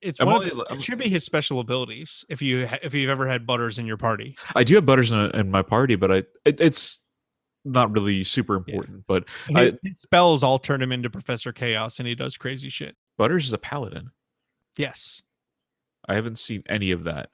it's 0.02 0.20
I'm 0.20 0.28
one 0.28 0.38
of 0.38 0.44
his, 0.44 0.58
it 0.72 0.84
should 0.84 0.98
be 0.98 1.08
his 1.08 1.24
special 1.24 1.62
abilities 1.62 2.26
if 2.28 2.42
you 2.42 2.68
if 2.84 2.94
you've 2.94 3.10
ever 3.10 3.28
had 3.28 3.48
butters 3.48 3.80
in 3.80 3.86
your 3.86 3.98
party 3.98 4.36
I 4.56 4.64
do 4.66 4.76
have 4.76 4.86
Butters 4.86 5.12
in, 5.12 5.20
in 5.32 5.52
my 5.52 5.62
party, 5.62 5.96
but 5.96 6.12
I 6.12 6.18
it, 6.44 6.60
it's 6.60 7.00
not 7.66 7.92
really 7.92 8.24
super 8.24 8.56
important. 8.56 9.04
But 9.08 9.26
his, 9.48 9.56
I- 9.74 9.78
his 9.84 10.00
spells 10.02 10.44
all 10.44 10.58
turn 10.60 10.82
him 10.82 10.92
into 10.92 11.10
professor 11.10 11.52
chaos 11.52 12.00
and 12.00 12.08
he 12.08 12.16
does 12.16 12.38
crazy 12.38 12.70
shit 12.70 12.96
Butters 13.18 13.46
is 13.48 13.54
a 13.54 13.58
paladin. 13.58 14.10
yes 14.78 15.22
I 16.08 16.16
haven't 16.16 16.40
seen 16.40 16.64
any 16.68 16.92
of 16.92 17.04
that. 17.04 17.30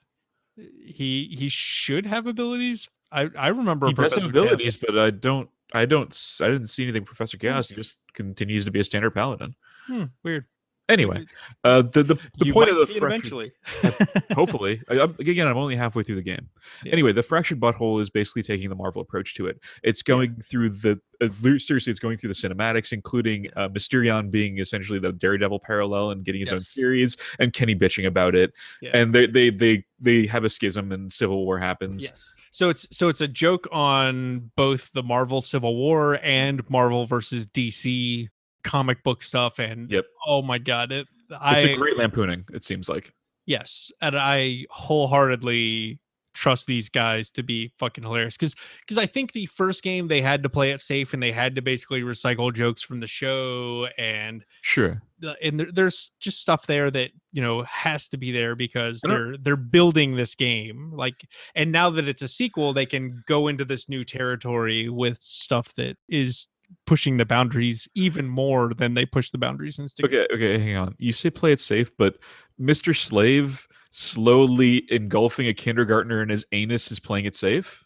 he 0.84 1.28
he 1.38 1.48
should 1.50 2.06
have 2.06 2.28
abilities 2.28 2.90
i 3.12 3.30
i 3.38 3.48
remember 3.48 3.88
He 3.88 3.94
does 3.94 4.16
have 4.16 4.26
abilities, 4.26 4.78
Chaos- 4.78 4.84
but 4.86 4.98
I 4.98 5.12
don't. 5.12 5.50
I 5.74 5.86
don't. 5.86 6.38
I 6.42 6.48
didn't 6.50 6.68
see 6.68 6.84
anything. 6.84 7.04
Professor 7.04 7.38
Chaos. 7.38 7.68
He 7.70 7.76
just 7.76 7.98
continues 8.14 8.64
to 8.66 8.72
be 8.72 8.80
a 8.80 8.84
standard 8.86 9.12
paladin. 9.12 9.54
Hmm, 9.86 10.06
weird 10.24 10.46
Anyway, 10.90 11.26
uh, 11.66 11.82
the 11.82 12.04
the, 12.04 12.16
the 12.38 12.46
you 12.46 12.54
point 12.54 12.70
of 12.70 12.78
the 12.78 12.86
fractured- 12.86 13.04
eventually. 13.04 13.52
Hopefully. 14.34 14.82
I, 14.90 15.02
I'm, 15.02 15.16
again 15.20 15.48
i'm 15.48 15.58
only 15.58 15.76
halfway 15.76 16.04
through 16.04 16.16
the 16.16 16.22
game. 16.22 16.50
Yeah. 16.84 16.94
anyway 16.94 17.12
the 17.12 17.24
fractured 17.24 17.60
But 17.60 17.76
Whole 17.76 18.00
is 18.00 18.10
basically 18.10 18.44
taking 18.44 18.70
the 18.70 18.76
marvel 18.76 19.02
approach 19.02 19.36
to 19.36 19.48
it. 19.48 19.60
It's 19.84 20.02
going 20.02 20.36
through 20.42 20.70
the 20.70 21.00
uh, 21.22 21.28
seriously 21.58 21.92
it's 21.92 22.00
going 22.00 22.18
through 22.18 22.30
the 22.30 22.36
cinematics 22.36 22.94
including 22.94 23.48
uh, 23.58 23.68
mysterion 23.70 24.32
being 24.32 24.60
essentially 24.60 25.00
the 25.00 25.12
daredevil 25.12 25.60
parallel 25.60 26.12
and 26.12 26.24
getting 26.24 26.40
his 26.40 26.52
own 26.52 26.62
series 26.62 27.18
and 27.40 27.52
kenny 27.54 27.76
bitching 27.76 28.08
about 28.08 28.36
it. 28.36 28.54
Yeah. 28.82 28.92
and 28.94 29.14
they, 29.14 29.28
they 29.28 29.50
they 29.50 29.84
they 30.00 30.26
have 30.28 30.46
a 30.46 30.50
schism 30.50 30.92
and 30.92 31.12
civil 31.12 31.44
war 31.46 31.60
happens. 31.60 32.04
Yes. 32.04 32.34
So 32.52 32.70
it's 32.70 32.88
so 32.96 33.10
it's 33.10 33.22
a 33.22 33.28
joke 33.28 33.68
on 33.72 34.52
both 34.56 34.90
the 34.94 35.04
marvel 35.04 35.42
civil 35.42 35.76
war 35.76 36.20
and 36.24 36.68
marvel 36.70 37.06
versus 37.06 37.46
dc 37.46 38.30
comic 38.68 39.04
book 39.04 39.24
stuff 39.24 39.60
and 39.60 39.90
Yep. 39.90 40.06
oh 40.26 40.42
my 40.42 40.58
god 40.58 40.92
it 40.92 41.08
it's 41.30 41.40
I, 41.40 41.60
a 41.60 41.76
great 41.76 41.98
lampooning 41.98 42.46
it 42.54 42.64
seems 42.64 42.88
like 42.88 43.14
Yes, 43.48 43.94
and 44.02 44.16
I 44.18 44.66
wholeheartedly 44.70 46.00
trust 46.34 46.68
these 46.68 46.88
guys 46.88 47.32
to 47.32 47.42
be 47.42 47.74
fucking 47.80 48.04
hilarious 48.04 48.38
because 48.38 48.56
because 48.82 49.00
I 49.00 49.08
think 49.08 49.32
the 49.32 49.48
first 49.48 49.82
game 49.82 50.08
they 50.08 50.22
had 50.22 50.44
to 50.44 50.50
play 50.50 50.70
it 50.70 50.80
safe 50.80 51.16
and 51.16 51.24
they 51.24 51.32
had 51.32 51.56
to 51.56 51.64
basically 51.64 52.04
recycle 52.04 52.54
jokes 52.54 52.84
from 52.84 53.00
the 53.00 53.08
show 53.08 53.88
and 53.98 54.46
sure 54.62 55.02
the, 55.18 55.36
and 55.42 55.60
there, 55.60 55.72
there's 55.72 56.12
just 56.20 56.40
stuff 56.40 56.68
there 56.68 56.92
that 56.92 57.10
you 57.32 57.42
know 57.42 57.64
has 57.64 58.08
to 58.10 58.18
be 58.18 58.32
there 58.32 58.56
because 58.56 59.02
they're 59.02 59.36
they're 59.38 59.56
building 59.56 60.16
this 60.16 60.36
game 60.36 60.92
like 60.94 61.28
and 61.56 61.72
now 61.72 61.90
that 61.90 62.08
it's 62.08 62.22
a 62.22 62.28
sequel 62.28 62.72
they 62.72 62.86
can 62.86 63.24
go 63.26 63.48
into 63.48 63.66
this 63.66 63.90
new 63.90 64.04
territory 64.04 64.90
with 64.90 65.20
stuff 65.20 65.74
that 65.74 65.98
is 66.08 66.48
pushing 66.86 67.18
the 67.18 67.26
boundaries 67.26 67.88
even 67.96 68.28
more 68.28 68.74
than 68.74 68.94
they 68.94 69.06
push 69.06 69.32
the 69.32 69.38
boundaries 69.38 69.80
in 69.80 69.88
Stick 69.88 70.06
okay 70.06 70.28
okay 70.34 70.58
hang 70.60 70.76
on 70.76 70.96
you 70.98 71.14
say 71.14 71.30
play 71.30 71.52
it 71.52 71.60
safe 71.60 71.92
but 71.98 72.18
mr 72.60 72.96
slave 72.96 73.68
slowly 73.92 74.86
engulfing 74.92 75.48
a 75.48 75.54
kindergartner 75.54 76.22
in 76.22 76.30
his 76.30 76.46
anus 76.52 76.92
is 76.92 77.00
playing 77.00 77.26
it 77.26 77.36
safe 77.36 77.84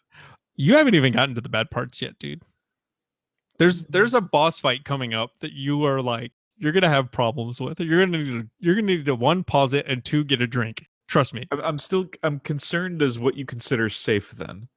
You 0.56 0.76
haven't 0.76 0.94
even 0.94 1.12
gotten 1.12 1.34
to 1.34 1.40
the 1.40 1.48
bad 1.48 1.70
parts 1.70 2.02
yet, 2.02 2.18
dude. 2.18 2.42
There's 3.58 3.84
there's 3.86 4.14
a 4.14 4.20
boss 4.20 4.58
fight 4.58 4.84
coming 4.84 5.14
up 5.14 5.30
that 5.40 5.52
you 5.52 5.84
are 5.84 6.02
like 6.02 6.32
you're 6.58 6.72
gonna 6.72 6.88
have 6.88 7.10
problems 7.10 7.60
with. 7.60 7.80
You're 7.80 8.04
gonna 8.04 8.18
need 8.18 8.28
to 8.28 8.48
you're 8.60 8.74
gonna 8.74 8.86
need 8.86 9.06
to 9.06 9.14
one 9.14 9.44
pause 9.44 9.72
it 9.74 9.86
and 9.86 10.04
two 10.04 10.24
get 10.24 10.42
a 10.42 10.46
drink. 10.46 10.86
Trust 11.08 11.32
me. 11.34 11.46
I'm, 11.50 11.60
I'm 11.60 11.78
still 11.78 12.06
I'm 12.22 12.40
concerned 12.40 13.02
as 13.02 13.18
what 13.18 13.36
you 13.36 13.46
consider 13.46 13.88
safe 13.88 14.32
then. 14.32 14.68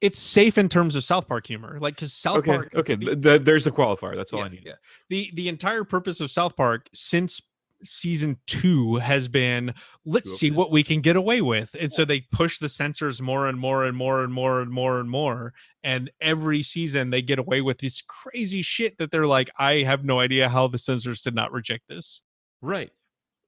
It's 0.00 0.18
safe 0.18 0.58
in 0.58 0.68
terms 0.68 0.94
of 0.96 1.04
South 1.04 1.26
Park 1.26 1.46
humor, 1.46 1.78
like 1.80 1.94
because 1.94 2.12
South 2.12 2.38
Okay, 2.38 2.50
Park. 2.52 2.74
okay. 2.74 2.94
the- 2.96 3.06
th- 3.06 3.22
th- 3.22 3.42
there's 3.42 3.64
the 3.64 3.70
qualifier. 3.70 4.14
That's 4.14 4.32
all 4.32 4.40
yeah, 4.40 4.44
I 4.46 4.48
need. 4.50 4.62
yeah. 4.66 4.72
The 5.08 5.30
the 5.34 5.48
entire 5.48 5.84
purpose 5.84 6.20
of 6.20 6.30
South 6.30 6.54
Park 6.56 6.88
since 6.92 7.40
season 7.84 8.38
two 8.46 8.96
has 8.96 9.28
been 9.28 9.72
let's 10.06 10.38
see 10.38 10.50
what 10.50 10.70
we 10.72 10.82
can 10.82 11.02
get 11.02 11.14
away 11.14 11.42
with 11.42 11.76
and 11.78 11.92
so 11.92 12.06
they 12.06 12.22
push 12.32 12.56
the 12.58 12.70
censors 12.70 13.20
more 13.20 13.48
and 13.48 13.58
more 13.60 13.84
and 13.84 13.94
more 13.94 14.24
and 14.24 14.32
more 14.32 14.62
and 14.62 14.70
more 14.72 14.98
and 14.98 15.10
more 15.10 15.52
and 15.84 16.10
every 16.22 16.62
season 16.62 17.10
they 17.10 17.20
get 17.20 17.38
away 17.38 17.60
with 17.60 17.76
this 17.78 18.00
crazy 18.08 18.62
shit 18.62 18.96
that 18.96 19.10
they're 19.10 19.26
like 19.26 19.50
i 19.58 19.74
have 19.82 20.06
no 20.06 20.18
idea 20.20 20.48
how 20.48 20.66
the 20.66 20.78
censors 20.78 21.20
did 21.20 21.34
not 21.34 21.52
reject 21.52 21.84
this 21.86 22.22
Right. 22.62 22.90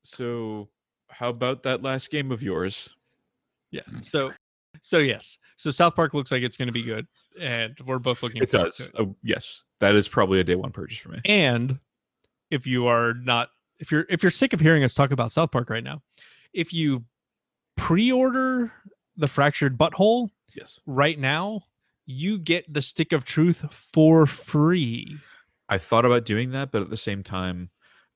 So, 0.02 0.68
how 1.08 1.30
about 1.30 1.62
that 1.62 1.82
last 1.82 2.10
game 2.10 2.30
of 2.30 2.42
yours? 2.42 2.94
yeah 3.70 3.80
so 4.02 4.30
so 4.82 4.98
yes 4.98 5.38
so 5.56 5.70
south 5.70 5.94
park 5.94 6.14
looks 6.14 6.30
like 6.30 6.42
it's 6.42 6.56
going 6.56 6.66
to 6.68 6.72
be 6.72 6.82
good 6.82 7.06
and 7.40 7.76
we're 7.86 7.98
both 7.98 8.22
looking 8.22 8.42
It 8.42 8.50
does. 8.50 8.90
Oh, 8.98 9.14
yes, 9.22 9.62
that 9.80 9.94
is 9.94 10.08
probably 10.08 10.40
a 10.40 10.44
day 10.44 10.56
one 10.56 10.72
purchase 10.72 10.98
for 10.98 11.10
me. 11.10 11.20
And 11.24 11.78
if 12.50 12.66
you 12.66 12.86
are 12.86 13.14
not 13.14 13.50
if 13.78 13.92
you're 13.92 14.06
if 14.08 14.22
you're 14.22 14.30
sick 14.30 14.52
of 14.52 14.60
hearing 14.60 14.82
us 14.82 14.94
talk 14.94 15.12
about 15.12 15.30
South 15.32 15.52
Park 15.52 15.70
right 15.70 15.84
now, 15.84 16.02
if 16.52 16.72
you 16.72 17.04
pre-order 17.76 18.72
the 19.16 19.28
fractured 19.28 19.78
But 19.78 19.94
Whole 19.94 20.30
Yes. 20.54 20.80
right 20.86 21.18
now, 21.18 21.62
you 22.06 22.38
get 22.38 22.72
the 22.72 22.82
stick 22.82 23.12
of 23.12 23.24
truth 23.24 23.64
for 23.72 24.26
free. 24.26 25.16
I 25.68 25.78
thought 25.78 26.04
about 26.04 26.24
doing 26.24 26.50
that, 26.52 26.72
but 26.72 26.82
at 26.82 26.90
the 26.90 26.96
same 26.96 27.22
time, 27.22 27.70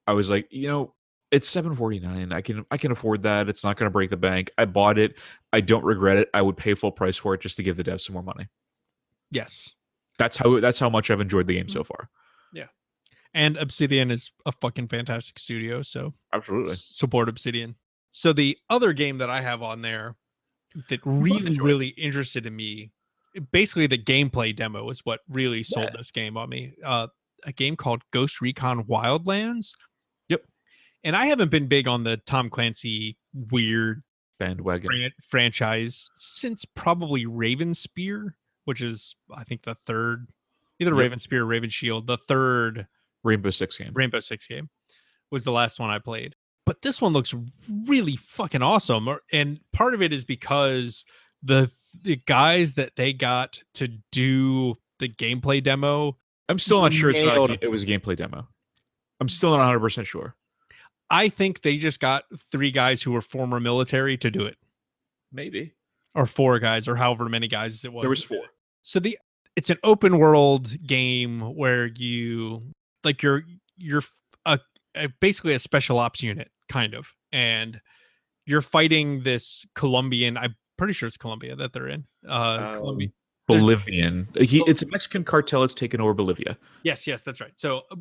I 0.07 0.13
was 0.15 0.31
like, 0.31 0.49
you 0.51 0.67
know, 0.67 0.95
it's 1.33 1.49
749. 1.49 2.30
I 2.33 2.41
can 2.43 2.64
I 2.70 2.76
can 2.76 2.93
afford 2.93 3.22
that. 3.22 3.49
It's 3.49 3.64
not 3.64 3.76
going 3.76 3.87
to 3.87 3.91
break 3.91 4.11
the 4.11 4.16
bank. 4.16 4.51
I 4.59 4.66
bought 4.66 4.99
it. 4.99 5.16
I 5.53 5.61
don't 5.61 5.83
regret 5.83 6.18
it. 6.18 6.28
I 6.35 6.43
would 6.43 6.57
pay 6.57 6.74
full 6.74 6.93
price 6.93 7.16
for 7.16 7.35
it 7.35 7.41
just 7.41 7.57
to 7.57 7.62
give 7.62 7.76
the 7.76 7.83
devs 7.83 8.03
some 8.03 8.12
more 8.14 8.22
money. 8.22 8.47
Yes. 9.30 9.72
That's 10.18 10.37
how 10.37 10.61
that's 10.61 10.78
how 10.78 10.91
much 10.91 11.11
I've 11.11 11.20
enjoyed 11.20 11.47
the 11.47 11.55
game 11.55 11.68
so 11.70 11.83
far. 11.83 12.11
Yeah. 12.53 12.66
And 13.35 13.57
Obsidian 13.57 14.11
is 14.11 14.30
a 14.45 14.53
fucking 14.53 14.89
fantastic 14.89 15.39
studio, 15.39 15.80
so 15.83 16.12
Absolutely. 16.35 16.74
support 16.74 17.28
Obsidian. 17.30 17.74
So 18.11 18.35
the 18.35 18.59
other 18.68 18.93
game 18.93 19.16
that 19.18 19.30
I 19.30 19.41
have 19.41 19.62
on 19.62 19.80
there 19.80 20.16
that 20.91 21.01
really 21.05 21.59
really 21.59 21.89
interested 21.89 22.45
in 22.45 22.55
me, 22.55 22.93
basically 23.53 23.87
the 23.87 23.97
gameplay 23.99 24.55
demo 24.55 24.91
is 24.91 25.01
what 25.05 25.20
really 25.30 25.62
sold 25.62 25.87
Yeah. 25.87 25.97
this 25.97 26.11
game 26.11 26.37
on 26.37 26.51
me. 26.51 26.74
Uh, 26.85 27.07
a 27.45 27.53
game 27.53 27.74
called 27.74 28.03
Ghost 28.12 28.41
Recon 28.43 28.85
Wildlands. 28.85 29.72
And 31.05 31.16
I 31.16 31.26
haven't 31.26 31.50
been 31.50 31.66
big 31.66 31.88
on 31.88 32.05
the 32.05 32.16
Tom 32.18 32.48
Clancy 32.50 33.16
weird 33.50 34.03
Bandwagon. 34.38 34.86
fran- 34.88 35.12
franchise 35.28 36.11
since 36.14 36.64
probably 36.64 37.26
Raven 37.26 37.74
Spear, 37.74 38.36
which 38.64 38.80
is 38.80 39.16
I 39.34 39.44
think 39.44 39.62
the 39.62 39.74
third, 39.74 40.28
either 40.78 40.92
Yep. 40.92 40.98
Raven 40.98 41.18
Spear 41.18 41.42
or 41.42 41.46
Raven 41.46 41.70
Shield, 41.70 42.07
the 42.07 42.16
third 42.18 42.86
Rainbow 43.24 43.50
Six 43.50 43.78
game. 43.78 43.90
Rainbow 43.94 44.20
Six 44.20 44.46
game 44.46 44.68
was 45.30 45.44
the 45.44 45.53
last 45.53 45.78
one 45.80 45.90
I 45.90 45.98
played. 45.98 46.34
but 46.66 46.82
this 46.82 47.00
one 47.00 47.12
looks 47.12 47.34
really 47.86 48.14
fucking 48.16 48.62
awesome. 48.62 49.09
And 49.32 49.59
part 49.72 49.94
of 49.94 50.03
it 50.03 50.12
is 50.12 50.24
because 50.24 51.05
the 51.42 51.72
the 52.03 52.16
guys 52.26 52.74
that 52.74 52.92
they 52.96 53.12
got 53.12 53.61
to 53.74 53.88
do 54.12 54.76
the 55.00 55.09
gameplay 55.09 55.62
demo, 55.62 56.16
I'm 56.48 56.59
still 56.61 56.80
not 56.80 56.92
sure 56.92 57.11
it's 57.11 57.22
not 57.24 57.50
a, 57.50 57.59
it 57.61 57.70
was 57.70 57.82
a 57.82 57.86
gameplay 57.86 58.16
demo. 58.16 58.46
I'm 59.20 59.28
still 59.28 59.50
not 59.50 59.59
100 59.59 59.80
percent 59.80 60.07
sure. 60.07 60.36
I 61.13 61.29
think 61.29 61.63
they 61.63 61.77
just 61.77 62.01
got 62.01 62.25
three 62.51 62.71
guys 62.71 63.03
who 63.03 63.13
were 63.13 63.21
former 63.21 63.61
military 63.61 64.17
to 64.17 64.31
do 64.31 64.47
it, 64.47 64.57
Maybe 65.31 65.75
or 66.15 66.27
four 66.27 66.59
guys, 66.59 66.89
or 66.89 66.97
however 66.97 67.29
many 67.29 67.49
guys 67.49 67.85
it 67.85 67.93
was. 67.93 68.03
there 68.03 68.11
was 68.11 68.25
four. 68.25 68.45
So 68.83 68.99
the 68.99 69.19
it's 69.55 69.71
an 69.71 69.79
open 69.85 70.19
world 70.19 70.75
game 70.87 71.55
where 71.55 71.87
you 71.87 72.63
like 73.05 73.23
you're 73.23 73.45
you're 73.77 74.03
a, 74.47 74.59
a 74.95 75.09
basically 75.21 75.55
a 75.55 75.59
special 75.59 75.99
ops 75.99 76.23
unit 76.23 76.51
kind 76.69 76.95
of, 76.95 77.13
and 77.31 77.81
you're 78.47 78.63
fighting 78.63 79.23
this 79.23 79.67
Colombian. 79.75 80.37
I'm 80.37 80.57
pretty 80.79 80.95
sure 80.95 81.07
it's 81.07 81.17
Colombia 81.17 81.55
that 81.57 81.73
they're 81.73 81.89
in. 81.89 82.07
Uh, 82.27 82.73
Colombia. 82.73 83.09
Um, 83.09 83.13
Bolivian. 83.49 84.29
He, 84.41 84.63
it's 84.67 84.83
a 84.83 84.87
Mexican 84.87 85.25
cartel 85.25 85.61
that's 85.61 85.75
taken 85.75 86.01
over 86.01 86.15
Bolivia. 86.15 86.57
Yes, 86.85 87.07
yes, 87.07 87.23
that's 87.23 87.41
right. 87.41 87.53
So 87.57 87.83
uh, 87.91 87.97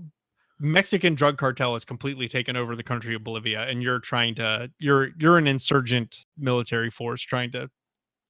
Mexican 0.61 1.15
drug 1.15 1.37
cartel 1.37 1.73
has 1.73 1.83
completely 1.83 2.27
taken 2.27 2.55
over 2.55 2.75
the 2.75 2.83
country 2.83 3.15
of 3.15 3.23
Bolivia 3.23 3.63
and 3.63 3.81
you're 3.81 3.99
trying 3.99 4.35
to 4.35 4.69
you're 4.79 5.09
you're 5.17 5.37
an 5.37 5.47
insurgent 5.47 6.25
military 6.37 6.91
force 6.91 7.21
trying 7.21 7.51
to 7.51 7.69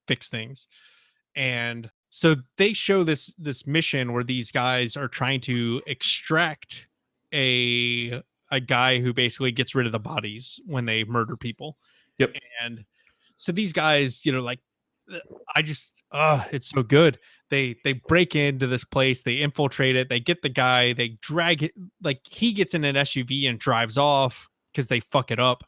fix 0.08 0.30
things. 0.30 0.66
And 1.36 1.90
so 2.08 2.36
they 2.56 2.72
show 2.72 3.04
this 3.04 3.34
this 3.38 3.66
mission 3.66 4.14
where 4.14 4.24
these 4.24 4.50
guys 4.50 4.96
are 4.96 5.08
trying 5.08 5.40
to 5.42 5.82
extract 5.86 6.88
a 7.34 8.22
a 8.50 8.60
guy 8.60 8.98
who 8.98 9.12
basically 9.12 9.52
gets 9.52 9.74
rid 9.74 9.86
of 9.86 9.92
the 9.92 9.98
bodies 10.00 10.58
when 10.66 10.86
they 10.86 11.04
murder 11.04 11.36
people. 11.36 11.76
Yep. 12.18 12.34
And 12.62 12.84
so 13.36 13.52
these 13.52 13.72
guys, 13.74 14.24
you 14.24 14.32
know, 14.32 14.40
like 14.40 14.60
uh, 15.12 15.18
I 15.54 15.60
just 15.60 16.02
uh 16.12 16.44
it's 16.50 16.70
so 16.70 16.82
good. 16.82 17.18
They 17.52 17.76
they 17.84 17.92
break 17.92 18.34
into 18.34 18.66
this 18.66 18.82
place, 18.82 19.24
they 19.24 19.34
infiltrate 19.34 19.94
it, 19.94 20.08
they 20.08 20.20
get 20.20 20.40
the 20.40 20.48
guy, 20.48 20.94
they 20.94 21.18
drag 21.20 21.62
it 21.62 21.72
like 22.02 22.20
he 22.26 22.52
gets 22.52 22.72
in 22.72 22.82
an 22.82 22.94
SUV 22.96 23.46
and 23.46 23.58
drives 23.58 23.98
off 23.98 24.48
because 24.72 24.88
they 24.88 25.00
fuck 25.00 25.30
it 25.30 25.38
up. 25.38 25.62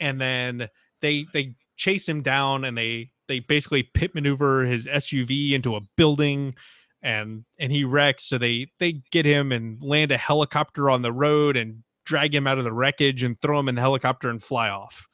And 0.00 0.18
then 0.18 0.70
they 1.02 1.26
they 1.34 1.54
chase 1.76 2.08
him 2.08 2.22
down 2.22 2.64
and 2.64 2.78
they 2.78 3.10
they 3.28 3.40
basically 3.40 3.82
pit 3.82 4.14
maneuver 4.14 4.64
his 4.64 4.86
SUV 4.86 5.52
into 5.52 5.76
a 5.76 5.82
building 5.98 6.54
and 7.02 7.44
and 7.60 7.70
he 7.70 7.84
wrecks 7.84 8.24
so 8.24 8.38
they 8.38 8.66
they 8.78 9.02
get 9.12 9.26
him 9.26 9.52
and 9.52 9.84
land 9.84 10.10
a 10.10 10.16
helicopter 10.16 10.88
on 10.88 11.02
the 11.02 11.12
road 11.12 11.54
and 11.54 11.82
drag 12.06 12.34
him 12.34 12.46
out 12.46 12.56
of 12.56 12.64
the 12.64 12.72
wreckage 12.72 13.22
and 13.22 13.38
throw 13.42 13.58
him 13.58 13.68
in 13.68 13.74
the 13.74 13.80
helicopter 13.82 14.30
and 14.30 14.42
fly 14.42 14.70
off 14.70 15.06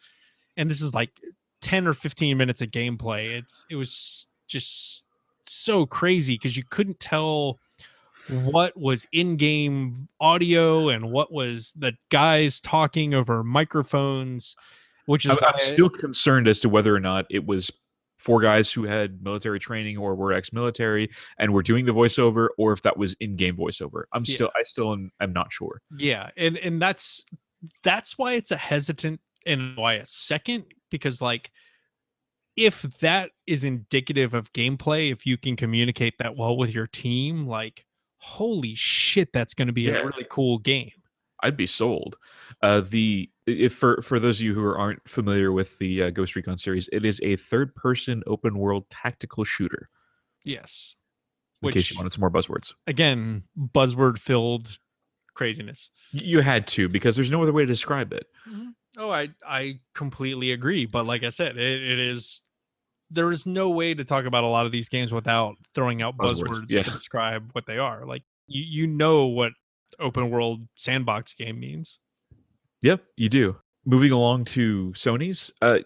and 0.57 0.71
this 0.71 0.81
is 0.81 0.95
like 0.95 1.11
10 1.63 1.89
or 1.89 1.95
15 1.95 2.37
minutes 2.37 2.61
of 2.61 2.71
gameplay 2.71 3.39
it's 3.39 3.65
it 3.69 3.75
was 3.75 4.29
just 4.47 5.05
so 5.47 5.87
crazy 5.87 6.35
because 6.35 6.57
you 6.57 6.65
couldn't 6.71 7.01
tell 7.01 7.59
what 8.29 8.77
was 8.79 9.07
in-game 9.13 10.09
audio 10.21 10.89
and 10.89 11.11
what 11.11 11.33
was 11.33 11.73
the 11.77 11.93
guys 12.11 12.61
talking 12.61 13.15
over 13.15 13.43
microphones 13.43 14.55
which 15.07 15.25
is 15.27 15.33
I'm, 15.33 15.39
I'm 15.43 15.59
still 15.59 15.91
concerned 15.91 16.47
as 16.47 16.61
to 16.61 16.69
whether 16.69 16.95
or 16.95 17.01
not 17.01 17.27
it 17.31 17.45
was 17.45 17.71
four 18.19 18.41
guys 18.41 18.73
who 18.73 18.85
had 18.85 19.21
military 19.23 19.59
training 19.59 19.99
or 19.99 20.15
were 20.15 20.33
ex-military 20.33 21.11
and 21.39 21.53
were 21.53 21.63
doing 21.65 21.85
the 21.85 21.93
voiceover, 21.93 22.51
or 22.57 22.73
if 22.73 22.81
that 22.83 22.97
was 22.97 23.17
in-game 23.19 23.57
voiceover. 23.57 24.05
I'm 24.13 24.23
Yeah. 24.25 24.35
still, 24.35 24.51
I 24.57 24.63
still 24.63 24.93
am, 24.93 25.11
am 25.21 25.33
not 25.33 25.53
sure. 25.53 25.83
yeah 25.99 26.31
and 26.37 26.57
and 26.59 26.81
that's 26.81 27.25
that's 27.83 28.17
why 28.19 28.35
it's 28.35 28.53
a 28.53 28.57
hesitant 28.57 29.21
and 29.47 29.77
why 29.77 29.95
it's 29.95 30.15
second 30.15 30.65
because 30.91 31.21
like 31.21 31.51
if 32.57 32.83
that 33.01 33.31
is 33.47 33.65
indicative 33.65 34.35
of 34.35 34.53
gameplay 34.53 35.11
if 35.13 35.25
you 35.27 35.37
can 35.37 35.57
communicate 35.57 36.15
that 36.19 36.37
well 36.37 36.57
with 36.57 36.73
your 36.75 36.87
team 36.87 37.43
like 37.45 37.85
holy 38.19 38.75
shit 38.75 39.33
that's 39.33 39.55
going 39.55 39.67
to 39.69 39.73
be 39.73 39.83
Yeah. 39.83 39.95
a 39.95 40.05
really 40.07 40.27
cool 40.29 40.59
game 40.59 40.93
I'd 41.45 41.57
be 41.57 41.67
sold. 41.67 42.17
Uh, 42.63 42.83
the 42.83 43.29
if 43.49 43.73
for 43.75 44.01
for 44.03 44.21
those 44.21 44.39
of 44.39 44.43
you 44.43 44.55
who 44.55 44.65
aren't 44.65 45.01
familiar 45.09 45.51
with 45.51 45.77
the 45.81 46.05
uh, 46.05 46.11
Ghost 46.11 46.37
Recon 46.37 46.57
series, 46.57 46.89
it 46.93 47.05
is 47.05 47.19
a 47.25 47.35
third-person 47.35 48.23
open-world 48.29 48.89
tactical 48.91 49.43
shooter. 49.43 49.89
yes 50.45 50.95
In 51.61 51.67
Which- 51.67 51.75
case 51.75 51.91
you 51.91 51.97
wanted 51.97 52.13
some 52.13 52.21
more 52.21 52.31
buzzwords, 52.31 52.75
again 52.87 53.43
buzzword 53.59 54.19
filled 54.19 54.79
craziness 55.35 55.91
you 56.13 56.43
had 56.43 56.69
to 56.69 56.89
because 56.89 57.17
there's 57.17 57.31
no 57.33 57.43
other 57.43 57.53
way 57.53 57.63
to 57.63 57.67
describe 57.67 58.13
it. 58.13 58.27
Oh 58.99 59.11
i 59.11 59.29
i 59.47 59.79
completely 59.95 60.53
agree 60.53 60.87
but 60.87 61.07
like 61.07 61.23
i 61.23 61.29
said 61.29 61.57
it, 61.57 61.83
it 61.83 61.99
is 61.99 62.43
there 63.11 63.31
is 63.31 63.45
no 63.45 63.69
way 63.71 63.93
to 63.93 64.05
talk 64.05 64.25
about 64.25 64.45
a 64.45 64.49
lot 64.49 64.65
of 64.65 64.73
these 64.73 64.89
games 64.89 65.13
without 65.13 65.55
throwing 65.75 66.01
out 66.01 66.17
Buzzwords, 66.17 66.43
buzzwords 66.43 66.71
yeah. 66.71 66.83
to 66.83 66.91
describe 66.93 67.51
what 67.53 67.67
they 67.67 67.79
are 67.79 68.05
like 68.07 68.23
you 68.47 68.63
you 68.83 68.87
know 68.87 69.27
what 69.27 69.53
open 70.01 70.31
world 70.31 70.67
sandbox 70.77 71.35
game 71.35 71.61
means 71.61 71.99
Yep, 72.83 73.05
you 73.17 73.29
do. 73.29 73.57
Moving 73.85 74.13
along 74.13 74.45
to 74.47 74.93
Sony's, 74.95 75.53
uh, 75.63 75.81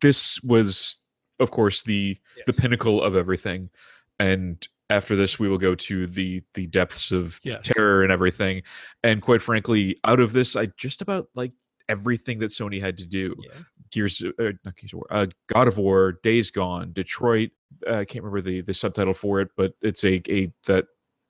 this 0.00 0.42
was, 0.42 0.98
of 1.38 1.50
course, 1.50 1.82
the 1.82 2.16
the 2.46 2.52
pinnacle 2.52 3.02
of 3.02 3.16
everything, 3.16 3.70
and 4.18 4.66
after 4.88 5.16
this, 5.16 5.38
we 5.38 5.48
will 5.48 5.58
go 5.58 5.74
to 5.74 6.06
the 6.06 6.42
the 6.54 6.66
depths 6.66 7.12
of 7.12 7.38
Yes. 7.42 7.62
terror 7.62 8.02
and 8.02 8.12
everything. 8.12 8.62
And 9.02 9.22
quite 9.22 9.40
frankly, 9.40 9.98
out 10.04 10.20
of 10.20 10.32
this, 10.32 10.56
I 10.56 10.66
just 10.76 11.00
about 11.00 11.28
like 11.34 11.52
everything 11.90 12.38
that 12.38 12.50
Sony 12.52 12.80
had 12.80 12.96
to 12.98 13.06
do. 13.06 13.34
yeah 13.42 13.60
Gears, 13.92 14.22
uh, 14.22 14.52
not 14.64 14.76
Gears 14.76 14.92
of 14.92 14.98
War, 14.98 15.06
uh, 15.10 15.26
God 15.48 15.66
of 15.66 15.76
War, 15.76 16.20
Days 16.22 16.52
Gone, 16.52 16.92
Detroit. 16.92 17.50
Uh, 17.84 17.96
I 17.98 18.04
can't 18.04 18.24
remember 18.24 18.40
the 18.40 18.60
the 18.60 18.72
subtitle 18.72 19.14
for 19.14 19.40
it, 19.40 19.48
but 19.56 19.72
it's 19.82 20.04
a 20.04 20.22
a 20.30 20.52
that 20.66 20.86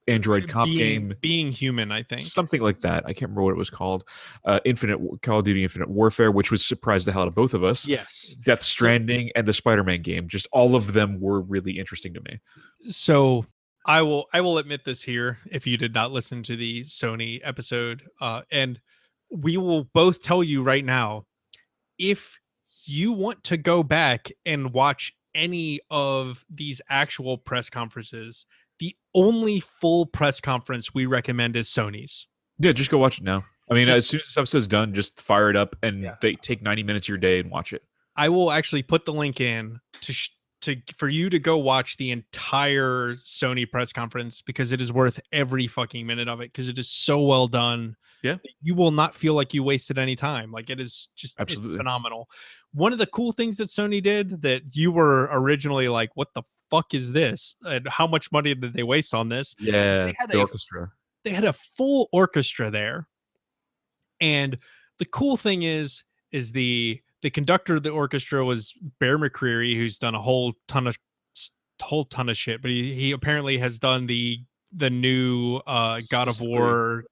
Android 0.08 0.48
cop 0.48 0.66
being, 0.66 0.78
game 0.78 1.14
being 1.20 1.52
human 1.52 1.92
i 1.92 2.02
think 2.02 2.22
something 2.22 2.60
like 2.60 2.80
that. 2.80 3.04
I 3.06 3.12
can't 3.14 3.30
remember 3.30 3.44
what 3.44 3.52
it 3.52 3.58
was 3.58 3.70
called. 3.70 4.04
Uh, 4.44 4.60
Infinite 4.64 4.98
Call 5.22 5.38
of 5.38 5.44
Duty 5.46 5.62
Infinite 5.62 5.88
Warfare, 5.88 6.30
which 6.32 6.50
was 6.50 6.66
surprised 6.66 7.06
the 7.06 7.12
hell 7.12 7.22
out 7.22 7.28
of 7.28 7.34
both 7.34 7.54
of 7.54 7.64
us. 7.64 7.88
yes 7.88 8.36
Death 8.44 8.62
Stranding 8.62 9.30
and 9.34 9.46
the 9.48 9.54
Spider-Man 9.54 10.02
game, 10.02 10.28
just 10.28 10.48
all 10.52 10.76
of 10.76 10.92
them 10.92 11.18
were 11.20 11.40
really 11.40 11.78
interesting 11.78 12.12
to 12.14 12.20
me. 12.22 12.40
so 12.90 13.46
i 13.86 14.02
will 14.02 14.26
i 14.34 14.40
will 14.42 14.58
admit 14.58 14.84
this 14.84 15.00
here 15.02 15.38
if 15.50 15.66
you 15.66 15.78
did 15.78 15.94
not 15.94 16.12
listen 16.12 16.42
to 16.42 16.54
the 16.54 16.80
sony 16.82 17.40
episode 17.42 18.02
uh 18.20 18.42
and 18.52 18.78
we 19.30 19.56
will 19.56 19.84
both 19.94 20.22
tell 20.22 20.42
you 20.42 20.62
right 20.62 20.84
now 20.84 21.24
if 21.98 22.38
you 22.84 23.12
want 23.12 23.42
to 23.44 23.56
go 23.56 23.82
back 23.82 24.30
and 24.44 24.72
watch 24.72 25.12
any 25.34 25.80
of 25.90 26.44
these 26.50 26.80
actual 26.88 27.38
press 27.38 27.70
conferences 27.70 28.46
the 28.80 28.94
only 29.14 29.60
full 29.60 30.06
press 30.06 30.40
conference 30.40 30.92
we 30.94 31.06
recommend 31.06 31.54
is 31.56 31.68
sony's 31.68 32.26
Yeah, 32.58 32.72
just 32.72 32.90
go 32.90 32.98
watch 32.98 33.18
it 33.18 33.24
now. 33.24 33.44
I 33.70 33.74
mean, 33.74 33.88
as 33.88 34.08
soon 34.08 34.18
as 34.20 34.26
this 34.26 34.36
episode's 34.36 34.66
done, 34.66 34.92
just 34.94 35.22
fire 35.22 35.48
it 35.48 35.54
up 35.54 35.76
and 35.82 36.02
Yeah. 36.02 36.16
they 36.20 36.34
take 36.34 36.60
90 36.60 36.82
minutes 36.82 37.04
of 37.04 37.08
your 37.10 37.18
day 37.18 37.38
and 37.38 37.50
watch 37.50 37.72
it. 37.72 37.82
I 38.16 38.28
will 38.28 38.50
actually 38.50 38.82
put 38.82 39.04
the 39.04 39.12
link 39.12 39.40
in 39.40 39.78
to 40.00 40.12
sh- 40.12 40.30
to 40.62 40.76
for 40.96 41.08
you 41.08 41.30
to 41.30 41.38
go 41.38 41.56
watch 41.56 41.96
the 41.96 42.10
entire 42.10 43.14
Sony 43.14 43.70
press 43.70 43.92
conference 43.92 44.42
because 44.42 44.72
it 44.72 44.80
is 44.80 44.92
worth 44.92 45.20
every 45.32 45.66
fucking 45.68 46.04
minute 46.06 46.28
of 46.28 46.40
it 46.40 46.52
because 46.52 46.68
it 46.68 46.76
is 46.78 46.88
so 46.90 47.22
well 47.22 47.46
done. 47.46 47.96
Yeah. 48.22 48.36
You 48.62 48.74
will 48.74 48.90
not 48.90 49.14
feel 49.14 49.34
like 49.34 49.54
you 49.54 49.62
wasted 49.62 49.98
any 49.98 50.16
time. 50.16 50.50
Like 50.52 50.70
it 50.70 50.80
is 50.80 51.08
just 51.16 51.38
Absolutely. 51.40 51.76
phenomenal. 51.78 52.28
One 52.72 52.92
of 52.92 52.98
the 52.98 53.06
cool 53.06 53.32
things 53.32 53.56
that 53.56 53.68
Sony 53.68 54.02
did 54.02 54.42
that 54.42 54.62
you 54.76 54.92
were 54.92 55.28
originally 55.32 55.88
like, 55.88 56.10
what 56.14 56.28
the 56.34 56.42
fuck 56.70 56.94
is 56.94 57.10
this? 57.12 57.56
And 57.64 57.88
how 57.88 58.06
much 58.06 58.30
money 58.30 58.54
did 58.54 58.74
they 58.74 58.82
waste 58.84 59.12
on 59.14 59.28
this? 59.28 59.54
Yeah, 59.58 60.12
had 60.18 60.30
the 60.30 60.38
a- 60.38 60.42
orchestra. 60.42 60.92
they 61.24 61.30
had 61.30 61.44
a 61.44 61.52
full 61.52 62.08
orchestra 62.12 62.70
there 62.70 63.08
and 64.20 64.58
the 64.98 65.04
cool 65.06 65.36
thing 65.36 65.62
is 65.62 66.04
is 66.32 66.52
the 66.52 67.00
the 67.22 67.30
conductor 67.30 67.74
of 67.74 67.82
the 67.82 67.90
orchestra 67.90 68.44
was 68.44 68.74
bear 68.98 69.18
mccreary 69.18 69.74
who's 69.76 69.98
done 69.98 70.14
a 70.14 70.20
whole 70.20 70.52
ton 70.68 70.86
of 70.86 70.96
whole 71.82 72.04
ton 72.04 72.28
of 72.28 72.36
shit 72.36 72.60
but 72.60 72.70
he, 72.70 72.92
he 72.94 73.12
apparently 73.12 73.56
has 73.56 73.78
done 73.78 74.06
the 74.06 74.38
the 74.76 74.90
new 74.90 75.56
uh 75.66 76.00
god 76.10 76.28
of 76.28 76.34
Specifically- 76.34 77.02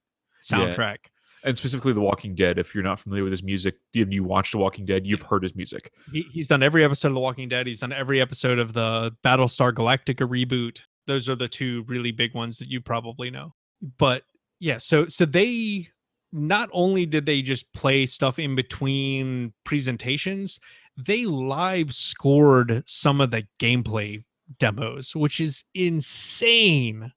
war 0.52 0.60
Yeah. 0.66 0.70
soundtrack 0.70 0.96
And 1.44 1.56
specifically 1.56 1.92
The 1.92 2.00
Walking 2.00 2.34
Dead. 2.34 2.58
If 2.58 2.74
you're 2.74 2.82
not 2.84 2.98
familiar 2.98 3.22
with 3.24 3.32
his 3.32 3.42
music 3.44 3.76
and 3.94 4.12
you 4.12 4.24
watch 4.24 4.50
The 4.52 4.58
Walking 4.58 4.84
Dead, 4.84 5.06
you've 5.06 5.22
heard 5.22 5.42
his 5.44 5.54
music. 5.54 5.92
he, 6.12 6.24
he's 6.32 6.48
done 6.48 6.62
every 6.62 6.82
episode 6.84 7.08
of 7.08 7.14
the 7.14 7.20
walking 7.20 7.48
dead 7.48 7.66
he's 7.66 7.80
done 7.80 7.92
every 7.92 8.20
episode 8.20 8.58
of 8.58 8.72
the 8.72 9.12
battlestar 9.24 9.72
galactica 9.72 10.28
reboot 10.28 10.80
those 11.06 11.28
are 11.28 11.36
the 11.36 11.48
two 11.48 11.84
really 11.86 12.10
big 12.12 12.34
ones 12.34 12.58
that 12.58 12.68
you 12.68 12.80
probably 12.80 13.30
know 13.30 13.54
but 13.98 14.24
yeah 14.60 14.78
so 14.78 15.06
so 15.08 15.24
they 15.24 15.88
not 16.32 16.68
only 16.72 17.06
did 17.06 17.24
they 17.24 17.40
just 17.40 17.72
play 17.72 18.04
stuff 18.04 18.38
in 18.38 18.54
between 18.56 19.52
presentations 19.64 20.58
they 20.96 21.24
live 21.24 21.94
scored 21.94 22.82
some 22.86 23.20
of 23.20 23.30
the 23.30 23.46
gameplay 23.60 24.22
demos 24.58 25.14
which 25.14 25.40
is 25.40 25.62
insane 25.74 27.12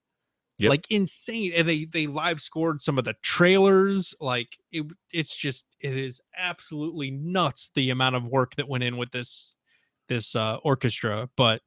Yep. 0.61 0.69
like 0.69 0.91
insane 0.91 1.53
and 1.55 1.67
they 1.67 1.85
they 1.85 2.07
live 2.07 2.41
scored 2.41 2.81
some 2.81 2.97
of 2.97 3.03
the 3.03 3.15
trailers 3.21 4.13
like 4.21 4.57
it 4.71 4.85
it's 5.11 5.35
just 5.35 5.65
it 5.79 5.97
is 5.97 6.21
absolutely 6.37 7.11
nuts 7.11 7.71
the 7.75 7.89
amount 7.89 8.15
of 8.15 8.27
work 8.27 8.55
that 8.55 8.67
went 8.67 8.83
in 8.83 8.97
with 8.97 9.11
this 9.11 9.57
this 10.07 10.35
uh 10.35 10.57
orchestra 10.63 11.29
but 11.35 11.61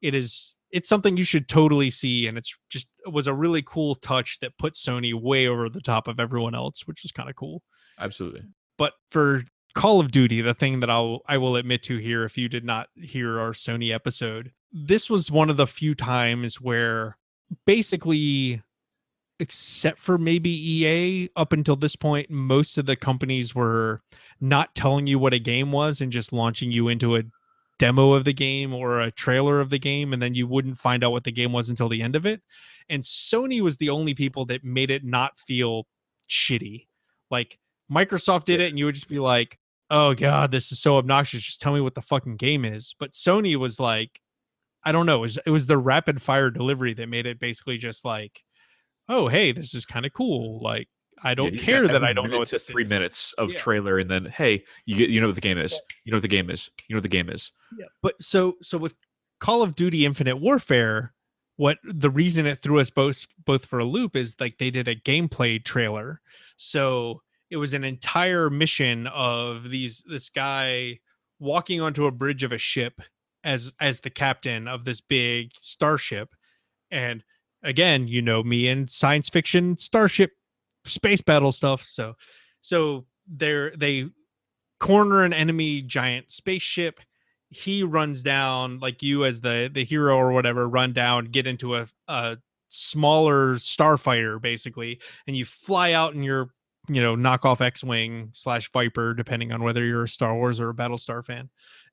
it 0.00 0.14
is 0.14 0.54
it's 0.70 0.88
something 0.88 1.16
you 1.16 1.24
should 1.24 1.48
totally 1.48 1.90
see 1.90 2.26
and 2.26 2.38
it's 2.38 2.56
just 2.70 2.86
it 3.04 3.12
was 3.12 3.26
a 3.26 3.34
really 3.34 3.62
cool 3.62 3.94
touch 3.96 4.38
that 4.40 4.56
put 4.58 4.74
sony 4.74 5.12
way 5.14 5.48
over 5.48 5.68
the 5.68 5.80
top 5.80 6.06
of 6.06 6.20
everyone 6.20 6.54
else 6.54 6.86
which 6.86 7.02
was 7.02 7.12
kind 7.12 7.28
of 7.28 7.36
cool 7.36 7.62
Absolutely. 7.98 8.42
but 8.78 8.92
for 9.10 9.42
Call 9.76 10.00
of 10.00 10.10
Duty, 10.10 10.40
the 10.40 10.54
thing 10.54 10.80
that 10.80 10.88
I'll 10.88 11.20
I 11.28 11.36
will 11.36 11.56
admit 11.56 11.82
to 11.82 11.98
here, 11.98 12.24
if 12.24 12.38
you 12.38 12.48
did 12.48 12.64
not 12.64 12.88
hear 12.94 13.38
our 13.38 13.52
Sony 13.52 13.92
episode, 13.94 14.52
this 14.72 15.10
was 15.10 15.30
one 15.30 15.50
of 15.50 15.58
the 15.58 15.66
few 15.66 15.94
times 15.94 16.62
where 16.62 17.18
basically, 17.66 18.62
except 19.38 19.98
for 19.98 20.18
maybe 20.18 20.50
EA, 20.50 21.28
up 21.36 21.52
until 21.52 21.76
this 21.76 21.96
point, 21.96 22.30
most 22.30 22.78
of 22.78 22.86
the 22.86 22.96
companies 22.96 23.54
were 23.54 24.00
not 24.40 24.74
telling 24.74 25.06
you 25.06 25.18
what 25.18 25.34
a 25.34 25.38
game 25.38 25.72
was 25.72 26.00
and 26.00 26.12
just 26.12 26.32
launching 26.32 26.70
you 26.70 26.88
into 26.88 27.16
a 27.16 27.22
demo 27.78 28.12
of 28.12 28.24
the 28.24 28.32
game 28.32 28.72
or 28.72 29.00
a 29.00 29.10
trailer 29.10 29.60
of 29.60 29.70
the 29.70 29.78
game, 29.78 30.12
and 30.12 30.22
then 30.22 30.34
you 30.34 30.46
wouldn't 30.46 30.78
find 30.78 31.04
out 31.04 31.12
what 31.12 31.24
the 31.24 31.32
game 31.32 31.52
was 31.52 31.68
until 31.68 31.88
the 31.88 32.02
end 32.02 32.16
of 32.16 32.26
it. 32.26 32.40
And 32.88 33.02
Sony 33.02 33.60
was 33.60 33.76
the 33.76 33.90
only 33.90 34.14
people 34.14 34.44
that 34.46 34.64
made 34.64 34.90
it 34.90 35.04
not 35.04 35.38
feel 35.38 35.86
shitty. 36.28 36.86
Like 37.30 37.58
Microsoft 37.90 38.44
did 38.44 38.60
it, 38.60 38.70
and 38.70 38.78
you 38.78 38.86
would 38.86 38.94
just 38.94 39.08
be 39.08 39.18
like, 39.18 39.58
oh 39.90 40.14
god 40.14 40.50
this 40.50 40.72
is 40.72 40.80
so 40.80 40.96
obnoxious 40.96 41.42
just 41.42 41.60
tell 41.60 41.72
me 41.72 41.80
what 41.80 41.94
the 41.94 42.02
fucking 42.02 42.36
game 42.36 42.64
is 42.64 42.94
but 42.98 43.12
sony 43.12 43.56
was 43.56 43.78
like 43.78 44.20
i 44.86 44.92
don't 44.92 45.04
know 45.04 45.16
it 45.16 45.20
was, 45.20 45.38
it 45.46 45.50
was 45.50 45.66
the 45.66 45.76
rapid 45.76 46.22
fire 46.22 46.50
delivery 46.50 46.94
that 46.94 47.08
made 47.08 47.26
it 47.26 47.38
basically 47.38 47.76
just 47.76 48.04
like 48.04 48.42
oh 49.10 49.28
hey 49.28 49.52
this 49.52 49.74
is 49.74 49.84
kind 49.84 50.06
of 50.06 50.12
cool 50.14 50.60
like 50.62 50.88
i 51.22 51.34
don't 51.34 51.52
you 51.52 51.58
care 51.58 51.86
that 51.86 52.02
i 52.04 52.12
don't 52.12 52.30
know 52.30 52.38
what 52.38 52.48
to 52.48 52.54
this 52.54 52.66
three 52.68 52.82
is. 52.84 52.90
minutes 52.90 53.32
of 53.34 53.50
Yeah. 53.50 53.58
trailer, 53.58 53.98
and 53.98 54.10
then 54.10 54.24
hey, 54.26 54.64
you 54.86 54.96
get 54.96 55.10
you 55.10 55.20
know 55.20 55.26
what 55.28 55.34
the 55.34 55.40
game 55.40 55.58
is. 55.58 55.78
You 56.04 56.12
know 56.12 56.16
what 56.16 56.22
the 56.22 56.28
game 56.28 56.48
is. 56.50 56.70
You 56.88 56.94
know 56.94 56.98
what 56.98 57.02
the 57.02 57.08
game 57.08 57.28
is. 57.30 57.52
yeah 57.78 57.86
but 58.02 58.14
so 58.22 58.54
so 58.62 58.78
with 58.78 58.94
call 59.40 59.62
of 59.62 59.74
duty 59.74 60.04
infinite 60.06 60.36
warfare 60.36 61.12
what 61.56 61.78
the 61.84 62.10
reason 62.10 62.46
it 62.46 62.60
threw 62.62 62.80
us 62.80 62.90
both 62.90 63.26
both 63.46 63.64
for 63.64 63.78
a 63.78 63.84
loop 63.84 64.14
is 64.14 64.36
like 64.40 64.58
they 64.58 64.70
did 64.70 64.88
a 64.88 64.94
gameplay 64.94 65.62
trailer 65.64 66.20
so 66.58 67.22
it 67.50 67.56
was 67.56 67.72
an 67.72 67.84
entire 67.84 68.50
mission 68.50 69.06
of 69.08 69.70
these 69.70 70.02
this 70.06 70.28
guy 70.30 70.98
walking 71.38 71.80
onto 71.80 72.06
a 72.06 72.10
bridge 72.10 72.42
of 72.42 72.52
a 72.52 72.58
ship 72.58 73.00
as 73.46 73.72
as 73.80 74.00
the 74.00 74.10
captain 74.10 74.68
of 74.68 74.84
this 74.84 75.00
big 75.00 75.50
starship 75.56 76.34
and 76.90 77.22
again 77.62 78.06
you 78.06 78.20
know 78.20 78.42
me 78.42 78.68
and 78.68 78.90
science 78.90 79.28
fiction 79.28 79.76
starship 79.76 80.32
space 80.84 81.22
battle 81.22 81.52
stuff 81.52 81.82
so 81.82 82.14
so 82.60 83.06
they're 83.26 83.70
they 83.70 84.06
corner 84.78 85.24
an 85.24 85.32
enemy 85.32 85.82
giant 85.82 86.30
spaceship. 86.30 87.00
He 87.48 87.82
runs 87.82 88.22
down 88.22 88.78
like 88.80 89.02
you 89.02 89.24
as 89.24 89.40
the 89.40 89.70
the 89.72 89.84
hero 89.84 90.16
or 90.16 90.32
whatever 90.32 90.68
run 90.68 90.92
down 90.92 91.26
get 91.26 91.46
into 91.46 91.76
a, 91.76 91.86
a 92.08 92.38
smaller 92.68 93.54
starfighter 93.54 94.42
basically 94.42 95.00
and 95.26 95.36
you 95.36 95.44
fly 95.44 95.92
out 95.92 96.14
in 96.14 96.22
your 96.24 96.48
you 96.88 97.00
know 97.00 97.14
knockoff 97.14 97.60
x-wing 97.60 98.28
slash 98.32 98.70
viper 98.72 99.14
depending 99.14 99.52
on 99.52 99.62
whether 99.62 99.84
you're 99.84 100.04
a 100.04 100.08
star 100.08 100.34
wars 100.34 100.60
or 100.60 100.70
a 100.70 100.74
battlestar 100.74 101.24
fan 101.24 101.48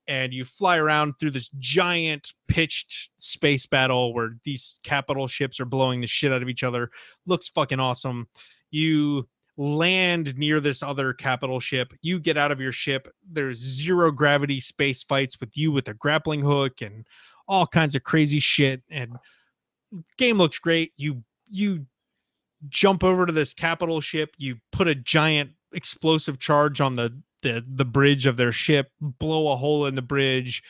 and 0.08 0.34
you 0.34 0.44
fly 0.44 0.78
around 0.78 1.14
through 1.20 1.32
this 1.32 1.50
giant 1.60 2.34
pitched 2.48 3.10
space 3.18 3.66
battle 3.66 4.14
where 4.14 4.38
these 4.44 4.80
capital 4.84 5.28
ships 5.28 5.60
are 5.60 5.66
blowing 5.66 6.02
the 6.02 6.08
shit 6.08 6.32
out 6.32 6.42
of 6.42 6.50
each 6.50 6.64
other. 6.64 6.90
Looks 7.26 7.50
fucking 7.50 7.80
awesome. 7.80 8.28
You 8.72 9.28
land 9.58 10.36
near 10.38 10.60
this 10.60 10.82
other 10.84 11.14
capital 11.14 11.60
ship. 11.60 11.94
You 12.02 12.20
get 12.20 12.38
out 12.38 12.52
of 12.52 12.60
your 12.60 12.72
ship. 12.72 13.08
There's 13.30 13.58
zero 13.58 14.12
gravity 14.12 14.60
space 14.60 15.04
fights 15.04 15.40
with 15.40 15.56
you 15.56 15.72
with 15.72 15.88
a 15.88 15.94
grappling 15.94 16.42
hook 16.42 16.82
and 16.82 17.06
all 17.48 17.68
kinds 17.68 17.96
of 17.96 18.04
crazy 18.04 18.40
shit 18.40 18.82
and 18.90 19.18
game 20.18 20.38
looks 20.38 20.60
great. 20.60 20.92
You 20.96 21.24
you 21.50 21.86
jump 22.70 23.04
over 23.04 23.26
to 23.26 23.34
this 23.34 23.54
capital 23.54 24.02
ship. 24.02 24.34
You 24.38 24.58
put 24.72 24.88
a 24.88 24.96
giant 24.96 25.52
explosive 25.74 26.40
charge 26.40 26.82
on 26.82 26.96
the 26.96 27.14
the, 27.44 27.64
the 27.68 27.86
bridge 27.86 28.26
of 28.26 28.38
their 28.38 28.52
ship 28.52 28.90
blow 29.00 29.52
a 29.52 29.56
hole 29.56 29.86
in 29.86 29.96
the 29.96 30.02
bridge 30.02 30.64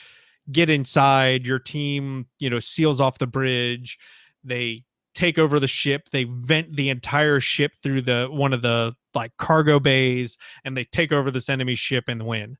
get 0.52 0.70
inside 0.70 1.46
your 1.46 1.60
team 1.60 2.26
you 2.40 2.50
know 2.50 2.60
seals 2.60 3.00
off 3.00 3.18
the 3.18 3.28
bridge 3.28 3.98
they 4.44 4.84
take 5.16 5.40
over 5.40 5.60
the 5.60 5.68
ship 5.68 6.10
they 6.12 6.26
vent 6.26 6.76
the 6.76 6.90
entire 6.90 7.40
ship 7.40 7.72
through 7.82 8.02
the 8.02 8.28
one 8.30 8.52
of 8.52 8.62
the 8.62 8.94
like 9.14 9.32
cargo 9.38 9.80
bays 9.80 10.38
and 10.66 10.76
they 10.76 10.84
take 10.84 11.12
over 11.12 11.32
this 11.32 11.48
enemy 11.48 11.76
ship 11.76 12.06
and 12.10 12.26
win 12.26 12.58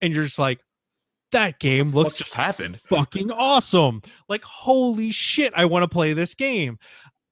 and 0.00 0.14
you're 0.14 0.24
just 0.24 0.38
like 0.38 0.58
that 1.32 1.58
game 1.58 1.90
looks 1.90 2.18
just 2.18 2.34
happened? 2.34 2.80
fucking 2.88 3.30
awesome. 3.30 4.02
Like, 4.28 4.44
holy 4.44 5.10
shit, 5.10 5.52
I 5.56 5.64
want 5.64 5.82
to 5.82 5.88
play 5.88 6.12
this 6.12 6.34
game. 6.34 6.78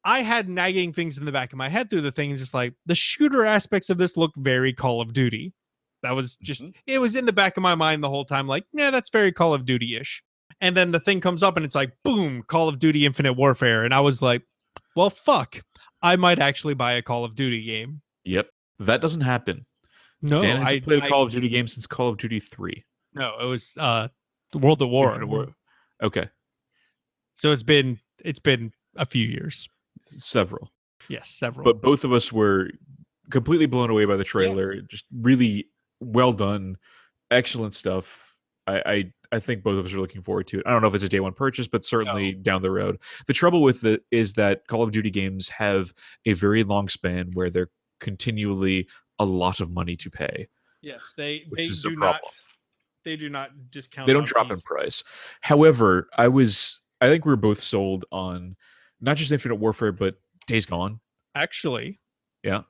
I 0.05 0.20
had 0.20 0.48
nagging 0.48 0.93
things 0.93 1.16
in 1.16 1.24
the 1.24 1.32
back 1.32 1.52
of 1.52 1.59
my 1.59 1.68
head 1.68 1.89
through 1.89 2.02
the 2.02 2.12
thing, 2.12 2.36
just 2.36 2.55
like 2.55 2.74
the 2.86 2.94
shooter 2.94 3.47
aspects 3.47 3.89
of 3.89 3.98
this 3.98 4.16
look 4.16 4.32
very 4.36 4.72
Call 4.72 5.01
of 5.01 5.14
Duty. 5.14 5.52
That 6.05 6.14
was 6.14 6.36
just, 6.36 6.62
Mhm. 6.62 6.74
it 6.86 6.98
was 7.01 7.16
in 7.16 7.24
the 7.24 7.32
back 7.32 7.56
of 7.56 7.62
my 7.62 7.74
mind 7.74 8.02
the 8.05 8.09
whole 8.09 8.24
time, 8.24 8.47
like, 8.47 8.64
yeah, 8.72 8.90
that's 8.90 9.10
very 9.10 9.32
Call 9.32 9.52
of 9.52 9.64
Duty 9.64 9.97
ish. 9.97 10.22
And 10.60 10.76
then 10.76 10.93
the 10.93 11.01
thing 11.01 11.20
comes 11.20 11.43
up 11.43 11.56
and 11.56 11.66
it's 11.66 11.74
like, 11.74 11.93
boom, 12.05 12.43
Call 12.47 12.68
of 12.68 12.78
Duty 12.78 13.05
Infinite 13.05 13.32
Warfare. 13.32 13.85
And 13.85 13.93
I 13.93 14.01
was 14.01 14.22
like, 14.22 14.43
well, 14.94 15.10
fuck, 15.10 15.60
I 16.02 16.16
might 16.16 16.39
actually 16.39 16.74
buy 16.74 16.93
a 16.94 17.02
Call 17.02 17.24
of 17.24 17.35
Duty 17.35 17.64
game. 17.64 18.01
Yep. 18.24 18.48
That 18.78 19.01
doesn't 19.01 19.22
happen. 19.22 19.66
No, 20.22 20.40
Dan 20.40 20.59
has 20.62 20.74
I, 20.74 20.81
played 20.81 21.02
a 21.02 21.06
I- 21.06 21.09
Call 21.09 21.24
of 21.24 21.32
Duty 21.32 21.48
game 21.48 21.66
since 21.66 21.86
Call 21.86 22.09
of 22.09 22.18
Duty 22.18 22.39
3. 22.40 22.85
no, 23.14 23.35
it 23.40 23.44
was 23.47 23.72
uh, 23.76 24.09
World 24.55 24.81
of 24.82 24.89
War. 24.89 25.18
War- 25.26 25.55
Okay. 26.02 26.28
So 27.35 27.51
it's 27.52 27.62
been, 27.62 27.98
it's 28.24 28.39
been 28.40 28.72
a 28.97 29.06
few 29.06 29.26
years. 29.26 29.68
Several. 30.01 30.70
Yes, 31.09 31.31
several. 31.31 31.64
But 31.64 31.81
both 31.82 32.05
of 32.05 32.12
us 32.12 32.32
were 32.32 32.70
completely 33.31 33.66
blown 33.66 33.90
away 33.90 34.05
by 34.05 34.16
the 34.16 34.24
trailer. 34.24 34.81
Just 34.82 35.05
really 35.12 35.66
well 36.05 36.32
done. 36.32 36.76
Excellent 37.31 37.74
stuff. 37.74 38.35
I, 38.66 38.82
I 38.86 39.12
I 39.32 39.40
think 39.40 39.62
both 39.62 39.78
of 39.78 39.85
us 39.85 39.93
are 39.93 40.01
looking 40.01 40.22
forward 40.22 40.47
to 40.48 40.59
it. 40.60 40.66
I 40.66 40.70
don't 40.70 40.81
know 40.81 40.89
if 40.89 40.94
it's 40.94 41.05
a 41.05 41.09
day 41.09 41.20
one 41.20 41.32
purchase, 41.32 41.66
but 41.68 41.85
certainly 41.85 42.32
down 42.32 42.62
the 42.62 42.70
road. 42.70 42.98
The 43.26 43.32
trouble 43.32 43.62
with 43.62 43.85
it 43.85 44.05
is 44.10 44.35
that 44.35 44.66
Call 44.68 44.82
of 44.82 44.93
Duty 44.93 45.10
games 45.10 45.48
have 45.48 45.93
a 46.24 46.32
very 46.35 46.62
long 46.64 46.89
span 46.89 47.31
where 47.35 47.51
they're 47.51 47.70
continually 48.01 48.86
a 49.18 49.24
lot 49.24 49.60
of 49.60 49.70
money 49.70 49.97
to 49.97 50.10
pay. 50.10 50.48
Yes, 50.82 51.14
they 51.16 51.47
they 51.56 51.68
do 51.68 51.97
not 51.97 52.20
they 53.05 53.16
do 53.16 53.28
not 53.28 53.51
discount. 53.70 54.06
they 54.06 54.12
don't 54.12 54.22
on 54.22 54.26
drop 54.28 54.51
in 54.51 54.60
price. 54.60 55.02
However, 55.40 56.09
I 56.16 56.28
was 56.28 56.81
I 57.01 57.09
think 57.09 57.24
we 57.24 57.31
were 57.32 57.36
both 57.36 57.60
sold 57.60 58.05
on 58.12 58.56
not 59.01 59.16
just 59.16 59.32
Infinite 59.32 59.56
Warfare, 59.56 59.93
but 59.93 60.16
Days 60.47 60.64
Gone. 60.66 61.01
Actually, 61.35 62.01
Yeah. 62.43 62.62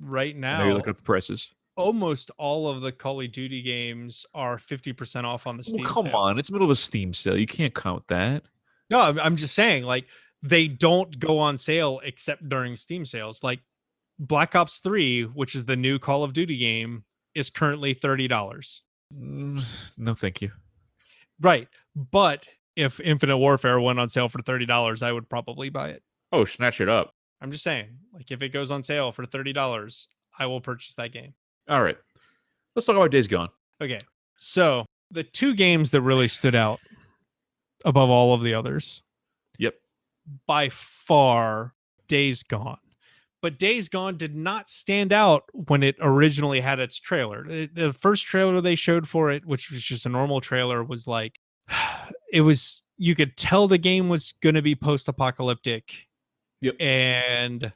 right 0.00 0.36
now, 0.36 0.58
know 0.60 0.64
you're 0.66 0.74
looking 0.74 0.90
up 0.90 0.96
the 0.96 1.02
prices. 1.02 1.52
Almost 1.76 2.30
all 2.38 2.68
of 2.68 2.80
the 2.82 2.92
Call 2.92 3.20
of 3.20 3.32
Duty 3.32 3.62
games 3.62 4.24
are 4.34 4.58
fifty 4.58 4.92
percent 4.92 5.26
off 5.26 5.46
on 5.46 5.56
the 5.56 5.62
Well, 5.66 5.74
Steam. 5.74 5.86
come 5.86 6.06
sale. 6.06 6.16
on, 6.16 6.38
it's 6.38 6.50
middle 6.50 6.66
of 6.66 6.70
a 6.70 6.76
Steam 6.76 7.12
sale. 7.12 7.38
You 7.38 7.46
can't 7.46 7.74
count 7.74 8.06
that. 8.08 8.42
No, 8.90 9.00
I'm, 9.00 9.36
just 9.36 9.54
saying, 9.54 9.84
like 9.84 10.06
they 10.42 10.68
don't 10.68 11.18
go 11.18 11.38
on 11.38 11.56
sale 11.56 12.00
except 12.04 12.48
during 12.48 12.76
Steam 12.76 13.04
sales. 13.04 13.42
Like 13.42 13.60
Black 14.18 14.54
Ops 14.54 14.78
Three, 14.78 15.22
which 15.22 15.54
is 15.54 15.64
the 15.64 15.76
new 15.76 15.98
Call 15.98 16.24
of 16.24 16.32
Duty 16.34 16.56
game, 16.58 17.04
is 17.34 17.48
currently 17.50 17.94
thirty 17.94 18.28
dollars. 18.28 18.82
Mm, 19.14 19.64
No, 19.98 20.14
thank 20.14 20.42
you. 20.42 20.50
Right, 21.40 21.68
but 22.10 22.48
if 22.76 23.00
Infinite 23.00 23.38
Warfare 23.38 23.80
went 23.80 23.98
on 23.98 24.08
sale 24.08 24.28
for 24.28 24.42
thirty 24.42 24.66
dollars, 24.66 25.02
I 25.02 25.12
would 25.12 25.28
probably 25.28 25.70
buy 25.70 25.88
it. 25.88 26.02
Oh, 26.32 26.44
snatch 26.44 26.80
it 26.80 26.88
up. 26.88 27.14
I'm 27.40 27.50
just 27.50 27.64
saying, 27.64 27.88
like 28.12 28.30
if 28.30 28.42
it 28.42 28.50
goes 28.50 28.70
on 28.70 28.82
sale 28.82 29.10
for 29.12 29.24
thirty 29.24 29.52
dollars, 29.52 30.08
I 30.38 30.46
will 30.46 30.60
purchase 30.60 30.94
that 30.96 31.12
game. 31.12 31.34
All 31.68 31.82
right. 31.82 31.96
Let's 32.74 32.86
talk 32.86 32.96
about 32.96 33.10
Days 33.10 33.28
Gone. 33.28 33.48
Okay. 33.82 34.00
So 34.36 34.86
the 35.10 35.22
two 35.22 35.54
games 35.54 35.90
that 35.90 36.00
really 36.02 36.28
stood 36.28 36.54
out 36.54 36.80
above 37.84 38.10
all 38.10 38.34
of 38.34 38.42
the 38.42 38.54
others, 38.54 39.02
Yep. 39.58 39.74
by 40.46 40.68
far, 40.70 41.74
Days 42.08 42.42
Gone. 42.42 42.78
But 43.42 43.58
Days 43.58 43.88
Gone 43.88 44.16
did 44.16 44.36
not 44.36 44.70
stand 44.70 45.12
out 45.12 45.44
when 45.52 45.82
it 45.82 45.96
originally 46.00 46.60
had 46.60 46.78
its 46.78 46.98
trailer. 46.98 47.44
The, 47.44 47.92
first 48.00 48.24
trailer 48.26 48.60
they 48.60 48.76
showed 48.76 49.08
for 49.08 49.30
it, 49.30 49.44
which 49.44 49.70
was 49.70 49.82
just 49.82 50.06
a 50.06 50.08
normal 50.08 50.40
trailer, 50.40 50.82
was 50.84 51.06
like, 51.06 51.40
it 52.32 52.42
was, 52.42 52.84
you 52.98 53.14
could 53.14 53.36
tell 53.36 53.66
the 53.66 53.78
game 53.78 54.08
was 54.08 54.32
going 54.42 54.54
to 54.54 54.62
be 54.62 54.74
post 54.76 55.08
apocalyptic. 55.08 56.06
Yep. 56.60 56.76
And 56.80 57.72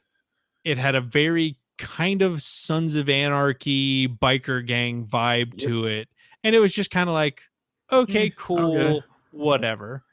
it 0.63 0.77
had 0.77 0.95
a 0.95 1.01
very 1.01 1.57
kind 1.77 2.21
of 2.21 2.41
Sons 2.41 2.95
of 2.95 3.09
Anarchy 3.09 4.07
biker 4.07 4.65
gang 4.65 5.05
vibe 5.05 5.59
Yep. 5.59 5.69
to 5.69 5.85
it. 5.85 6.09
And 6.43 6.55
it 6.55 6.59
was 6.59 6.73
just 6.73 6.91
kind 6.91 7.09
of 7.09 7.13
like, 7.13 7.41
okay, 7.91 8.29
Mm, 8.29 8.35
cool, 8.35 8.77
okay. 8.97 9.05
whatever. 9.31 10.03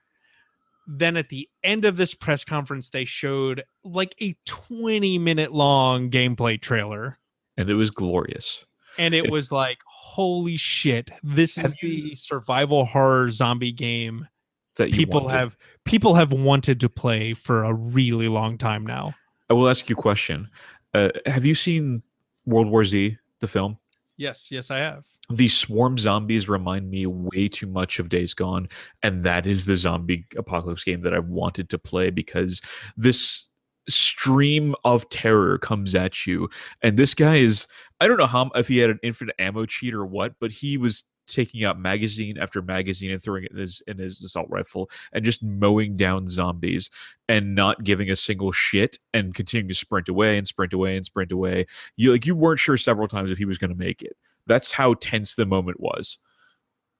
then 0.87 1.17
at 1.17 1.31
the 1.31 1.49
end 1.63 1.87
of 1.87 1.97
this 1.97 2.13
press 2.15 2.45
conference, 2.45 2.91
they 2.91 3.07
showed 3.07 3.65
like 3.85 4.15
a 4.21 4.37
20 4.45 5.19
minute 5.19 5.53
long 5.53 6.11
gameplay 6.11 6.61
trailer. 6.61 7.19
and 7.57 7.71
it 7.71 7.75
was 7.75 7.91
glorious. 7.91 8.67
And 8.99 9.15
it 9.15 9.31
was 9.31 9.51
like, 9.53 9.79
holy 9.87 10.57
shit, 10.57 11.11
this 11.23 11.57
Have 11.57 11.67
is 11.67 11.77
the 11.81 12.15
survival 12.17 12.85
horror 12.85 13.31
zombie 13.31 13.73
game 13.73 14.29
That 14.77 14.93
people 14.93 15.23
wanted. 15.23 15.37
have 15.37 15.57
people 15.85 16.15
have 16.17 16.33
wanted 16.33 16.81
to 16.81 16.89
play 16.89 17.33
for 17.33 17.65
a 17.65 17.73
really 17.73 18.29
long 18.29 18.59
time 18.59 18.85
now. 18.85 19.15
I 19.51 19.55
will 19.55 19.69
ask 19.69 19.89
you 19.89 19.95
a 19.97 20.01
question. 20.01 20.49
Uh, 20.95 21.11
have 21.27 21.45
you 21.45 21.55
seen 21.55 22.03
World 22.47 22.69
War 22.69 22.85
Z, 22.85 23.19
the 23.41 23.49
film? 23.49 23.77
Yes, 24.17 24.51
yes, 24.51 24.71
I 24.71 24.79
have. 24.79 25.05
The 25.31 25.49
swarm 25.49 25.99
zombies 25.99 26.49
remind 26.49 26.91
me 26.91 27.07
way 27.07 27.49
too 27.49 27.67
much 27.67 27.99
of 27.99 28.09
Days 28.09 28.35
Gone, 28.35 28.69
and 29.03 29.25
that 29.25 29.47
is 29.47 29.65
the 29.65 29.77
zombie 29.77 30.27
apocalypse 30.37 30.85
game 30.85 31.01
that 31.03 31.15
I 31.15 31.19
wanted 31.19 31.69
to 31.71 31.79
play 31.79 32.11
because 32.11 32.61
this 32.97 33.49
stream 33.89 34.75
of 34.85 35.09
terror 35.09 35.59
comes 35.59 35.95
at 35.95 36.27
you, 36.27 36.49
and 36.83 36.97
this 36.99 37.15
guy 37.15 37.37
is 37.37 37.67
I 38.01 38.07
don't 38.07 38.19
know 38.19 38.27
how 38.27 38.51
if 38.55 38.69
he 38.69 38.79
had 38.79 38.91
an 38.91 39.01
infinite 39.03 39.35
ammo 39.39 39.67
cheat 39.67 39.95
or 39.95 40.05
what, 40.05 40.35
but 40.41 40.53
he 40.53 40.77
was 40.77 41.05
taking 41.27 41.65
out 41.65 41.79
magazine 41.79 42.37
after 42.39 42.61
magazine 42.63 43.11
and 43.11 43.23
throwing 43.23 43.45
it 43.45 43.51
in 43.53 43.59
his 43.59 43.83
in 43.87 43.99
his 43.99 44.23
assault 44.23 44.47
rifle 44.51 44.91
and 45.13 45.25
just 45.25 45.43
mowing 45.43 45.97
down 45.97 46.29
zombies 46.29 46.91
and 47.29 47.55
not 47.55 47.83
giving 47.85 48.11
a 48.11 48.17
single 48.17 48.53
shit 48.53 48.99
and 49.13 49.35
continuing 49.35 49.69
to 49.69 49.75
sprint 49.75 50.09
away 50.09 50.37
and 50.37 50.47
sprint 50.47 50.73
away 50.73 50.97
and 50.97 51.07
sprint 51.07 51.33
away. 51.33 51.67
You 51.97 52.13
like 52.13 52.27
you 52.27 52.35
weren't 52.37 52.61
sure 52.61 52.77
several 52.77 53.09
times 53.09 53.31
if 53.31 53.39
he 53.39 53.45
was 53.45 53.59
going 53.59 53.71
to 53.71 53.77
make 53.79 54.03
it. 54.03 54.17
That's 54.47 54.73
how 54.73 54.95
tense 54.95 55.35
the 55.35 55.47
moment 55.47 55.81
was. 55.81 56.19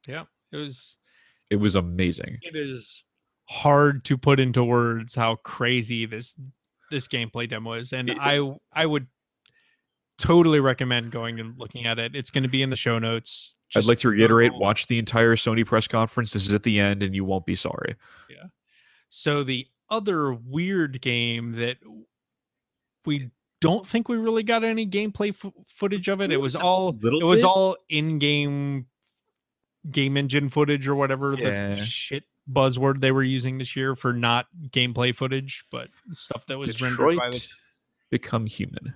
Yeah. 0.09 0.25
It 0.53 0.57
was 0.57 0.97
It 1.51 1.57
was 1.57 1.75
amazing. 1.77 2.39
it 2.43 2.57
is 2.57 3.05
hard 3.51 4.05
to 4.07 4.17
put 4.17 4.41
into 4.41 4.65
words 4.65 5.15
how 5.15 5.35
crazy 5.37 6.07
this 6.07 6.35
this 6.91 7.09
gameplay 7.09 7.47
demo 7.49 7.75
is 7.75 7.93
and 7.93 8.09
It- 8.09 8.17
i 8.21 8.41
i 8.73 8.87
would 8.87 9.07
totally 10.19 10.61
recommend 10.61 11.11
going 11.11 11.41
and 11.41 11.59
looking 11.59 11.87
at 11.87 11.99
it 11.99 12.15
it's 12.15 12.31
going 12.31 12.43
to 12.45 12.49
be 12.49 12.63
in 12.63 12.71
the 12.71 12.77
show 12.77 12.99
notes 12.99 13.57
I'd 13.77 13.87
like 13.87 13.99
to 13.99 14.09
reiterate: 14.11 14.53
watch 14.55 14.87
the 14.87 15.01
entire 15.01 15.35
Sony 15.35 15.67
press 15.67 15.89
conference. 15.89 16.33
This 16.33 16.47
is 16.47 16.53
at 16.53 16.63
the 16.63 16.79
end, 16.79 17.03
and 17.03 17.13
you 17.13 17.25
won't 17.25 17.45
be 17.45 17.57
sorry. 17.57 17.97
Yeah. 18.31 18.45
So 19.09 19.43
the 19.43 19.67
other 19.91 20.33
weird 20.33 21.01
game 21.01 21.53
that 21.53 21.79
we 23.05 23.31
don't 23.61 23.85
think 23.85 24.09
we 24.09 24.17
really 24.17 24.45
got 24.45 24.63
any 24.63 24.87
gameplay 24.87 25.31
f- 25.31 25.51
footage 25.67 26.07
of 26.09 26.21
it 26.21 26.31
it 26.31 26.41
was 26.41 26.55
all 26.55 26.91
it 27.03 27.25
was 27.25 27.41
bit. 27.41 27.45
all 27.47 27.77
in-game 27.89 28.87
game 29.91 30.17
engine 30.17 30.49
footage 30.49 30.87
or 30.87 30.95
whatever 30.95 31.35
Yeah. 31.37 31.71
the 31.71 31.77
shit 31.85 32.25
buzzword 32.51 33.01
they 33.01 33.11
were 33.11 33.23
using 33.23 33.59
this 33.59 33.75
year 33.75 33.97
for 33.97 34.13
not 34.13 34.47
gameplay 34.69 35.15
footage 35.15 35.65
but 35.73 35.89
stuff 36.13 36.47
that 36.47 36.59
was 36.59 36.81
rendered 36.81 36.97
Detroit 36.97 37.19
by 37.19 37.31
the 37.31 37.49
become 38.11 38.47
human. 38.47 38.95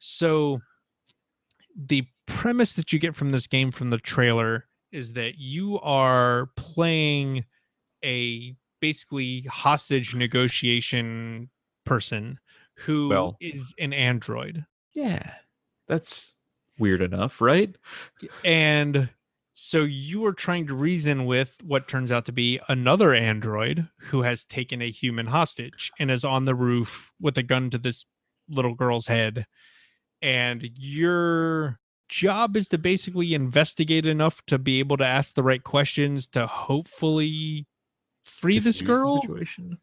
So 0.00 0.60
the 1.76 2.04
premise 2.26 2.72
that 2.74 2.92
you 2.92 2.98
get 2.98 3.14
from 3.14 3.30
this 3.30 3.46
game 3.46 3.70
from 3.70 3.90
the 3.90 3.98
trailer 3.98 4.66
is 4.92 5.12
that 5.12 5.38
you 5.38 5.78
are 5.80 6.50
playing 6.56 7.44
a 8.04 8.56
basically 8.80 9.42
hostage 9.42 10.14
negotiation 10.14 11.48
person 11.84 12.38
who 12.76 13.06
is 13.40 13.74
Well- 13.78 13.84
an 13.84 13.92
android 13.92 14.64
Yeah, 14.94 15.34
that's 15.86 16.34
weird 16.78 17.02
enough, 17.02 17.40
right? 17.40 17.76
and 18.44 19.10
so 19.52 19.82
you 19.82 20.24
are 20.24 20.32
trying 20.32 20.66
to 20.68 20.74
reason 20.74 21.26
with 21.26 21.56
what 21.62 21.86
turns 21.88 22.10
out 22.10 22.24
to 22.24 22.32
be 22.32 22.58
another 22.68 23.12
android 23.12 23.86
who 23.98 24.22
has 24.22 24.44
taken 24.46 24.80
a 24.80 24.90
human 24.90 25.26
hostage 25.26 25.92
and 25.98 26.10
is 26.10 26.24
on 26.24 26.46
the 26.46 26.54
roof 26.54 27.12
with 27.20 27.36
a 27.36 27.42
gun 27.42 27.68
to 27.70 27.76
this 27.78 28.06
little 28.48 28.74
girl's 28.74 29.06
head 29.06 29.46
and 30.22 30.68
your 30.76 31.78
job 32.08 32.56
is 32.56 32.68
to 32.68 32.78
basically 32.78 33.34
investigate 33.34 34.04
enough 34.06 34.44
to 34.46 34.58
be 34.58 34.80
able 34.80 34.96
to 34.96 35.04
ask 35.06 35.34
the 35.34 35.42
right 35.42 35.62
questions 35.62 36.26
to 36.26 36.46
hopefully 36.46 37.66
free 38.24 38.58
this 38.58 38.78
Diffuse 38.78 38.80
the 38.80 38.84
girl 38.86 39.22
situation. 39.22 39.78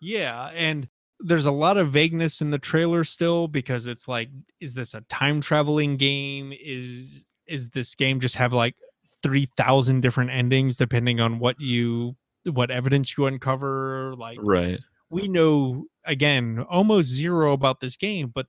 yeah, 0.00 0.50
and 0.54 0.88
there's 1.20 1.46
a 1.46 1.52
lot 1.52 1.76
of 1.76 1.90
vagueness 1.90 2.40
in 2.40 2.50
the 2.50 2.58
trailer 2.58 3.04
still 3.04 3.46
because 3.48 3.86
it's 3.86 4.08
like, 4.08 4.28
is 4.60 4.74
this 4.74 4.94
a 4.94 5.02
time 5.02 5.40
traveling 5.40 5.96
game? 5.96 6.52
Is 6.60 7.24
is 7.46 7.70
this 7.70 7.94
game 7.94 8.20
just 8.20 8.36
have 8.36 8.52
like 8.52 8.74
three 9.22 9.48
thousand 9.56 10.00
different 10.00 10.30
endings 10.30 10.76
depending 10.76 11.20
on 11.20 11.38
what 11.38 11.60
you 11.60 12.16
what 12.50 12.70
evidence 12.70 13.16
you 13.16 13.26
uncover? 13.26 14.14
Like 14.16 14.38
Right. 14.40 14.80
we 15.10 15.28
know 15.28 15.84
again 16.04 16.64
almost 16.68 17.08
zero 17.08 17.52
about 17.52 17.80
this 17.80 17.96
game, 17.96 18.32
but 18.34 18.46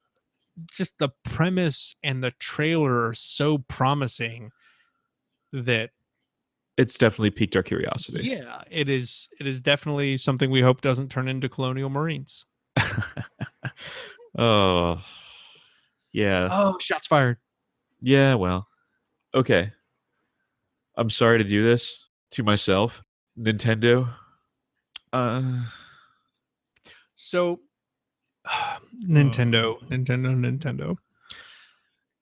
just 0.71 0.97
the 0.99 1.09
premise 1.23 1.95
and 2.03 2.23
the 2.23 2.31
trailer 2.31 3.07
are 3.07 3.13
so 3.13 3.57
promising 3.57 4.51
that 5.51 5.89
It's 6.77 6.97
definitely 6.97 7.31
piqued 7.31 7.55
our 7.55 7.63
curiosity. 7.63 8.23
yeah, 8.23 8.61
it 8.69 8.89
is 8.89 9.29
it 9.39 9.47
is 9.47 9.61
definitely 9.61 10.17
something 10.17 10.49
we 10.51 10.61
hope 10.61 10.81
doesn't 10.81 11.09
turn 11.11 11.27
into 11.27 11.49
Colonial 11.49 11.89
Marines. 11.89 12.45
oh, 14.37 14.99
yeah. 16.11 16.47
Oh, 16.51 16.77
shots 16.79 17.07
fired. 17.07 17.37
Yeah, 18.01 18.35
well. 18.35 18.67
Okay. 19.33 19.71
I'm 20.95 21.09
sorry 21.09 21.39
to 21.39 21.43
do 21.43 21.63
this 21.63 22.05
to 22.31 22.43
myself. 22.43 23.01
Nintendo. 23.39 24.13
Uh 25.11 25.63
So, 27.15 27.61
Nintendo, 29.07 29.79
Nintendo, 29.89 30.35
Nintendo. 30.35 30.97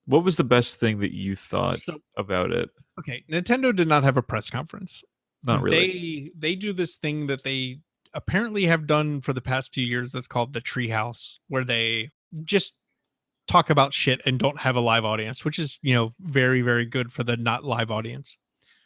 what 0.06 0.24
was 0.24 0.36
the 0.36 0.44
best 0.44 0.80
thing 0.80 0.98
that 1.00 1.12
you 1.12 1.36
thought 1.36 1.78
So, 1.80 1.98
about 2.16 2.50
it? 2.52 2.70
okay, 2.98 3.24
Nintendo 3.30 3.74
did 3.74 3.88
not 3.88 4.04
have 4.04 4.16
a 4.16 4.22
press 4.22 4.50
conference. 4.50 5.02
Not 5.44 5.62
really. 5.62 5.76
They 5.76 6.48
they 6.50 6.54
do 6.54 6.72
this 6.72 6.96
thing 6.96 7.26
that 7.26 7.42
they 7.44 7.78
apparently 8.14 8.64
have 8.66 8.86
done 8.86 9.20
for 9.20 9.32
the 9.32 9.40
past 9.40 9.72
few 9.74 9.84
years. 9.84 10.12
That's 10.12 10.26
called 10.28 10.52
the 10.52 10.60
Treehouse, 10.60 11.38
where 11.48 11.64
they 11.64 12.10
just 12.44 12.76
talk 13.48 13.70
about 13.70 13.92
shit 13.92 14.20
and 14.24 14.38
don't 14.38 14.60
have 14.60 14.76
a 14.76 14.80
live 14.80 15.04
audience, 15.04 15.44
which 15.44 15.58
is 15.58 15.78
you 15.82 15.94
know 15.94 16.14
very 16.20 16.62
very 16.62 16.86
good 16.86 17.12
for 17.12 17.24
the 17.24 17.36
not 17.36 17.64
live 17.64 17.90
audience. 17.90 18.36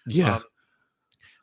yeah. 0.06 0.36
Um, 0.36 0.44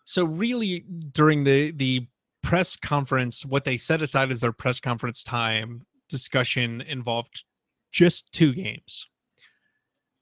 so 0.06 0.26
really, 0.26 0.80
during 1.12 1.44
the 1.44 1.72
the 1.72 2.08
press 2.44 2.76
conference, 2.76 3.46
what 3.46 3.64
they 3.66 3.78
set 3.78 4.02
aside 4.02 4.32
as 4.32 4.42
their 4.42 4.52
press 4.52 4.80
conference 4.80 5.24
time 5.24 5.86
discussion 6.10 6.82
involved 6.82 7.44
just 7.92 8.32
two 8.34 8.54
games, 8.54 9.08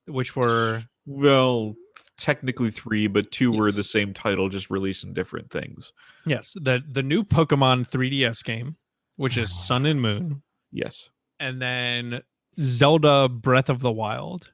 which 0.05 0.35
were 0.35 0.83
well, 1.05 1.75
technically 2.17 2.69
3, 2.71 3.07
but 3.07 3.31
2 3.31 3.51
were 3.51 3.71
the 3.71 3.83
same 3.83 4.13
title 4.13 4.47
just 4.49 4.69
releasing 4.69 5.13
different 5.13 5.49
things. 5.49 5.91
yes 6.25 6.53
the 6.61 6.83
the 6.91 7.03
new 7.03 7.23
Pokemon 7.23 7.89
3DS 7.89 8.43
game, 8.43 8.75
which 9.17 9.37
is 9.37 9.51
Sun 9.51 9.85
and 9.85 10.01
Moon, 10.01 10.41
Yes. 10.71 11.09
and 11.39 11.61
then 11.61 12.21
Zelda 12.59 13.27
Breath 13.29 13.69
of 13.69 13.79
the 13.81 13.91
Wild. 13.91 14.51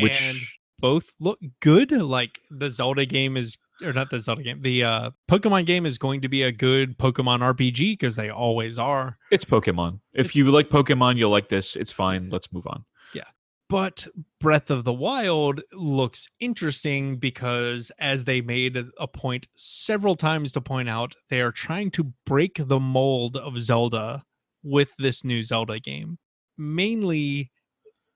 Which 0.00 0.22
And 0.22 0.38
both 0.78 1.12
look 1.20 1.38
good. 1.60 1.90
Like 1.92 2.40
the 2.50 2.70
Zelda 2.70 3.04
game 3.04 3.36
is, 3.36 3.58
or 3.82 3.92
not 3.92 4.10
the 4.10 4.18
Zelda 4.18 4.42
game, 4.42 4.62
the 4.62 4.82
uh, 4.84 5.10
Pokemon 5.30 5.66
game 5.66 5.86
is 5.86 5.98
going 5.98 6.20
to 6.22 6.28
be 6.28 6.42
a 6.42 6.52
good 6.52 6.98
Pokemon 6.98 7.40
RPG 7.40 7.92
because 7.94 8.16
they 8.16 8.30
always 8.30 8.78
are. 8.78 9.18
it's 9.30 9.44
Pokemon. 9.44 10.00
If 10.12 10.34
you 10.36 10.50
like 10.50 10.68
Pokemon, 10.68 11.16
you'll 11.18 11.30
like 11.30 11.48
this. 11.48 11.76
It's 11.76 11.92
fine. 11.92 12.30
Let's 12.30 12.52
move 12.52 12.66
on. 12.66 12.84
Yeah. 13.14 13.24
But 13.68 14.06
Breath 14.40 14.70
of 14.70 14.84
the 14.84 14.92
Wild 14.92 15.62
looks 15.72 16.28
interesting 16.40 17.16
because, 17.16 17.90
as 17.98 18.24
they 18.24 18.40
made 18.40 18.76
a- 18.76 18.88
a 18.98 19.08
point 19.08 19.48
several 19.54 20.14
times 20.16 20.52
to 20.52 20.60
point 20.60 20.88
out, 20.88 21.14
they 21.30 21.40
are 21.40 21.52
trying 21.52 21.90
to 21.92 22.12
break 22.26 22.56
the 22.58 22.80
mold 22.80 23.36
of 23.36 23.58
Zelda 23.58 24.22
with 24.62 24.92
this 24.98 25.24
new 25.24 25.42
Zelda 25.42 25.80
game. 25.80 26.18
Mainly, 26.58 27.50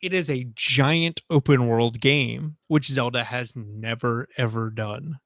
it 0.03 0.13
is 0.13 0.29
a 0.31 0.47
giant 0.55 1.23
open 1.31 1.67
world 1.67 2.01
game, 2.01 2.57
which 2.69 2.87
Zelda 2.89 3.25
has 3.25 3.55
never, 3.57 4.29
ever 4.37 4.71
done. 4.71 5.17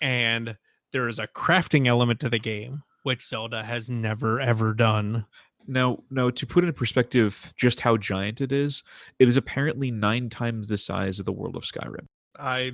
And 0.00 0.56
there 0.92 1.08
is 1.08 1.18
a 1.18 1.26
crafting 1.28 1.86
element 1.86 2.20
to 2.20 2.30
the 2.30 2.38
game, 2.38 2.82
which 3.02 3.26
Zelda 3.26 3.62
has 3.62 3.88
never, 3.90 4.40
ever 4.40 4.74
done. 4.74 5.26
Now, 5.66 6.02
now 6.10 6.30
to 6.30 6.46
put 6.46 6.64
in 6.64 6.72
perspective 6.72 7.52
just 7.56 7.80
how 7.80 7.96
giant 7.96 8.40
it 8.40 8.50
is, 8.50 8.82
it 9.18 9.28
is 9.28 9.36
apparently 9.36 9.90
nine 9.90 10.28
times 10.30 10.68
the 10.68 10.78
size 10.78 11.18
of 11.18 11.26
the 11.26 11.32
world 11.32 11.54
of 11.56 11.62
Skyrim. 11.64 12.06
I 12.38 12.72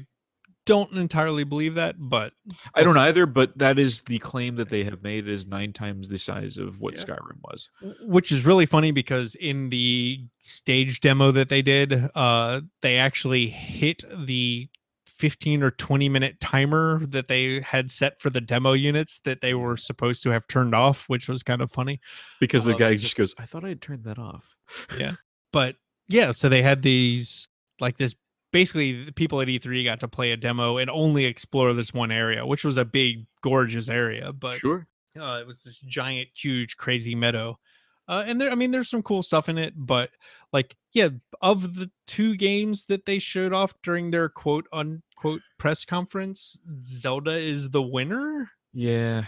don't 0.64 0.92
entirely 0.94 1.44
believe 1.44 1.74
that, 1.76 1.94
but 1.98 2.32
I 2.74 2.82
don't 2.82 2.96
either, 2.96 3.24
but 3.26 3.56
that 3.58 3.78
is 3.78 4.02
the 4.02 4.18
claim 4.18 4.56
that 4.56 4.68
they 4.68 4.82
have 4.84 5.02
made 5.02 5.28
is 5.28 5.46
nine 5.46 5.72
times 5.72 6.08
the 6.08 6.18
size 6.18 6.56
of 6.56 6.80
what 6.80 6.94
Yeah. 6.96 7.04
Skyrim 7.04 7.38
was. 7.42 7.68
which 8.02 8.32
is 8.32 8.44
really 8.44 8.66
funny 8.66 8.90
because 8.90 9.34
in 9.36 9.68
the 9.70 10.26
stage 10.40 11.00
demo 11.00 11.30
that 11.32 11.50
they 11.50 11.62
did, 11.62 12.08
uh, 12.14 12.62
they 12.82 12.96
actually 12.98 13.48
hit 13.48 14.02
the 14.16 14.68
15 15.16 15.62
or 15.62 15.70
20 15.70 16.08
minute 16.08 16.38
timer 16.40 17.00
that 17.06 17.28
they 17.28 17.60
had 17.60 17.90
set 17.90 18.20
for 18.20 18.30
the 18.30 18.40
demo 18.40 18.72
units 18.72 19.20
that 19.24 19.40
they 19.40 19.54
were 19.54 19.76
supposed 19.76 20.22
to 20.24 20.30
have 20.30 20.46
turned 20.46 20.74
off, 20.74 21.08
which 21.08 21.28
was 21.28 21.42
kind 21.42 21.62
of 21.62 21.70
funny. 21.70 22.00
Because 22.40 22.64
the 22.64 22.72
Um, 22.72 22.78
guy 22.78 22.96
just 22.96 23.16
goes, 23.16 23.34
I 23.38 23.46
thought 23.46 23.64
I 23.64 23.68
had 23.68 23.80
turned 23.80 24.04
that 24.04 24.18
off. 24.18 24.56
Yeah. 24.98 25.14
But 25.52 25.76
yeah, 26.08 26.32
so 26.32 26.48
they 26.48 26.62
had 26.62 26.82
these 26.82 27.48
like 27.80 27.96
this 27.96 28.14
basically 28.52 29.04
the 29.04 29.12
people 29.12 29.40
at 29.40 29.48
E3 29.48 29.84
got 29.84 30.00
to 30.00 30.08
play 30.08 30.32
a 30.32 30.36
demo 30.36 30.78
and 30.78 30.90
only 30.90 31.24
explore 31.24 31.72
this 31.72 31.92
one 31.92 32.10
area, 32.12 32.46
which 32.46 32.64
was 32.64 32.76
a 32.76 32.84
big, 32.84 33.26
gorgeous 33.42 33.88
area. 33.88 34.32
But 34.32 34.58
sure. 34.58 34.86
uh, 35.18 35.38
it 35.40 35.46
was 35.46 35.62
this 35.62 35.78
giant, 35.78 36.28
huge, 36.34 36.76
crazy 36.76 37.14
meadow. 37.14 37.58
Uh, 38.08 38.24
and 38.26 38.40
there, 38.40 38.50
I 38.50 38.54
mean, 38.54 38.70
there's 38.70 38.88
some 38.88 39.02
cool 39.02 39.22
stuff 39.22 39.48
in 39.48 39.58
it, 39.58 39.74
but 39.76 40.10
like, 40.52 40.76
yeah, 40.92 41.08
of 41.42 41.74
the 41.74 41.90
two 42.06 42.36
games 42.36 42.84
that 42.86 43.04
they 43.04 43.18
showed 43.18 43.52
off 43.52 43.74
during 43.82 44.10
their 44.10 44.28
quote 44.28 44.66
unquote 44.72 45.40
press 45.58 45.84
conference, 45.84 46.60
Zelda 46.82 47.32
is 47.32 47.70
the 47.70 47.82
winner. 47.82 48.50
Yeah. 48.72 49.24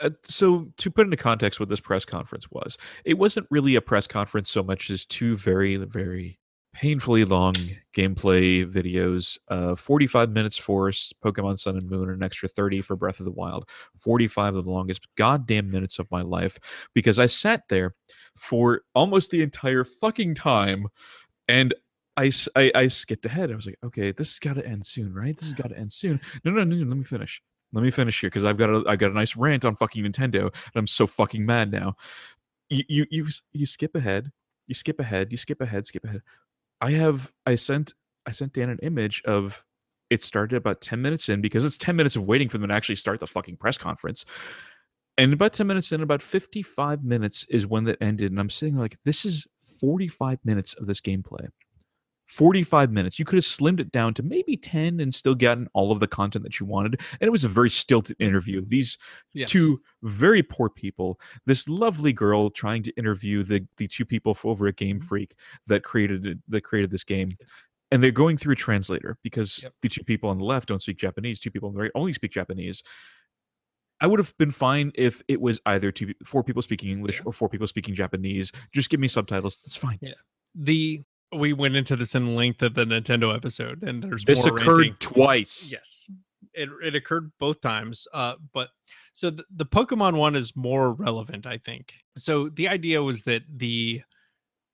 Uh, 0.00 0.10
so 0.24 0.68
to 0.76 0.90
put 0.90 1.06
into 1.06 1.16
context 1.16 1.58
what 1.60 1.68
this 1.68 1.80
press 1.80 2.04
conference 2.04 2.50
was, 2.50 2.76
it 3.04 3.18
wasn't 3.18 3.46
really 3.50 3.76
a 3.76 3.80
press 3.80 4.06
conference 4.06 4.50
so 4.50 4.62
much 4.62 4.90
as 4.90 5.04
two 5.04 5.36
very, 5.36 5.76
very 5.76 6.38
painfully 6.76 7.24
long 7.24 7.56
gameplay 7.96 8.70
videos. 8.70 9.38
Uh, 9.48 9.74
45 9.74 10.30
minutes 10.30 10.58
for 10.58 10.90
Pokemon 10.90 11.58
Sun 11.58 11.78
and 11.78 11.88
Moon, 11.88 12.10
and 12.10 12.18
an 12.18 12.22
extra 12.22 12.48
30 12.48 12.82
for 12.82 12.96
Breath 12.96 13.18
of 13.18 13.24
the 13.24 13.32
Wild. 13.32 13.66
45 13.98 14.56
of 14.56 14.64
the 14.64 14.70
longest 14.70 15.08
goddamn 15.16 15.70
minutes 15.70 15.98
of 15.98 16.10
my 16.10 16.20
life 16.20 16.58
because 16.92 17.18
I 17.18 17.26
sat 17.26 17.62
there 17.70 17.94
for 18.36 18.82
almost 18.94 19.30
the 19.30 19.42
entire 19.42 19.84
fucking 19.84 20.34
time, 20.34 20.88
and 21.48 21.74
I 22.18 22.30
I 22.54 22.88
skipped 22.88 23.24
ahead. 23.24 23.50
I 23.50 23.56
was 23.56 23.66
like, 23.66 23.78
okay, 23.82 24.12
this 24.12 24.32
has 24.32 24.38
got 24.38 24.54
to 24.54 24.66
end 24.66 24.84
soon, 24.84 25.14
right? 25.14 25.36
This 25.36 25.46
has 25.46 25.54
got 25.54 25.68
to 25.68 25.78
end 25.78 25.92
soon. 25.92 26.20
No, 26.44 26.52
no, 26.52 26.64
no, 26.64 26.76
no, 26.76 26.86
let 26.86 26.98
me 26.98 27.04
finish. 27.04 27.42
Let 27.72 27.82
me 27.84 27.90
finish 27.90 28.20
here 28.20 28.28
because 28.28 28.44
I've 28.44 28.58
got 28.58 28.70
a 28.70 28.84
I 28.86 28.96
got 28.96 29.10
a 29.10 29.14
nice 29.14 29.34
rant 29.34 29.64
on 29.64 29.76
fucking 29.76 30.04
Nintendo, 30.04 30.42
and 30.42 30.76
I'm 30.76 30.86
so 30.86 31.06
fucking 31.06 31.44
mad 31.44 31.72
now. 31.72 31.96
You 32.68 32.84
you 32.88 33.06
you 33.10 33.26
you 33.54 33.64
skip 33.66 33.94
ahead, 33.94 34.30
you 34.66 34.74
skip 34.74 35.00
ahead, 35.00 35.28
you 35.30 35.38
skip 35.38 35.62
ahead, 35.62 35.86
skip 35.86 36.04
ahead. 36.04 36.22
I 36.80 36.92
have 36.92 37.32
I 37.44 37.54
sent 37.54 37.94
I 38.26 38.32
sent 38.32 38.52
Dan 38.52 38.70
an 38.70 38.78
image 38.82 39.22
of 39.24 39.64
it 40.10 40.22
started 40.22 40.56
about 40.56 40.80
10 40.80 41.02
minutes 41.02 41.28
in 41.28 41.40
because 41.40 41.64
it's 41.64 41.78
10 41.78 41.96
minutes 41.96 42.16
of 42.16 42.24
waiting 42.24 42.48
for 42.48 42.58
them 42.58 42.68
to 42.68 42.74
actually 42.74 42.96
start 42.96 43.20
the 43.20 43.26
fucking 43.26 43.56
press 43.56 43.76
conference. 43.76 44.24
And 45.18 45.32
about 45.32 45.52
10 45.52 45.66
minutes 45.66 45.92
in, 45.92 46.02
about 46.02 46.22
55 46.22 47.02
minutes 47.02 47.46
is 47.48 47.66
when 47.66 47.84
that 47.84 47.98
ended. 48.00 48.30
And 48.30 48.38
I'm 48.38 48.50
sitting 48.50 48.76
like, 48.76 48.98
this 49.04 49.24
is 49.24 49.46
45 49.80 50.38
minutes 50.44 50.74
of 50.74 50.86
this 50.86 51.00
gameplay. 51.00 51.48
45 52.26 52.90
minutes. 52.90 53.18
You 53.18 53.24
could 53.24 53.36
have 53.36 53.44
slimmed 53.44 53.80
it 53.80 53.92
down 53.92 54.12
to 54.14 54.22
maybe 54.22 54.56
10 54.56 55.00
and 55.00 55.14
still 55.14 55.34
gotten 55.34 55.68
all 55.74 55.92
of 55.92 56.00
the 56.00 56.06
content 56.08 56.42
that 56.44 56.58
you 56.58 56.66
wanted. 56.66 57.00
And 57.20 57.26
it 57.28 57.30
was 57.30 57.44
a 57.44 57.48
very 57.48 57.70
stilted 57.70 58.16
interview. 58.18 58.64
These 58.66 58.98
Yes. 59.32 59.50
two 59.50 59.80
very 60.02 60.42
poor 60.42 60.68
people, 60.68 61.20
this 61.46 61.68
lovely 61.68 62.12
girl 62.12 62.50
trying 62.50 62.82
to 62.84 62.92
interview 62.96 63.42
the 63.42 63.66
the 63.76 63.86
two 63.88 64.04
people 64.04 64.36
over 64.44 64.66
at 64.66 64.76
Game 64.76 65.00
Mhm. 65.00 65.04
Freak 65.04 65.34
that 65.66 65.82
created 65.84 66.26
it- 66.26 66.38
that 66.48 66.62
created 66.62 66.90
this 66.90 67.04
game. 67.04 67.28
And 67.92 68.02
they're 68.02 68.10
going 68.10 68.36
through 68.36 68.54
a 68.54 68.56
translator 68.56 69.16
because 69.22 69.62
Yep. 69.62 69.74
the 69.82 69.88
two 69.88 70.02
people 70.04 70.28
on 70.28 70.38
the 70.38 70.44
left 70.44 70.68
don't 70.68 70.80
speak 70.82 70.96
Japanese. 70.98 71.38
Two 71.38 71.50
people 71.52 71.68
on 71.68 71.74
the 71.76 71.82
right 71.82 71.92
only 71.94 72.12
speak 72.12 72.32
Japanese. 72.32 72.82
I 74.00 74.06
would 74.08 74.18
have 74.18 74.36
been 74.36 74.50
fine 74.50 74.90
if 74.94 75.22
it 75.28 75.40
was 75.40 75.60
either 75.64 75.90
two, 75.92 76.12
four 76.24 76.42
people 76.44 76.60
speaking 76.62 76.90
English 76.90 77.16
Yeah. 77.18 77.22
or 77.26 77.32
four 77.32 77.48
people 77.48 77.66
speaking 77.66 77.94
Japanese. 77.94 78.50
Just 78.74 78.90
give 78.90 79.00
me 79.00 79.08
subtitles. 79.08 79.58
That's 79.64 79.76
fine. 79.76 79.98
Yeah. 80.02 80.14
the 80.58 81.02
we 81.34 81.52
went 81.52 81.76
into 81.76 81.96
this 81.96 82.14
in 82.14 82.34
length 82.36 82.62
of 82.62 82.74
the 82.74 82.84
Nintendo 82.84 83.34
episode, 83.34 83.82
and 83.82 84.02
there's 84.02 84.24
This 84.24 84.44
more 84.44 84.56
occurred 84.58 84.78
ranting. 84.78 84.96
twice. 85.00 85.70
Yes, 85.72 86.08
it 86.54 86.68
it 86.82 86.94
occurred 86.94 87.32
both 87.38 87.60
times. 87.60 88.06
Uh, 88.12 88.34
but 88.52 88.68
so 89.12 89.30
the, 89.30 89.44
the 89.54 89.66
Pokemon 89.66 90.16
one 90.16 90.36
is 90.36 90.54
more 90.56 90.92
relevant, 90.92 91.46
I 91.46 91.58
think. 91.58 91.94
So 92.16 92.48
the 92.48 92.68
idea 92.68 93.02
was 93.02 93.22
that 93.24 93.42
the 93.52 94.02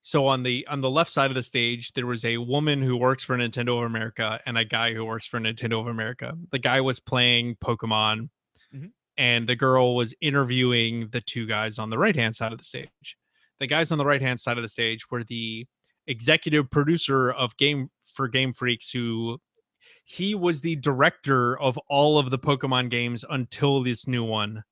so 0.03 0.27
on 0.27 0.43
the 0.43 0.66
on 0.69 0.81
the 0.81 0.91
left 0.91 1.11
side 1.11 1.31
of 1.31 1.37
the 1.37 1.43
stage 1.45 1.93
there 1.93 2.07
was 2.07 2.24
a 2.24 2.37
woman 2.39 2.83
who 2.83 2.97
works 2.97 3.23
for 3.24 3.37
Nintendo 3.37 3.79
of 3.79 3.85
America 3.85 4.41
and 4.47 4.59
a 4.59 4.65
guy 4.65 4.93
who 4.93 5.05
works 5.05 5.27
for 5.27 5.39
Nintendo 5.41 5.81
of 5.81 5.87
America. 5.87 6.35
The 6.51 6.59
guy 6.59 6.81
was 6.81 6.99
playing 7.01 7.57
Pokemon, 7.57 8.29
Mhm. 8.74 8.91
and 9.16 9.49
the 9.49 9.57
girl 9.57 9.95
was 9.97 10.12
interviewing 10.20 11.09
the 11.11 11.20
two 11.20 11.47
guys 11.47 11.79
on 11.79 11.89
the 11.91 11.99
right 11.99 12.16
hand 12.16 12.35
side 12.37 12.53
of 12.53 12.59
the 12.59 12.65
stage. 12.65 13.16
The 13.61 13.66
guys 13.69 13.93
on 13.93 13.99
the 13.99 14.05
right 14.05 14.20
hand 14.20 14.41
side 14.41 14.57
of 14.59 14.62
the 14.65 14.69
stage 14.69 15.09
were 15.11 15.23
the 15.24 15.66
executive 16.07 16.70
producer 16.70 17.31
of 17.31 17.57
game 17.57 17.91
for 18.05 18.29
Game 18.29 18.53
Freaks 18.53 18.91
who 18.91 19.39
he 20.05 20.35
was 20.35 20.61
the 20.61 20.77
director 20.77 21.59
of 21.61 21.79
all 21.89 22.19
of 22.19 22.31
the 22.31 22.39
Pokemon 22.39 22.91
games 22.91 23.24
until 23.31 23.83
this 23.83 24.07
new 24.07 24.24
one. 24.24 24.65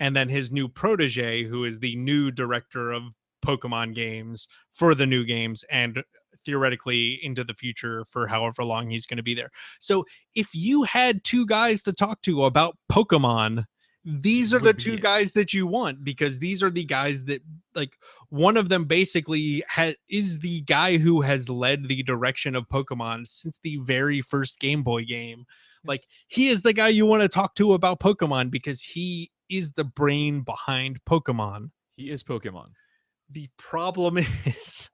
And 0.00 0.16
then 0.16 0.28
his 0.28 0.50
new 0.50 0.68
protege, 0.68 1.44
who 1.44 1.64
is 1.64 1.78
the 1.78 1.94
new 1.96 2.30
director 2.30 2.90
of 2.90 3.04
Pokemon 3.44 3.94
games 3.94 4.48
for 4.72 4.94
the 4.94 5.06
new 5.06 5.24
games 5.24 5.64
and 5.70 6.02
theoretically 6.44 7.20
into 7.22 7.44
the 7.44 7.54
future 7.54 8.04
for 8.10 8.26
however 8.26 8.64
long 8.64 8.90
he's 8.90 9.06
going 9.06 9.16
to 9.16 9.22
be 9.22 9.34
there. 9.34 9.50
So 9.78 10.04
if 10.34 10.54
you 10.54 10.82
had 10.82 11.22
two 11.24 11.46
guys 11.46 11.82
to 11.84 11.92
talk 11.92 12.20
to 12.22 12.44
about 12.44 12.76
Pokemon, 12.90 13.64
these 14.04 14.52
are 14.52 14.58
the 14.58 14.74
two 14.74 14.98
guys 14.98 15.32
that 15.32 15.54
you 15.54 15.66
want 15.66 16.04
because 16.04 16.38
these 16.38 16.62
are 16.62 16.70
the 16.70 16.84
guys 16.84 17.24
that 17.24 17.40
like 17.74 17.96
one 18.28 18.56
of 18.56 18.68
them 18.68 18.84
basically 18.84 19.64
has 19.66 19.94
is 20.10 20.38
the 20.40 20.60
guy 20.62 20.98
who 20.98 21.22
has 21.22 21.48
led 21.48 21.88
the 21.88 22.02
direction 22.02 22.54
of 22.54 22.68
Pokemon 22.68 23.26
since 23.26 23.58
the 23.62 23.78
very 23.78 24.20
first 24.20 24.60
Game 24.60 24.82
Boy 24.82 25.04
game. 25.04 25.46
Like 25.84 26.00
he 26.28 26.48
is 26.48 26.62
the 26.62 26.72
guy 26.72 26.88
you 26.88 27.06
want 27.06 27.22
to 27.22 27.28
talk 27.28 27.54
to 27.56 27.72
about 27.72 28.00
Pokemon 28.00 28.50
because 28.50 28.82
he 28.82 29.30
is 29.48 29.72
the 29.72 29.84
brain 29.84 30.42
behind 30.42 31.02
Pokemon. 31.04 31.70
He 31.96 32.10
is 32.10 32.22
Pokemon. 32.22 32.68
The 33.30 33.48
problem 33.56 34.18
is 34.44 34.90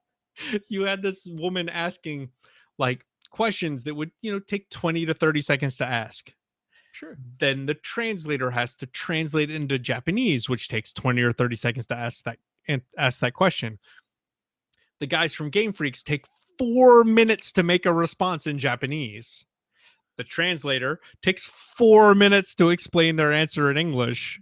you 0.69 0.83
had 0.83 1.01
this 1.01 1.27
woman 1.29 1.67
asking 1.67 2.29
like 2.77 3.05
questions 3.29 3.83
that 3.83 3.95
would, 3.95 4.11
you 4.21 4.31
know, 4.31 4.39
take 4.39 4.69
20 4.69 5.05
to 5.05 5.13
30 5.13 5.41
seconds 5.41 5.77
to 5.77 5.85
ask 5.85 6.33
Sure. 6.91 7.17
then 7.39 7.65
the 7.65 7.73
translator 7.73 8.51
has 8.51 8.75
to 8.77 8.85
translate 8.85 9.49
it 9.49 9.55
into 9.55 9.79
Japanese, 9.79 10.49
which 10.49 10.67
takes 10.67 10.91
20 10.93 11.21
or 11.21 11.31
30 11.31 11.55
seconds 11.55 11.87
to 11.87 11.95
ask 11.95 12.23
that 12.25 12.37
and 12.67 12.81
ask 12.97 13.19
that 13.21 13.33
question. 13.33 13.79
The 14.99 15.07
guys 15.07 15.33
from 15.33 15.49
Game 15.49 15.71
Freaks 15.73 16.03
take 16.03 16.25
four 16.57 17.03
minutes 17.03 17.51
to 17.53 17.63
make 17.63 17.85
a 17.85 17.93
response 17.93 18.45
in 18.45 18.59
Japanese. 18.59 19.45
The 20.17 20.23
translator 20.23 20.99
takes 21.23 21.45
four 21.45 22.13
minutes 22.13 22.53
to 22.55 22.69
explain 22.69 23.15
their 23.15 23.31
answer 23.33 23.71
in 23.71 23.77
English. 23.77 24.39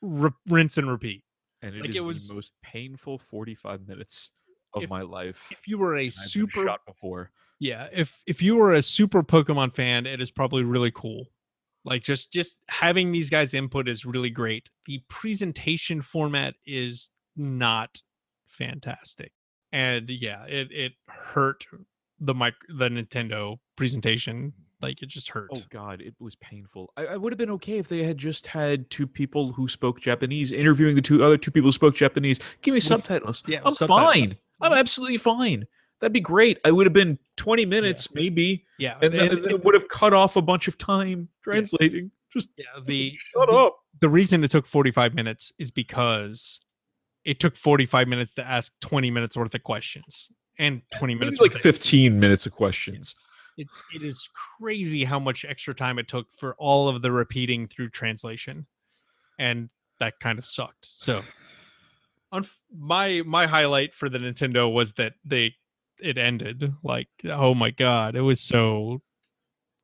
Re- 0.00 0.30
rinse 0.48 0.78
and 0.78 0.90
repeat. 0.90 1.24
And 1.60 1.74
it 1.74 1.80
Like, 1.80 1.90
is 1.90 1.96
it 1.96 2.04
was- 2.04 2.28
the 2.28 2.34
most 2.34 2.52
painful 2.62 3.18
45 3.18 3.86
minutes 3.86 4.30
of 4.74 4.84
If- 4.84 4.90
my 4.90 5.02
life. 5.02 5.48
If 5.50 5.66
you 5.66 5.76
were 5.76 5.96
a 5.96 6.08
super 6.08 6.64
shot 6.64 6.86
before. 6.86 7.32
yeah 7.58 7.88
if 7.92 8.22
if 8.26 8.40
you 8.40 8.54
were 8.54 8.72
a 8.72 8.80
super 8.82 9.24
pokemon 9.24 9.74
fan 9.74 10.06
it 10.06 10.20
is 10.22 10.30
probably 10.30 10.62
really 10.62 10.92
cool 10.92 11.26
like 11.88 12.02
just 12.02 12.32
just 12.32 12.58
having 12.68 13.10
these 13.10 13.30
guys 13.30 13.54
input 13.54 13.88
is 13.88 14.04
really 14.04 14.30
great 14.30 14.70
the 14.86 15.00
presentation 15.08 16.02
format 16.02 16.54
is 16.66 17.10
not 17.36 18.02
fantastic 18.46 19.32
and 19.72 20.08
yeah 20.08 20.44
it 20.46 20.68
it 20.70 20.92
hurt 21.08 21.64
the 22.20 22.34
mic 22.34 22.54
the 22.68 22.88
nintendo 22.88 23.56
presentation 23.76 24.52
like 24.80 25.02
it 25.02 25.08
just 25.08 25.30
oh 25.30 25.34
hurt 25.34 25.50
Oh 25.54 25.62
god, 25.70 26.00
it 26.00 26.14
was 26.20 26.36
painful. 26.36 26.92
I, 26.96 27.06
I 27.06 27.16
would 27.16 27.32
have 27.32 27.38
been 27.38 27.50
okay 27.50 27.78
if 27.78 27.88
they 27.88 28.04
had 28.04 28.16
just 28.16 28.46
had 28.46 28.88
two 28.90 29.06
people 29.06 29.52
who 29.52 29.66
spoke 29.68 30.00
Japanese 30.00 30.52
interviewing 30.52 30.94
the 30.94 31.02
two 31.02 31.24
other 31.24 31.36
two 31.36 31.50
people 31.50 31.68
who 31.68 31.72
spoke 31.72 31.96
Japanese. 31.96 32.38
Give 32.62 32.74
me 32.74 32.80
subtitles. 32.80 33.42
yeah, 33.46 33.60
I'm 33.64 33.74
subtitles. 33.74 34.14
fine. 34.14 34.32
I'm 34.60 34.72
absolutely 34.72 35.16
fine. 35.16 35.66
That'd 36.00 36.12
be 36.12 36.20
great. 36.20 36.58
I 36.64 36.70
would 36.70 36.86
have 36.86 36.92
been 36.92 37.18
20 37.36 37.66
minutes 37.66 38.14
maybe, 38.14 38.64
yeah 38.78 38.98
and 39.02 39.12
then 39.12 39.30
and- 39.32 39.46
it 39.46 39.64
would 39.64 39.74
have 39.74 39.88
cut 39.88 40.12
off 40.12 40.36
a 40.36 40.42
bunch 40.42 40.68
of 40.68 40.78
time 40.78 41.28
translating. 41.42 42.10
Just 42.32 42.50
yeah 42.56 42.64
the 42.86 43.16
shut 43.34 43.48
the- 43.48 43.54
up. 43.54 43.76
the 44.00 44.08
reason 44.08 44.44
it 44.44 44.50
took 44.50 44.66
45 44.66 45.14
minutes 45.14 45.52
is 45.58 45.70
because 45.70 46.60
it 47.24 47.40
took 47.40 47.56
45 47.56 48.06
minutes 48.08 48.34
to 48.34 48.46
ask 48.46 48.72
20 48.80 49.10
minutes 49.10 49.36
worth 49.36 49.54
of 49.54 49.62
questions 49.62 50.28
and 50.58 50.82
20 50.98 51.14
Maybe 51.14 51.20
minutes 51.26 51.40
like 51.40 51.50
worth 51.52 51.56
of- 51.64 51.74
15 51.74 52.18
minutes 52.20 52.46
of 52.46 52.52
questions. 52.52 53.14
it's 53.56 53.82
it 53.94 54.02
is 54.02 54.28
crazy 54.60 55.04
how 55.04 55.18
much 55.18 55.44
extra 55.44 55.74
time 55.74 55.98
it 55.98 56.06
took 56.06 56.26
for 56.38 56.54
all 56.58 56.88
of 56.88 57.02
the 57.02 57.10
repeating 57.10 57.66
through 57.66 57.88
translation 57.90 58.66
and 59.38 59.68
that 60.00 60.20
kind 60.20 60.38
of 60.38 60.46
sucked 60.46 60.84
so 60.84 61.22
unf- 62.32 62.54
my 62.78 63.22
my 63.26 63.46
highlight 63.46 63.94
for 63.94 64.08
the 64.08 64.18
nintendo 64.18 64.72
was 64.72 64.92
that 64.92 65.14
they 65.24 65.54
it 66.00 66.18
ended 66.18 66.72
like 66.82 67.08
oh 67.24 67.54
my 67.54 67.70
god 67.70 68.16
it 68.16 68.20
was 68.22 68.40
so 68.40 69.00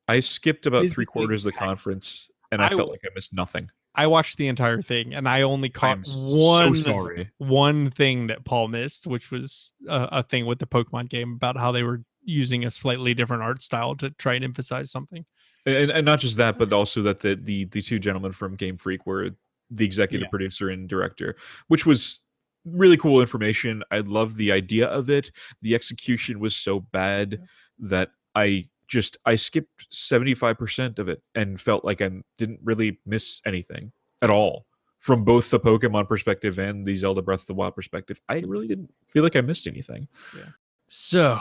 I 0.07 0.19
skipped 0.19 0.67
about 0.67 0.87
three 0.89 1.05
quarters 1.05 1.45
of 1.45 1.53
the 1.53 1.57
conference, 1.57 2.29
and 2.51 2.61
I, 2.61 2.67
I 2.67 2.69
felt 2.69 2.89
like 2.91 3.01
I 3.03 3.09
missed 3.15 3.33
nothing. 3.33 3.71
i 3.95 4.05
watched 4.05 4.37
the 4.37 4.47
entire 4.47 4.81
thing 4.81 5.13
and 5.15 5.27
i 5.27 5.41
only 5.41 5.69
caught 5.69 5.99
one 6.13 6.75
so 6.75 6.91
sorry. 6.91 7.31
one 7.37 7.89
thing 7.89 8.27
that 8.27 8.43
paul 8.45 8.67
missed 8.67 9.07
which 9.07 9.31
was 9.31 9.71
a, 9.87 10.09
a 10.19 10.23
thing 10.23 10.45
with 10.45 10.59
the 10.59 10.67
pokemon 10.67 11.09
game 11.09 11.33
about 11.33 11.57
how 11.57 11.71
they 11.71 11.81
were 11.83 12.01
using 12.23 12.65
a 12.65 12.71
slightly 12.71 13.13
different 13.13 13.41
art 13.43 13.61
style 13.61 13.95
to 13.95 14.09
try 14.11 14.33
and 14.33 14.43
emphasize 14.43 14.91
something. 14.91 15.23
and, 15.65 15.91
and 15.91 16.05
not 16.05 16.19
just 16.19 16.37
that, 16.37 16.57
but 16.57 16.73
also 16.73 17.01
that 17.03 17.19
the 17.19 17.35
the 17.35 17.65
the 17.65 17.81
two 17.81 17.99
gentlemen 17.99 18.31
from 18.31 18.55
Game 18.55 18.77
Freak 18.77 19.05
were 19.05 19.29
the 19.71 19.85
executive 19.85 20.25
Yeah. 20.25 20.29
producer 20.29 20.69
and 20.69 20.87
director, 20.89 21.35
which 21.67 21.85
was 21.85 22.21
really 22.65 22.97
cool 22.97 23.21
information. 23.21 23.83
I 23.91 23.99
love 23.99 24.37
the 24.37 24.51
idea 24.51 24.87
of 24.87 25.09
it. 25.09 25.31
The 25.61 25.75
execution 25.75 26.39
was 26.39 26.55
so 26.55 26.79
bad 26.79 27.41
that 27.79 28.11
I 28.33 28.65
just 28.87 29.17
I 29.25 29.35
skipped 29.35 29.89
75% 29.91 30.99
of 30.99 31.09
it 31.09 31.21
and 31.33 31.59
felt 31.59 31.85
like 31.85 32.01
I 32.01 32.11
didn't 32.37 32.59
really 32.63 32.99
miss 33.05 33.41
anything 33.45 33.91
at 34.21 34.29
all 34.29 34.65
from 34.99 35.23
both 35.23 35.49
the 35.49 35.59
Pokemon 35.59 36.07
perspective 36.07 36.57
and 36.57 36.85
the 36.85 36.95
Zelda 36.95 37.21
Breath 37.21 37.41
of 37.41 37.47
the 37.47 37.53
Wild 37.53 37.75
perspective. 37.75 38.19
I 38.27 38.39
really 38.39 38.67
didn't 38.67 38.91
feel 39.07 39.23
like 39.23 39.35
I 39.35 39.41
missed 39.41 39.67
anything. 39.67 40.07
Yeah. 40.35 40.45
So, 40.87 41.39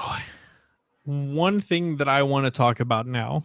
one 1.04 1.60
thing 1.60 1.96
that 1.96 2.08
I 2.08 2.22
want 2.22 2.44
to 2.44 2.50
talk 2.50 2.80
about 2.80 3.06
now, 3.06 3.44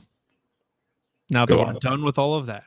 now 1.29 1.45
that 1.45 1.57
we're 1.57 1.65
on. 1.65 1.79
done 1.79 2.03
with 2.03 2.17
all 2.17 2.33
of 2.33 2.47
that, 2.47 2.63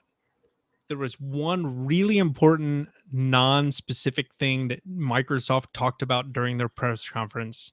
there 0.93 0.99
was 0.99 1.19
one 1.19 1.87
really 1.87 2.19
important 2.19 2.91
non 3.11 3.71
specific 3.73 4.35
thing 4.35 4.69
that 4.69 4.87
Microsoft 4.87 5.69
talked 5.73 6.03
about 6.03 6.35
during 6.35 6.59
their 6.59 6.69
press 6.69 7.09
conference 7.09 7.73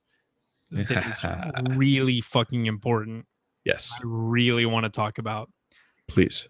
that 0.72 0.90
is 0.90 1.76
really 1.76 2.22
fucking 2.22 2.66
important. 2.66 3.26
Yes, 3.66 3.91
I 3.98 4.04
really 4.06 4.66
want 4.66 4.86
to 4.86 4.90
talk 4.90 5.18
about. 5.18 5.52
please. 6.08 6.48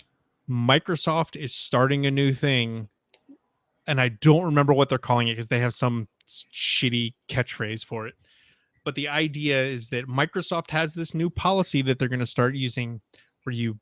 Microsoft 0.47 1.35
is 1.35 1.55
starting 1.55 2.05
a 2.05 2.11
new 2.11 2.33
thing, 2.33 2.87
and 3.87 3.99
I 3.99 4.09
don't 4.09 4.43
remember 4.43 4.71
what 4.71 4.89
they're 4.89 4.99
calling 4.99 5.27
it 5.27 5.31
because 5.31 5.47
they 5.47 5.59
have 5.59 5.73
some 5.73 6.07
shitty 6.27 7.15
catchphrase 7.29 7.83
for 7.83 8.05
it. 8.05 8.13
But 8.85 8.93
the 8.93 9.09
idea 9.09 9.63
is 9.63 9.89
that 9.89 10.05
Microsoft 10.05 10.69
has 10.69 10.93
this 10.93 11.15
new 11.15 11.31
policy 11.31 11.81
that 11.81 11.97
they're 11.97 12.07
going 12.07 12.19
to 12.19 12.27
start 12.27 12.53
using 12.53 13.01
where 13.43 13.55
you 13.55 13.79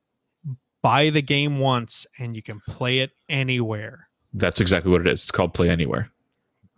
buy 0.88 1.10
the 1.10 1.22
game 1.22 1.60
once 1.60 2.08
and 2.18 2.34
you 2.34 2.42
can 2.42 2.62
play 2.66 3.00
it 3.00 3.12
anywhere. 3.28 4.08
That's 4.34 4.62
exactly 4.62 4.90
what 4.90 5.02
it 5.02 5.08
is. 5.08 5.24
It's 5.24 5.32
called 5.32 5.54
Play 5.54 5.70
Anywhere. 5.70 6.10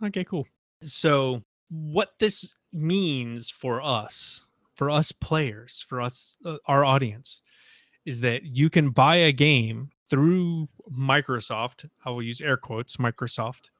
Okay, 0.04 0.24
cool. 0.24 0.48
So, 0.84 1.44
what 1.68 2.14
this 2.18 2.52
means 2.72 3.50
for 3.50 3.80
us, 3.80 4.46
for 4.74 4.90
us 4.90 5.12
players, 5.12 5.84
for 5.88 6.00
us, 6.00 6.36
uh, 6.44 6.56
our 6.66 6.84
audience, 6.84 7.40
is 8.04 8.20
that 8.22 8.42
you 8.44 8.68
can 8.68 8.90
buy 8.90 9.14
a 9.14 9.30
game 9.30 9.90
through 10.08 10.68
Microsoft. 10.92 11.88
I 12.04 12.10
will 12.10 12.22
use 12.22 12.40
air 12.40 12.56
quotes, 12.56 12.96
Microsoft, 12.96 13.70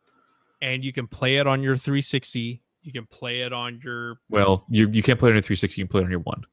and 0.63 0.85
you 0.85 0.93
can 0.93 1.09
play 1.09 1.39
it 1.39 1.49
on 1.49 1.61
your 1.61 1.77
360. 1.77 2.63
You 2.83 2.93
can 2.93 3.07
play 3.07 3.41
it 3.41 3.53
on 3.53 3.81
your 3.83 4.21
Well, 4.29 4.65
you 4.69 4.89
you 4.91 5.03
can't 5.03 5.19
play 5.19 5.31
it 5.31 5.33
on 5.33 5.37
your 5.37 5.43
360. 5.43 5.81
You 5.81 5.89
can 5.89 5.91
play 5.91 6.03
it 6.03 6.05
on 6.05 6.11
your 6.11 6.21
one. 6.21 6.45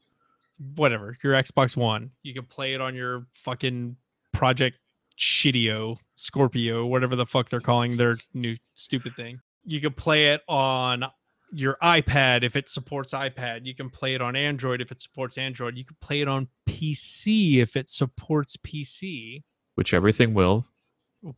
Whatever, 0.75 1.17
your 1.23 1.33
Xbox 1.33 1.75
One. 1.77 2.11
You 2.23 2.33
can 2.33 2.45
play 2.45 2.73
it 2.73 2.81
on 2.81 2.95
your 2.95 3.25
fucking 3.33 3.95
Project 4.33 4.77
Shitio, 5.17 5.97
Scorpio, 6.15 6.85
whatever 6.85 7.15
the 7.15 7.25
fuck 7.25 7.49
they're 7.49 7.59
calling 7.59 7.97
their 7.97 8.17
new 8.33 8.55
stupid 8.73 9.15
thing. 9.15 9.39
You 9.65 9.81
can 9.81 9.93
play 9.93 10.27
it 10.33 10.41
on 10.47 11.05
your 11.51 11.77
iPad 11.81 12.43
if 12.43 12.55
it 12.55 12.69
supports 12.69 13.13
iPad. 13.13 13.65
You 13.65 13.73
can 13.73 13.89
play 13.89 14.13
it 14.13 14.21
on 14.21 14.35
Android 14.35 14.81
if 14.81 14.91
it 14.91 15.01
supports 15.01 15.37
Android. 15.37 15.77
You 15.77 15.85
can 15.85 15.95
play 16.01 16.21
it 16.21 16.27
on 16.27 16.47
PC 16.69 17.57
if 17.57 17.75
it 17.75 17.89
supports 17.89 18.57
PC. 18.57 19.43
which 19.75 19.93
everything 19.93 20.33
will 20.33 20.65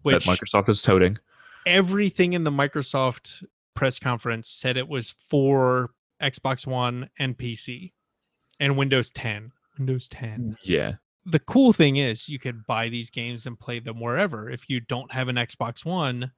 Which 0.04 0.26
that 0.26 0.32
Microsoft 0.40 0.70
is 0.70 0.82
toting. 0.82 1.18
everything 1.66 2.34
in 2.34 2.44
the 2.44 2.52
Microsoft 2.52 3.44
press 3.76 4.00
conference 4.00 4.50
said 4.50 4.76
it 4.78 4.88
was 4.88 5.12
for 5.30 5.91
Xbox 6.22 6.66
One 6.68 7.10
and 7.20 7.38
PC 7.38 7.91
and 8.60 8.77
Windows 8.77 9.11
10. 9.11 9.52
Windows 9.77 10.07
10. 10.10 10.40
Mm, 10.40 10.56
yeah, 10.64 10.94
the 11.26 11.40
cool 11.40 11.72
thing 11.73 11.98
is 11.98 12.27
you 12.30 12.40
can 12.40 12.64
buy 12.68 12.90
these 12.90 13.10
games 13.10 13.45
and 13.45 13.60
play 13.60 13.80
them 13.80 13.99
wherever. 13.99 14.49
If 14.49 14.69
you 14.69 14.80
don't 14.80 15.11
have 15.11 15.27
an 15.27 15.36
Xbox 15.38 15.86
One, 15.86 16.31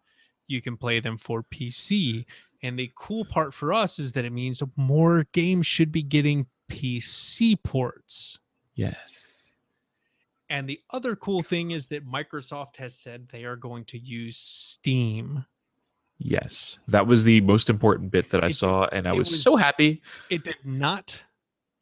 you 0.48 0.62
can 0.62 0.78
play 0.78 1.00
them 1.00 1.18
for 1.18 1.44
PC. 1.44 2.26
And 2.64 2.78
the 2.78 2.92
cool 2.96 3.26
part 3.26 3.54
for 3.54 3.74
us 3.74 3.98
is 3.98 4.14
that 4.14 4.26
it 4.26 4.32
means 4.34 4.62
more 4.76 5.26
games 5.32 5.66
should 5.66 5.92
be 5.92 6.04
getting 6.04 6.46
PC 6.70 7.56
ports. 7.64 8.38
yes, 8.76 9.54
And 10.50 10.68
the 10.70 10.80
other 10.92 11.16
cool 11.16 11.42
thing 11.42 11.72
is 11.72 11.88
that 11.88 12.06
Microsoft 12.06 12.76
has 12.78 12.96
said 12.98 13.28
they 13.30 13.46
are 13.46 13.56
going 13.56 13.86
to 13.86 13.98
use 13.98 14.38
Steam. 14.38 15.44
yes. 16.20 16.78
That 16.88 17.08
was 17.08 17.24
the 17.24 17.42
most 17.42 17.70
important 17.70 18.12
bit 18.12 18.30
that 18.30 18.44
I 18.44 18.48
It's- 18.48 18.60
saw, 18.60 18.86
and 18.92 19.08
I 19.08 19.14
it 19.14 19.18
was, 19.18 19.42
so 19.44 19.56
happy. 19.56 20.02
It 20.30 20.44
did 20.44 20.58
not 20.64 21.22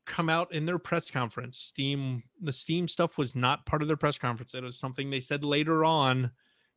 come 0.09 0.27
out 0.29 0.51
in 0.51 0.65
their 0.65 0.79
press 0.79 1.09
conference. 1.09 1.57
Steam, 1.57 2.21
the 2.41 2.51
Steam 2.51 2.87
stuff 2.87 3.17
was 3.17 3.35
not 3.35 3.65
part 3.65 3.81
of 3.81 3.87
their 3.87 3.95
press 3.95 4.17
conference. 4.17 4.53
It 4.53 4.63
was 4.63 4.77
something 4.77 5.09
they 5.09 5.21
said 5.21 5.43
later 5.45 5.85
on 5.85 6.31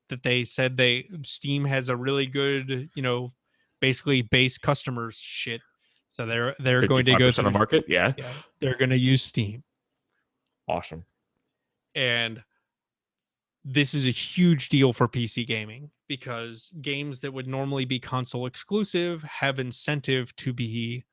that 0.09 0.23
they 0.23 0.45
said 0.45 0.77
they 0.77 1.09
Steam 1.23 1.65
has 1.65 1.89
a 1.89 1.97
really 1.97 2.27
good, 2.27 2.89
you 2.95 3.03
know, 3.03 3.33
basically 3.81 4.23
base 4.23 4.59
customers 4.59 5.17
shit. 5.17 5.61
So 6.09 6.27
they're 6.27 6.55
they're 6.61 6.87
going 6.87 7.07
to 7.07 7.17
go 7.17 7.29
55% 7.29 7.35
through 7.35 7.47
of 7.47 7.53
the 7.53 7.59
market. 7.59 7.85
Yeah, 7.89 8.13
Yeah, 8.19 8.33
they're 8.61 8.77
going 8.77 8.91
to 8.91 8.99
use 8.99 9.23
Steam. 9.25 9.65
awesome. 10.69 11.05
and 11.95 12.43
this 13.65 13.95
is 13.95 14.09
a 14.09 14.11
huge 14.11 14.69
deal 14.71 14.93
for 14.93 15.07
PC 15.07 15.47
gaming 15.47 15.89
because 16.09 16.73
games 16.83 17.21
that 17.21 17.33
would 17.33 17.47
normally 17.47 17.85
be 17.85 17.99
console 18.01 18.47
exclusive 18.47 19.23
have 19.23 19.61
incentive 19.61 20.35
to 20.37 20.53
be 20.53 21.05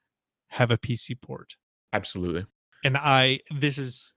have 0.47 0.71
a 0.71 0.77
PC 0.77 1.21
port. 1.21 1.55
Absolutely. 1.93 2.45
And 2.83 2.95
I 2.97 3.39
this 3.59 3.77
is 3.77 4.13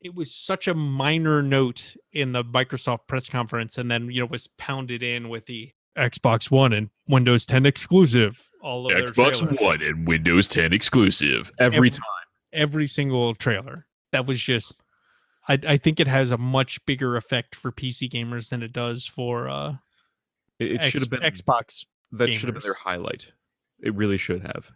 it 0.00 0.14
was 0.14 0.34
such 0.34 0.68
a 0.68 0.74
minor 0.74 1.42
note 1.42 1.96
in 2.12 2.32
the 2.32 2.44
Microsoft 2.44 3.06
press 3.08 3.28
conference 3.28 3.78
and 3.78 3.90
then 3.90 4.10
you 4.10 4.20
know 4.20 4.26
was 4.26 4.46
pounded 4.58 5.02
in 5.02 5.28
with 5.28 5.46
the 5.46 5.72
Xbox 5.96 6.50
One 6.50 6.72
and 6.74 6.90
Windows 7.08 7.46
10 7.46 7.64
exclusive 7.64 8.50
all 8.60 8.86
of 8.86 8.92
their 8.92 9.06
trailers. 9.06 9.40
and 9.82 10.06
Windows 10.06 10.48
10 10.48 10.72
exclusive 10.74 11.50
every 11.58 11.76
Every- 11.76 11.90
time. 11.90 12.00
every 12.52 12.86
single 12.86 13.34
trailer. 13.34 13.86
That 14.12 14.26
was 14.26 14.40
just 14.42 14.82
I, 15.48 15.58
I 15.66 15.76
think 15.76 16.00
it 16.00 16.08
has 16.08 16.30
a 16.32 16.38
much 16.38 16.84
bigger 16.86 17.16
effect 17.16 17.54
for 17.54 17.70
PC 17.72 18.10
gamers 18.10 18.50
than 18.50 18.62
it 18.62 18.72
does 18.72 19.06
for 19.06 19.48
uh 19.48 19.76
It, 20.58 20.72
it 20.72 20.80
X- 20.80 20.90
should 20.90 21.00
have 21.00 21.10
been 21.10 21.20
Xbox 21.22 21.86
that 22.12 22.30
should 22.32 22.48
have 22.48 22.54
been 22.54 22.62
their 22.62 22.74
highlight. 22.74 23.32
It 23.82 23.94
really 23.94 24.18
should 24.18 24.42
have. 24.42 24.70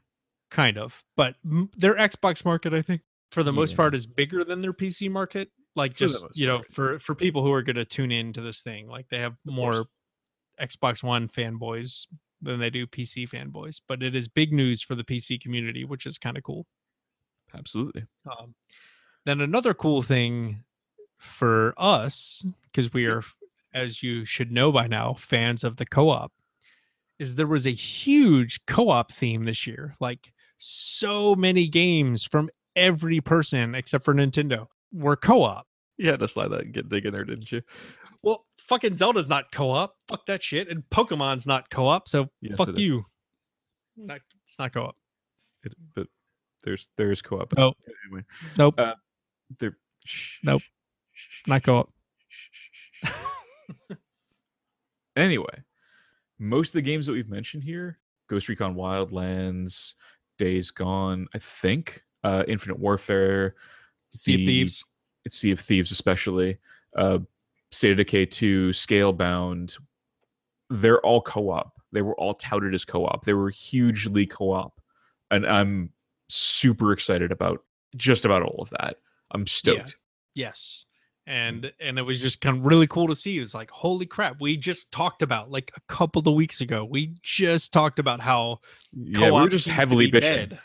Kind 0.51 0.79
of, 0.79 1.03
but 1.17 1.37
m- 1.45 1.71
their 1.77 1.95
Xbox 1.95 2.45
market 2.45 2.73
I 2.75 2.83
think 2.83 3.03
for 3.31 3.43
the 3.43 3.53
most 3.53 3.77
part 3.77 3.95
is 3.95 4.07
bigger 4.07 4.45
than 4.45 4.61
their 4.61 4.73
PC 4.73 5.11
market. 5.11 5.51
Like 5.77 5.93
For 5.93 5.99
just 5.99 6.23
you 6.35 6.47
know 6.47 6.59
part. 6.59 6.73
for 6.73 6.99
for 6.99 7.15
people 7.15 7.43
who 7.43 7.53
are 7.53 7.63
going 7.63 7.77
to 7.77 7.85
tune 7.85 8.11
into 8.13 8.41
this 8.41 8.63
thing, 8.63 8.89
like 8.89 9.09
they 9.09 9.19
have 9.21 9.37
course. 9.47 9.57
more 9.57 9.85
Xbox 10.61 11.03
One 11.03 11.29
fanboys 11.29 12.07
than 12.43 12.59
they 12.59 12.71
do 12.71 12.87
PC 12.87 13.29
fanboys. 13.29 13.81
But 13.87 14.03
it 14.03 14.15
is 14.15 14.27
big 14.29 14.53
news 14.53 14.83
for 14.83 14.95
the 14.95 15.05
PC 15.05 15.41
community, 15.41 15.85
which 15.85 16.07
is 16.07 16.19
kind 16.19 16.37
of 16.37 16.43
cool. 16.43 16.67
Absolutely. 17.55 18.05
Um, 18.27 18.55
then 19.27 19.41
another 19.41 19.75
cool 19.75 20.03
thing 20.03 20.65
for 21.19 21.75
us, 21.77 22.45
because 22.67 22.93
we 22.93 23.07
are, 23.07 23.23
as 23.75 24.03
you 24.03 24.25
should 24.25 24.51
know 24.51 24.73
by 24.73 24.87
now, 24.87 25.13
fans 25.15 25.63
of 25.65 25.77
the 25.77 25.85
co-op, 25.85 26.33
is 27.19 27.35
there 27.35 27.47
was 27.47 27.67
a 27.67 27.71
huge 27.71 28.65
co-op 28.67 29.13
theme 29.13 29.45
this 29.45 29.67
year. 29.67 29.95
Like 30.01 30.33
so 30.62 31.35
many 31.35 31.66
games 31.66 32.23
from 32.23 32.51
every 32.77 33.20
person 33.20 33.74
except 33.74 34.05
for 34.05 34.15
Nintendo 34.15 34.66
were 34.93 35.16
co-op. 35.16 35.66
You 35.97 36.11
had 36.11 36.20
to 36.20 36.28
slide 36.28 36.49
that 36.49 36.61
and 36.61 36.73
get 36.73 36.91
dig 36.91 37.07
in 37.07 37.15
there, 37.15 37.24
didn't 37.24 37.51
you? 37.51 37.62
Well, 38.23 38.45
fucking 38.59 38.97
Zelda's 38.97 39.28
not 39.28 39.51
co-op. 39.53 39.95
Fuck 40.07 40.27
that 40.27 40.43
shit. 40.43 40.69
And 40.69 40.82
Pokemon's 40.91 41.47
not 41.47 41.70
co-op. 41.70 42.09
So 42.09 42.28
Yes, 42.43 42.59
fuck 42.59 42.77
you. 42.77 43.07
Not, 43.97 44.20
it's 44.45 44.59
not 44.59 44.74
co-op. 44.74 44.97
It, 45.65 45.74
but 45.95 46.09
there's 46.62 46.91
there's 46.99 47.23
co-op. 47.23 47.55
Nope. 47.57 47.77
Anyway, 48.05 48.24
Nope. 48.59 48.74
Uh, 48.78 48.95
there. 49.59 49.78
Nope. 50.43 50.62
Not 51.47 51.62
co-op. 51.62 51.91
anyway, 55.16 55.65
most 56.39 56.69
of 56.69 56.74
the 56.74 56.82
games 56.82 57.07
that 57.07 57.12
we've 57.12 57.31
mentioned 57.31 57.65
here, 57.65 57.99
Ghost 58.28 58.49
Recon 58.49 58.74
Wildlands, 58.74 59.95
Days 60.41 60.71
Gone, 60.71 61.29
I 61.35 61.39
think, 61.39 62.03
uh, 62.25 62.45
Infinite 62.49 62.79
Warfare, 62.79 63.55
Sea 64.11 64.35
of 64.35 64.41
Thieves. 64.41 64.85
Sea 65.29 65.53
of 65.53 65.61
Thieves, 65.61 65.91
especially, 65.93 66.59
uh, 66.97 67.19
State 67.71 67.93
of 67.93 67.99
Decay 67.99 68.25
2, 68.27 68.71
Scalebound, 68.71 69.77
they're 70.71 71.01
all 71.03 71.21
co-op. 71.21 71.75
They 71.93 72.01
were 72.03 72.15
all 72.19 72.35
touted 72.35 72.75
as 72.75 72.85
co-op. 72.87 73.25
They 73.25 73.35
were 73.35 73.51
hugely 73.51 74.25
co-op, 74.27 74.81
and 75.31 75.47
I'm 75.47 75.93
super 76.29 76.93
excited 76.93 77.31
about 77.33 77.62
just 77.97 78.25
about 78.25 78.43
all 78.43 78.62
of 78.62 78.71
that. 78.71 78.97
I'm 79.33 79.47
stoked. 79.47 79.97
Yes. 80.35 80.87
Mm. 81.31 81.32
And 81.32 81.73
and 81.81 81.98
it 81.98 82.02
was 82.02 82.20
just 82.20 82.40
kind 82.40 82.59
of 82.59 82.65
really 82.65 82.86
cool 82.89 83.07
to 83.07 83.15
see. 83.15 83.39
It's 83.39 83.55
like, 83.55 83.70
holy 83.70 84.07
crap, 84.07 84.40
we 84.40 84.57
just 84.57 84.90
talked 84.90 85.23
about 85.23 85.51
like 85.51 85.70
a 85.77 85.81
couple 85.93 86.23
of 86.27 86.35
weeks 86.35 86.61
ago. 86.61 86.85
We 86.85 87.15
just 87.23 87.73
talked 87.73 87.98
about 87.98 88.20
how 88.20 88.61
Yeah, 88.93 89.31
we 89.31 89.40
were 89.43 89.48
just 89.48 89.69
heavily 89.69 90.11
bitching. 90.11 90.20
dead. 90.20 90.61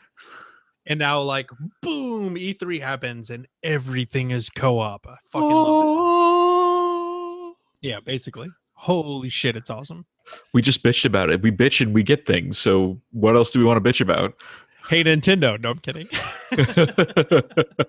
And 0.87 0.99
now, 0.99 1.19
like, 1.21 1.49
boom, 1.81 2.35
E3 2.35 2.79
happens 2.79 3.31
and 3.31 3.47
everything 3.63 4.29
is 4.31 4.49
co-op. 4.51 5.07
I 5.07 5.15
fucking 5.31 5.49
love 5.49 7.51
it. 7.51 7.55
Yeah, 7.81 7.99
basically. 8.05 8.49
Holy 8.73 9.29
shit, 9.29 9.55
it's 9.55 9.71
awesome. 9.71 10.05
We 10.53 10.61
just 10.61 10.83
bitched 10.83 11.05
about 11.05 11.31
it. 11.31 11.41
We 11.41 11.51
bitch 11.51 11.81
and 11.81 11.91
we 11.93 12.03
get 12.03 12.25
things. 12.27 12.59
So 12.59 13.01
what 13.11 13.35
else 13.35 13.51
do 13.51 13.59
we 13.59 13.65
want 13.65 13.83
to 13.83 13.91
bitch 13.91 13.99
about? 14.01 14.35
Hey 14.87 15.03
Nintendo. 15.03 15.59
No, 15.59 15.71
I'm 15.71 15.79
kidding. 15.79 16.07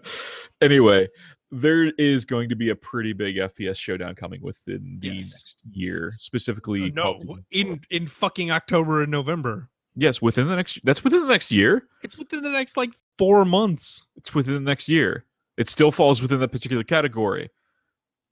anyway, 0.62 1.08
there 1.50 1.92
is 1.98 2.24
going 2.24 2.48
to 2.48 2.56
be 2.56 2.70
a 2.70 2.74
pretty 2.76 3.12
big 3.12 3.36
FPS 3.36 3.76
showdown 3.78 4.14
coming 4.14 4.40
within 4.42 4.98
the 5.00 5.08
Yes. 5.08 5.32
next 5.32 5.62
year, 5.70 6.12
specifically. 6.18 6.84
Uh, 6.84 6.90
no, 6.94 7.02
Call 7.24 7.38
in 7.50 7.80
in 7.90 8.06
fucking 8.06 8.50
October 8.50 9.02
and 9.02 9.10
November. 9.12 9.70
yes, 9.94 10.20
within 10.20 10.48
the 10.48 10.56
next. 10.56 10.80
That's 10.84 11.02
within 11.04 11.22
the 11.22 11.28
next 11.28 11.52
year. 11.52 11.84
It's 12.02 12.18
within 12.18 12.42
the 12.42 12.50
next 12.50 12.76
like 12.76 12.92
four 13.18 13.44
months. 13.44 14.04
It's 14.16 14.34
within 14.34 14.54
the 14.54 14.60
next 14.60 14.88
year. 14.88 15.24
It 15.56 15.68
still 15.68 15.90
falls 15.92 16.20
within 16.20 16.40
that 16.40 16.52
particular 16.52 16.82
category. 16.82 17.48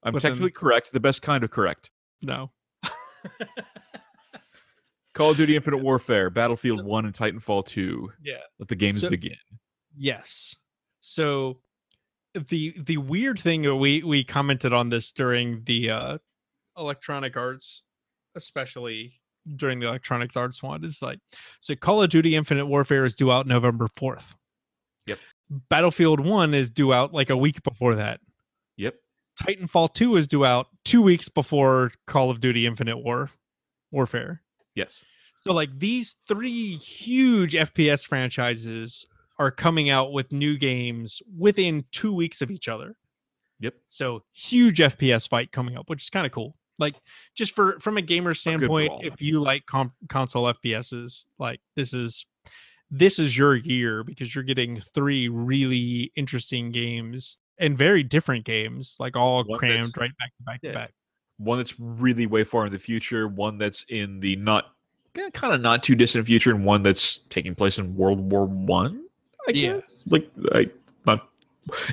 I'm 0.03 0.13
Within- 0.13 0.31
technically 0.33 0.51
correct, 0.51 0.91
the 0.91 0.99
best 0.99 1.21
kind 1.23 1.43
of 1.43 1.49
correct. 1.51 1.89
No. 2.21 2.51
Call 5.13 5.31
of 5.31 5.37
Duty 5.37 5.55
Infinite 5.55 5.77
Warfare, 5.83 6.29
Battlefield 6.29 6.83
1, 6.85 7.05
and 7.05 7.13
Titanfall 7.15 7.65
2. 7.65 8.11
Yeah. 8.21 8.33
Let 8.59 8.67
the 8.67 8.75
games 8.75 9.01
So- 9.01 9.09
begin. 9.09 9.37
Yes. 9.97 10.55
So 11.01 11.61
the 12.49 12.75
the 12.85 12.97
weird 12.97 13.39
thing 13.39 13.79
we 13.79 14.03
we 14.03 14.23
commented 14.23 14.73
on 14.73 14.89
this 14.89 15.11
during 15.11 15.63
the 15.65 15.89
uh 15.89 16.17
electronic 16.77 17.37
arts 17.37 17.83
especially 18.35 19.13
during 19.55 19.79
the 19.79 19.87
electronic 19.87 20.35
arts 20.35 20.61
one 20.61 20.83
is 20.83 21.01
like 21.01 21.19
so 21.59 21.75
Call 21.75 22.01
of 22.01 22.09
Duty 22.09 22.35
Infinite 22.35 22.65
Warfare 22.65 23.05
is 23.05 23.15
due 23.15 23.31
out 23.31 23.47
November 23.47 23.87
4th. 23.87 24.33
Yep. 25.05 25.19
Battlefield 25.69 26.19
1 26.19 26.53
is 26.53 26.71
due 26.71 26.93
out 26.93 27.13
like 27.13 27.29
a 27.29 27.37
week 27.37 27.61
before 27.63 27.95
that. 27.95 28.19
Yep. 28.77 28.95
Titanfall 29.41 29.93
2 29.93 30.15
is 30.15 30.27
due 30.27 30.45
out 30.45 30.67
2 30.85 31.01
weeks 31.01 31.29
before 31.29 31.91
Call 32.07 32.31
of 32.31 32.39
Duty 32.39 32.65
Infinite 32.65 32.97
War 32.97 33.29
Warfare. 33.91 34.41
Yes. 34.73 35.05
So 35.37 35.53
like 35.53 35.77
these 35.77 36.15
three 36.27 36.75
huge 36.77 37.53
FPS 37.53 38.05
franchises 38.05 39.05
are 39.37 39.51
coming 39.51 39.89
out 39.89 40.11
with 40.11 40.31
new 40.31 40.57
games 40.57 41.21
within 41.37 41.83
2 41.91 42.13
weeks 42.13 42.41
of 42.41 42.51
each 42.51 42.67
other. 42.67 42.95
Yep. 43.59 43.75
So 43.87 44.23
huge 44.33 44.79
FPS 44.79 45.27
fight 45.27 45.51
coming 45.51 45.77
up, 45.77 45.89
which 45.89 46.03
is 46.03 46.09
kind 46.09 46.25
of 46.25 46.31
cool. 46.31 46.55
Like 46.77 46.95
just 47.35 47.55
for 47.55 47.79
from 47.79 47.97
a 47.97 48.01
gamer 48.01 48.33
standpoint, 48.33 48.89
brawl. 48.89 49.01
if 49.03 49.21
you 49.21 49.39
like 49.39 49.65
com- 49.65 49.93
console 50.09 50.53
FPSs, 50.53 51.27
like 51.39 51.61
this 51.75 51.93
is 51.93 52.25
this 52.91 53.17
is 53.17 53.37
your 53.37 53.55
year 53.55 54.03
because 54.03 54.35
you're 54.35 54.43
getting 54.43 54.75
three 54.75 55.29
really 55.29 56.11
interesting 56.15 56.71
games 56.71 57.39
and 57.57 57.77
very 57.77 58.03
different 58.03 58.45
games, 58.45 58.97
like 58.99 59.15
all 59.15 59.43
One 59.43 59.57
crammed 59.57 59.95
right 59.97 60.11
back 60.19 60.35
to 60.37 60.43
back 60.43 60.59
yeah. 60.63 60.71
to 60.71 60.77
back. 60.77 60.93
One 61.37 61.57
that's 61.57 61.79
really 61.79 62.25
way 62.25 62.43
far 62.43 62.65
in 62.65 62.71
the 62.71 62.79
future, 62.79 63.27
one 63.27 63.57
that's 63.57 63.85
in 63.89 64.19
the 64.19 64.35
not 64.35 64.65
kind 65.33 65.53
of 65.53 65.61
not 65.61 65.83
too 65.83 65.95
distant 65.95 66.25
future, 66.25 66.51
and 66.51 66.65
one 66.65 66.83
that's 66.83 67.19
taking 67.29 67.55
place 67.55 67.77
in 67.77 67.95
World 67.95 68.31
War 68.31 68.45
One. 68.45 69.04
I, 69.47 69.51
Yeah. 69.53 69.73
guess. 69.73 70.03
Like 70.07 70.29
I 70.53 70.69
not 71.05 71.27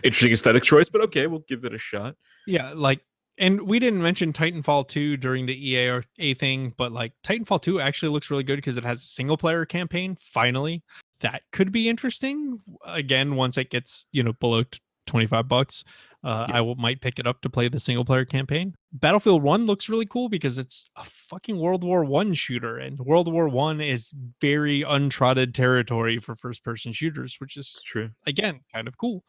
interesting 0.03 0.33
aesthetic 0.33 0.63
choice, 0.63 0.89
but 0.89 1.01
okay, 1.03 1.27
we'll 1.27 1.45
give 1.49 1.65
it 1.65 1.75
a 1.75 1.79
shot. 1.79 2.17
Yeah, 2.47 2.73
like 2.75 3.01
and 3.39 3.63
we 3.63 3.79
didn't 3.79 4.03
mention 4.03 4.33
Titanfall 4.33 4.89
2 4.89 5.17
during 5.17 5.47
the 5.47 5.69
EA 5.71 5.89
or 5.89 6.05
A 6.19 6.35
thing, 6.35 6.75
but 6.77 6.93
like 6.93 7.13
Titanfall 7.25 7.63
2 7.63 7.81
actually 7.81 8.11
looks 8.11 8.31
really 8.31 8.45
good 8.45 8.57
because 8.57 8.77
it 8.77 8.85
has 8.85 8.99
a 9.03 9.07
single 9.07 9.37
player 9.39 9.65
campaign 9.65 10.17
finally. 10.21 10.83
That 11.21 11.43
could 11.53 11.73
be 11.73 11.89
interesting. 11.89 12.59
Again, 12.85 13.37
once 13.37 13.57
it 13.57 13.71
gets, 13.71 14.07
you 14.13 14.23
know, 14.23 14.35
below 14.35 14.65
t- 14.65 14.81
25 15.07 15.49
bucks, 15.49 15.83
uh, 16.25 16.47
Yeah. 16.49 16.57
I 16.57 16.61
will, 16.61 16.75
might 16.77 17.01
pick 17.01 17.19
it 17.19 17.27
up 17.27 17.41
to 17.43 17.51
play 17.51 17.69
the 17.69 17.81
single 17.81 18.05
player 18.05 18.25
campaign. 18.25 18.75
Battlefield 18.93 19.43
1 19.43 19.67
looks 19.67 19.89
really 19.89 20.07
cool 20.07 20.29
because 20.29 20.59
it's 20.59 20.89
a 20.97 21.05
fucking 21.05 21.59
World 21.59 21.83
War 21.85 22.05
1 22.05 22.35
shooter 22.35 22.79
and 22.79 22.99
World 22.99 23.33
War 23.33 23.49
1 23.49 23.81
is 23.81 24.13
very 24.41 24.83
untrodden 24.83 25.53
territory 25.53 26.19
for 26.19 26.37
first 26.37 26.63
person 26.65 26.93
shooters, 26.93 27.37
which 27.39 27.57
is 27.57 27.73
It's 27.77 27.83
true. 27.85 28.11
again 28.27 28.61
kind 28.73 28.87
of 28.89 28.97
cool. 28.99 29.25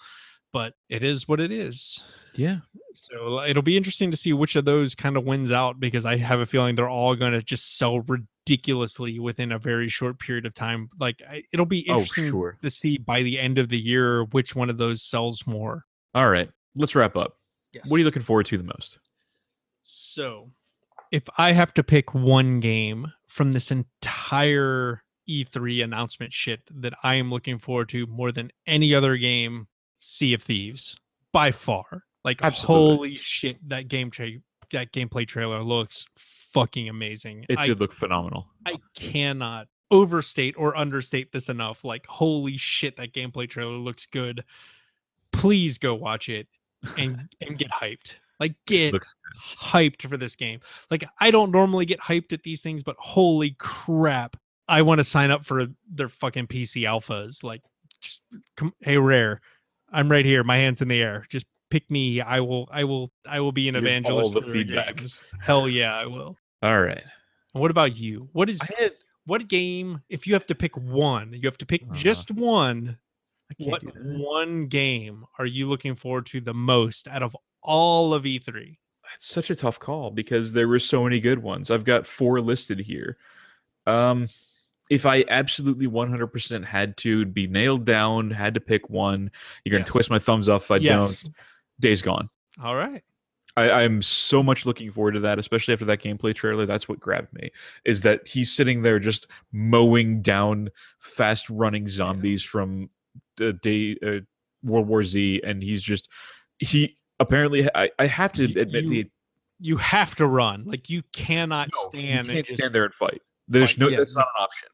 But 0.52 0.76
it 0.88 1.02
is 1.02 1.28
what 1.28 1.40
it 1.40 1.52
is. 1.52 2.04
Yeah. 2.36 2.58
So 2.94 3.40
uh, 3.40 3.46
it'll 3.48 3.64
be 3.64 3.76
interesting 3.76 4.12
to 4.12 4.18
see 4.18 4.34
which 4.34 4.56
of 4.56 4.66
those 4.66 4.94
kind 4.94 5.18
of 5.18 5.24
wins 5.24 5.52
out 5.52 5.80
because 5.80 6.06
I 6.06 6.16
have 6.18 6.42
a 6.42 6.46
feeling 6.46 6.76
they're 6.76 6.88
all 6.88 7.16
going 7.16 7.32
to 7.34 7.42
just 7.42 7.76
sell 7.80 8.02
ridiculously 8.02 9.18
within 9.18 9.52
a 9.52 9.58
very 9.58 9.90
short 9.90 10.20
period 10.20 10.46
of 10.46 10.54
time. 10.54 10.90
Like 11.00 11.24
I, 11.28 11.42
it'll 11.52 11.66
be 11.66 11.88
Oh, 11.90 11.94
interesting 11.94 12.30
sure. 12.30 12.58
to 12.62 12.70
see 12.70 13.00
by 13.00 13.24
the 13.24 13.40
end 13.40 13.58
of 13.58 13.70
the 13.70 13.80
year 13.80 14.26
which 14.26 14.56
one 14.56 14.70
of 14.70 14.78
those 14.78 15.02
sells 15.02 15.48
more. 15.48 15.86
All 16.14 16.30
right. 16.30 16.50
Let's 16.76 16.96
wrap 16.96 17.16
up. 17.16 17.38
Yes. 17.74 17.90
What 17.90 17.98
are 17.98 18.00
you 18.00 18.06
looking 18.06 18.24
forward 18.24 18.46
to 18.48 18.58
the 18.58 18.64
most? 18.64 19.00
So, 19.82 20.52
if 21.12 21.24
I 21.38 21.52
have 21.52 21.74
to 21.76 21.84
pick 21.84 22.14
one 22.14 22.60
game 22.60 23.12
from 23.28 23.52
this 23.52 23.72
entire 23.72 25.04
E3 25.30 25.84
announcement 25.84 26.34
shit 26.34 26.62
that 26.72 26.94
I 27.04 27.16
am 27.16 27.30
looking 27.30 27.58
forward 27.58 27.90
to 27.90 28.06
more 28.08 28.32
than 28.32 28.52
any 28.68 28.94
other 28.94 29.18
game, 29.18 29.68
Sea 29.96 30.34
of 30.34 30.42
Thieves, 30.42 30.98
by 31.32 31.52
far. 31.52 32.04
Like, 32.24 32.42
Absolutely. 32.42 32.96
holy 32.96 33.16
shit, 33.16 33.70
that 33.70 33.88
game 33.88 34.10
tra- 34.10 34.30
that 34.72 34.92
gameplay 34.92 35.28
trailer 35.28 35.62
looks 35.62 36.06
fucking 36.18 36.90
amazing. 36.90 37.46
It 37.50 37.58
I, 37.58 37.66
did 37.66 37.80
look 37.80 37.94
phenomenal. 37.94 38.48
I 38.66 38.78
cannot 38.96 39.68
overstate 39.92 40.56
or 40.58 40.76
understate 40.78 41.32
this 41.32 41.50
enough. 41.50 41.84
Like, 41.84 42.06
holy 42.08 42.58
shit, 42.58 42.96
that 42.98 43.14
gameplay 43.14 43.50
trailer 43.50 43.78
looks 43.78 44.06
good. 44.06 44.44
Please 45.32 45.78
go 45.78 45.94
watch 45.94 46.30
it 46.30 46.48
and 46.98 47.28
and 47.42 47.58
get 47.58 47.70
hyped. 47.72 48.16
Like, 48.40 48.56
get 48.66 48.94
hyped 49.58 50.08
for 50.10 50.18
this 50.18 50.36
game. 50.36 50.60
Like 50.92 51.06
I 51.20 51.32
don't 51.32 51.52
normally 51.52 51.86
get 51.86 52.00
hyped 52.00 52.34
at 52.34 52.44
these 52.44 52.62
things, 52.62 52.84
but 52.84 52.96
holy 53.00 53.56
crap. 53.60 54.36
I 54.68 54.82
want 54.82 55.00
to 55.00 55.04
sign 55.04 55.32
up 55.32 55.46
for 55.46 55.68
their 55.90 56.10
fucking 56.10 56.48
PC 56.48 56.84
alphas. 56.84 57.44
Like 57.44 57.62
just 58.02 58.22
come 58.58 58.74
hey 58.82 58.98
Rare. 58.98 59.40
I'm 59.92 60.10
right 60.10 60.26
here, 60.26 60.44
my 60.44 60.58
hands 60.58 60.82
in 60.82 60.88
the 60.88 61.02
air. 61.02 61.26
Just 61.30 61.46
pick 61.70 61.90
me. 61.92 62.20
I 62.22 62.40
will 62.40 62.68
I 62.72 62.84
will 62.84 63.12
I 63.28 63.40
will 63.40 63.52
be 63.52 63.68
an 63.70 63.76
Here's 63.76 63.84
all 63.84 63.88
evangelist 63.88 64.34
the 64.34 64.42
feedback. 64.42 64.98
games. 64.98 65.22
Hell 65.40 65.70
yeah, 65.70 65.96
I 65.96 66.06
will. 66.06 66.36
all 66.62 66.82
right. 66.82 67.04
And 67.54 67.62
what 67.62 67.72
about 67.72 67.96
you? 67.96 68.28
What 68.34 68.50
is 68.50 68.62
had 68.78 68.92
what 69.26 69.48
game 69.48 70.02
if 70.10 70.28
you 70.28 70.34
have 70.34 70.48
to 70.48 70.56
pick 70.56 70.76
one, 70.76 71.32
you 71.34 71.42
have 71.44 71.58
to 71.60 71.66
pick 71.66 71.84
Uh, 71.90 71.94
just 71.96 72.32
one. 72.32 72.98
What 73.60 73.84
one 74.04 74.68
game 74.68 75.26
are 75.40 75.46
you 75.46 75.68
looking 75.68 75.96
forward 75.96 76.26
to 76.28 76.42
the 76.42 76.54
most 76.54 77.08
out 77.08 77.24
of 77.24 77.36
all 77.62 78.14
of 78.14 78.26
E 78.26 78.40
E3? 78.40 78.78
It's 79.16 79.28
such 79.28 79.50
a 79.50 79.56
tough 79.56 79.80
call 79.80 80.12
because 80.12 80.54
there 80.54 80.68
were 80.68 80.80
so 80.80 81.04
many 81.04 81.20
good 81.20 81.40
ones. 81.40 81.70
I've 81.70 81.84
got 81.86 82.08
four 82.08 82.42
listed 82.42 82.80
here. 82.80 83.18
Um, 83.86 84.28
if 84.90 85.06
I 85.06 85.24
absolutely 85.30 85.88
100% 85.88 86.64
had 86.66 86.98
to 86.98 87.26
be 87.26 87.48
nailed 87.48 87.86
down, 87.86 88.32
had 88.32 88.54
to 88.56 88.60
pick 88.60 88.90
one, 88.90 89.32
you're 89.64 89.72
gonna 89.72 89.84
Yes. 89.84 89.92
twist 89.92 90.10
my 90.10 90.20
thumbs 90.20 90.50
off 90.50 90.64
if 90.64 90.72
I 90.72 90.78
yes. 90.78 91.24
don't. 91.24 91.36
Days 91.80 92.02
Gone. 92.02 92.30
All 92.64 92.76
right. 92.76 93.04
I, 93.56 93.70
I'm 93.70 94.02
so 94.02 94.42
much 94.42 94.66
looking 94.66 94.92
forward 94.92 95.12
to 95.14 95.20
that, 95.22 95.38
especially 95.38 95.74
after 95.74 95.86
that 95.86 96.02
gameplay 96.02 96.34
trailer. 96.34 96.66
That's 96.66 96.90
what 96.90 97.00
grabbed 97.00 97.32
me. 97.34 97.52
Is 97.86 98.02
that 98.02 98.28
he's 98.28 98.52
sitting 98.52 98.82
there 98.82 99.00
just 99.00 99.28
mowing 99.52 100.22
down 100.22 100.70
fast 101.00 101.50
running 101.50 101.88
zombies 101.88 102.44
from 102.44 102.90
the 103.38 103.54
day 103.54 103.96
uh, 104.06 104.20
World 104.64 104.88
War 104.88 105.04
Z, 105.04 105.42
and 105.46 105.62
he's 105.62 105.82
just 105.82 106.10
he 106.60 106.96
apparently. 107.20 107.68
I, 107.76 107.90
I 108.00 108.06
have 108.08 108.34
to 108.34 108.48
You- 108.48 108.62
admit 108.62 108.84
you 108.86 108.90
the 108.90 109.10
you 109.60 109.78
have 109.78 110.16
to 110.16 110.28
run. 110.28 110.66
Like 110.66 110.90
you 110.90 111.04
cannot 111.14 111.70
No, 111.74 111.90
stand. 111.90 112.28
You 112.28 112.38
and 112.38 112.46
can't 112.46 112.60
stand 112.60 112.76
there 112.76 112.86
and 112.86 112.94
fight. 112.96 113.22
There's 113.48 113.72
fight, 113.72 113.80
no. 113.80 113.88
yeah, 113.90 113.98
That's 113.98 114.16
not 114.16 114.28
an 114.38 114.44
option. 114.44 114.70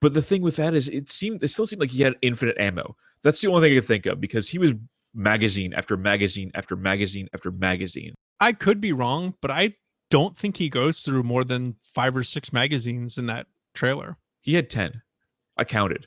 But 0.00 0.14
the 0.14 0.22
thing 0.22 0.40
with 0.42 0.56
that 0.56 0.72
is, 0.74 0.88
it 0.88 1.08
seemed. 1.10 1.42
It 1.42 1.48
still 1.48 1.66
seemed 1.66 1.80
like 1.80 1.90
he 1.90 2.02
had 2.02 2.14
infinite 2.22 2.56
ammo. 2.58 2.96
That's 3.22 3.40
the 3.42 3.48
only 3.48 3.68
thing 3.68 3.76
I 3.76 3.80
could 3.80 3.88
think 3.88 4.06
of 4.06 4.20
because 4.20 4.48
he 4.48 4.58
was 4.58 4.72
magazine 5.14 5.74
after 5.74 5.96
magazine 5.96 6.50
after 6.54 6.74
magazine 6.76 7.28
after 7.34 7.50
magazine. 7.50 8.14
I 8.38 8.52
could 8.52 8.80
be 8.80 8.92
wrong, 8.92 9.34
but 9.42 9.50
I 9.50 9.74
don't 10.10 10.34
think 10.36 10.56
he 10.56 10.68
goes 10.70 11.02
through 11.02 11.22
more 11.24 11.44
than 11.44 11.76
five 11.84 12.16
or 12.16 12.22
six 12.22 12.52
magazines 12.52 13.18
in 13.18 13.26
that 13.26 13.46
trailer. 13.74 14.16
He 14.40 14.54
had 14.54 14.70
ten. 14.70 15.02
I 15.58 15.64
counted, 15.64 16.06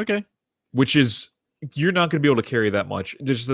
Okay. 0.00 0.24
which 0.72 0.96
is 0.96 1.28
you're 1.74 1.92
not 1.92 2.10
going 2.10 2.20
to 2.20 2.26
be 2.26 2.28
able 2.28 2.42
to 2.42 2.48
carry 2.48 2.70
that 2.70 2.88
much. 2.88 3.16
Just, 3.24 3.50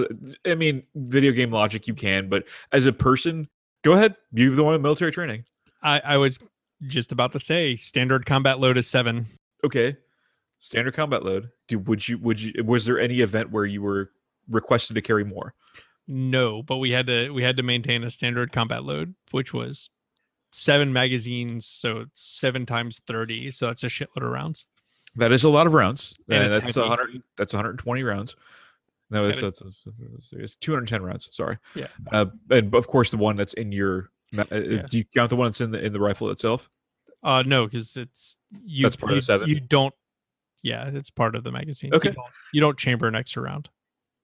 I 0.47 0.55
mean, 0.55 0.83
video 0.95 1.33
game 1.33 1.51
logic 1.51 1.87
you 1.87 1.95
can, 1.95 2.29
but 2.29 2.45
as 2.73 2.87
a 2.87 2.93
person, 2.93 3.49
go 3.83 3.93
ahead. 3.93 4.17
You're 4.33 4.55
the 4.55 4.65
one 4.65 4.75
in 4.75 4.83
military 4.83 5.13
training. 5.13 5.45
I, 5.83 6.01
I 6.05 6.17
was 6.17 6.39
just 6.87 7.13
about 7.13 7.33
to 7.33 7.39
say 7.39 7.77
standard 7.77 8.27
combat 8.27 8.59
load 8.59 8.77
is 8.77 8.87
seven. 8.87 9.27
Okay, 9.65 9.97
standard 10.59 10.95
combat 10.95 11.25
load. 11.25 11.51
Do 11.69 11.79
would 11.81 12.09
you 12.09 12.19
would 12.19 12.41
you 12.41 12.65
was 12.65 12.85
there 12.85 12.99
any 12.99 13.21
event 13.21 13.51
where 13.51 13.67
you 13.67 13.83
were 13.83 14.11
requested 14.49 14.95
to 14.95 15.03
carry 15.03 15.25
more? 15.25 15.55
No, 16.09 16.63
but 16.63 16.79
we 16.79 16.91
had 16.91 17.07
to 17.07 17.31
we 17.31 17.43
had 17.43 17.57
to 17.59 17.63
maintain 17.63 18.05
a 18.05 18.11
standard 18.11 18.53
combat 18.53 18.85
load, 18.85 19.15
which 19.31 19.53
was 19.53 19.91
seven 20.53 20.93
magazines, 20.93 21.67
so 21.67 21.99
it's 21.99 22.23
seven 22.23 22.67
times 22.67 23.01
thirty. 23.07 23.51
So 23.51 23.67
that's 23.67 23.85
a 23.85 23.89
shitload 23.89 24.25
of 24.25 24.31
rounds. 24.31 24.67
That 25.17 25.33
is 25.33 25.45
a 25.45 25.51
lot 25.51 25.67
of 25.67 25.75
rounds. 25.75 26.17
And 26.29 26.45
And 26.45 26.53
that's. 26.53 26.77
100. 26.77 27.23
That's 27.37 27.53
120 27.53 28.03
rounds. 28.03 28.37
No, 29.11 29.27
it's, 29.27 29.41
it's, 29.41 29.61
it's, 29.61 29.87
it's- 29.87 30.29
it's 30.33 30.57
210 30.57 31.03
rounds. 31.03 31.29
Sorry. 31.33 31.59
Yeah. 31.75 31.89
Uh, 32.13 32.27
and 32.51 32.73
of 32.75 32.87
course, 32.87 33.11
the 33.11 33.17
one 33.17 33.35
that's 33.37 33.55
in 33.55 33.73
your. 33.73 34.11
uh, 34.39 34.45
Yeah. 34.53 34.87
Do 34.89 34.99
you 34.99 35.05
count 35.15 35.31
the 35.31 35.37
one 35.37 35.49
that's 35.49 35.61
in 35.61 35.73
the 35.73 35.85
in 35.85 35.93
the 35.93 35.99
rifle 36.01 36.31
itself? 36.31 36.71
Uh, 37.23 37.43
no, 37.45 37.67
because 37.67 37.97
it's 37.97 38.37
you. 38.65 38.85
That's 38.85 38.97
part 38.97 39.13
of 39.13 39.17
the 39.17 39.23
seven? 39.23 39.49
You 39.49 39.59
don't. 39.61 39.93
Yeah, 40.63 40.87
it's 40.93 41.11
part 41.11 41.35
of 41.35 41.43
the 41.43 41.51
magazine. 41.51 41.93
Okay. 41.95 42.11
You 42.11 42.15
don't, 42.15 42.27
you 42.55 42.61
don't 42.61 42.79
chamber 42.79 43.09
an 43.09 43.15
extra 43.17 43.43
round. 43.43 43.69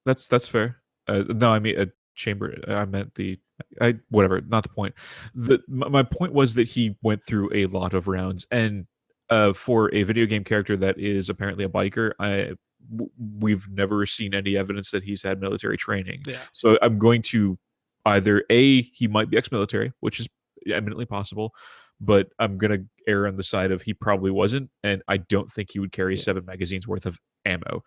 That's 0.05 0.29
that's 0.29 0.47
fair. 0.47 0.77
Uh, 1.09 1.25
no, 1.29 1.49
I 1.51 1.59
mean 1.59 1.81
a 1.81 1.89
chamber. 2.15 2.55
I 2.69 2.85
meant 2.85 3.15
the. 3.17 3.39
I 3.81 3.97
whatever. 4.11 4.41
Not 4.43 4.63
the 4.63 4.69
point. 4.69 4.95
The 5.35 5.61
my 5.69 6.05
point 6.05 6.33
was 6.33 6.55
that 6.55 6.69
he 6.69 6.97
went 7.03 7.27
through 7.27 7.51
a 7.53 7.67
lot 7.67 7.93
of 7.93 8.07
rounds, 8.07 8.47
and 8.53 8.87
uh, 9.31 9.53
for 9.53 9.93
a 9.95 10.03
video 10.05 10.27
game 10.27 10.45
character 10.45 10.77
that 10.77 10.99
is 10.99 11.29
apparently 11.31 11.65
a 11.65 11.69
biker, 11.69 12.13
I 12.19 12.53
w- 12.91 13.11
we've 13.39 13.69
never 13.71 14.07
seen 14.07 14.35
any 14.35 14.57
evidence 14.57 14.91
that 14.93 15.03
he's 15.05 15.23
had 15.23 15.41
military 15.41 15.77
training. 15.77 16.23
Yeah. 16.27 16.41
So 16.53 16.79
I'm 16.83 16.99
going 16.99 17.23
to 17.23 17.59
either 18.05 18.45
a 18.51 18.83
he 18.83 19.09
might 19.09 19.29
be 19.31 19.37
ex-military, 19.37 19.93
which 20.01 20.21
is 20.21 20.29
eminently 20.73 21.07
possible, 21.07 21.55
but 22.01 22.29
I'm 22.39 22.57
gonna 22.59 22.79
err 23.09 23.27
on 23.27 23.37
the 23.37 23.43
side 23.43 23.73
of 23.73 23.83
he 23.83 23.95
probably 23.95 24.31
wasn't, 24.31 24.71
and 24.85 25.03
I 25.09 25.17
don't 25.17 25.51
think 25.51 25.71
he 25.73 25.79
would 25.81 25.93
carry 25.93 26.15
Yeah. 26.15 26.23
seven 26.23 26.45
magazines 26.45 26.87
worth 26.87 27.07
of 27.07 27.19
ammo. 27.45 27.83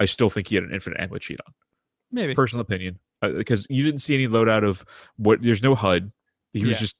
I 0.00 0.04
still 0.06 0.30
think 0.30 0.48
he 0.48 0.54
had 0.56 0.64
an 0.64 0.72
infinite 0.74 1.00
ammo 1.00 1.18
cheat 1.18 1.40
on 1.46 1.54
Maybe. 2.12 2.34
personal 2.34 2.60
opinion 2.62 2.98
because 3.22 3.66
you 3.70 3.82
didn't 3.84 4.00
see 4.02 4.14
any 4.14 4.28
loadout 4.28 4.64
of 4.64 4.84
what 5.16 5.42
there's 5.42 5.62
no 5.62 5.74
HUD. 5.74 6.12
He 6.52 6.66
was 6.66 6.78
just 6.78 6.94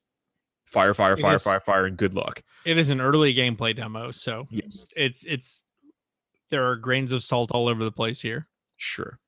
fire, 0.74 0.92
fire, 0.94 1.16
fire, 1.16 1.34
is- 1.36 1.42
fire, 1.42 1.60
fire, 1.60 1.86
and 1.86 1.96
good 1.96 2.12
luck. 2.14 2.42
It 2.66 2.76
is 2.78 2.90
an 2.90 3.00
early 3.00 3.34
gameplay 3.34 3.74
demo, 3.74 4.10
so 4.10 4.46
Yes, 4.50 4.84
it's 4.96 5.24
it's 5.24 5.64
there 6.50 6.68
are 6.68 6.76
grains 6.76 7.12
of 7.12 7.22
salt 7.22 7.50
all 7.52 7.68
over 7.68 7.82
the 7.82 7.92
place 7.92 8.20
here. 8.20 8.48
sure, 8.76 9.18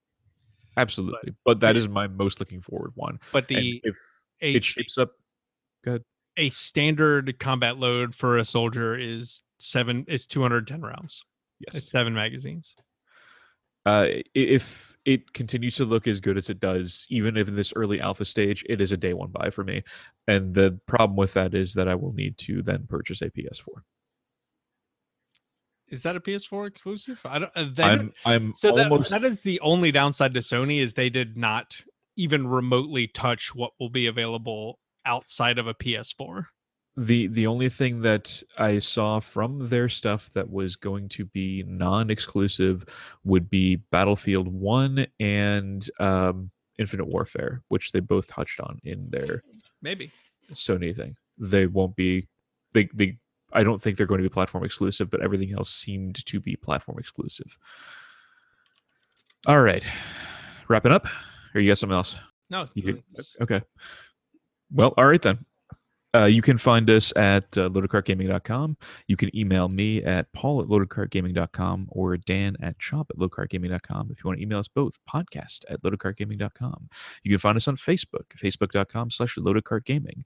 absolutely. 0.77 1.35
But, 1.44 1.60
that 1.60 1.74
yeah. 1.74 1.78
is 1.81 1.89
my 1.89 2.06
most 2.06 2.40
looking 2.40 2.60
forward 2.60 2.93
one. 2.94 3.18
But 3.32 3.48
And 3.51 3.59
the 3.59 3.81
if 3.85 3.97
a, 4.43 4.52
it 4.56 4.64
shapes 4.64 4.98
up, 4.98 5.12
good. 5.85 6.05
a 6.36 6.51
standard 6.51 7.39
combat 7.39 7.78
load 7.78 8.14
for 8.14 8.36
a 8.36 8.44
soldier 8.44 8.94
is 8.97 9.43
seven 9.59 10.05
is 10.09 10.27
210 10.27 10.82
rounds. 10.82 11.24
yes. 11.60 11.77
It's 11.77 11.90
seven 11.90 12.12
magazines. 12.14 12.74
uh, 13.86 14.06
if 14.35 14.95
it 15.06 15.32
continues 15.32 15.76
to 15.76 15.84
look 15.84 16.08
as 16.08 16.20
good 16.20 16.36
as 16.36 16.50
it 16.50 16.58
does, 16.58 17.06
even 17.08 17.36
if 17.36 17.46
in 17.46 17.54
this 17.54 17.72
early 17.76 18.00
alpha 18.00 18.24
stage, 18.24 18.64
it 18.68 18.80
is 18.80 18.90
a 18.90 18.96
day 18.96 19.14
one 19.14 19.30
buy 19.30 19.50
for 19.50 19.62
me. 19.62 19.84
And 20.26 20.52
the 20.52 20.78
problem 20.86 21.16
with 21.16 21.32
that 21.34 21.54
is 21.54 21.74
that 21.74 21.86
I 21.86 21.94
will 21.94 22.12
need 22.12 22.36
to 22.38 22.60
then 22.60 22.86
purchase 22.88 23.22
a 23.22 23.30
PS4. 23.30 23.68
Is 25.88 26.02
that 26.02 26.16
a 26.16 26.20
PS4 26.20 26.66
exclusive? 26.66 27.20
I 27.24 27.38
don't. 27.38 27.52
Uh, 27.54 27.68
I'm 27.78 28.12
I'm 28.24 28.52
so 28.56 28.72
that, 28.72 29.08
that 29.10 29.22
is 29.22 29.44
the 29.44 29.60
only 29.60 29.92
downside 29.92 30.34
to 30.34 30.40
Sony 30.40 30.80
is 30.80 30.94
they 30.94 31.10
did 31.10 31.36
not 31.36 31.80
even 32.16 32.48
remotely 32.48 33.06
touch 33.06 33.54
what 33.54 33.70
will 33.78 33.90
be 33.90 34.08
available 34.08 34.80
outside 35.04 35.60
of 35.60 35.68
a 35.68 35.74
PS4. 35.74 36.46
The 36.97 37.27
the 37.28 37.47
only 37.47 37.68
thing 37.68 38.01
that 38.02 38.43
I 38.59 38.78
saw 38.78 39.20
from 39.20 39.68
their 39.68 39.89
stuff 39.89 40.31
that 40.32 40.51
was 40.51 40.77
going 40.77 41.09
to 41.10 41.27
be 41.27 41.62
non-exclusive 41.66 42.85
would 43.24 43.51
be 43.51 43.77
Battlefield 43.77 44.48
One 44.48 45.06
and 45.20 45.89
um, 46.01 46.51
Infinite 46.78 47.06
Warfare, 47.06 47.62
which 47.68 47.93
they 47.93 48.01
both 48.01 48.27
touched 48.28 48.60
on 48.60 48.81
in 48.85 49.09
their 49.10 49.43
Maybe. 49.82 50.10
Sony 50.52 50.94
thing. 50.97 51.16
They 51.39 51.66
won't 51.66 51.97
be. 51.97 52.28
They 52.73 52.89
they. 52.94 53.18
I 53.52 53.62
don't 53.62 53.81
think 53.81 53.97
they're 53.97 54.06
going 54.06 54.23
to 54.23 54.28
be 54.28 54.32
platform 54.32 54.64
exclusive, 54.64 55.10
but 55.10 55.23
everything 55.23 55.52
else 55.52 55.70
seemed 55.70 56.24
to 56.27 56.40
be 56.40 56.56
platform 56.56 56.98
exclusive. 56.98 57.59
All 59.47 59.60
right, 59.60 59.86
wrapping 60.68 60.93
up. 60.93 61.06
Or 61.55 61.60
you 61.60 61.70
got 61.70 61.78
something 61.78 61.97
else? 61.97 62.20
No. 62.51 62.68
You 62.74 63.02
Okay. 63.40 63.62
Well, 64.73 64.93
all 64.97 65.06
right 65.06 65.23
then. 65.23 65.44
Uh, 66.16 66.24
you 66.24 66.40
can 66.40 66.56
find 66.56 66.88
us 66.88 67.12
at 67.16 67.44
uh, 67.59 67.68
loadedcartgaming.com. 67.68 68.76
You 69.06 69.16
can 69.16 69.36
email 69.36 69.68
me 69.68 70.02
at 70.02 70.32
paul 70.32 70.62
at 70.62 70.68
loadedcartgaming.com 70.68 71.88
or 71.90 72.16
dan 72.16 72.56
at 72.62 72.78
chop 72.78 73.10
at 73.10 73.18
loadedcartgaming.com. 73.18 74.10
If 74.10 74.24
you 74.24 74.28
want 74.28 74.38
to 74.38 74.43
email 74.43 74.59
us 74.59 74.68
both, 74.68 74.98
podcast 75.09 75.64
at 75.68 75.82
loadedcartgaming.com. 75.82 76.88
You 77.22 77.30
can 77.30 77.38
find 77.38 77.56
us 77.56 77.68
on 77.68 77.76
Facebook, 77.76 78.24
facebook.com 78.34 79.10
slash 79.10 79.36
loadedcartgaming. 79.36 80.22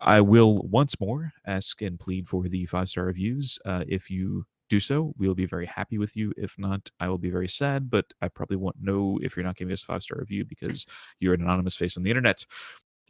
I 0.00 0.20
will 0.20 0.62
once 0.62 0.98
more 0.98 1.32
ask 1.46 1.80
and 1.82 2.00
plead 2.00 2.28
for 2.28 2.48
the 2.48 2.66
five-star 2.66 3.04
reviews. 3.04 3.58
Uh, 3.64 3.84
if 3.86 4.10
you 4.10 4.46
do 4.68 4.80
so, 4.80 5.14
we'll 5.18 5.34
be 5.34 5.46
very 5.46 5.66
happy 5.66 5.98
with 5.98 6.16
you. 6.16 6.32
If 6.36 6.58
not, 6.58 6.90
I 6.98 7.08
will 7.08 7.18
be 7.18 7.30
very 7.30 7.48
sad, 7.48 7.90
but 7.90 8.06
I 8.22 8.28
probably 8.28 8.56
won't 8.56 8.82
know 8.82 9.20
if 9.22 9.36
you're 9.36 9.44
not 9.44 9.56
giving 9.56 9.72
us 9.72 9.82
a 9.82 9.86
five-star 9.86 10.18
review 10.18 10.44
because 10.44 10.86
you're 11.18 11.34
an 11.34 11.42
anonymous 11.42 11.76
face 11.76 11.96
on 11.96 12.02
the 12.02 12.10
internet. 12.10 12.46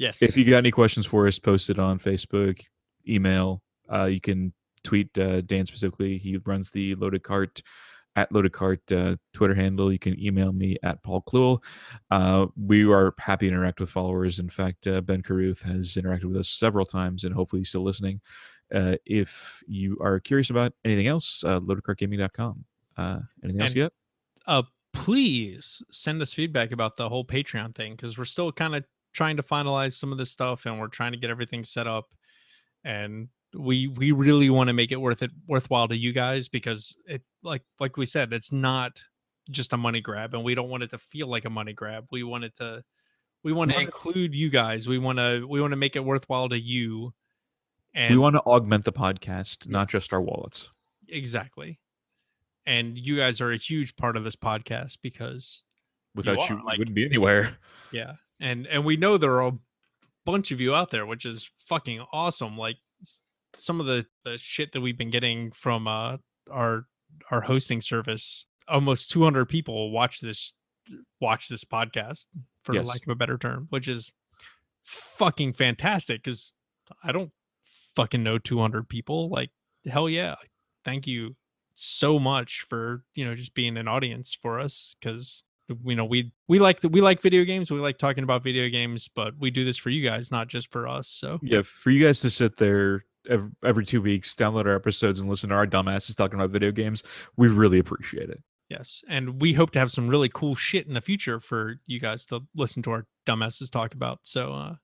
Yes. 0.00 0.22
If 0.22 0.36
you 0.38 0.44
got 0.46 0.56
any 0.56 0.70
questions 0.70 1.04
for 1.04 1.28
us, 1.28 1.38
post 1.38 1.68
it 1.68 1.78
on 1.78 1.98
Facebook, 1.98 2.58
email. 3.06 3.62
Uh, 3.92 4.06
you 4.06 4.20
can 4.20 4.52
tweet 4.82 5.16
uh, 5.18 5.42
Dan 5.42 5.66
specifically. 5.66 6.16
He 6.16 6.38
runs 6.38 6.70
the 6.70 6.94
Loaded 6.94 7.22
Cart 7.22 7.60
at 8.16 8.32
Loaded 8.32 8.52
Cart 8.52 8.80
uh, 8.92 9.16
Twitter 9.34 9.54
handle. 9.54 9.92
You 9.92 9.98
can 9.98 10.18
email 10.18 10.52
me 10.52 10.78
at 10.82 11.02
Paul 11.02 11.22
Kluel. 11.28 11.62
Uh, 12.10 12.46
we 12.56 12.90
are 12.90 13.12
happy 13.18 13.46
to 13.48 13.52
interact 13.52 13.78
with 13.78 13.90
followers. 13.90 14.38
In 14.38 14.48
fact, 14.48 14.86
uh, 14.86 15.02
Ben 15.02 15.22
Caruth 15.22 15.60
has 15.62 15.94
interacted 15.96 16.24
with 16.24 16.38
us 16.38 16.48
several 16.48 16.86
times, 16.86 17.24
and 17.24 17.34
hopefully 17.34 17.60
he's 17.60 17.68
still 17.68 17.84
listening. 17.84 18.22
Uh, 18.74 18.94
if 19.04 19.62
you 19.68 19.98
are 20.00 20.18
curious 20.18 20.48
about 20.48 20.72
anything 20.82 21.08
else, 21.08 21.44
uh, 21.44 21.60
loadedcartgaming.com. 21.60 22.64
Uh, 22.96 23.18
anything 23.44 23.60
else 23.60 23.72
And- 23.72 23.76
yet? 23.76 23.92
uh 24.46 24.62
please 24.92 25.82
send 25.90 26.20
us 26.20 26.32
feedback 26.32 26.72
about 26.72 26.96
the 26.96 27.08
whole 27.08 27.24
patreon 27.24 27.72
thing 27.74 27.92
because 27.92 28.18
we're 28.18 28.24
still 28.24 28.50
kind 28.50 28.74
of 28.74 28.84
trying 29.12 29.36
to 29.36 29.42
finalize 29.42 29.94
some 29.94 30.12
of 30.12 30.18
this 30.18 30.30
stuff 30.30 30.66
and 30.66 30.78
we're 30.78 30.88
trying 30.88 31.12
to 31.12 31.18
get 31.18 31.30
everything 31.30 31.64
set 31.64 31.86
up 31.86 32.12
and 32.84 33.28
we 33.58 33.88
we 33.88 34.12
really 34.12 34.48
want 34.50 34.68
to 34.68 34.72
make 34.72 34.92
it 34.92 35.00
worth 35.00 35.22
it 35.22 35.30
worthwhile 35.48 35.88
to 35.88 35.96
you 35.96 36.12
guys 36.12 36.46
because 36.48 36.94
it 37.06 37.22
like 37.42 37.62
like 37.80 37.96
we 37.96 38.06
said 38.06 38.32
it's 38.32 38.52
not 38.52 39.02
just 39.50 39.72
a 39.72 39.76
money 39.76 40.00
grab 40.00 40.34
and 40.34 40.44
we 40.44 40.54
don't 40.54 40.68
want 40.68 40.82
it 40.82 40.90
to 40.90 40.98
feel 40.98 41.26
like 41.26 41.44
a 41.44 41.50
money 41.50 41.72
grab 41.72 42.06
we 42.12 42.22
want 42.22 42.44
it 42.44 42.54
to 42.54 42.82
we 43.42 43.52
want 43.52 43.70
to 43.70 43.80
include 43.80 44.34
you 44.34 44.48
guys 44.50 44.86
we 44.86 44.98
want 44.98 45.18
to 45.18 45.44
we 45.48 45.60
want 45.60 45.72
to 45.72 45.76
make 45.76 45.96
it 45.96 46.04
worthwhile 46.04 46.48
to 46.48 46.58
you 46.60 47.12
and 47.94 48.14
we 48.14 48.18
want 48.18 48.36
to 48.36 48.40
augment 48.42 48.84
the 48.84 48.92
podcast, 48.92 49.68
not 49.68 49.88
just 49.88 50.12
our 50.12 50.20
wallets. 50.20 50.70
exactly 51.08 51.80
and 52.66 52.96
you 52.96 53.16
guys 53.16 53.40
are 53.40 53.50
a 53.50 53.56
huge 53.56 53.96
part 53.96 54.16
of 54.16 54.22
this 54.22 54.36
podcast 54.36 54.98
because 55.02 55.62
Without 56.14 56.38
are, 56.38 56.48
you, 56.50 56.56
we 56.56 56.62
like- 56.62 56.78
wouldn't 56.78 56.94
be 56.94 57.04
anywhere. 57.04 57.56
Yeah. 57.90 58.12
And 58.40 58.66
and 58.66 58.84
we 58.84 58.96
know 58.96 59.16
there 59.18 59.34
are 59.34 59.48
a 59.48 59.58
bunch 60.24 60.50
of 60.50 60.60
you 60.60 60.74
out 60.74 60.90
there, 60.90 61.06
which 61.06 61.24
is 61.26 61.50
fucking 61.66 62.04
awesome. 62.12 62.56
Like 62.56 62.76
some 63.56 63.80
of 63.80 63.86
the 63.86 64.06
the 64.24 64.38
shit 64.38 64.72
that 64.72 64.80
we've 64.80 64.96
been 64.98 65.10
getting 65.10 65.50
from 65.52 65.86
uh 65.86 66.16
our 66.50 66.86
our 67.30 67.40
hosting 67.42 67.80
service. 67.80 68.46
Almost 68.68 69.10
200 69.10 69.46
people 69.46 69.90
watch 69.90 70.20
this 70.20 70.54
watch 71.20 71.48
this 71.48 71.64
podcast 71.64 72.26
for 72.62 72.74
Yes. 72.74 72.86
lack 72.86 73.02
of 73.02 73.08
a 73.10 73.14
better 73.14 73.36
term, 73.38 73.66
which 73.70 73.88
is 73.88 74.12
fucking 74.84 75.52
fantastic 75.52 76.22
cuz 76.22 76.54
I 77.02 77.12
don't 77.12 77.32
fucking 77.96 78.22
know 78.22 78.38
200 78.38 78.88
people. 78.88 79.28
Like 79.28 79.50
hell 79.86 80.08
yeah. 80.08 80.36
Thank 80.84 81.06
you 81.06 81.36
so 81.74 82.18
much 82.18 82.64
for, 82.68 83.04
you 83.14 83.24
know, 83.24 83.34
just 83.34 83.54
being 83.54 83.76
an 83.76 83.88
audience 83.88 84.34
for 84.34 84.58
us 84.60 84.94
cuz 85.02 85.44
you 85.84 85.94
know 85.96 86.04
we 86.04 86.32
we 86.48 86.58
like 86.58 86.80
the, 86.80 86.88
we 86.88 87.00
like 87.00 87.20
video 87.20 87.44
games 87.44 87.70
we 87.70 87.78
like 87.80 87.98
talking 87.98 88.24
about 88.24 88.42
video 88.42 88.68
games 88.68 89.08
but 89.14 89.34
we 89.38 89.50
do 89.50 89.64
this 89.64 89.76
for 89.76 89.90
you 89.90 90.02
guys 90.08 90.30
not 90.30 90.48
just 90.48 90.70
for 90.72 90.86
us 90.88 91.08
so 91.08 91.38
Yeah, 91.42 91.62
for 91.64 91.90
you 91.90 92.04
guys 92.04 92.20
to 92.20 92.30
sit 92.30 92.56
there 92.56 93.04
every, 93.28 93.50
every 93.64 93.84
two 93.84 94.00
weeks, 94.02 94.34
download 94.34 94.66
our 94.66 94.74
episodes, 94.74 95.20
and 95.20 95.28
listen 95.28 95.50
to 95.50 95.54
our 95.54 95.66
dumbasses 95.66 96.16
talking 96.16 96.38
about 96.38 96.50
video 96.50 96.70
games, 96.72 97.02
we 97.36 97.48
really 97.48 97.78
appreciate 97.78 98.30
it. 98.30 98.42
yes 98.70 99.02
and 99.08 99.40
we 99.40 99.52
hope 99.52 99.70
to 99.72 99.78
have 99.78 99.90
some 99.92 100.08
really 100.08 100.28
cool 100.28 100.54
shit 100.54 100.86
in 100.86 100.94
the 100.94 101.00
future 101.00 101.38
for 101.40 101.76
you 101.86 102.00
guys 102.00 102.24
to 102.26 102.40
listen 102.54 102.82
to 102.82 102.90
our 102.90 103.06
dumbasses 103.26 103.70
talk 103.70 103.94
about 103.94 104.18
so 104.22 104.52
uh 104.52 104.74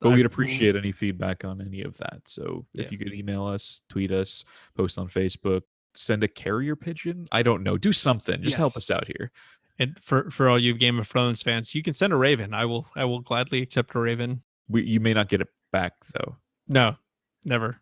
But 0.00 0.10
we'd 0.10 0.26
appreciate 0.26 0.76
any 0.76 0.92
feedback 0.92 1.44
on 1.44 1.60
any 1.62 1.80
of 1.82 1.96
that. 1.98 2.20
So 2.26 2.66
Yeah. 2.74 2.84
if 2.84 2.92
you 2.92 2.98
could 2.98 3.14
email 3.14 3.46
us, 3.46 3.80
tweet 3.88 4.12
us, 4.12 4.44
post 4.76 4.98
on 4.98 5.08
Facebook, 5.08 5.62
send 5.94 6.22
a 6.24 6.28
carrier 6.28 6.76
pigeon. 6.76 7.26
I 7.32 7.42
don't 7.42 7.62
know. 7.62 7.78
Do 7.78 7.92
something. 7.92 8.42
Just 8.42 8.58
help 8.58 8.76
us 8.76 8.90
out 8.90 9.06
here. 9.06 9.30
And 9.78 9.96
for 10.02 10.30
for 10.30 10.48
all 10.48 10.58
you 10.58 10.74
game 10.74 10.98
of 10.98 11.06
thrones 11.08 11.42
fans 11.42 11.74
you 11.74 11.82
can 11.82 11.92
send 11.94 12.12
a 12.12 12.16
raven 12.16 12.54
i 12.54 12.64
will 12.64 12.86
i 12.96 13.04
will 13.04 13.20
gladly 13.20 13.60
accept 13.62 13.94
a 13.94 13.98
raven 13.98 14.42
We 14.68 14.82
you 14.84 15.00
may 15.00 15.14
not 15.14 15.28
get 15.28 15.40
it 15.40 15.48
back 15.72 15.94
though. 16.12 16.36
no 16.68 16.96
never 17.44 17.80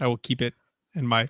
i 0.00 0.06
will 0.06 0.16
keep 0.16 0.40
it 0.42 0.54
and 0.94 1.08
my 1.08 1.28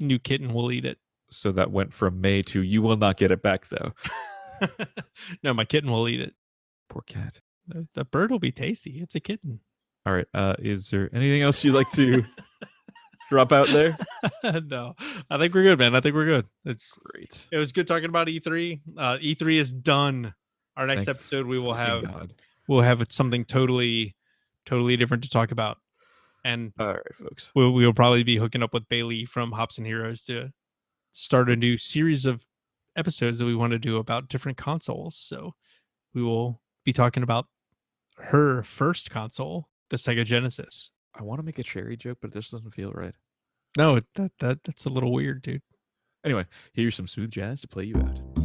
new 0.00 0.18
kitten 0.18 0.52
will 0.52 0.70
eat 0.72 0.84
it 0.84 0.98
So 1.30 1.52
that 1.52 1.70
went 1.70 1.94
from 1.94 2.20
May 2.20 2.42
to 2.44 2.60
you 2.62 2.82
will 2.82 2.96
not 2.96 3.16
get 3.16 3.30
it 3.30 3.42
back 3.42 3.68
though. 3.68 3.88
no 5.42 5.54
my 5.54 5.64
kitten 5.64 5.90
will 5.90 6.08
eat 6.08 6.20
it 6.20 6.34
Poor 6.88 7.02
cat. 7.06 7.40
the, 7.66 7.88
the 7.94 8.04
bird 8.04 8.30
will 8.30 8.38
be 8.38 8.52
tasty 8.52 9.00
it's 9.00 9.14
a 9.14 9.20
kitten 9.20 9.60
All 10.06 10.12
right. 10.14 10.26
Uh, 10.34 10.54
is 10.58 10.90
there 10.90 11.08
anything 11.14 11.42
else 11.42 11.64
you'd 11.64 11.74
like 11.74 11.90
to 11.92 12.24
drop 13.32 13.50
out 13.50 13.66
there? 13.68 13.96
no, 14.66 14.94
I 15.30 15.38
think 15.38 15.54
we're 15.54 15.62
good, 15.62 15.78
man. 15.78 15.94
I 15.94 16.00
think 16.00 16.14
we're 16.14 16.26
good. 16.26 16.46
It's 16.66 16.98
Great. 17.02 17.48
it 17.50 17.56
was 17.56 17.72
good 17.72 17.86
talking 17.86 18.10
about 18.10 18.28
E3. 18.28 18.78
Uh, 18.98 19.16
E3 19.16 19.56
is 19.56 19.72
done. 19.72 20.34
Our 20.76 20.86
next 20.86 21.06
Thank 21.06 21.16
episode, 21.16 21.46
we 21.46 21.58
will 21.58 21.72
have 21.72 22.04
God. 22.04 22.34
we'll 22.68 22.82
have 22.82 23.02
something 23.08 23.46
totally, 23.46 24.14
totally 24.66 24.98
different 24.98 25.22
to 25.24 25.30
talk 25.30 25.50
about, 25.50 25.78
and 26.44 26.72
All 26.78 26.88
right, 26.88 27.14
folks. 27.14 27.50
we'll 27.54 27.72
we'll 27.72 27.94
probably 27.94 28.22
be 28.22 28.36
hooking 28.36 28.62
up 28.62 28.74
with 28.74 28.86
Bailey 28.90 29.24
from 29.24 29.50
Hops 29.52 29.78
and 29.78 29.86
Heroes 29.86 30.24
to 30.24 30.50
start 31.12 31.48
a 31.48 31.56
new 31.56 31.78
series 31.78 32.26
of 32.26 32.46
episodes 32.96 33.38
that 33.38 33.46
we 33.46 33.54
want 33.54 33.70
to 33.72 33.78
do 33.78 33.96
about 33.96 34.28
different 34.28 34.58
consoles. 34.58 35.16
So 35.16 35.54
we 36.14 36.22
will 36.22 36.60
be 36.84 36.92
talking 36.92 37.22
about 37.22 37.46
her 38.18 38.62
first 38.62 39.10
console, 39.10 39.68
the 39.88 39.96
Sega 39.96 40.24
Genesis. 40.24 40.90
I 41.14 41.22
want 41.22 41.38
to 41.38 41.44
make 41.44 41.58
a 41.58 41.62
cherry 41.62 41.96
joke, 41.96 42.18
but 42.20 42.32
this 42.32 42.50
doesn't 42.50 42.74
feel 42.74 42.92
right. 42.92 43.14
No, 43.76 44.00
that 44.14 44.32
that 44.40 44.62
that's 44.64 44.84
a 44.84 44.90
little 44.90 45.12
weird, 45.12 45.42
dude. 45.42 45.62
Anyway, 46.24 46.46
here's 46.72 46.94
some 46.94 47.06
smooth 47.06 47.30
jazz 47.30 47.62
to 47.62 47.68
play 47.68 47.84
you 47.84 47.96
out. 47.96 48.41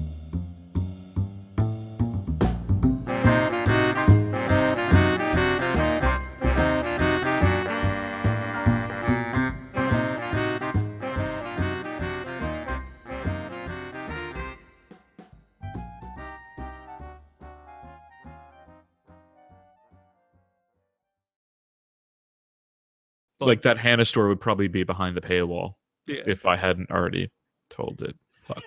Like 23.47 23.61
that 23.61 23.77
Hannah 23.77 24.05
store 24.05 24.27
would 24.27 24.41
probably 24.41 24.67
be 24.67 24.83
behind 24.83 25.15
the 25.15 25.21
paywall 25.21 25.73
Yeah. 26.05 26.21
if 26.27 26.45
I 26.45 26.57
hadn't 26.57 26.91
already 26.91 27.29
told 27.69 28.01
it. 28.01 28.15
Fuck. 28.43 28.61